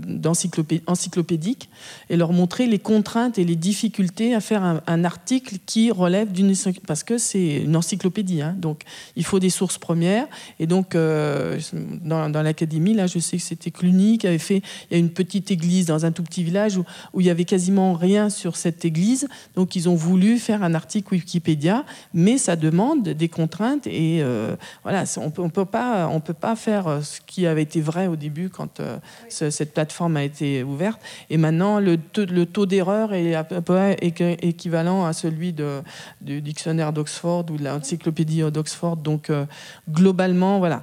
encyclopédiques 0.86 1.68
et 2.08 2.16
leur 2.16 2.32
montrer 2.32 2.66
les 2.66 2.78
contraintes 2.78 3.38
et 3.38 3.44
les 3.44 3.56
difficultés 3.56 4.34
à 4.34 4.40
faire 4.40 4.62
un, 4.86 5.04
article 5.04 5.56
qui 5.66 5.90
relève 5.90 6.32
d'une 6.32 6.54
parce 6.86 7.02
que 7.02 7.18
c'est 7.18 7.56
une 7.56 7.76
encyclopédie 7.76 8.40
hein. 8.40 8.56
donc 8.56 8.82
il 9.14 9.24
faut 9.24 9.38
des 9.38 9.50
sources 9.50 9.78
premières 9.78 10.26
et 10.58 10.66
donc 10.66 10.94
euh, 10.94 11.58
dans, 12.02 12.28
l'académie 12.42 12.94
là 12.94 13.06
je 13.06 13.18
sais 13.18 13.36
que 13.36 13.42
c'était 13.42 13.70
Cluny 13.70 14.18
qui 14.18 14.26
avait 14.26 14.38
fait 14.38 14.62
il 14.90 14.94
y 14.94 14.96
a 14.96 14.98
une 14.98 15.10
petite 15.10 15.50
église 15.50 15.86
dans 15.86 16.06
un 16.06 16.12
tout 16.12 16.22
petit 16.22 16.44
village 16.44 16.78
où, 17.12 17.20
il 17.20 17.26
y 17.26 17.30
avait 17.30 17.44
quasiment 17.44 17.94
rien 17.94 18.30
sur 18.30 18.56
cette 18.56 18.84
église 18.84 19.28
donc 19.54 19.76
ils 19.76 19.88
ont 19.88 19.96
voulu 19.96 20.38
faire 20.38 20.62
un 20.62 20.74
article 20.74 21.14
Wikipédia 21.14 21.84
mais 22.14 22.38
ça 22.38 22.56
demande 22.56 23.02
des 23.08 23.28
contraintes 23.28 23.86
et 23.86 24.20
euh, 24.22 24.54
voilà 24.82 25.04
on 25.18 25.30
peut 25.30 25.42
on 25.42 25.50
peut 25.50 25.64
pas 25.64 26.08
on 26.08 26.20
peut 26.20 26.32
pas 26.32 26.56
faire 26.56 26.86
euh, 26.86 27.00
ce 27.02 27.20
qui 27.26 27.46
avait 27.56 27.62
été 27.62 27.80
vrai 27.80 28.06
au 28.06 28.16
début 28.16 28.48
quand 28.50 28.80
euh, 28.80 28.98
ce- 29.28 29.50
cette 29.50 29.72
plateforme 29.74 30.16
a 30.16 30.22
été 30.24 30.62
ouverte. 30.62 31.00
Et 31.30 31.36
maintenant 31.38 31.80
le 31.80 31.96
taux, 31.96 32.24
le 32.26 32.44
taux 32.46 32.66
d'erreur 32.66 33.12
est 33.14 33.34
à 33.34 33.44
peu 33.44 33.60
près 33.60 33.94
équ- 34.02 34.38
équivalent 34.42 35.04
à 35.06 35.12
celui 35.12 35.52
de, 35.52 35.80
du 36.20 36.40
dictionnaire 36.40 36.92
d'Oxford 36.92 37.46
ou 37.50 37.56
de 37.56 37.64
l'encyclopédie 37.64 38.42
d'Oxford. 38.50 38.96
Donc 38.96 39.30
euh, 39.30 39.46
globalement 39.90 40.58
voilà 40.58 40.82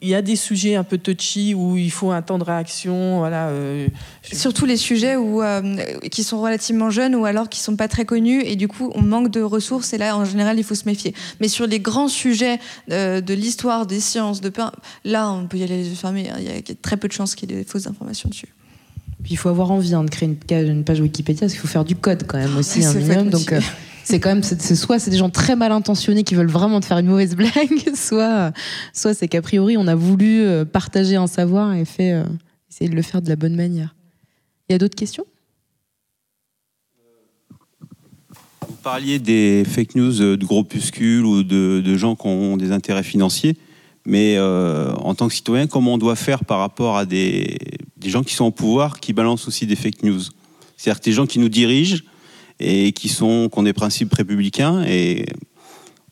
il 0.00 0.08
y 0.08 0.14
a 0.14 0.22
des 0.22 0.36
sujets 0.36 0.74
un 0.74 0.84
peu 0.84 0.98
touchy 0.98 1.54
où 1.54 1.76
il 1.76 1.90
faut 1.90 2.10
un 2.10 2.22
temps 2.22 2.38
de 2.38 2.44
réaction. 2.44 3.18
Voilà, 3.18 3.48
euh, 3.48 3.88
Surtout 4.32 4.66
les 4.66 4.76
sujets 4.76 5.16
où, 5.16 5.42
euh, 5.42 5.76
qui 6.10 6.22
sont 6.22 6.40
relativement 6.40 6.90
jeunes 6.90 7.14
ou 7.14 7.24
alors 7.24 7.48
qui 7.48 7.60
sont 7.60 7.76
pas 7.76 7.88
très 7.88 8.04
connus 8.04 8.42
et 8.44 8.56
du 8.56 8.68
coup 8.68 8.90
on 8.94 9.02
manque 9.02 9.30
de 9.30 9.40
ressources 9.40 9.92
et 9.92 9.98
là 9.98 10.16
en 10.16 10.24
général 10.24 10.58
il 10.58 10.64
faut 10.64 10.74
se 10.74 10.84
méfier. 10.86 11.14
Mais 11.40 11.48
sur 11.48 11.66
les 11.66 11.80
grands 11.80 12.08
sujets 12.08 12.58
de 12.88 13.34
l'histoire, 13.34 13.86
des 13.86 14.00
sciences, 14.00 14.40
de 14.40 14.52
là 15.04 15.30
on 15.30 15.46
peut 15.46 15.56
y 15.56 15.62
aller 15.62 15.78
les 15.78 15.88
yeux 15.88 15.94
fermés. 15.94 16.30
Hein. 16.30 16.36
Il 16.38 16.44
y 16.44 16.50
a 16.50 16.74
très 16.80 16.96
peu 16.96 17.08
de 17.08 17.12
chances 17.12 17.34
qu'il 17.34 17.50
y 17.50 17.54
ait 17.54 17.58
des 17.58 17.64
fausses 17.64 17.86
informations 17.86 18.28
dessus. 18.28 18.48
Puis 19.22 19.34
il 19.34 19.36
faut 19.36 19.48
avoir 19.48 19.70
envie 19.70 19.94
hein, 19.94 20.04
de 20.04 20.10
créer 20.10 20.28
une 20.50 20.84
page, 20.84 21.00
Wikipédia 21.00 21.40
parce 21.40 21.52
qu'il 21.52 21.60
faut 21.60 21.68
faire 21.68 21.84
du 21.84 21.94
code 21.94 22.26
quand 22.26 22.38
même 22.38 22.56
aussi 22.56 22.84
un 22.84 22.92
minimum. 22.92 23.30
Donc 23.30 23.54
c'est 24.04 24.20
quand 24.20 24.30
même, 24.30 24.42
c'est 24.42 24.74
soit 24.74 24.98
c'est 24.98 25.10
des 25.10 25.16
gens 25.16 25.30
très 25.30 25.56
mal 25.56 25.72
intentionnés 25.72 26.24
qui 26.24 26.34
veulent 26.34 26.50
vraiment 26.50 26.80
te 26.80 26.86
faire 26.86 26.98
une 26.98 27.06
mauvaise 27.06 27.36
blague, 27.36 27.94
soit, 27.94 28.52
soit 28.92 29.14
c'est 29.14 29.28
qu'a 29.28 29.42
priori 29.42 29.76
on 29.76 29.86
a 29.86 29.94
voulu 29.94 30.42
euh, 30.42 30.64
partager 30.64 31.16
un 31.16 31.26
savoir 31.26 31.74
et 31.74 31.84
fait, 31.84 32.12
euh, 32.12 32.24
essayer 32.70 32.90
de 32.90 32.96
le 32.96 33.02
faire 33.02 33.22
de 33.22 33.28
la 33.28 33.36
bonne 33.36 33.54
manière. 33.54 33.94
Il 34.68 34.72
y 34.72 34.74
a 34.74 34.78
d'autres 34.78 34.96
questions? 34.96 35.24
Vous 38.68 38.76
parliez 38.82 39.18
des 39.18 39.64
fake 39.64 39.94
news 39.94 40.12
de 40.12 40.44
groupuscules 40.44 41.24
ou 41.24 41.42
de, 41.44 41.96
gens 41.96 42.16
qui 42.16 42.26
ont 42.26 42.56
des 42.56 42.72
intérêts 42.72 43.02
financiers, 43.04 43.56
mais 44.04 44.34
euh, 44.36 44.92
en 44.94 45.14
tant 45.14 45.28
que 45.28 45.34
citoyen, 45.34 45.68
comment 45.68 45.94
on 45.94 45.98
doit 45.98 46.16
faire 46.16 46.44
par 46.44 46.58
rapport 46.58 46.96
à 46.96 47.06
des, 47.06 47.58
des 47.96 48.10
gens 48.10 48.24
qui 48.24 48.34
sont 48.34 48.46
au 48.46 48.50
pouvoir 48.50 48.98
qui 48.98 49.12
balancent 49.12 49.46
aussi 49.46 49.66
des 49.66 49.76
fake 49.76 50.02
news? 50.02 50.22
C'est-à-dire 50.76 51.00
des 51.00 51.12
gens 51.12 51.26
qui 51.26 51.38
nous 51.38 51.48
dirigent 51.48 52.02
et 52.62 52.92
qui 52.92 53.08
sont 53.08 53.48
qui 53.52 53.58
ont 53.58 53.62
des 53.62 53.72
principes 53.72 54.14
républicains 54.14 54.84
et 54.86 55.26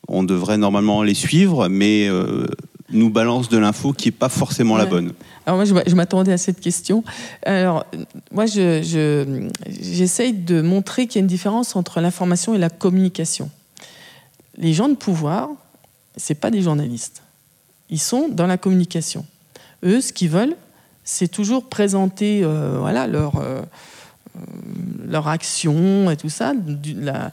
on 0.09 0.24
devrait 0.24 0.59
normalement 0.59 1.03
les 1.03 1.14
suivre, 1.14 1.68
mais 1.68 2.09
euh, 2.09 2.46
nous 2.90 3.11
balance 3.11 3.48
de 3.48 3.59
l'info 3.59 3.92
qui 3.92 4.09
n'est 4.09 4.12
pas 4.12 4.28
forcément 4.28 4.76
la 4.76 4.86
bonne. 4.86 5.12
Alors 5.46 5.64
moi, 5.64 5.82
je 5.86 5.94
m'attendais 5.94 6.32
à 6.32 6.38
cette 6.38 6.61
question. 6.61 7.05
Alors 7.44 7.86
moi, 8.32 8.46
j'essaye 8.46 8.82
je, 9.66 10.44
de 10.44 10.61
montrer 10.61 11.07
qu'il 11.07 11.16
y 11.16 11.18
a 11.18 11.22
une 11.22 11.28
différence 11.28 11.76
entre 11.76 12.01
l'information 12.01 12.55
et 12.55 12.59
la 12.59 12.70
communication. 12.70 13.51
Les 14.57 14.72
gens 14.72 14.88
de 14.88 14.96
pouvoir, 14.96 15.48
c'est 16.16 16.34
pas 16.34 16.51
des 16.51 16.62
journalistes. 16.62 17.22
Ils 17.88 18.01
sont 18.01 18.28
dans 18.28 18.46
la 18.46 18.59
communication. 18.59 19.24
Eux, 19.84 20.01
ce 20.01 20.12
qu'ils 20.12 20.30
veulent, 20.30 20.57
c'est 21.05 21.28
toujours 21.28 21.68
présenter, 21.68 22.42
euh, 22.44 22.76
voilà, 22.78 23.07
leur 23.07 23.36
euh, 23.36 23.62
euh, 23.62 23.62
leur 25.07 25.28
action 25.28 26.11
et 26.11 26.16
tout 26.16 26.28
ça. 26.28 26.53
La, 26.97 27.31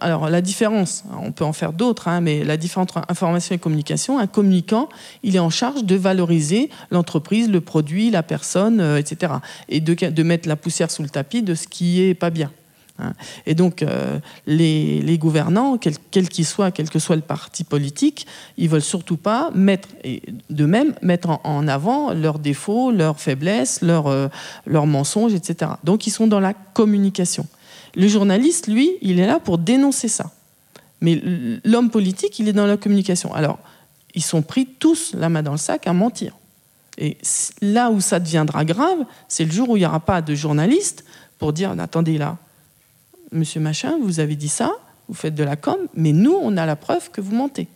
alors 0.00 0.28
la 0.28 0.40
différence, 0.40 1.04
on 1.22 1.32
peut 1.32 1.44
en 1.44 1.52
faire 1.52 1.72
d'autres, 1.72 2.08
hein, 2.08 2.20
mais 2.20 2.44
la 2.44 2.56
différence 2.56 2.90
entre 2.90 3.02
information 3.08 3.54
et 3.54 3.58
communication, 3.58 4.18
un 4.18 4.26
communicant, 4.26 4.88
il 5.22 5.36
est 5.36 5.40
en 5.40 5.50
charge 5.50 5.84
de 5.84 5.96
valoriser 5.96 6.70
l'entreprise, 6.90 7.50
le 7.50 7.60
produit, 7.60 8.10
la 8.10 8.22
personne, 8.22 8.80
euh, 8.80 8.98
etc. 8.98 9.34
Et 9.68 9.80
de, 9.80 9.94
de 9.94 10.22
mettre 10.22 10.48
la 10.48 10.56
poussière 10.56 10.90
sous 10.90 11.02
le 11.02 11.08
tapis 11.08 11.42
de 11.42 11.54
ce 11.54 11.66
qui 11.66 12.02
est 12.02 12.14
pas 12.14 12.30
bien. 12.30 12.50
Hein. 12.98 13.12
Et 13.46 13.54
donc, 13.54 13.82
euh, 13.82 14.18
les, 14.46 15.18
gouvernants, 15.18 15.78
quels 15.78 16.28
qu'ils 16.28 16.46
soient, 16.46 16.70
quel 16.70 16.90
que 16.90 16.98
soit 16.98 17.16
le 17.16 17.22
parti 17.22 17.64
politique, 17.64 18.26
ils 18.56 18.68
veulent 18.68 18.82
surtout 18.82 19.16
pas 19.16 19.50
mettre, 19.54 19.88
et 20.04 20.22
de 20.50 20.66
même, 20.66 20.94
mettre 21.02 21.40
en, 21.44 21.68
avant 21.68 22.12
leurs 22.12 22.38
défauts, 22.38 22.90
leurs 22.90 23.20
faiblesses, 23.20 23.82
leurs, 23.82 24.08
euh, 24.08 24.28
leurs 24.66 24.86
mensonges, 24.86 25.34
etc. 25.34 25.72
Donc, 25.84 26.06
ils 26.06 26.10
sont 26.10 26.26
dans 26.26 26.40
la 26.40 26.54
communication. 26.54 27.46
Le 27.94 28.08
journaliste, 28.08 28.66
lui, 28.66 28.92
il 29.00 29.20
est 29.20 29.26
là 29.26 29.40
pour 29.40 29.58
dénoncer 29.58 30.08
ça. 30.08 30.30
Mais 31.00 31.20
l'homme 31.64 31.90
politique, 31.90 32.38
il 32.38 32.48
est 32.48 32.52
dans 32.52 32.66
la 32.66 32.76
communication. 32.76 33.32
Alors, 33.32 33.58
ils 34.14 34.22
sont 34.22 34.42
pris 34.42 34.66
tous 34.66 35.14
la 35.14 35.28
main 35.28 35.42
dans 35.42 35.52
le 35.52 35.58
sac 35.58 35.86
à 35.86 35.92
mentir. 35.92 36.34
Et 36.98 37.16
là 37.62 37.90
où 37.90 38.00
ça 38.00 38.18
deviendra 38.18 38.64
grave, 38.64 38.98
c'est 39.28 39.44
le 39.44 39.52
jour 39.52 39.70
où 39.70 39.76
il 39.76 39.80
n'y 39.80 39.86
aura 39.86 40.00
pas 40.00 40.20
de 40.20 40.34
journaliste 40.34 41.04
pour 41.38 41.52
dire 41.52 41.70
attendez 41.78 42.18
là, 42.18 42.36
Monsieur 43.32 43.60
Machin, 43.60 43.98
vous 44.02 44.20
avez 44.20 44.36
dit 44.36 44.48
ça, 44.48 44.72
vous 45.08 45.14
faites 45.14 45.34
de 45.34 45.44
la 45.44 45.56
com, 45.56 45.78
mais 45.94 46.12
nous, 46.12 46.34
on 46.40 46.56
a 46.56 46.66
la 46.66 46.76
preuve 46.76 47.10
que 47.10 47.20
vous 47.20 47.34
mentez. 47.34 47.68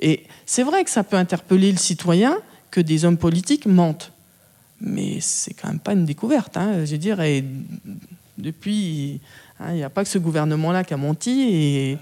Et 0.00 0.24
c'est 0.46 0.62
vrai 0.62 0.84
que 0.84 0.90
ça 0.90 1.02
peut 1.02 1.16
interpeller 1.16 1.72
le 1.72 1.78
citoyen 1.78 2.38
que 2.70 2.80
des 2.80 3.04
hommes 3.04 3.16
politiques 3.16 3.66
mentent. 3.66 4.12
Mais 4.80 5.18
c'est 5.20 5.54
quand 5.54 5.68
même 5.68 5.80
pas 5.80 5.92
une 5.92 6.04
découverte. 6.04 6.56
Hein. 6.56 6.84
Je 6.84 6.92
veux 6.92 6.98
dire, 6.98 7.20
et 7.20 7.44
depuis, 8.36 9.20
hein, 9.58 9.70
il 9.70 9.76
n'y 9.76 9.82
a 9.82 9.90
pas 9.90 10.04
que 10.04 10.10
ce 10.10 10.18
gouvernement-là 10.18 10.84
qui 10.84 10.94
a 10.94 10.96
menti. 10.96 11.48
Et... 11.50 11.98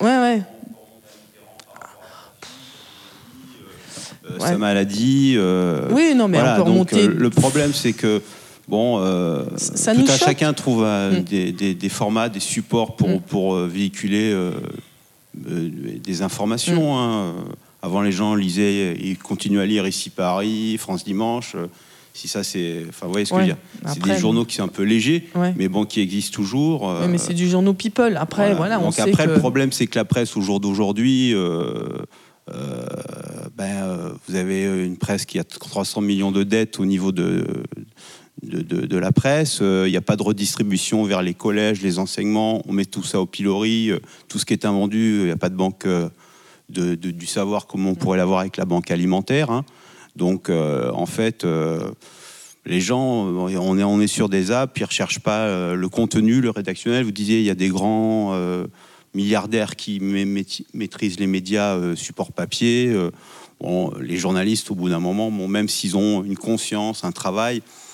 Ouais, 0.00 0.18
ouais. 0.18 0.42
Euh, 4.30 4.38
sa 4.38 4.56
maladie. 4.56 5.34
Euh, 5.36 5.88
oui, 5.90 6.14
non, 6.14 6.28
mais 6.28 6.40
on 6.40 6.56
peut 6.56 6.62
remonter. 6.62 7.04
Euh, 7.06 7.14
le 7.16 7.30
problème, 7.30 7.72
c'est 7.72 7.92
que 7.92 8.22
Bon, 8.72 9.00
euh, 9.00 9.44
tout 9.44 10.06
chacun 10.18 10.54
trouve 10.54 10.82
euh, 10.82 11.20
mm. 11.20 11.74
des, 11.74 11.88
formats, 11.90 12.30
des 12.30 12.40
supports 12.40 12.96
pour, 12.96 13.10
mm. 13.10 13.20
pour 13.20 13.54
euh, 13.54 13.66
véhiculer 13.66 14.34
des 15.34 16.22
informations. 16.22 16.94
Mm. 16.94 16.98
Hein. 16.98 17.34
Avant, 17.82 18.00
les 18.00 18.12
gens 18.12 18.34
lisaient, 18.34 18.96
ils 18.98 19.18
continuent 19.18 19.60
à 19.60 19.66
lire 19.66 19.86
ici 19.86 20.08
Paris, 20.08 20.78
France 20.78 21.04
Dimanche. 21.04 21.54
Si 22.14 22.28
ça, 22.28 22.42
c'est, 22.42 22.86
enfin, 22.88 23.04
vous 23.04 23.12
voyez 23.12 23.26
ce 23.26 23.34
que 23.34 23.36
je 23.36 23.40
veux 23.42 23.46
dire. 23.48 23.58
C'est 23.88 24.02
des 24.02 24.16
journaux 24.16 24.46
qui 24.46 24.54
sont 24.54 24.62
un 24.62 24.68
peu 24.68 24.84
légers, 24.84 25.28
mais 25.56 25.68
bon, 25.68 25.84
qui 25.84 26.00
existent 26.00 26.34
toujours. 26.34 26.90
mais 27.10 27.18
c'est 27.18 27.34
du 27.34 27.50
journal 27.50 27.74
People. 27.74 28.16
Après, 28.16 28.54
voilà, 28.54 28.78
Donc 28.78 28.98
après, 28.98 29.26
le 29.26 29.34
problème, 29.34 29.70
c'est 29.70 29.86
que 29.86 29.98
la 29.98 30.06
presse 30.06 30.34
au 30.34 30.40
jour 30.40 30.60
d'aujourd'hui. 30.60 31.34
ben, 32.48 34.14
vous 34.26 34.34
avez 34.34 34.64
une 34.86 34.96
presse 34.96 35.26
qui 35.26 35.38
a 35.38 35.44
300 35.44 36.00
millions 36.00 36.32
de 36.32 36.42
dettes 36.42 36.80
au 36.80 36.86
niveau 36.86 37.12
de, 37.12 37.44
de, 38.42 38.96
la 38.96 39.12
presse. 39.12 39.58
Il 39.60 39.66
euh, 39.66 39.88
n'y 39.88 39.96
a 39.96 40.00
pas 40.00 40.16
de 40.16 40.22
redistribution 40.22 41.04
vers 41.04 41.22
les 41.22 41.34
collèges, 41.34 41.82
les 41.82 41.98
enseignements. 41.98 42.62
On 42.66 42.72
met 42.72 42.84
tout 42.84 43.02
ça 43.02 43.20
au 43.20 43.26
pilori. 43.26 43.90
Euh, 43.90 44.00
tout 44.28 44.38
ce 44.38 44.44
qui 44.44 44.52
est 44.52 44.64
invendu, 44.64 45.20
il 45.20 45.24
n'y 45.26 45.30
a 45.30 45.36
pas 45.36 45.48
de 45.48 45.56
banque 45.56 45.86
euh, 45.86 46.08
de, 46.68 46.94
du 46.94 47.26
savoir 47.26 47.66
comme 47.66 47.86
on 47.86 47.94
pourrait 47.94 48.18
l'avoir 48.18 48.40
avec 48.40 48.56
la 48.56 48.64
banque 48.64 48.90
alimentaire. 48.90 49.50
Hein. 49.50 49.64
Donc, 50.16 50.50
en 50.50 51.06
fait, 51.06 51.46
les 52.66 52.80
gens, 52.82 53.00
on 53.00 53.78
est, 53.78 53.82
on 53.82 54.06
sur 54.06 54.28
des 54.28 54.50
apps, 54.50 54.78
ils 54.78 54.82
ne 54.82 54.86
recherchent 54.86 55.20
pas 55.20 55.74
le 55.74 55.88
contenu, 55.88 56.42
le 56.42 56.50
rédactionnel. 56.50 57.04
Vous 57.04 57.12
disiez, 57.12 57.38
il 57.38 57.44
y 57.44 57.50
a 57.50 57.54
des 57.54 57.68
grands 57.68 58.36
milliardaires 59.14 59.74
qui 59.74 60.00
maîtrisent 60.00 61.18
les 61.18 61.26
médias 61.26 61.78
support 61.96 62.32
papier. 62.32 62.94
Les 64.00 64.16
journalistes, 64.18 64.70
au 64.70 64.74
bout 64.74 64.90
d'un 64.90 65.00
moment, 65.00 65.30
même 65.30 65.68
s'ils 65.68 65.96
ont 65.96 66.22
une 66.22 66.36
conscience, 66.36 67.04
un 67.04 67.12
travail, 67.12 67.62
euh, 67.62 67.91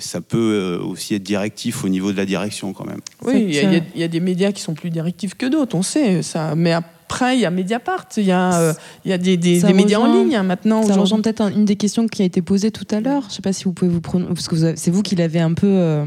ça 0.00 0.20
peut 0.20 0.38
euh, 0.38 0.84
aussi 0.84 1.14
être 1.14 1.22
directif 1.22 1.84
au 1.84 1.88
niveau 1.88 2.12
de 2.12 2.16
la 2.16 2.26
direction 2.26 2.72
quand 2.72 2.84
même. 2.84 3.00
Oui, 3.22 3.46
il 3.48 4.00
y, 4.00 4.04
a 4.04 4.08
des 4.08 4.20
médias 4.20 4.52
qui 4.52 4.60
sont 4.60 4.74
plus 4.74 4.90
directifs 4.90 5.34
que 5.34 5.46
d'autres, 5.46 5.76
on 5.76 5.82
sait 5.82 6.22
ça. 6.22 6.54
Mais 6.54 6.72
après, 6.72 7.36
il 7.36 7.40
y 7.40 7.46
a 7.46 7.50
Mediapart, 7.50 8.06
il 8.16 8.24
y 8.24 8.32
a, 8.32 8.60
euh, 8.60 8.72
il 9.04 9.10
y 9.10 9.14
a 9.14 9.18
des, 9.18 9.36
des, 9.36 9.72
médias 9.72 9.98
en 9.98 10.12
ligne 10.12 10.36
hein, 10.36 10.42
maintenant. 10.42 10.82
Ça 10.82 10.96
rejoint 10.96 11.20
peut-être 11.20 11.50
une 11.50 11.64
des 11.64 11.76
questions 11.76 12.06
qui 12.06 12.22
a 12.22 12.24
été 12.24 12.42
posée 12.42 12.70
tout 12.70 12.86
à 12.90 13.00
l'heure. 13.00 13.22
Je 13.22 13.28
ne 13.28 13.32
sais 13.32 13.42
pas 13.42 13.52
si 13.52 13.64
vous 13.64 13.72
pouvez 13.72 13.90
vous 13.90 14.00
prononcer, 14.00 14.34
parce 14.34 14.48
que 14.48 14.76
c'est 14.76 14.90
vous 14.90 15.02
qui 15.02 15.16
l'avez 15.16 15.40
un 15.40 15.54
peu 15.54 16.04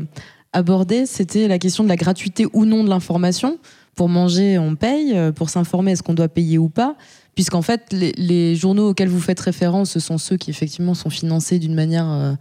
abordé. 0.54 1.06
C'était 1.06 1.48
la 1.48 1.58
question 1.58 1.84
de 1.84 1.90
la 1.90 1.96
gratuité 1.96 2.46
ou 2.54 2.66
non 2.66 2.84
de 2.84 2.90
l'information. 2.90 3.58
Pour 3.96 4.10
manger, 4.10 4.60
on 4.60 4.76
paye. 4.76 5.16
Pour 5.36 5.50
s'informer, 5.50 5.94
est-ce 5.94 6.04
qu'on 6.04 6.14
doit 6.14 6.30
payer 6.30 6.58
ou 6.58 6.70
pas? 6.70 6.96
Puisqu'en 7.40 7.62
fait, 7.62 7.94
les, 7.94 8.12
les, 8.18 8.58
journaux 8.58 8.90
auxquels 8.90 9.08
vous 9.08 9.22
faites 9.22 9.40
référence, 9.40 9.92
ce 9.92 10.02
sont 10.02 10.18
ceux 10.18 10.36
qui 10.36 10.50
effectivement 10.50 10.94
sont 10.94 11.10
financés 11.10 11.58
d'une 11.58 11.74
manière 11.74 12.10
euh, 12.10 12.34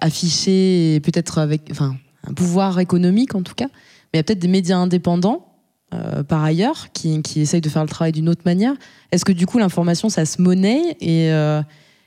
affiché, 0.00 1.00
peut-être 1.00 1.38
avec 1.38 1.68
enfin, 1.70 1.96
un 2.26 2.32
pouvoir 2.34 2.78
économique 2.80 3.34
en 3.34 3.42
tout 3.42 3.54
cas. 3.54 3.68
Mais 4.12 4.14
il 4.14 4.16
y 4.16 4.20
a 4.20 4.22
peut-être 4.24 4.40
des 4.40 4.48
médias 4.48 4.76
indépendants 4.76 5.50
euh, 5.92 6.22
par 6.22 6.44
ailleurs, 6.44 6.92
qui, 6.92 7.20
qui, 7.22 7.40
essayent 7.40 7.60
de 7.60 7.68
faire 7.68 7.82
le 7.82 7.88
travail 7.88 8.12
d'une 8.12 8.28
autre 8.28 8.42
manière. 8.44 8.74
Est-ce 9.10 9.24
que 9.24 9.32
du 9.32 9.46
coup 9.46 9.58
l'information, 9.58 10.08
ça 10.08 10.24
se 10.24 10.40
monnaie 10.40 10.96
et 11.00 11.32
euh, 11.32 11.62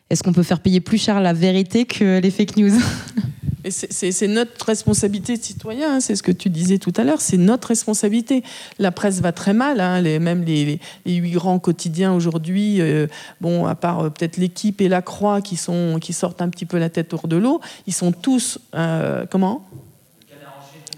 est-ce 0.09 0.23
qu'on 0.23 0.31
peut 0.31 0.43
faire 0.43 0.61
payer 0.61 0.79
plus 0.79 0.97
cher 0.97 1.19
la 1.19 1.33
vérité 1.33 1.83
que 1.83 2.19
les 2.19 2.31
fake 2.31 2.55
news? 2.55 2.71
c'est 3.69 4.27
notre 4.27 4.65
responsabilité 4.65 5.37
de 5.37 5.43
citoyen, 5.43 5.95
hein, 5.95 5.99
c'est 5.99 6.15
ce 6.15 6.23
que 6.23 6.31
tu 6.31 6.49
disais 6.49 6.77
tout 6.77 6.93
à 6.97 7.03
l'heure, 7.03 7.21
c'est 7.21 7.37
notre 7.37 7.69
responsabilité. 7.69 8.43
La 8.79 8.91
presse 8.91 9.21
va 9.21 9.31
très 9.31 9.53
mal, 9.53 9.79
hein, 9.79 10.01
les, 10.01 10.19
même 10.19 10.43
les, 10.43 10.79
huit 11.05 11.31
grands 11.31 11.59
quotidiens 11.59 12.13
aujourd'hui, 12.13 12.81
euh, 12.81 13.07
bon, 13.41 13.65
à 13.65 13.75
part 13.75 14.01
euh, 14.01 14.09
peut-être 14.09 14.37
l'équipe 14.37 14.81
et 14.81 14.89
la 14.89 15.01
croix 15.01 15.41
qui, 15.41 15.55
sont, 15.55 15.97
qui 16.01 16.13
sortent 16.13 16.41
un 16.41 16.49
petit 16.49 16.65
peu 16.65 16.77
la 16.77 16.89
tête 16.89 17.13
hors 17.13 17.27
de 17.27 17.37
l'eau, 17.37 17.61
ils 17.87 17.93
sont 17.93 18.11
tous. 18.11 18.59
Euh, 18.75 19.25
comment? 19.29 19.65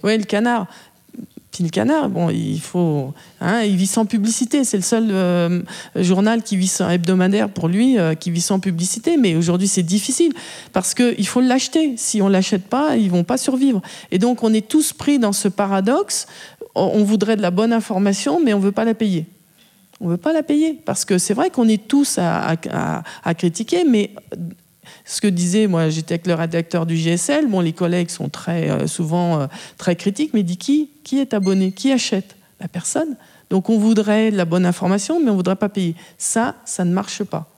Oui, 0.03 0.17
le 0.17 0.23
canard 0.23 0.67
canard, 1.71 2.09
bon, 2.09 2.29
il 2.29 2.59
faut, 2.59 3.13
hein, 3.41 3.61
il 3.61 3.75
vit 3.75 3.87
sans 3.87 4.05
publicité. 4.05 4.63
C'est 4.63 4.77
le 4.77 4.83
seul 4.83 5.07
euh, 5.11 5.61
journal 5.95 6.43
qui 6.43 6.57
vit 6.57 6.67
sans 6.67 6.89
hebdomadaire 6.89 7.49
pour 7.49 7.67
lui, 7.67 7.97
euh, 7.97 8.13
qui 8.13 8.31
vit 8.31 8.41
sans 8.41 8.59
publicité. 8.59 9.17
Mais 9.17 9.35
aujourd'hui, 9.35 9.67
c'est 9.67 9.83
difficile 9.83 10.33
parce 10.73 10.93
qu'il 10.93 11.27
faut 11.27 11.41
l'acheter. 11.41 11.95
Si 11.97 12.21
on 12.21 12.27
l'achète 12.27 12.65
pas, 12.65 12.97
ils 12.97 13.09
vont 13.09 13.23
pas 13.23 13.37
survivre. 13.37 13.81
Et 14.11 14.19
donc, 14.19 14.43
on 14.43 14.53
est 14.53 14.67
tous 14.67 14.93
pris 14.93 15.19
dans 15.19 15.33
ce 15.33 15.47
paradoxe. 15.47 16.27
On 16.75 17.03
voudrait 17.03 17.37
de 17.37 17.41
la 17.41 17.51
bonne 17.51 17.71
information, 17.71 18.41
mais 18.43 18.53
on 18.53 18.59
veut 18.59 18.73
pas 18.73 18.85
la 18.85 18.93
payer. 18.93 19.25
On 20.01 20.07
veut 20.07 20.17
pas 20.17 20.33
la 20.33 20.43
payer. 20.43 20.73
Parce 20.85 21.05
que 21.05 21.17
c'est 21.17 21.33
vrai 21.33 21.49
qu'on 21.49 21.67
est 21.67 21.87
tous 21.87 22.19
à, 22.19 22.55
critiquer, 23.37 23.83
mais 23.85 24.11
ce 25.03 25.21
que 25.21 25.27
disait, 25.27 25.67
moi 25.67 25.89
j'étais 25.89 26.15
avec 26.15 26.27
le 26.27 26.33
rédacteur 26.33 26.85
du 26.85 26.95
GSL, 26.95 27.47
bon, 27.47 27.59
les 27.59 27.73
collègues 27.73 28.09
sont 28.09 28.29
très, 28.29 28.69
euh, 28.69 28.87
souvent 28.87 29.41
euh, 29.41 29.47
très 29.77 29.95
critiques, 29.95 30.33
mais 30.33 30.43
dit 30.43 30.57
qui, 30.57 30.89
qui 31.03 31.19
est 31.19 31.33
abonné? 31.33 31.71
Qui 31.71 31.91
achète? 31.91 32.35
La 32.59 32.67
personne. 32.67 33.17
Donc 33.49 33.69
on 33.69 33.77
voudrait 33.77 34.31
la 34.31 34.45
bonne 34.45 34.65
information, 34.65 35.19
mais 35.19 35.27
on 35.27 35.33
ne 35.33 35.37
voudrait 35.37 35.55
pas 35.55 35.69
payer. 35.69 35.95
Ça, 36.17 36.55
ça 36.65 36.85
ne 36.85 36.93
marche 36.93 37.23
pas. 37.23 37.51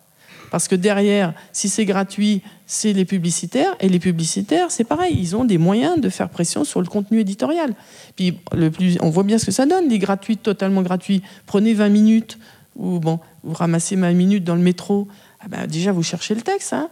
Parce 0.49 0.67
que 0.67 0.75
derrière, 0.75 1.33
si 1.51 1.69
c'est 1.69 1.85
gratuit, 1.85 2.41
c'est 2.65 2.93
les 2.93 3.05
publicitaires. 3.05 3.75
Et 3.79 3.89
les 3.89 3.99
publicitaires, 3.99 4.71
c'est 4.71 4.83
pareil, 4.83 5.15
ils 5.17 5.35
ont 5.35 5.45
des 5.45 5.57
moyens 5.57 5.99
de 5.99 6.09
faire 6.09 6.29
pression 6.29 6.63
sur 6.63 6.81
le 6.81 6.87
contenu 6.87 7.19
éditorial. 7.19 7.73
Puis 8.15 8.37
le 8.53 8.71
plus, 8.71 8.97
on 9.01 9.09
voit 9.09 9.23
bien 9.23 9.37
ce 9.37 9.45
que 9.45 9.51
ça 9.51 9.65
donne, 9.65 9.89
les 9.89 9.99
gratuits, 9.99 10.37
totalement 10.37 10.81
gratuits. 10.81 11.21
Prenez 11.45 11.73
20 11.73 11.89
minutes, 11.89 12.37
ou 12.75 12.99
bon, 12.99 13.19
vous 13.43 13.53
ramassez 13.53 13.95
20 13.95 14.13
minutes 14.13 14.43
dans 14.43 14.55
le 14.55 14.61
métro. 14.61 15.07
Ah 15.39 15.47
ben, 15.49 15.67
déjà, 15.67 15.91
vous 15.91 16.03
cherchez 16.03 16.35
le 16.35 16.41
texte. 16.41 16.73
Hein 16.73 16.89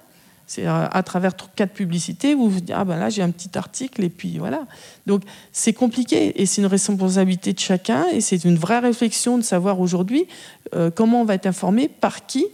c'est 0.48 0.68
euh, 0.68 0.88
à 0.90 1.04
travers 1.04 1.34
quatre 1.56 1.74
publicités, 1.74 2.36
vous 2.36 2.50
vous 2.50 2.60
dites, 2.60 2.74
ah 2.76 2.86
ben 2.86 2.98
là 2.98 3.10
j'ai 3.10 3.22
un 3.22 3.32
petit 3.32 3.58
article, 3.58 4.04
et 4.04 4.10
puis 4.10 4.38
voilà. 4.38 4.66
Donc 5.06 5.24
c'est 5.52 5.74
compliqué, 5.74 6.42
et 6.42 6.46
c'est 6.46 6.62
une 6.62 6.68
responsabilité 6.68 7.54
de 7.54 7.60
chacun, 7.60 8.06
et 8.14 8.22
c'est 8.22 8.44
une 8.46 8.58
vraie 8.58 8.80
réflexion 8.80 9.38
de 9.38 9.44
savoir 9.44 9.80
aujourd'hui 9.80 10.28
euh, 10.76 10.92
comment 10.92 11.22
on 11.22 11.26
va 11.26 11.36
être 11.36 11.48
informé, 11.48 11.88
par 11.88 12.26
qui, 12.26 12.46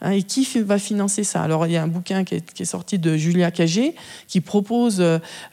Hein, 0.00 0.12
et 0.12 0.22
qui 0.22 0.46
va 0.60 0.78
financer 0.78 1.24
ça 1.24 1.42
Alors, 1.42 1.66
il 1.66 1.72
y 1.72 1.76
a 1.76 1.82
un 1.82 1.88
bouquin 1.88 2.22
qui 2.22 2.36
est, 2.36 2.64
sorti 2.64 3.00
de 3.00 3.16
Julia 3.16 3.50
Cagé 3.50 3.96
qui 4.28 4.40
propose 4.40 5.02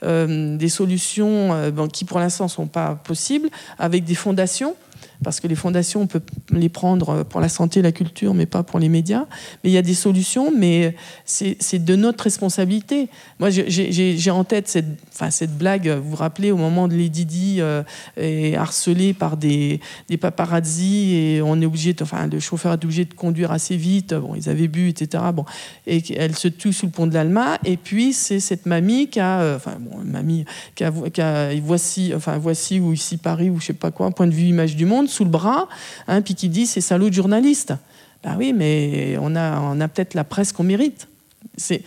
euh, 0.04 0.56
des 0.56 0.68
solutions 0.68 1.72
qui, 1.92 2.04
pour 2.04 2.20
l'instant, 2.20 2.44
ne 2.44 2.50
sont 2.50 2.68
pas 2.68 2.94
possibles, 2.94 3.48
avec 3.76 4.04
des 4.04 4.14
fondations 4.14 4.76
parce 5.22 5.40
que 5.40 5.46
les 5.46 5.54
fondations, 5.54 6.02
on 6.02 6.06
peut 6.06 6.22
les 6.50 6.68
prendre 6.68 7.22
pour 7.24 7.40
la 7.40 7.48
santé, 7.48 7.82
la 7.82 7.92
culture, 7.92 8.34
mais 8.34 8.46
pas 8.46 8.62
pour 8.62 8.78
les 8.78 8.88
médias. 8.88 9.26
Mais 9.62 9.70
il 9.70 9.72
y 9.72 9.78
a 9.78 9.82
des 9.82 9.94
solutions, 9.94 10.52
mais 10.56 10.94
c'est 11.24 11.84
de 11.84 11.96
notre 11.96 12.24
responsabilité. 12.24 13.08
Moi, 13.38 13.50
j'ai 13.50 14.30
en 14.30 14.44
tête 14.44 14.68
cette, 14.68 14.86
enfin, 15.12 15.30
cette 15.30 15.56
blague, 15.56 15.88
vous 15.88 16.10
vous 16.10 16.16
rappelez, 16.16 16.50
au 16.50 16.56
moment 16.56 16.88
de 16.88 16.94
Lady 16.94 17.24
Di 17.24 17.56
euh, 17.60 17.82
est 18.16 18.54
harcelée 18.54 19.14
par 19.14 19.36
des, 19.36 19.80
des 20.08 20.16
paparazzi 20.16 21.14
et 21.14 21.42
on 21.42 21.60
est 21.60 21.66
obligé, 21.66 21.94
enfin, 22.00 22.26
le 22.26 22.40
chauffeur 22.40 22.72
est 22.72 22.84
obligé 22.84 23.04
de 23.04 23.14
conduire 23.14 23.52
assez 23.52 23.76
vite. 23.76 24.14
Bon, 24.14 24.34
ils 24.34 24.48
avaient 24.48 24.68
bu, 24.68 24.88
etc. 24.88 25.24
Bon, 25.34 25.44
et 25.86 26.02
elle 26.16 26.36
se 26.36 26.48
tue 26.48 26.72
sous 26.72 26.86
le 26.86 26.92
pont 26.92 27.06
de 27.06 27.14
l'Alma. 27.14 27.58
Et 27.64 27.76
puis, 27.76 28.12
c'est 28.12 28.40
cette 28.40 28.66
mamie 28.66 29.08
qui 29.08 29.20
a, 29.20 29.40
euh, 29.40 29.56
enfin, 29.56 29.76
bon, 29.80 29.98
mamie 30.04 30.44
qui 30.74 30.84
a, 30.84 30.92
qui 31.12 31.20
a, 31.20 31.54
voici, 31.60 32.12
enfin, 32.14 32.38
voici 32.38 32.80
ou 32.80 32.92
ici 32.92 33.16
Paris 33.16 33.50
ou 33.50 33.60
je 33.60 33.66
sais 33.66 33.72
pas 33.72 33.90
quoi, 33.90 34.10
point 34.10 34.26
de 34.26 34.32
vue 34.32 34.46
image 34.46 34.76
du 34.76 34.86
monde 34.86 35.05
sous 35.08 35.24
le 35.24 35.30
bras, 35.30 35.68
hein, 36.08 36.22
puis 36.22 36.34
qui 36.34 36.48
dit 36.48 36.66
c'est 36.66 36.80
salaud 36.80 37.08
de 37.08 37.14
journaliste. 37.14 37.74
Ben 38.22 38.36
oui, 38.36 38.52
mais 38.52 39.16
on 39.20 39.36
a, 39.36 39.74
a 39.80 39.88
peut-être 39.88 40.14
la 40.14 40.24
presse 40.24 40.52
qu'on 40.52 40.64
mérite. 40.64 41.08
C'est 41.56 41.82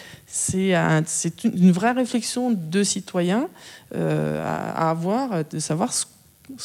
une 1.44 1.72
vraie 1.72 1.92
réflexion 1.92 2.52
de 2.52 2.84
citoyens 2.84 3.50
euh, 3.96 4.44
à, 4.46 4.90
avoir, 4.90 5.44
de 5.46 5.60
savoir 5.60 5.94
ce, 5.94 6.06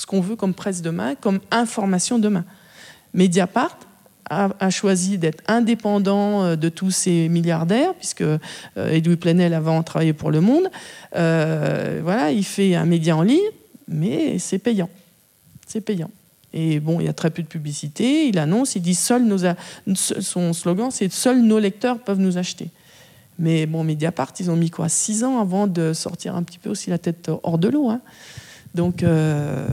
qu'on 0.07 0.21
veut 0.21 0.37
comme 0.37 0.55
presse 0.55 0.83
demain, 0.83 1.15
comme 1.15 1.41
information 1.51 2.19
demain. 2.19 2.45
Mediapart 3.13 3.77
a, 4.31 4.71
choisi 4.71 5.19
d'être 5.19 5.43
indépendant 5.49 6.45
euh, 6.45 6.57
de 6.57 6.71
tous 6.71 6.91
ces 6.91 7.29
milliardaires, 7.29 7.95
puisque 7.95 8.23
euh, 8.23 8.39
Edoui 8.77 9.17
Plenel 9.17 9.53
avant 9.53 9.83
travaillé 9.83 10.15
pour 10.15 10.31
Le 10.31 10.41
Monde. 10.41 10.71
voilà, 11.13 12.31
il 12.31 12.45
fait 12.45 12.75
un 12.75 12.87
média 12.87 13.17
en 13.17 13.23
ligne, 13.23 13.51
mais 13.87 14.39
c'est 14.39 14.59
payant. 14.59 14.89
C'est 15.67 15.83
payant. 15.83 16.11
Et 16.57 16.79
bon, 16.79 17.01
il 17.01 17.07
y 17.07 17.09
a 17.09 17.13
très 17.13 17.31
peu 17.31 17.43
de 17.43 17.49
publicité. 17.49 18.29
Il 18.29 18.39
annonce, 18.39 18.77
il 18.77 18.81
dit 18.81 18.97
nos 19.23 19.39
son 19.89 20.53
slogan, 20.53 20.91
c'est 20.93 21.13
seuls 21.13 21.43
nos 21.43 21.59
lecteurs 21.59 21.99
peuvent 21.99 22.21
nous 22.21 22.39
acheter. 22.39 22.71
Mais 23.41 23.67
bon, 23.67 23.83
Mediapart, 23.83 24.33
ils 24.39 24.53
ont 24.53 24.57
mis 24.57 24.71
quoi 24.71 24.89
Six 24.89 25.25
ans 25.25 25.41
avant 25.41 25.67
de 25.67 25.93
sortir 25.93 26.37
un 26.37 26.45
petit 26.45 26.59
peu 26.59 26.71
aussi 26.71 26.91
la 26.91 26.99
tête 26.99 27.29
hors 27.43 27.59
de 27.59 27.69
l'eau. 27.69 27.91
Hein. 27.91 28.01
Donc, 28.73 29.03
euh, 29.03 29.67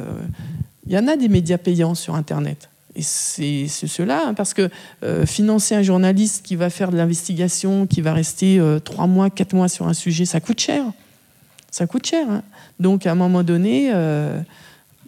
il 0.88 0.92
y 0.92 0.98
en 0.98 1.08
a 1.08 1.16
des 1.16 1.30
médias 1.30 1.60
payants 1.60 1.94
sur 1.94 2.16
Internet. 2.16 2.70
Et 2.96 3.04
c'est 3.04 3.68
cela, 3.68 4.24
hein, 4.26 4.34
parce 4.34 4.56
que 4.56 4.68
euh, 5.04 5.28
financer 5.28 5.76
un 5.76 5.84
journaliste 5.84 6.44
qui 6.44 6.56
va 6.56 6.72
faire 6.72 6.92
de 6.92 6.98
l'investigation, 6.98 7.86
qui 7.86 8.02
va 8.02 8.14
rester 8.14 8.60
euh, 8.60 8.80
trois 8.80 9.06
mois, 9.06 9.30
quatre 9.30 9.54
mois 9.54 9.70
sur 9.70 9.88
un 9.88 9.94
sujet, 9.94 10.26
ça 10.26 10.40
coûte 10.40 10.60
cher. 10.60 10.84
Ça 11.70 11.86
coûte 11.86 12.08
cher. 12.08 12.28
Hein. 12.28 12.42
Donc, 12.80 13.06
à 13.06 13.12
un 13.12 13.16
moment 13.16 13.44
donné, 13.44 13.94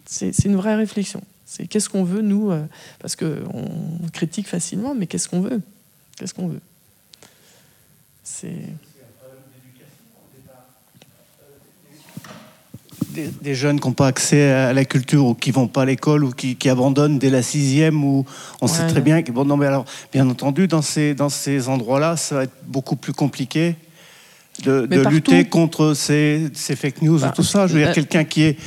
c'est 0.06 0.46
une 0.46 0.56
vraie 0.56 0.76
réflexion. 0.76 1.22
C'est 1.56 1.68
qu'est-ce 1.68 1.88
qu'on 1.88 2.04
veut, 2.04 2.24
nous 2.24 2.50
euh, 2.50 2.66
Parce 3.00 3.16
qu'on 3.16 3.30
critique 4.12 4.48
facilement, 4.48 4.96
mais 4.96 5.06
qu'est-ce 5.06 5.30
qu'on 5.30 5.42
veut? 5.42 5.62
Qu'est-ce 6.18 6.34
qu'on 6.34 6.48
veut? 6.48 6.62
C'est. 8.24 8.56
Des, 13.12 13.54
jeunes 13.54 13.80
qui 13.80 13.88
n'ont 13.88 13.94
pas 13.94 14.08
accès 14.08 14.50
à 14.50 14.74
la 14.74 14.86
culture 14.86 15.28
ou 15.28 15.36
qui 15.36 15.52
vont 15.52 15.68
pas 15.68 15.84
à 15.84 15.86
l'école 15.86 16.24
ou 16.24 16.32
qui, 16.32 16.58
abandonnent 16.68 17.20
dès 17.20 17.30
la 17.30 17.44
sixième 17.44 18.04
ou 18.04 18.26
on 18.60 18.66
sait 18.66 18.88
très 18.88 19.02
bien 19.02 19.22
que 19.22 19.32
bon 19.32 19.46
non 19.46 19.56
mais 19.56 19.68
alors 19.68 19.86
bien 20.12 20.28
entendu 20.28 20.68
dans 20.68 20.82
ces 20.82 21.14
dans 21.14 21.30
ces 21.30 21.70
endroits-là 21.70 22.18
ça 22.18 22.34
va 22.34 22.44
être 22.46 22.56
beaucoup 22.66 22.96
plus 22.96 23.14
compliqué 23.14 23.76
de, 24.64 24.88
lutter 25.10 25.46
contre 25.46 25.94
ces, 25.94 26.50
fake 26.56 27.04
news 27.04 27.18
ou 27.18 27.22
bah, 27.22 27.34
tout 27.36 27.44
ça. 27.44 27.68
Je 27.68 27.74
veux 27.74 27.80
dire 27.82 27.90
euh, 27.90 27.94
quelqu'un 27.94 28.24
qui 28.24 28.44
est 28.44 28.58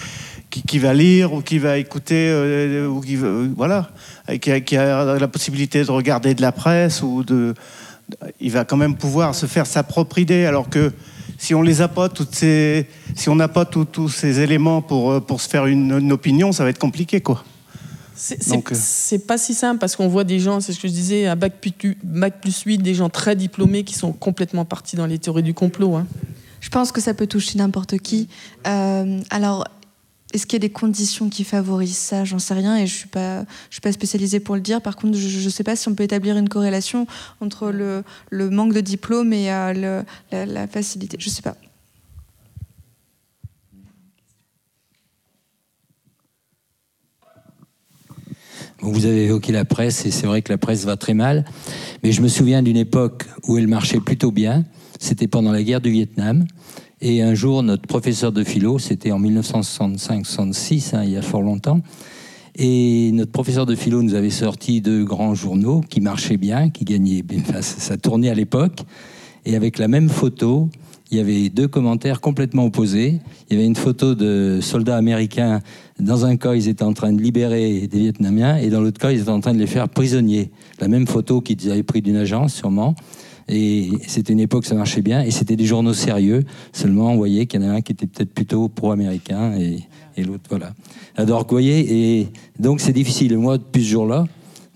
qui, 0.63 0.79
va 0.79 0.95
lire 0.95 1.33
ou 1.33 1.43
qui 1.43 1.59
va 1.59 1.79
écouter, 1.79 2.29
euh, 2.31 2.89
ou 2.89 3.01
qui, 3.01 3.17
euh, 3.17 3.49
voilà, 3.57 3.91
qui 4.41 4.51
a, 4.51 4.61
qui 4.61 4.77
a, 4.77 5.19
la 5.19 5.29
possibilité 5.29 5.83
de 5.85 5.91
regarder 5.91 6.35
de 6.35 6.43
la 6.43 6.53
presse 6.53 7.03
ou 7.03 7.25
de, 7.25 7.55
il 8.41 8.51
va 8.51 8.65
quand 8.65 8.77
même 8.77 8.97
pouvoir 8.97 9.35
se 9.35 9.47
faire 9.47 9.67
sa 9.67 9.83
propre 9.83 10.19
idée, 10.19 10.45
alors 10.45 10.69
que 10.69 10.93
si 11.39 11.55
on 11.55 11.63
les 11.63 11.81
a 11.81 11.89
pas 11.89 12.09
toutes 12.09 12.35
ces, 12.35 12.87
si 13.15 13.29
on 13.29 13.35
n'a 13.35 13.49
pas 13.49 13.65
tous 13.65 14.09
ces 14.09 14.41
éléments 14.41 14.83
pour 14.83 15.13
euh, 15.13 15.21
pour 15.21 15.41
se 15.41 15.49
faire 15.49 15.67
une, 15.67 16.13
opinion, 16.13 16.53
ça 16.53 16.65
va 16.65 16.71
être 16.71 16.79
compliqué, 16.79 17.21
quoi. 17.21 17.45
C'est 18.15 19.27
pas 19.27 19.37
si 19.37 19.53
simple 19.53 19.79
parce 19.79 19.95
qu'on 19.95 20.09
voit 20.09 20.25
des 20.25 20.41
gens, 20.41 20.61
c'est 20.61 20.73
ce 20.73 20.81
que 20.81 20.89
je 20.89 20.93
disais, 20.93 21.27
à 21.27 21.35
bac 21.35 21.53
plus, 21.61 21.99
bac 22.03 22.41
plus 22.41 22.63
8, 22.63 22.79
des 22.79 22.95
gens 22.95 23.11
très 23.11 23.37
diplômés 23.37 23.85
qui 23.85 23.93
sont 23.93 24.13
complètement 24.13 24.65
partis 24.65 24.97
dans 24.97 25.05
les 25.05 25.19
théories 25.19 25.43
du 25.43 25.53
complot. 25.53 25.97
Hein. 25.97 26.07
Je 26.63 26.71
pense 26.71 26.93
que 26.93 27.03
ça 27.03 27.13
peut 27.13 27.27
toucher 27.27 27.59
n'importe 27.59 27.99
qui. 27.99 28.29
alors, 28.65 29.67
est-ce 30.33 30.47
qu'il 30.47 30.55
y 30.55 30.63
a 30.65 30.67
des 30.67 30.73
conditions 30.73 31.29
qui 31.29 31.45
favorisent 31.45 31.97
ça? 31.97 32.25
J'en 32.25 32.39
sais 32.39 32.55
rien 32.55 32.77
et 32.77 32.87
je 32.87 32.95
ne 32.95 32.99
suis, 32.99 33.09
suis 33.71 33.81
pas 33.81 33.93
spécialisée 33.93 34.41
pour 34.41 34.57
le 34.57 34.61
dire. 34.61 34.83
Par 34.83 34.97
contre, 34.97 35.17
je 35.17 35.45
ne 35.45 35.51
sais 35.51 35.63
pas 35.63 35.77
si 35.77 35.89
on 35.89 35.95
peut 35.95 36.03
établir 36.03 36.37
une 36.37 36.49
corrélation 36.49 37.07
entre 37.41 37.71
le, 37.71 38.03
le 38.31 38.51
manque 38.51 38.73
de 38.73 38.81
diplôme 38.81 39.33
et 39.33 39.53
euh, 39.53 40.03
la, 40.33 40.67
facilité. 40.67 41.17
Je 41.21 41.29
ne 41.29 41.33
sais 41.33 41.43
pas. 41.43 41.57
Vous 48.81 49.07
avez 49.07 49.25
évoqué 49.25 49.53
la 49.53 49.65
presse 49.65 50.05
et 50.07 50.11
c'est 50.11 50.27
vrai 50.27 50.43
que 50.43 50.53
la 50.53 50.59
presse 50.59 50.85
va 50.85 50.97
très 50.97 51.15
mal. 51.15 51.45
Mais 52.03 52.13
je 52.13 52.21
me 52.21 52.29
souviens 52.29 52.63
d'une 52.63 52.77
époque 52.77 53.25
où 53.47 53.59
elle 53.59 53.69
marchait 53.69 54.01
plutôt 54.01 54.33
bien. 54.33 54.65
C'était 54.99 55.29
pendant 55.29 55.53
la 55.53 55.63
guerre 55.63 55.81
du 55.81 55.91
Vietnam. 55.91 56.47
Et 57.03 57.21
un 57.21 57.35
jour, 57.35 57.63
notre 57.63 57.87
professeur 57.87 58.33
de 58.33 58.43
philo, 58.43 58.79
c'était 58.79 59.13
en 59.13 59.21
1965-66, 59.21 60.97
hein, 60.97 61.05
il 61.05 61.11
y 61.11 61.17
a 61.17 61.23
fort 61.23 61.43
longtemps, 61.43 61.83
et 62.55 63.11
notre 63.13 63.33
professeur 63.33 63.67
de 63.67 63.75
philo 63.75 64.03
nous 64.03 64.15
avait 64.15 64.31
sorti 64.31 64.81
deux 64.81 65.05
grands 65.05 65.35
journaux 65.35 65.83
qui 65.83 66.01
marchaient 66.01 66.39
bien, 66.39 66.71
qui 66.71 66.87
gagnaient, 66.87 67.23
enfin, 67.41 67.61
ça 67.61 67.99
tournait 67.99 68.31
à 68.31 68.35
l'époque, 68.35 68.81
et 69.45 69.57
avec 69.57 69.79
la 69.79 69.89
même 69.89 70.09
photo, 70.09 70.71
il 71.11 71.19
y 71.19 71.21
avait 71.21 71.51
deux 71.51 71.69
commentaires 71.69 72.21
complètement 72.21 72.65
opposés. 72.65 73.21
Il 73.49 73.55
y 73.55 73.57
avait 73.57 73.67
une 73.67 73.77
photo 73.77 74.17
de 74.17 74.59
soldats 74.61 74.97
américains. 74.97 75.61
Dans 76.01 76.27
un 76.27 76.37
cas, 76.37 76.55
ils 76.55 76.67
étaient 76.67 76.83
en 76.83 76.95
train 76.95 77.13
de 77.13 77.23
libérer 77.23 77.87
des 77.87 77.99
Vietnamiens, 77.99 78.57
et 78.57 78.71
dans 78.71 78.81
l'autre 78.81 78.99
cas, 78.99 79.13
ils 79.13 79.21
étaient 79.21 79.31
en 79.31 79.41
train 79.41 79.55
de 79.55 79.59
les 79.59 79.69
faire 79.69 79.89
prisonniers. 79.89 80.51
La 80.81 80.89
même 80.89 81.07
photo 81.07 81.41
qu'ils 81.41 81.71
avaient 81.71 81.85
pris 81.85 82.03
d'une 82.03 82.17
agence, 82.17 82.55
sûrement. 82.55 82.97
Et 83.49 83.91
c'était 84.07 84.33
une 84.33 84.41
époque, 84.41 84.67
ça 84.67 84.75
marchait 84.75 85.03
bien. 85.03 85.23
Et 85.23 85.31
c'était 85.31 85.57
des 85.57 85.67
journaux 85.67 85.95
sérieux. 85.95 86.43
Seulement, 86.73 87.13
on 87.13 87.17
voyait 87.17 87.47
qu'il 87.47 87.63
y 87.63 87.65
en 87.65 87.69
a 87.69 87.73
un 87.75 87.81
qui 87.81 87.93
était 87.93 88.07
peut-être 88.07 88.35
plutôt 88.35 88.69
pro-américain 88.69 89.57
et, 89.59 89.81
et 90.17 90.25
l'autre, 90.25 90.45
voilà. 90.49 90.73
Alors, 91.17 91.43
vous 91.43 91.51
voyez, 91.51 92.21
et 92.21 92.29
donc 92.59 92.81
c'est 92.81 92.93
difficile. 92.93 93.37
Moi, 93.39 93.59
depuis 93.59 93.85
ce 93.85 93.91
jour-là, 93.91 94.27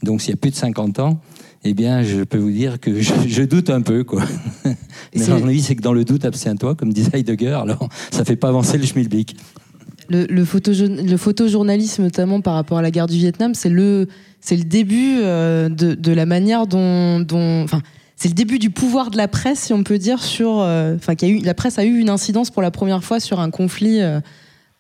donc 0.02 0.20
s'il 0.20 0.30
y 0.30 0.34
a 0.34 0.36
plus 0.36 0.50
de 0.50 0.56
50 0.56 1.00
ans, 1.00 1.20
eh 1.64 1.74
bien, 1.74 2.02
je 2.02 2.22
peux 2.22 2.38
vous 2.38 2.50
dire 2.50 2.80
que 2.80 3.00
je, 3.00 3.42
doute 3.42 3.70
un 3.70 3.82
peu, 3.82 4.04
quoi. 4.04 4.22
Mais 5.14 5.26
mon 5.28 5.48
avis, 5.48 5.62
c'est 5.62 5.76
que 5.76 5.82
dans 5.82 5.92
le 5.92 6.04
doute, 6.04 6.24
abstiens-toi, 6.24 6.74
comme 6.74 6.92
disait 6.92 7.10
Heidegger. 7.12 7.58
Alors, 7.62 7.88
ça 8.10 8.24
fait 8.24 8.36
pas 8.36 8.48
avancer 8.48 8.78
le 8.78 8.86
schmilblick. 8.86 9.36
Le, 10.08 10.26
le, 10.26 10.44
le 11.02 11.16
photojournalisme, 11.16 12.02
notamment 12.02 12.40
par 12.40 12.54
rapport 12.54 12.78
à 12.78 12.82
la 12.82 12.90
guerre 12.90 13.06
du 13.06 13.16
Vietnam, 13.16 13.54
c'est 13.54 13.68
le, 13.68 14.08
c'est 14.40 14.56
le 14.56 14.64
début 14.64 15.18
euh, 15.20 15.68
de, 15.68 15.94
de, 15.94 16.12
la 16.12 16.26
manière 16.26 16.66
dont, 16.66 17.20
dont 17.20 17.62
enfin, 17.62 17.82
c'est 18.20 18.28
le 18.28 18.34
début 18.34 18.58
du 18.58 18.68
pouvoir 18.68 19.10
de 19.10 19.16
la 19.16 19.28
presse, 19.28 19.60
si 19.60 19.72
on 19.72 19.82
peut 19.82 19.96
dire, 19.96 20.22
sur. 20.22 20.60
Euh, 20.60 20.94
enfin, 20.96 21.14
eu, 21.26 21.38
la 21.38 21.54
presse 21.54 21.78
a 21.78 21.86
eu 21.86 21.98
une 21.98 22.10
incidence 22.10 22.50
pour 22.50 22.60
la 22.60 22.70
première 22.70 23.02
fois 23.02 23.18
sur 23.18 23.40
un 23.40 23.50
conflit 23.50 24.02
euh, 24.02 24.20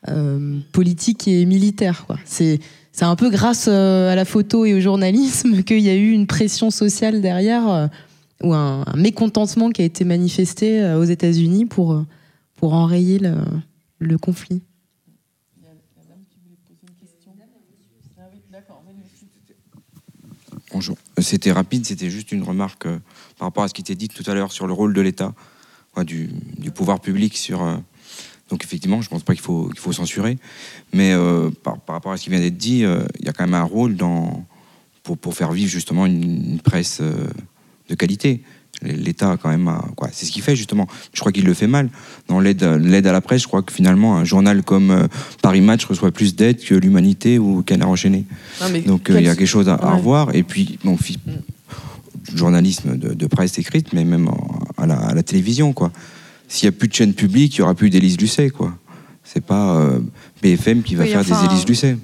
euh, 0.08 0.58
politique 0.72 1.26
et 1.26 1.46
militaire. 1.46 2.06
C'est 2.26 2.60
c'est 2.92 3.06
un 3.06 3.16
peu 3.16 3.30
grâce 3.30 3.66
à 3.66 4.14
la 4.14 4.24
photo 4.26 4.66
et 4.66 4.74
au 4.74 4.80
journalisme 4.80 5.62
qu'il 5.64 5.80
y 5.80 5.88
a 5.88 5.94
eu 5.94 6.10
une 6.10 6.26
pression 6.26 6.70
sociale 6.70 7.22
derrière 7.22 7.88
ou 8.42 8.52
un, 8.52 8.84
mécontentement 8.94 9.70
qui 9.70 9.80
a 9.80 9.84
été 9.86 10.04
manifesté 10.04 10.84
aux 10.94 11.04
États-Unis 11.04 11.64
pour, 11.64 12.04
pour 12.56 12.74
enrayer 12.74 13.22
le 14.00 14.18
conflit. 14.18 14.60
Bonjour. 20.72 20.96
Euh, 21.18 21.22
c'était 21.22 21.50
rapide, 21.50 21.84
c'était 21.84 22.10
juste 22.10 22.30
une 22.30 22.44
remarque 22.44 22.86
euh, 22.86 22.98
par 23.38 23.48
rapport 23.48 23.64
à 23.64 23.68
ce 23.68 23.74
qui 23.74 23.80
était 23.80 23.96
dit 23.96 24.08
tout 24.08 24.28
à 24.30 24.34
l'heure 24.34 24.52
sur 24.52 24.68
le 24.68 24.72
rôle 24.72 24.94
de 24.94 25.00
l'État, 25.00 25.34
du, 26.04 26.30
pouvoir 26.74 27.00
public 27.00 27.36
sur. 27.36 27.62
Euh, 27.62 27.76
donc 28.48 28.64
effectivement, 28.64 29.00
je 29.00 29.06
ne 29.06 29.10
pense 29.10 29.24
pas 29.24 29.34
qu'il 29.34 29.42
faut, 29.42 29.68
qu'il 29.68 29.80
faut 29.80 29.92
censurer, 29.92 30.38
mais 30.92 31.14
par, 31.62 31.78
rapport 31.86 32.10
à 32.10 32.16
ce 32.16 32.24
qui 32.24 32.30
vient 32.30 32.40
d'être 32.40 32.56
dit, 32.56 32.78
il 32.80 33.24
y 33.24 33.28
a 33.28 33.32
quand 33.32 33.44
même 33.44 33.54
un 33.54 33.62
rôle 33.62 33.94
dans, 33.94 34.44
pour 35.04 35.34
faire 35.34 35.52
vivre 35.52 35.70
justement 35.70 36.04
une, 36.04 36.58
presse 36.58 37.00
de 37.00 37.94
qualité. 37.94 38.42
L'État, 38.82 39.36
quand 39.40 39.50
même, 39.50 39.70
quoi, 39.96 40.08
c'est 40.12 40.26
ce 40.26 40.32
qu'il 40.32 40.42
fait 40.42 40.56
justement. 40.56 40.86
Je 41.12 41.20
crois 41.20 41.32
qu'il 41.32 41.44
le 41.44 41.54
fait 41.54 41.66
mal. 41.66 41.90
Dans 42.28 42.40
l'aide, 42.40 42.62
l'aide 42.62 43.06
à 43.06 43.12
la 43.12 43.20
presse, 43.20 43.42
je 43.42 43.48
crois 43.48 43.62
que 43.62 43.72
finalement, 43.72 44.16
un 44.16 44.24
journal 44.24 44.62
comme 44.62 45.08
Paris 45.42 45.60
Match 45.60 45.84
reçoit 45.84 46.10
plus 46.10 46.34
d'aide 46.34 46.62
que 46.62 46.74
l'Humanité 46.74 47.38
ou 47.38 47.62
Canard 47.62 47.90
enchaîné. 47.90 48.24
Donc 48.86 49.10
il 49.10 49.22
y 49.22 49.28
a 49.28 49.36
quelque 49.36 49.46
chose 49.46 49.68
à, 49.68 49.76
revoir. 49.76 50.34
Et 50.34 50.42
puis, 50.42 50.78
bon, 50.84 50.96
journalisme 52.34 52.96
de, 52.96 53.26
presse 53.26 53.58
écrite, 53.58 53.92
mais 53.92 54.04
même 54.04 54.30
à, 54.76 54.86
la, 54.86 55.22
télévision, 55.22 55.72
quoi. 55.72 55.92
S'il 56.48 56.68
n'y 56.68 56.74
a 56.74 56.78
plus 56.78 56.88
de 56.88 56.94
chaîne 56.94 57.14
publique, 57.14 57.56
il 57.56 57.60
n'y 57.60 57.64
aura 57.64 57.74
plus 57.74 57.90
d'Élise 57.90 58.18
Lucet, 58.18 58.50
quoi. 58.50 58.74
C'est 59.24 59.44
pas 59.44 59.90
BFM 60.42 60.82
qui 60.82 60.94
va 60.94 61.04
faire 61.04 61.24
des 61.24 61.44
Élise 61.44 61.66
Lucet. 61.66 61.96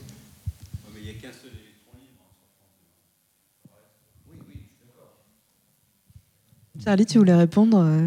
Charlie, 6.87 7.05
tu 7.05 7.19
voulais 7.19 7.35
répondre 7.35 7.81
euh, 7.81 8.07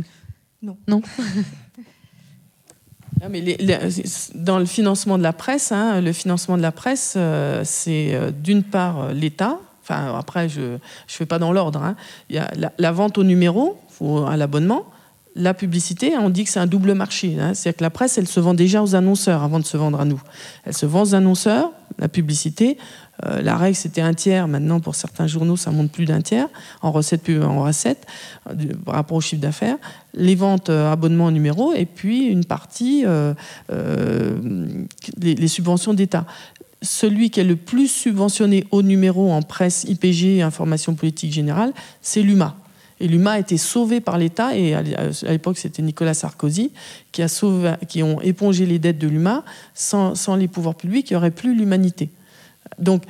Non. 0.64 0.77
Non. 0.88 1.01
Mais 3.30 3.57
dans 4.35 4.57
le 4.57 4.65
financement 4.65 5.18
de 5.18 5.23
la 5.23 5.34
presse, 5.34 5.73
hein, 5.73 5.99
le 5.99 6.14
financement 6.14 6.56
de 6.56 6.61
la 6.61 6.72
presse, 6.72 7.15
euh, 7.18 7.64
c'est 7.65 8.15
euh, 8.15 8.31
d'une 8.31 8.64
part 8.64 9.11
l'État. 9.11 9.60
Enfin, 9.84 10.18
après, 10.18 10.47
je 10.47 10.61
ne 10.61 10.77
fais 11.07 11.26
pas 11.26 11.39
dans 11.39 11.51
l'ordre. 11.51 11.84
Hein. 11.84 11.97
Il 12.30 12.38
y 12.38 12.39
a 12.39 12.49
la, 12.77 12.91
vente 12.93 13.18
au 13.18 13.26
numéro, 13.26 13.77
à 14.26 14.38
l'abonnement. 14.38 14.85
La 15.35 15.53
publicité, 15.53 16.15
hein, 16.15 16.22
on 16.23 16.30
dit 16.30 16.45
que 16.45 16.49
c'est 16.49 16.61
un 16.61 16.68
double 16.68 16.93
marché. 16.93 17.35
C'est-à-dire 17.53 17.76
que 17.76 17.84
la 17.84 17.89
presse, 17.89 18.18
elle 18.18 18.30
se 18.30 18.39
vend 18.39 18.53
déjà 18.53 18.81
aux 18.81 18.95
annonceurs 18.95 19.43
avant 19.43 19.60
de 19.60 19.65
se 19.65 19.76
vendre 19.76 19.99
à 19.99 20.06
nous. 20.06 20.22
Elle 20.64 20.73
se 20.73 20.85
vend 20.85 21.01
aux 21.01 21.15
annonceurs, 21.15 21.73
la 21.97 22.07
publicité. 22.07 22.77
Euh, 23.25 23.41
la 23.41 23.57
règle, 23.57 23.75
c'était 23.75 24.01
un 24.01 24.13
tiers. 24.13 24.47
Maintenant, 24.47 24.79
pour 24.79 24.95
certains 24.95 25.27
journaux, 25.27 25.57
ça 25.57 25.71
monte 25.71 25.91
plus 25.91 26.05
d'un 26.05 26.21
tiers 26.21 26.47
en 26.81 26.91
recettes, 26.91 27.29
en 27.29 27.61
recettes 27.61 28.05
euh, 28.49 28.73
par 28.85 28.95
rapport 28.95 29.17
au 29.17 29.21
chiffre 29.21 29.41
d'affaires. 29.41 29.77
Les 30.13 30.35
ventes 30.35 30.69
euh, 30.69 30.91
abonnements 30.91 31.31
numéro 31.31 31.73
et 31.73 31.85
puis 31.85 32.27
une 32.27 32.45
partie, 32.45 33.05
les, 35.17 35.47
subventions 35.47 35.93
d'État 35.93 36.25
celui 36.81 37.29
qui 37.29 37.41
est 37.41 37.45
le 37.45 37.57
plus 37.57 37.89
subventionné 37.89 38.65
au 38.71 38.81
numéro 38.81 39.31
en 39.33 39.41
presse, 39.41 39.83
IPG, 39.83 40.41
information 40.41 40.95
politique 40.95 41.33
générale, 41.33 41.73
c'est 42.01 42.21
l'UMA. 42.21 42.55
Et 43.01 43.09
l'UMA 43.09 43.31
a 43.31 43.39
été 43.39 43.57
sauvé 43.57 43.99
par 43.99 44.17
l'État, 44.17 44.55
et 44.55 44.73
à 44.73 44.81
l'époque 45.29 45.57
c'était 45.57 45.81
Nicolas 45.81 46.13
Sarkozy, 46.13 46.71
qui, 47.11 47.21
a 47.21 47.27
sauvé, 47.27 47.73
qui 47.89 48.01
ont 48.01 48.21
épongé 48.21 48.65
les 48.65 48.79
dettes 48.79 48.97
de 48.97 49.09
l'UMA. 49.09 49.43
Sans, 49.73 50.15
sans, 50.15 50.37
les 50.37 50.47
pouvoirs 50.47 50.75
publics, 50.75 51.09
il 51.09 51.13
n'y 51.13 51.17
aurait 51.17 51.31
plus 51.31 51.53
l'humanité. 51.53 52.09
Donc, 52.77 53.03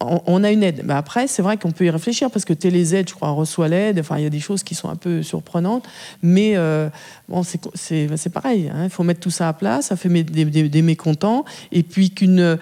on, 0.00 0.44
a 0.44 0.50
une 0.50 0.62
aide. 0.62 0.82
Mais 0.84 0.94
après, 0.94 1.26
c'est 1.26 1.42
vrai 1.42 1.56
qu'on 1.56 1.72
peut 1.72 1.84
y 1.84 1.90
réfléchir 1.90 2.30
parce 2.30 2.44
que 2.44 2.52
TéléZ, 2.52 3.04
je 3.08 3.14
crois, 3.14 3.30
reçoit 3.30 3.68
l'aide. 3.68 3.98
Enfin, 3.98 4.18
il 4.18 4.22
y 4.22 4.26
a 4.26 4.30
des 4.30 4.40
choses 4.40 4.62
qui 4.62 4.74
sont 4.74 4.88
un 4.88 4.96
peu 4.96 5.22
surprenantes. 5.22 5.88
Mais 6.22 6.52
euh, 6.56 6.88
bon, 7.28 7.42
c'est 7.42 8.32
pareil. 8.32 8.70
Hein. 8.72 8.84
Il 8.84 8.90
faut 8.90 9.02
mettre 9.02 9.20
tout 9.20 9.30
ça 9.30 9.48
à 9.48 9.52
plat. 9.52 9.82
Ça 9.82 9.96
fait 9.96 10.08
des, 10.08 10.82
mécontents. 10.82 11.44
Et 11.72 11.82
puis 11.82 12.10
qu'une 12.10 12.58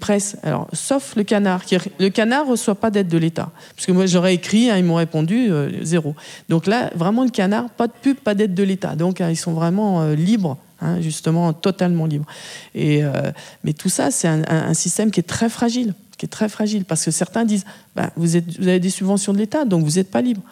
presse, 0.00 0.36
alors 0.42 0.68
sauf 0.72 1.14
le 1.14 1.22
canard, 1.22 1.62
le 2.00 2.08
canard 2.08 2.48
reçoit 2.48 2.74
pas 2.74 2.90
d'aide 2.90 3.08
de 3.08 3.18
l'État, 3.18 3.50
parce 3.74 3.86
que 3.86 3.92
moi 3.92 4.06
j'aurais 4.06 4.34
écrit, 4.34 4.70
hein, 4.70 4.76
ils 4.78 4.84
m'ont 4.84 4.94
répondu 4.94 5.50
euh, 5.50 5.82
zéro. 5.82 6.14
Donc 6.48 6.66
là, 6.68 6.90
vraiment 6.94 7.24
le 7.24 7.30
canard, 7.30 7.68
pas 7.70 7.88
de 7.88 7.92
pub, 8.00 8.16
pas 8.16 8.34
d'aide 8.34 8.54
de 8.54 8.62
l'État. 8.62 8.94
Donc 8.94 9.20
hein, 9.20 9.28
ils 9.30 9.36
sont 9.36 9.52
vraiment 9.52 10.02
euh, 10.02 10.14
libres 10.14 10.56
Hein, 10.82 11.00
justement 11.00 11.52
totalement 11.52 12.06
libre. 12.06 12.26
Et, 12.74 13.04
euh, 13.04 13.30
mais 13.62 13.72
tout 13.72 13.88
ça, 13.88 14.10
c'est 14.10 14.26
un, 14.26 14.74
système 14.74 15.12
qui 15.12 15.20
est 15.20 15.22
très 15.22 15.48
fragile, 15.48 15.94
qui 16.18 16.26
est 16.26 16.28
très 16.28 16.48
fragile, 16.48 16.84
parce 16.84 17.04
que 17.04 17.12
certains 17.12 17.44
disent, 17.44 17.64
bah, 17.94 18.10
vous, 18.16 18.34
avez 18.34 18.80
des 18.80 18.90
subventions 18.90 19.32
de 19.32 19.38
l'État, 19.38 19.64
donc 19.64 19.84
vous 19.84 19.92
n'êtes 19.92 20.10
pas 20.10 20.20
libre. 20.20 20.42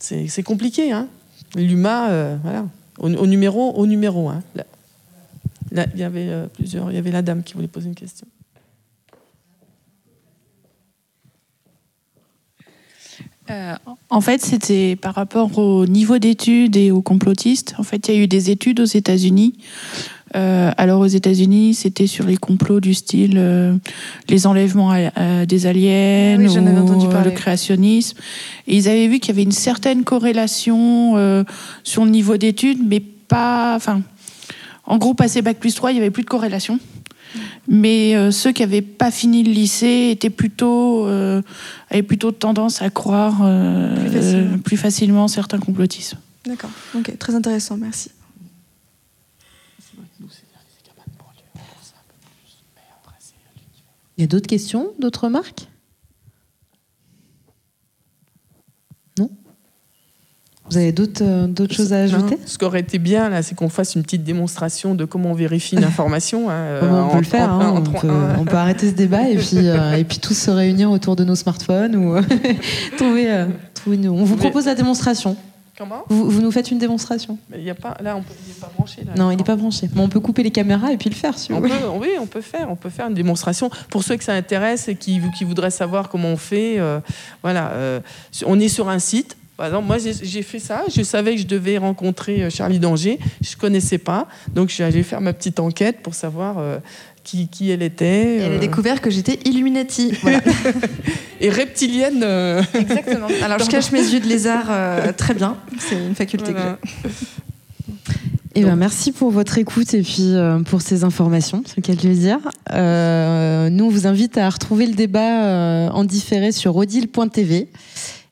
C'est 0.00 0.42
compliqué, 0.42 0.90
hein. 0.92 1.06
L'UMA, 1.54 2.08
euh, 2.08 2.36
voilà, 2.42 2.64
au, 2.98 3.26
numéro, 3.26 3.72
au 3.72 3.86
numéro. 3.86 4.30
Il 5.72 5.84
y 5.96 6.02
avait 6.02 6.28
euh, 6.30 6.46
plusieurs, 6.46 6.90
il 6.90 6.94
y 6.94 6.98
avait 6.98 7.10
la 7.10 7.20
dame 7.20 7.42
qui 7.42 7.52
voulait 7.52 7.68
poser 7.68 7.88
une 7.88 7.94
question. 7.94 8.26
Euh, 13.50 13.74
en 14.10 14.20
fait, 14.20 14.42
c'était 14.42 14.96
par 14.96 15.14
rapport 15.14 15.58
au 15.58 15.86
niveau 15.86 16.18
d'études 16.18 16.76
et 16.76 16.90
aux 16.90 17.02
complotistes. 17.02 17.74
En 17.78 17.82
fait, 17.82 18.08
il 18.08 18.14
y 18.14 18.18
a 18.18 18.20
eu 18.22 18.26
des 18.26 18.50
études 18.50 18.80
aux 18.80 18.84
États-Unis. 18.84 19.54
Euh, 20.36 20.70
alors 20.76 21.00
aux 21.00 21.06
États-Unis, 21.06 21.74
c'était 21.74 22.06
sur 22.06 22.24
les 22.24 22.36
complots 22.36 22.78
du 22.78 22.94
style 22.94 23.34
euh, 23.36 23.74
les 24.28 24.46
enlèvements 24.46 24.94
des 25.44 25.66
aliens 25.66 26.38
ou 26.38 26.44
le 27.24 27.30
créationnisme. 27.30 28.16
Et 28.68 28.76
ils 28.76 28.88
avaient 28.88 29.08
vu 29.08 29.18
qu'il 29.18 29.34
y 29.34 29.36
avait 29.36 29.42
une 29.42 29.52
certaine 29.52 30.04
corrélation 30.04 31.44
sur 31.82 32.04
le 32.04 32.10
niveau 32.10 32.36
d'études, 32.36 32.78
mais 32.86 33.00
pas. 33.00 33.74
Enfin, 33.74 34.02
en 34.86 34.98
gros, 34.98 35.14
passé 35.14 35.42
bac 35.42 35.58
plus 35.58 35.74
3, 35.74 35.92
il 35.92 35.96
y 35.96 36.00
avait 36.00 36.10
plus 36.10 36.22
de 36.22 36.28
corrélation. 36.28 36.78
Mais 37.68 38.14
euh, 38.14 38.30
ceux 38.30 38.52
qui 38.52 38.62
n'avaient 38.62 38.82
pas 38.82 39.10
fini 39.10 39.42
le 39.42 39.52
lycée 39.52 40.08
étaient 40.10 40.30
plutôt, 40.30 41.06
euh, 41.06 41.42
avaient 41.90 42.02
plutôt 42.02 42.32
tendance 42.32 42.82
à 42.82 42.90
croire 42.90 43.40
euh, 43.42 44.56
plus, 44.58 44.76
facilement. 44.76 45.28
certains 45.28 45.58
complotismes. 45.58 46.18
D'accord, 46.44 46.70
ok, 46.94 47.16
très 47.18 47.34
intéressant, 47.34 47.76
merci. 47.76 48.10
Il 54.16 54.22
y 54.22 54.24
a 54.24 54.26
d'autres 54.26 54.48
questions, 54.48 54.92
d'autres 54.98 55.24
remarques? 55.24 55.69
Vous 60.70 60.76
avez 60.76 60.92
d'autres 60.92 61.24
euh, 61.24 61.68
choses 61.68 61.92
à 61.92 61.98
ajouter? 61.98 62.38
Ce 62.46 62.56
qui 62.56 62.64
aurait 62.64 62.80
été 62.80 62.98
bien, 62.98 63.28
là, 63.28 63.42
c'est 63.42 63.56
qu'on 63.56 63.68
fasse 63.68 63.96
une 63.96 64.04
petite 64.04 64.22
démonstration 64.22 64.94
de 64.94 65.04
comment 65.04 65.32
on 65.32 65.34
vérifie 65.34 65.74
une 65.74 65.84
information. 65.92 66.48
Hein, 66.48 66.78
on 66.82 67.08
peut 67.08 67.18
le 67.18 67.24
faire, 67.24 67.52
hein, 67.52 67.82
on, 68.38 68.44
peut, 68.44 68.56
arrêter 68.56 68.88
ce 68.88 68.94
débat 68.94 69.28
et 69.28 69.36
puis, 69.36 69.68
euh, 69.68 69.94
et 69.94 70.04
puis 70.04 70.18
tous 70.18 70.34
se 70.34 70.50
réunir 70.50 70.90
autour 70.92 71.16
de 71.16 71.24
nos 71.24 71.34
smartphones 71.34 71.96
ou 71.96 72.14
trouver, 72.96 73.46
trouver 73.74 74.08
On 74.08 74.24
vous 74.24 74.36
propose 74.36 74.66
la 74.66 74.76
démonstration. 74.76 75.36
Comment? 75.76 76.04
Vous, 76.08 76.30
vous, 76.30 76.42
nous 76.42 76.50
faites 76.52 76.70
une 76.70 76.78
démonstration. 76.78 77.38
Mais 77.48 77.58
il 77.58 77.64
y 77.64 77.70
a 77.70 77.74
pas, 77.74 77.96
là, 78.02 78.14
on 78.14 78.22
peut, 78.22 78.34
il 78.46 78.48
n'est 78.48 78.60
pas 78.60 78.70
branché. 78.76 79.02
Là, 79.02 79.12
non, 79.16 79.30
il 79.30 79.38
n'est 79.38 79.44
pas 79.44 79.56
branché. 79.56 79.88
Mais 79.94 80.02
on 80.02 80.08
peut 80.08 80.20
couper 80.20 80.42
les 80.42 80.50
caméras 80.50 80.92
et 80.92 80.98
puis 80.98 81.08
le 81.08 81.16
faire, 81.16 81.38
si 81.38 81.52
on 81.52 81.60
Peut, 81.60 81.70
oui, 81.98 82.10
on 82.20 82.26
peut 82.26 82.42
faire. 82.42 82.70
On 82.70 82.76
peut 82.76 82.90
faire 82.90 83.08
une 83.08 83.14
démonstration 83.14 83.70
pour 83.88 84.04
ceux 84.04 84.16
que 84.16 84.24
ça 84.24 84.34
intéresse 84.34 84.88
et 84.88 84.94
qui, 84.94 85.20
qui 85.36 85.44
voudraient 85.44 85.70
savoir 85.70 86.10
comment 86.10 86.28
on 86.28 86.36
fait. 86.36 86.78
Euh, 86.78 87.00
voilà, 87.42 87.72
on 88.46 88.60
est 88.60 88.68
sur 88.68 88.90
un 88.90 88.98
site 88.98 89.38
par 89.60 89.66
exemple, 89.66 89.88
moi, 89.88 89.98
j'ai 89.98 90.40
fait 90.40 90.58
ça. 90.58 90.84
Je 90.88 91.02
savais 91.02 91.34
que 91.34 91.42
je 91.42 91.46
devais 91.46 91.76
rencontrer 91.76 92.44
euh, 92.44 92.48
Charlie 92.48 92.78
Danger. 92.78 93.18
Je 93.42 93.54
ne 93.54 93.60
connaissais 93.60 93.98
pas. 93.98 94.26
Donc, 94.54 94.70
je 94.70 94.74
suis 94.76 94.82
allée 94.82 95.02
faire 95.02 95.20
ma 95.20 95.34
petite 95.34 95.60
enquête 95.60 95.98
pour 96.02 96.14
savoir 96.14 96.56
euh, 96.56 96.78
qui, 97.24 97.46
qui, 97.48 97.70
elle 97.70 97.82
était. 97.82 98.36
elle 98.36 98.52
a 98.52 98.54
euh. 98.54 98.58
découvert 98.58 99.02
que 99.02 99.10
j'étais 99.10 99.38
Illuminati. 99.44 100.14
Et 101.42 101.50
reptilienne. 101.50 102.24
Exactement. 102.72 103.26
Alors, 103.42 103.58
je 103.58 103.68
cache 103.68 103.92
mes 103.92 104.00
yeux 104.00 104.20
de 104.20 104.28
lézard 104.28 104.70
très 105.18 105.34
bien. 105.34 105.58
C'est 105.78 106.06
une 106.06 106.14
faculté 106.14 106.54
que 106.54 106.58
j'ai. 106.58 107.26
Eh 108.54 108.64
ben, 108.64 108.76
merci 108.76 109.12
pour 109.12 109.30
votre 109.30 109.58
écoute 109.58 109.92
et 109.92 110.00
puis 110.00 110.34
pour 110.70 110.80
ces 110.80 111.04
informations, 111.04 111.62
c'est 111.66 111.86
de 111.86 112.08
le 112.08 112.14
dire. 112.14 112.38
nous, 113.70 113.84
on 113.84 113.90
vous 113.90 114.06
invite 114.06 114.38
à 114.38 114.48
retrouver 114.48 114.86
le 114.86 114.94
débat 114.94 115.92
en 115.92 116.04
différé 116.04 116.50
sur 116.50 116.76
odile.tv. 116.76 117.68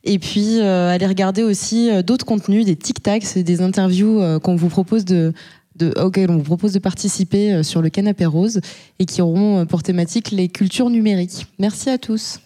Et 0.05 0.19
puis, 0.19 0.61
euh, 0.61 0.91
allez 0.91 1.07
regarder 1.07 1.43
aussi 1.43 1.91
euh, 1.91 2.03
d'autres 2.03 2.25
contenus, 2.25 2.65
des 2.65 2.77
tic-tacs, 2.77 3.39
des 3.39 3.61
interviews 3.61 4.21
euh, 4.21 4.39
qu'on 4.39 4.57
vous 4.57 4.69
propose 4.69 5.05
de, 5.05 5.33
auxquelles 5.97 6.31
on 6.31 6.37
vous 6.39 6.45
propose 6.45 6.73
de 6.73 6.79
participer 6.79 7.63
sur 7.63 7.83
le 7.83 7.89
canapé 7.89 8.27
rose 8.27 8.61
et 8.99 9.05
qui 9.05 9.23
auront 9.23 9.65
pour 9.67 9.83
thématique 9.83 10.31
les 10.33 10.49
cultures 10.49 10.91
numériques. 10.91 11.47
Merci 11.59 11.91
à 11.91 11.99
tous. 11.99 12.41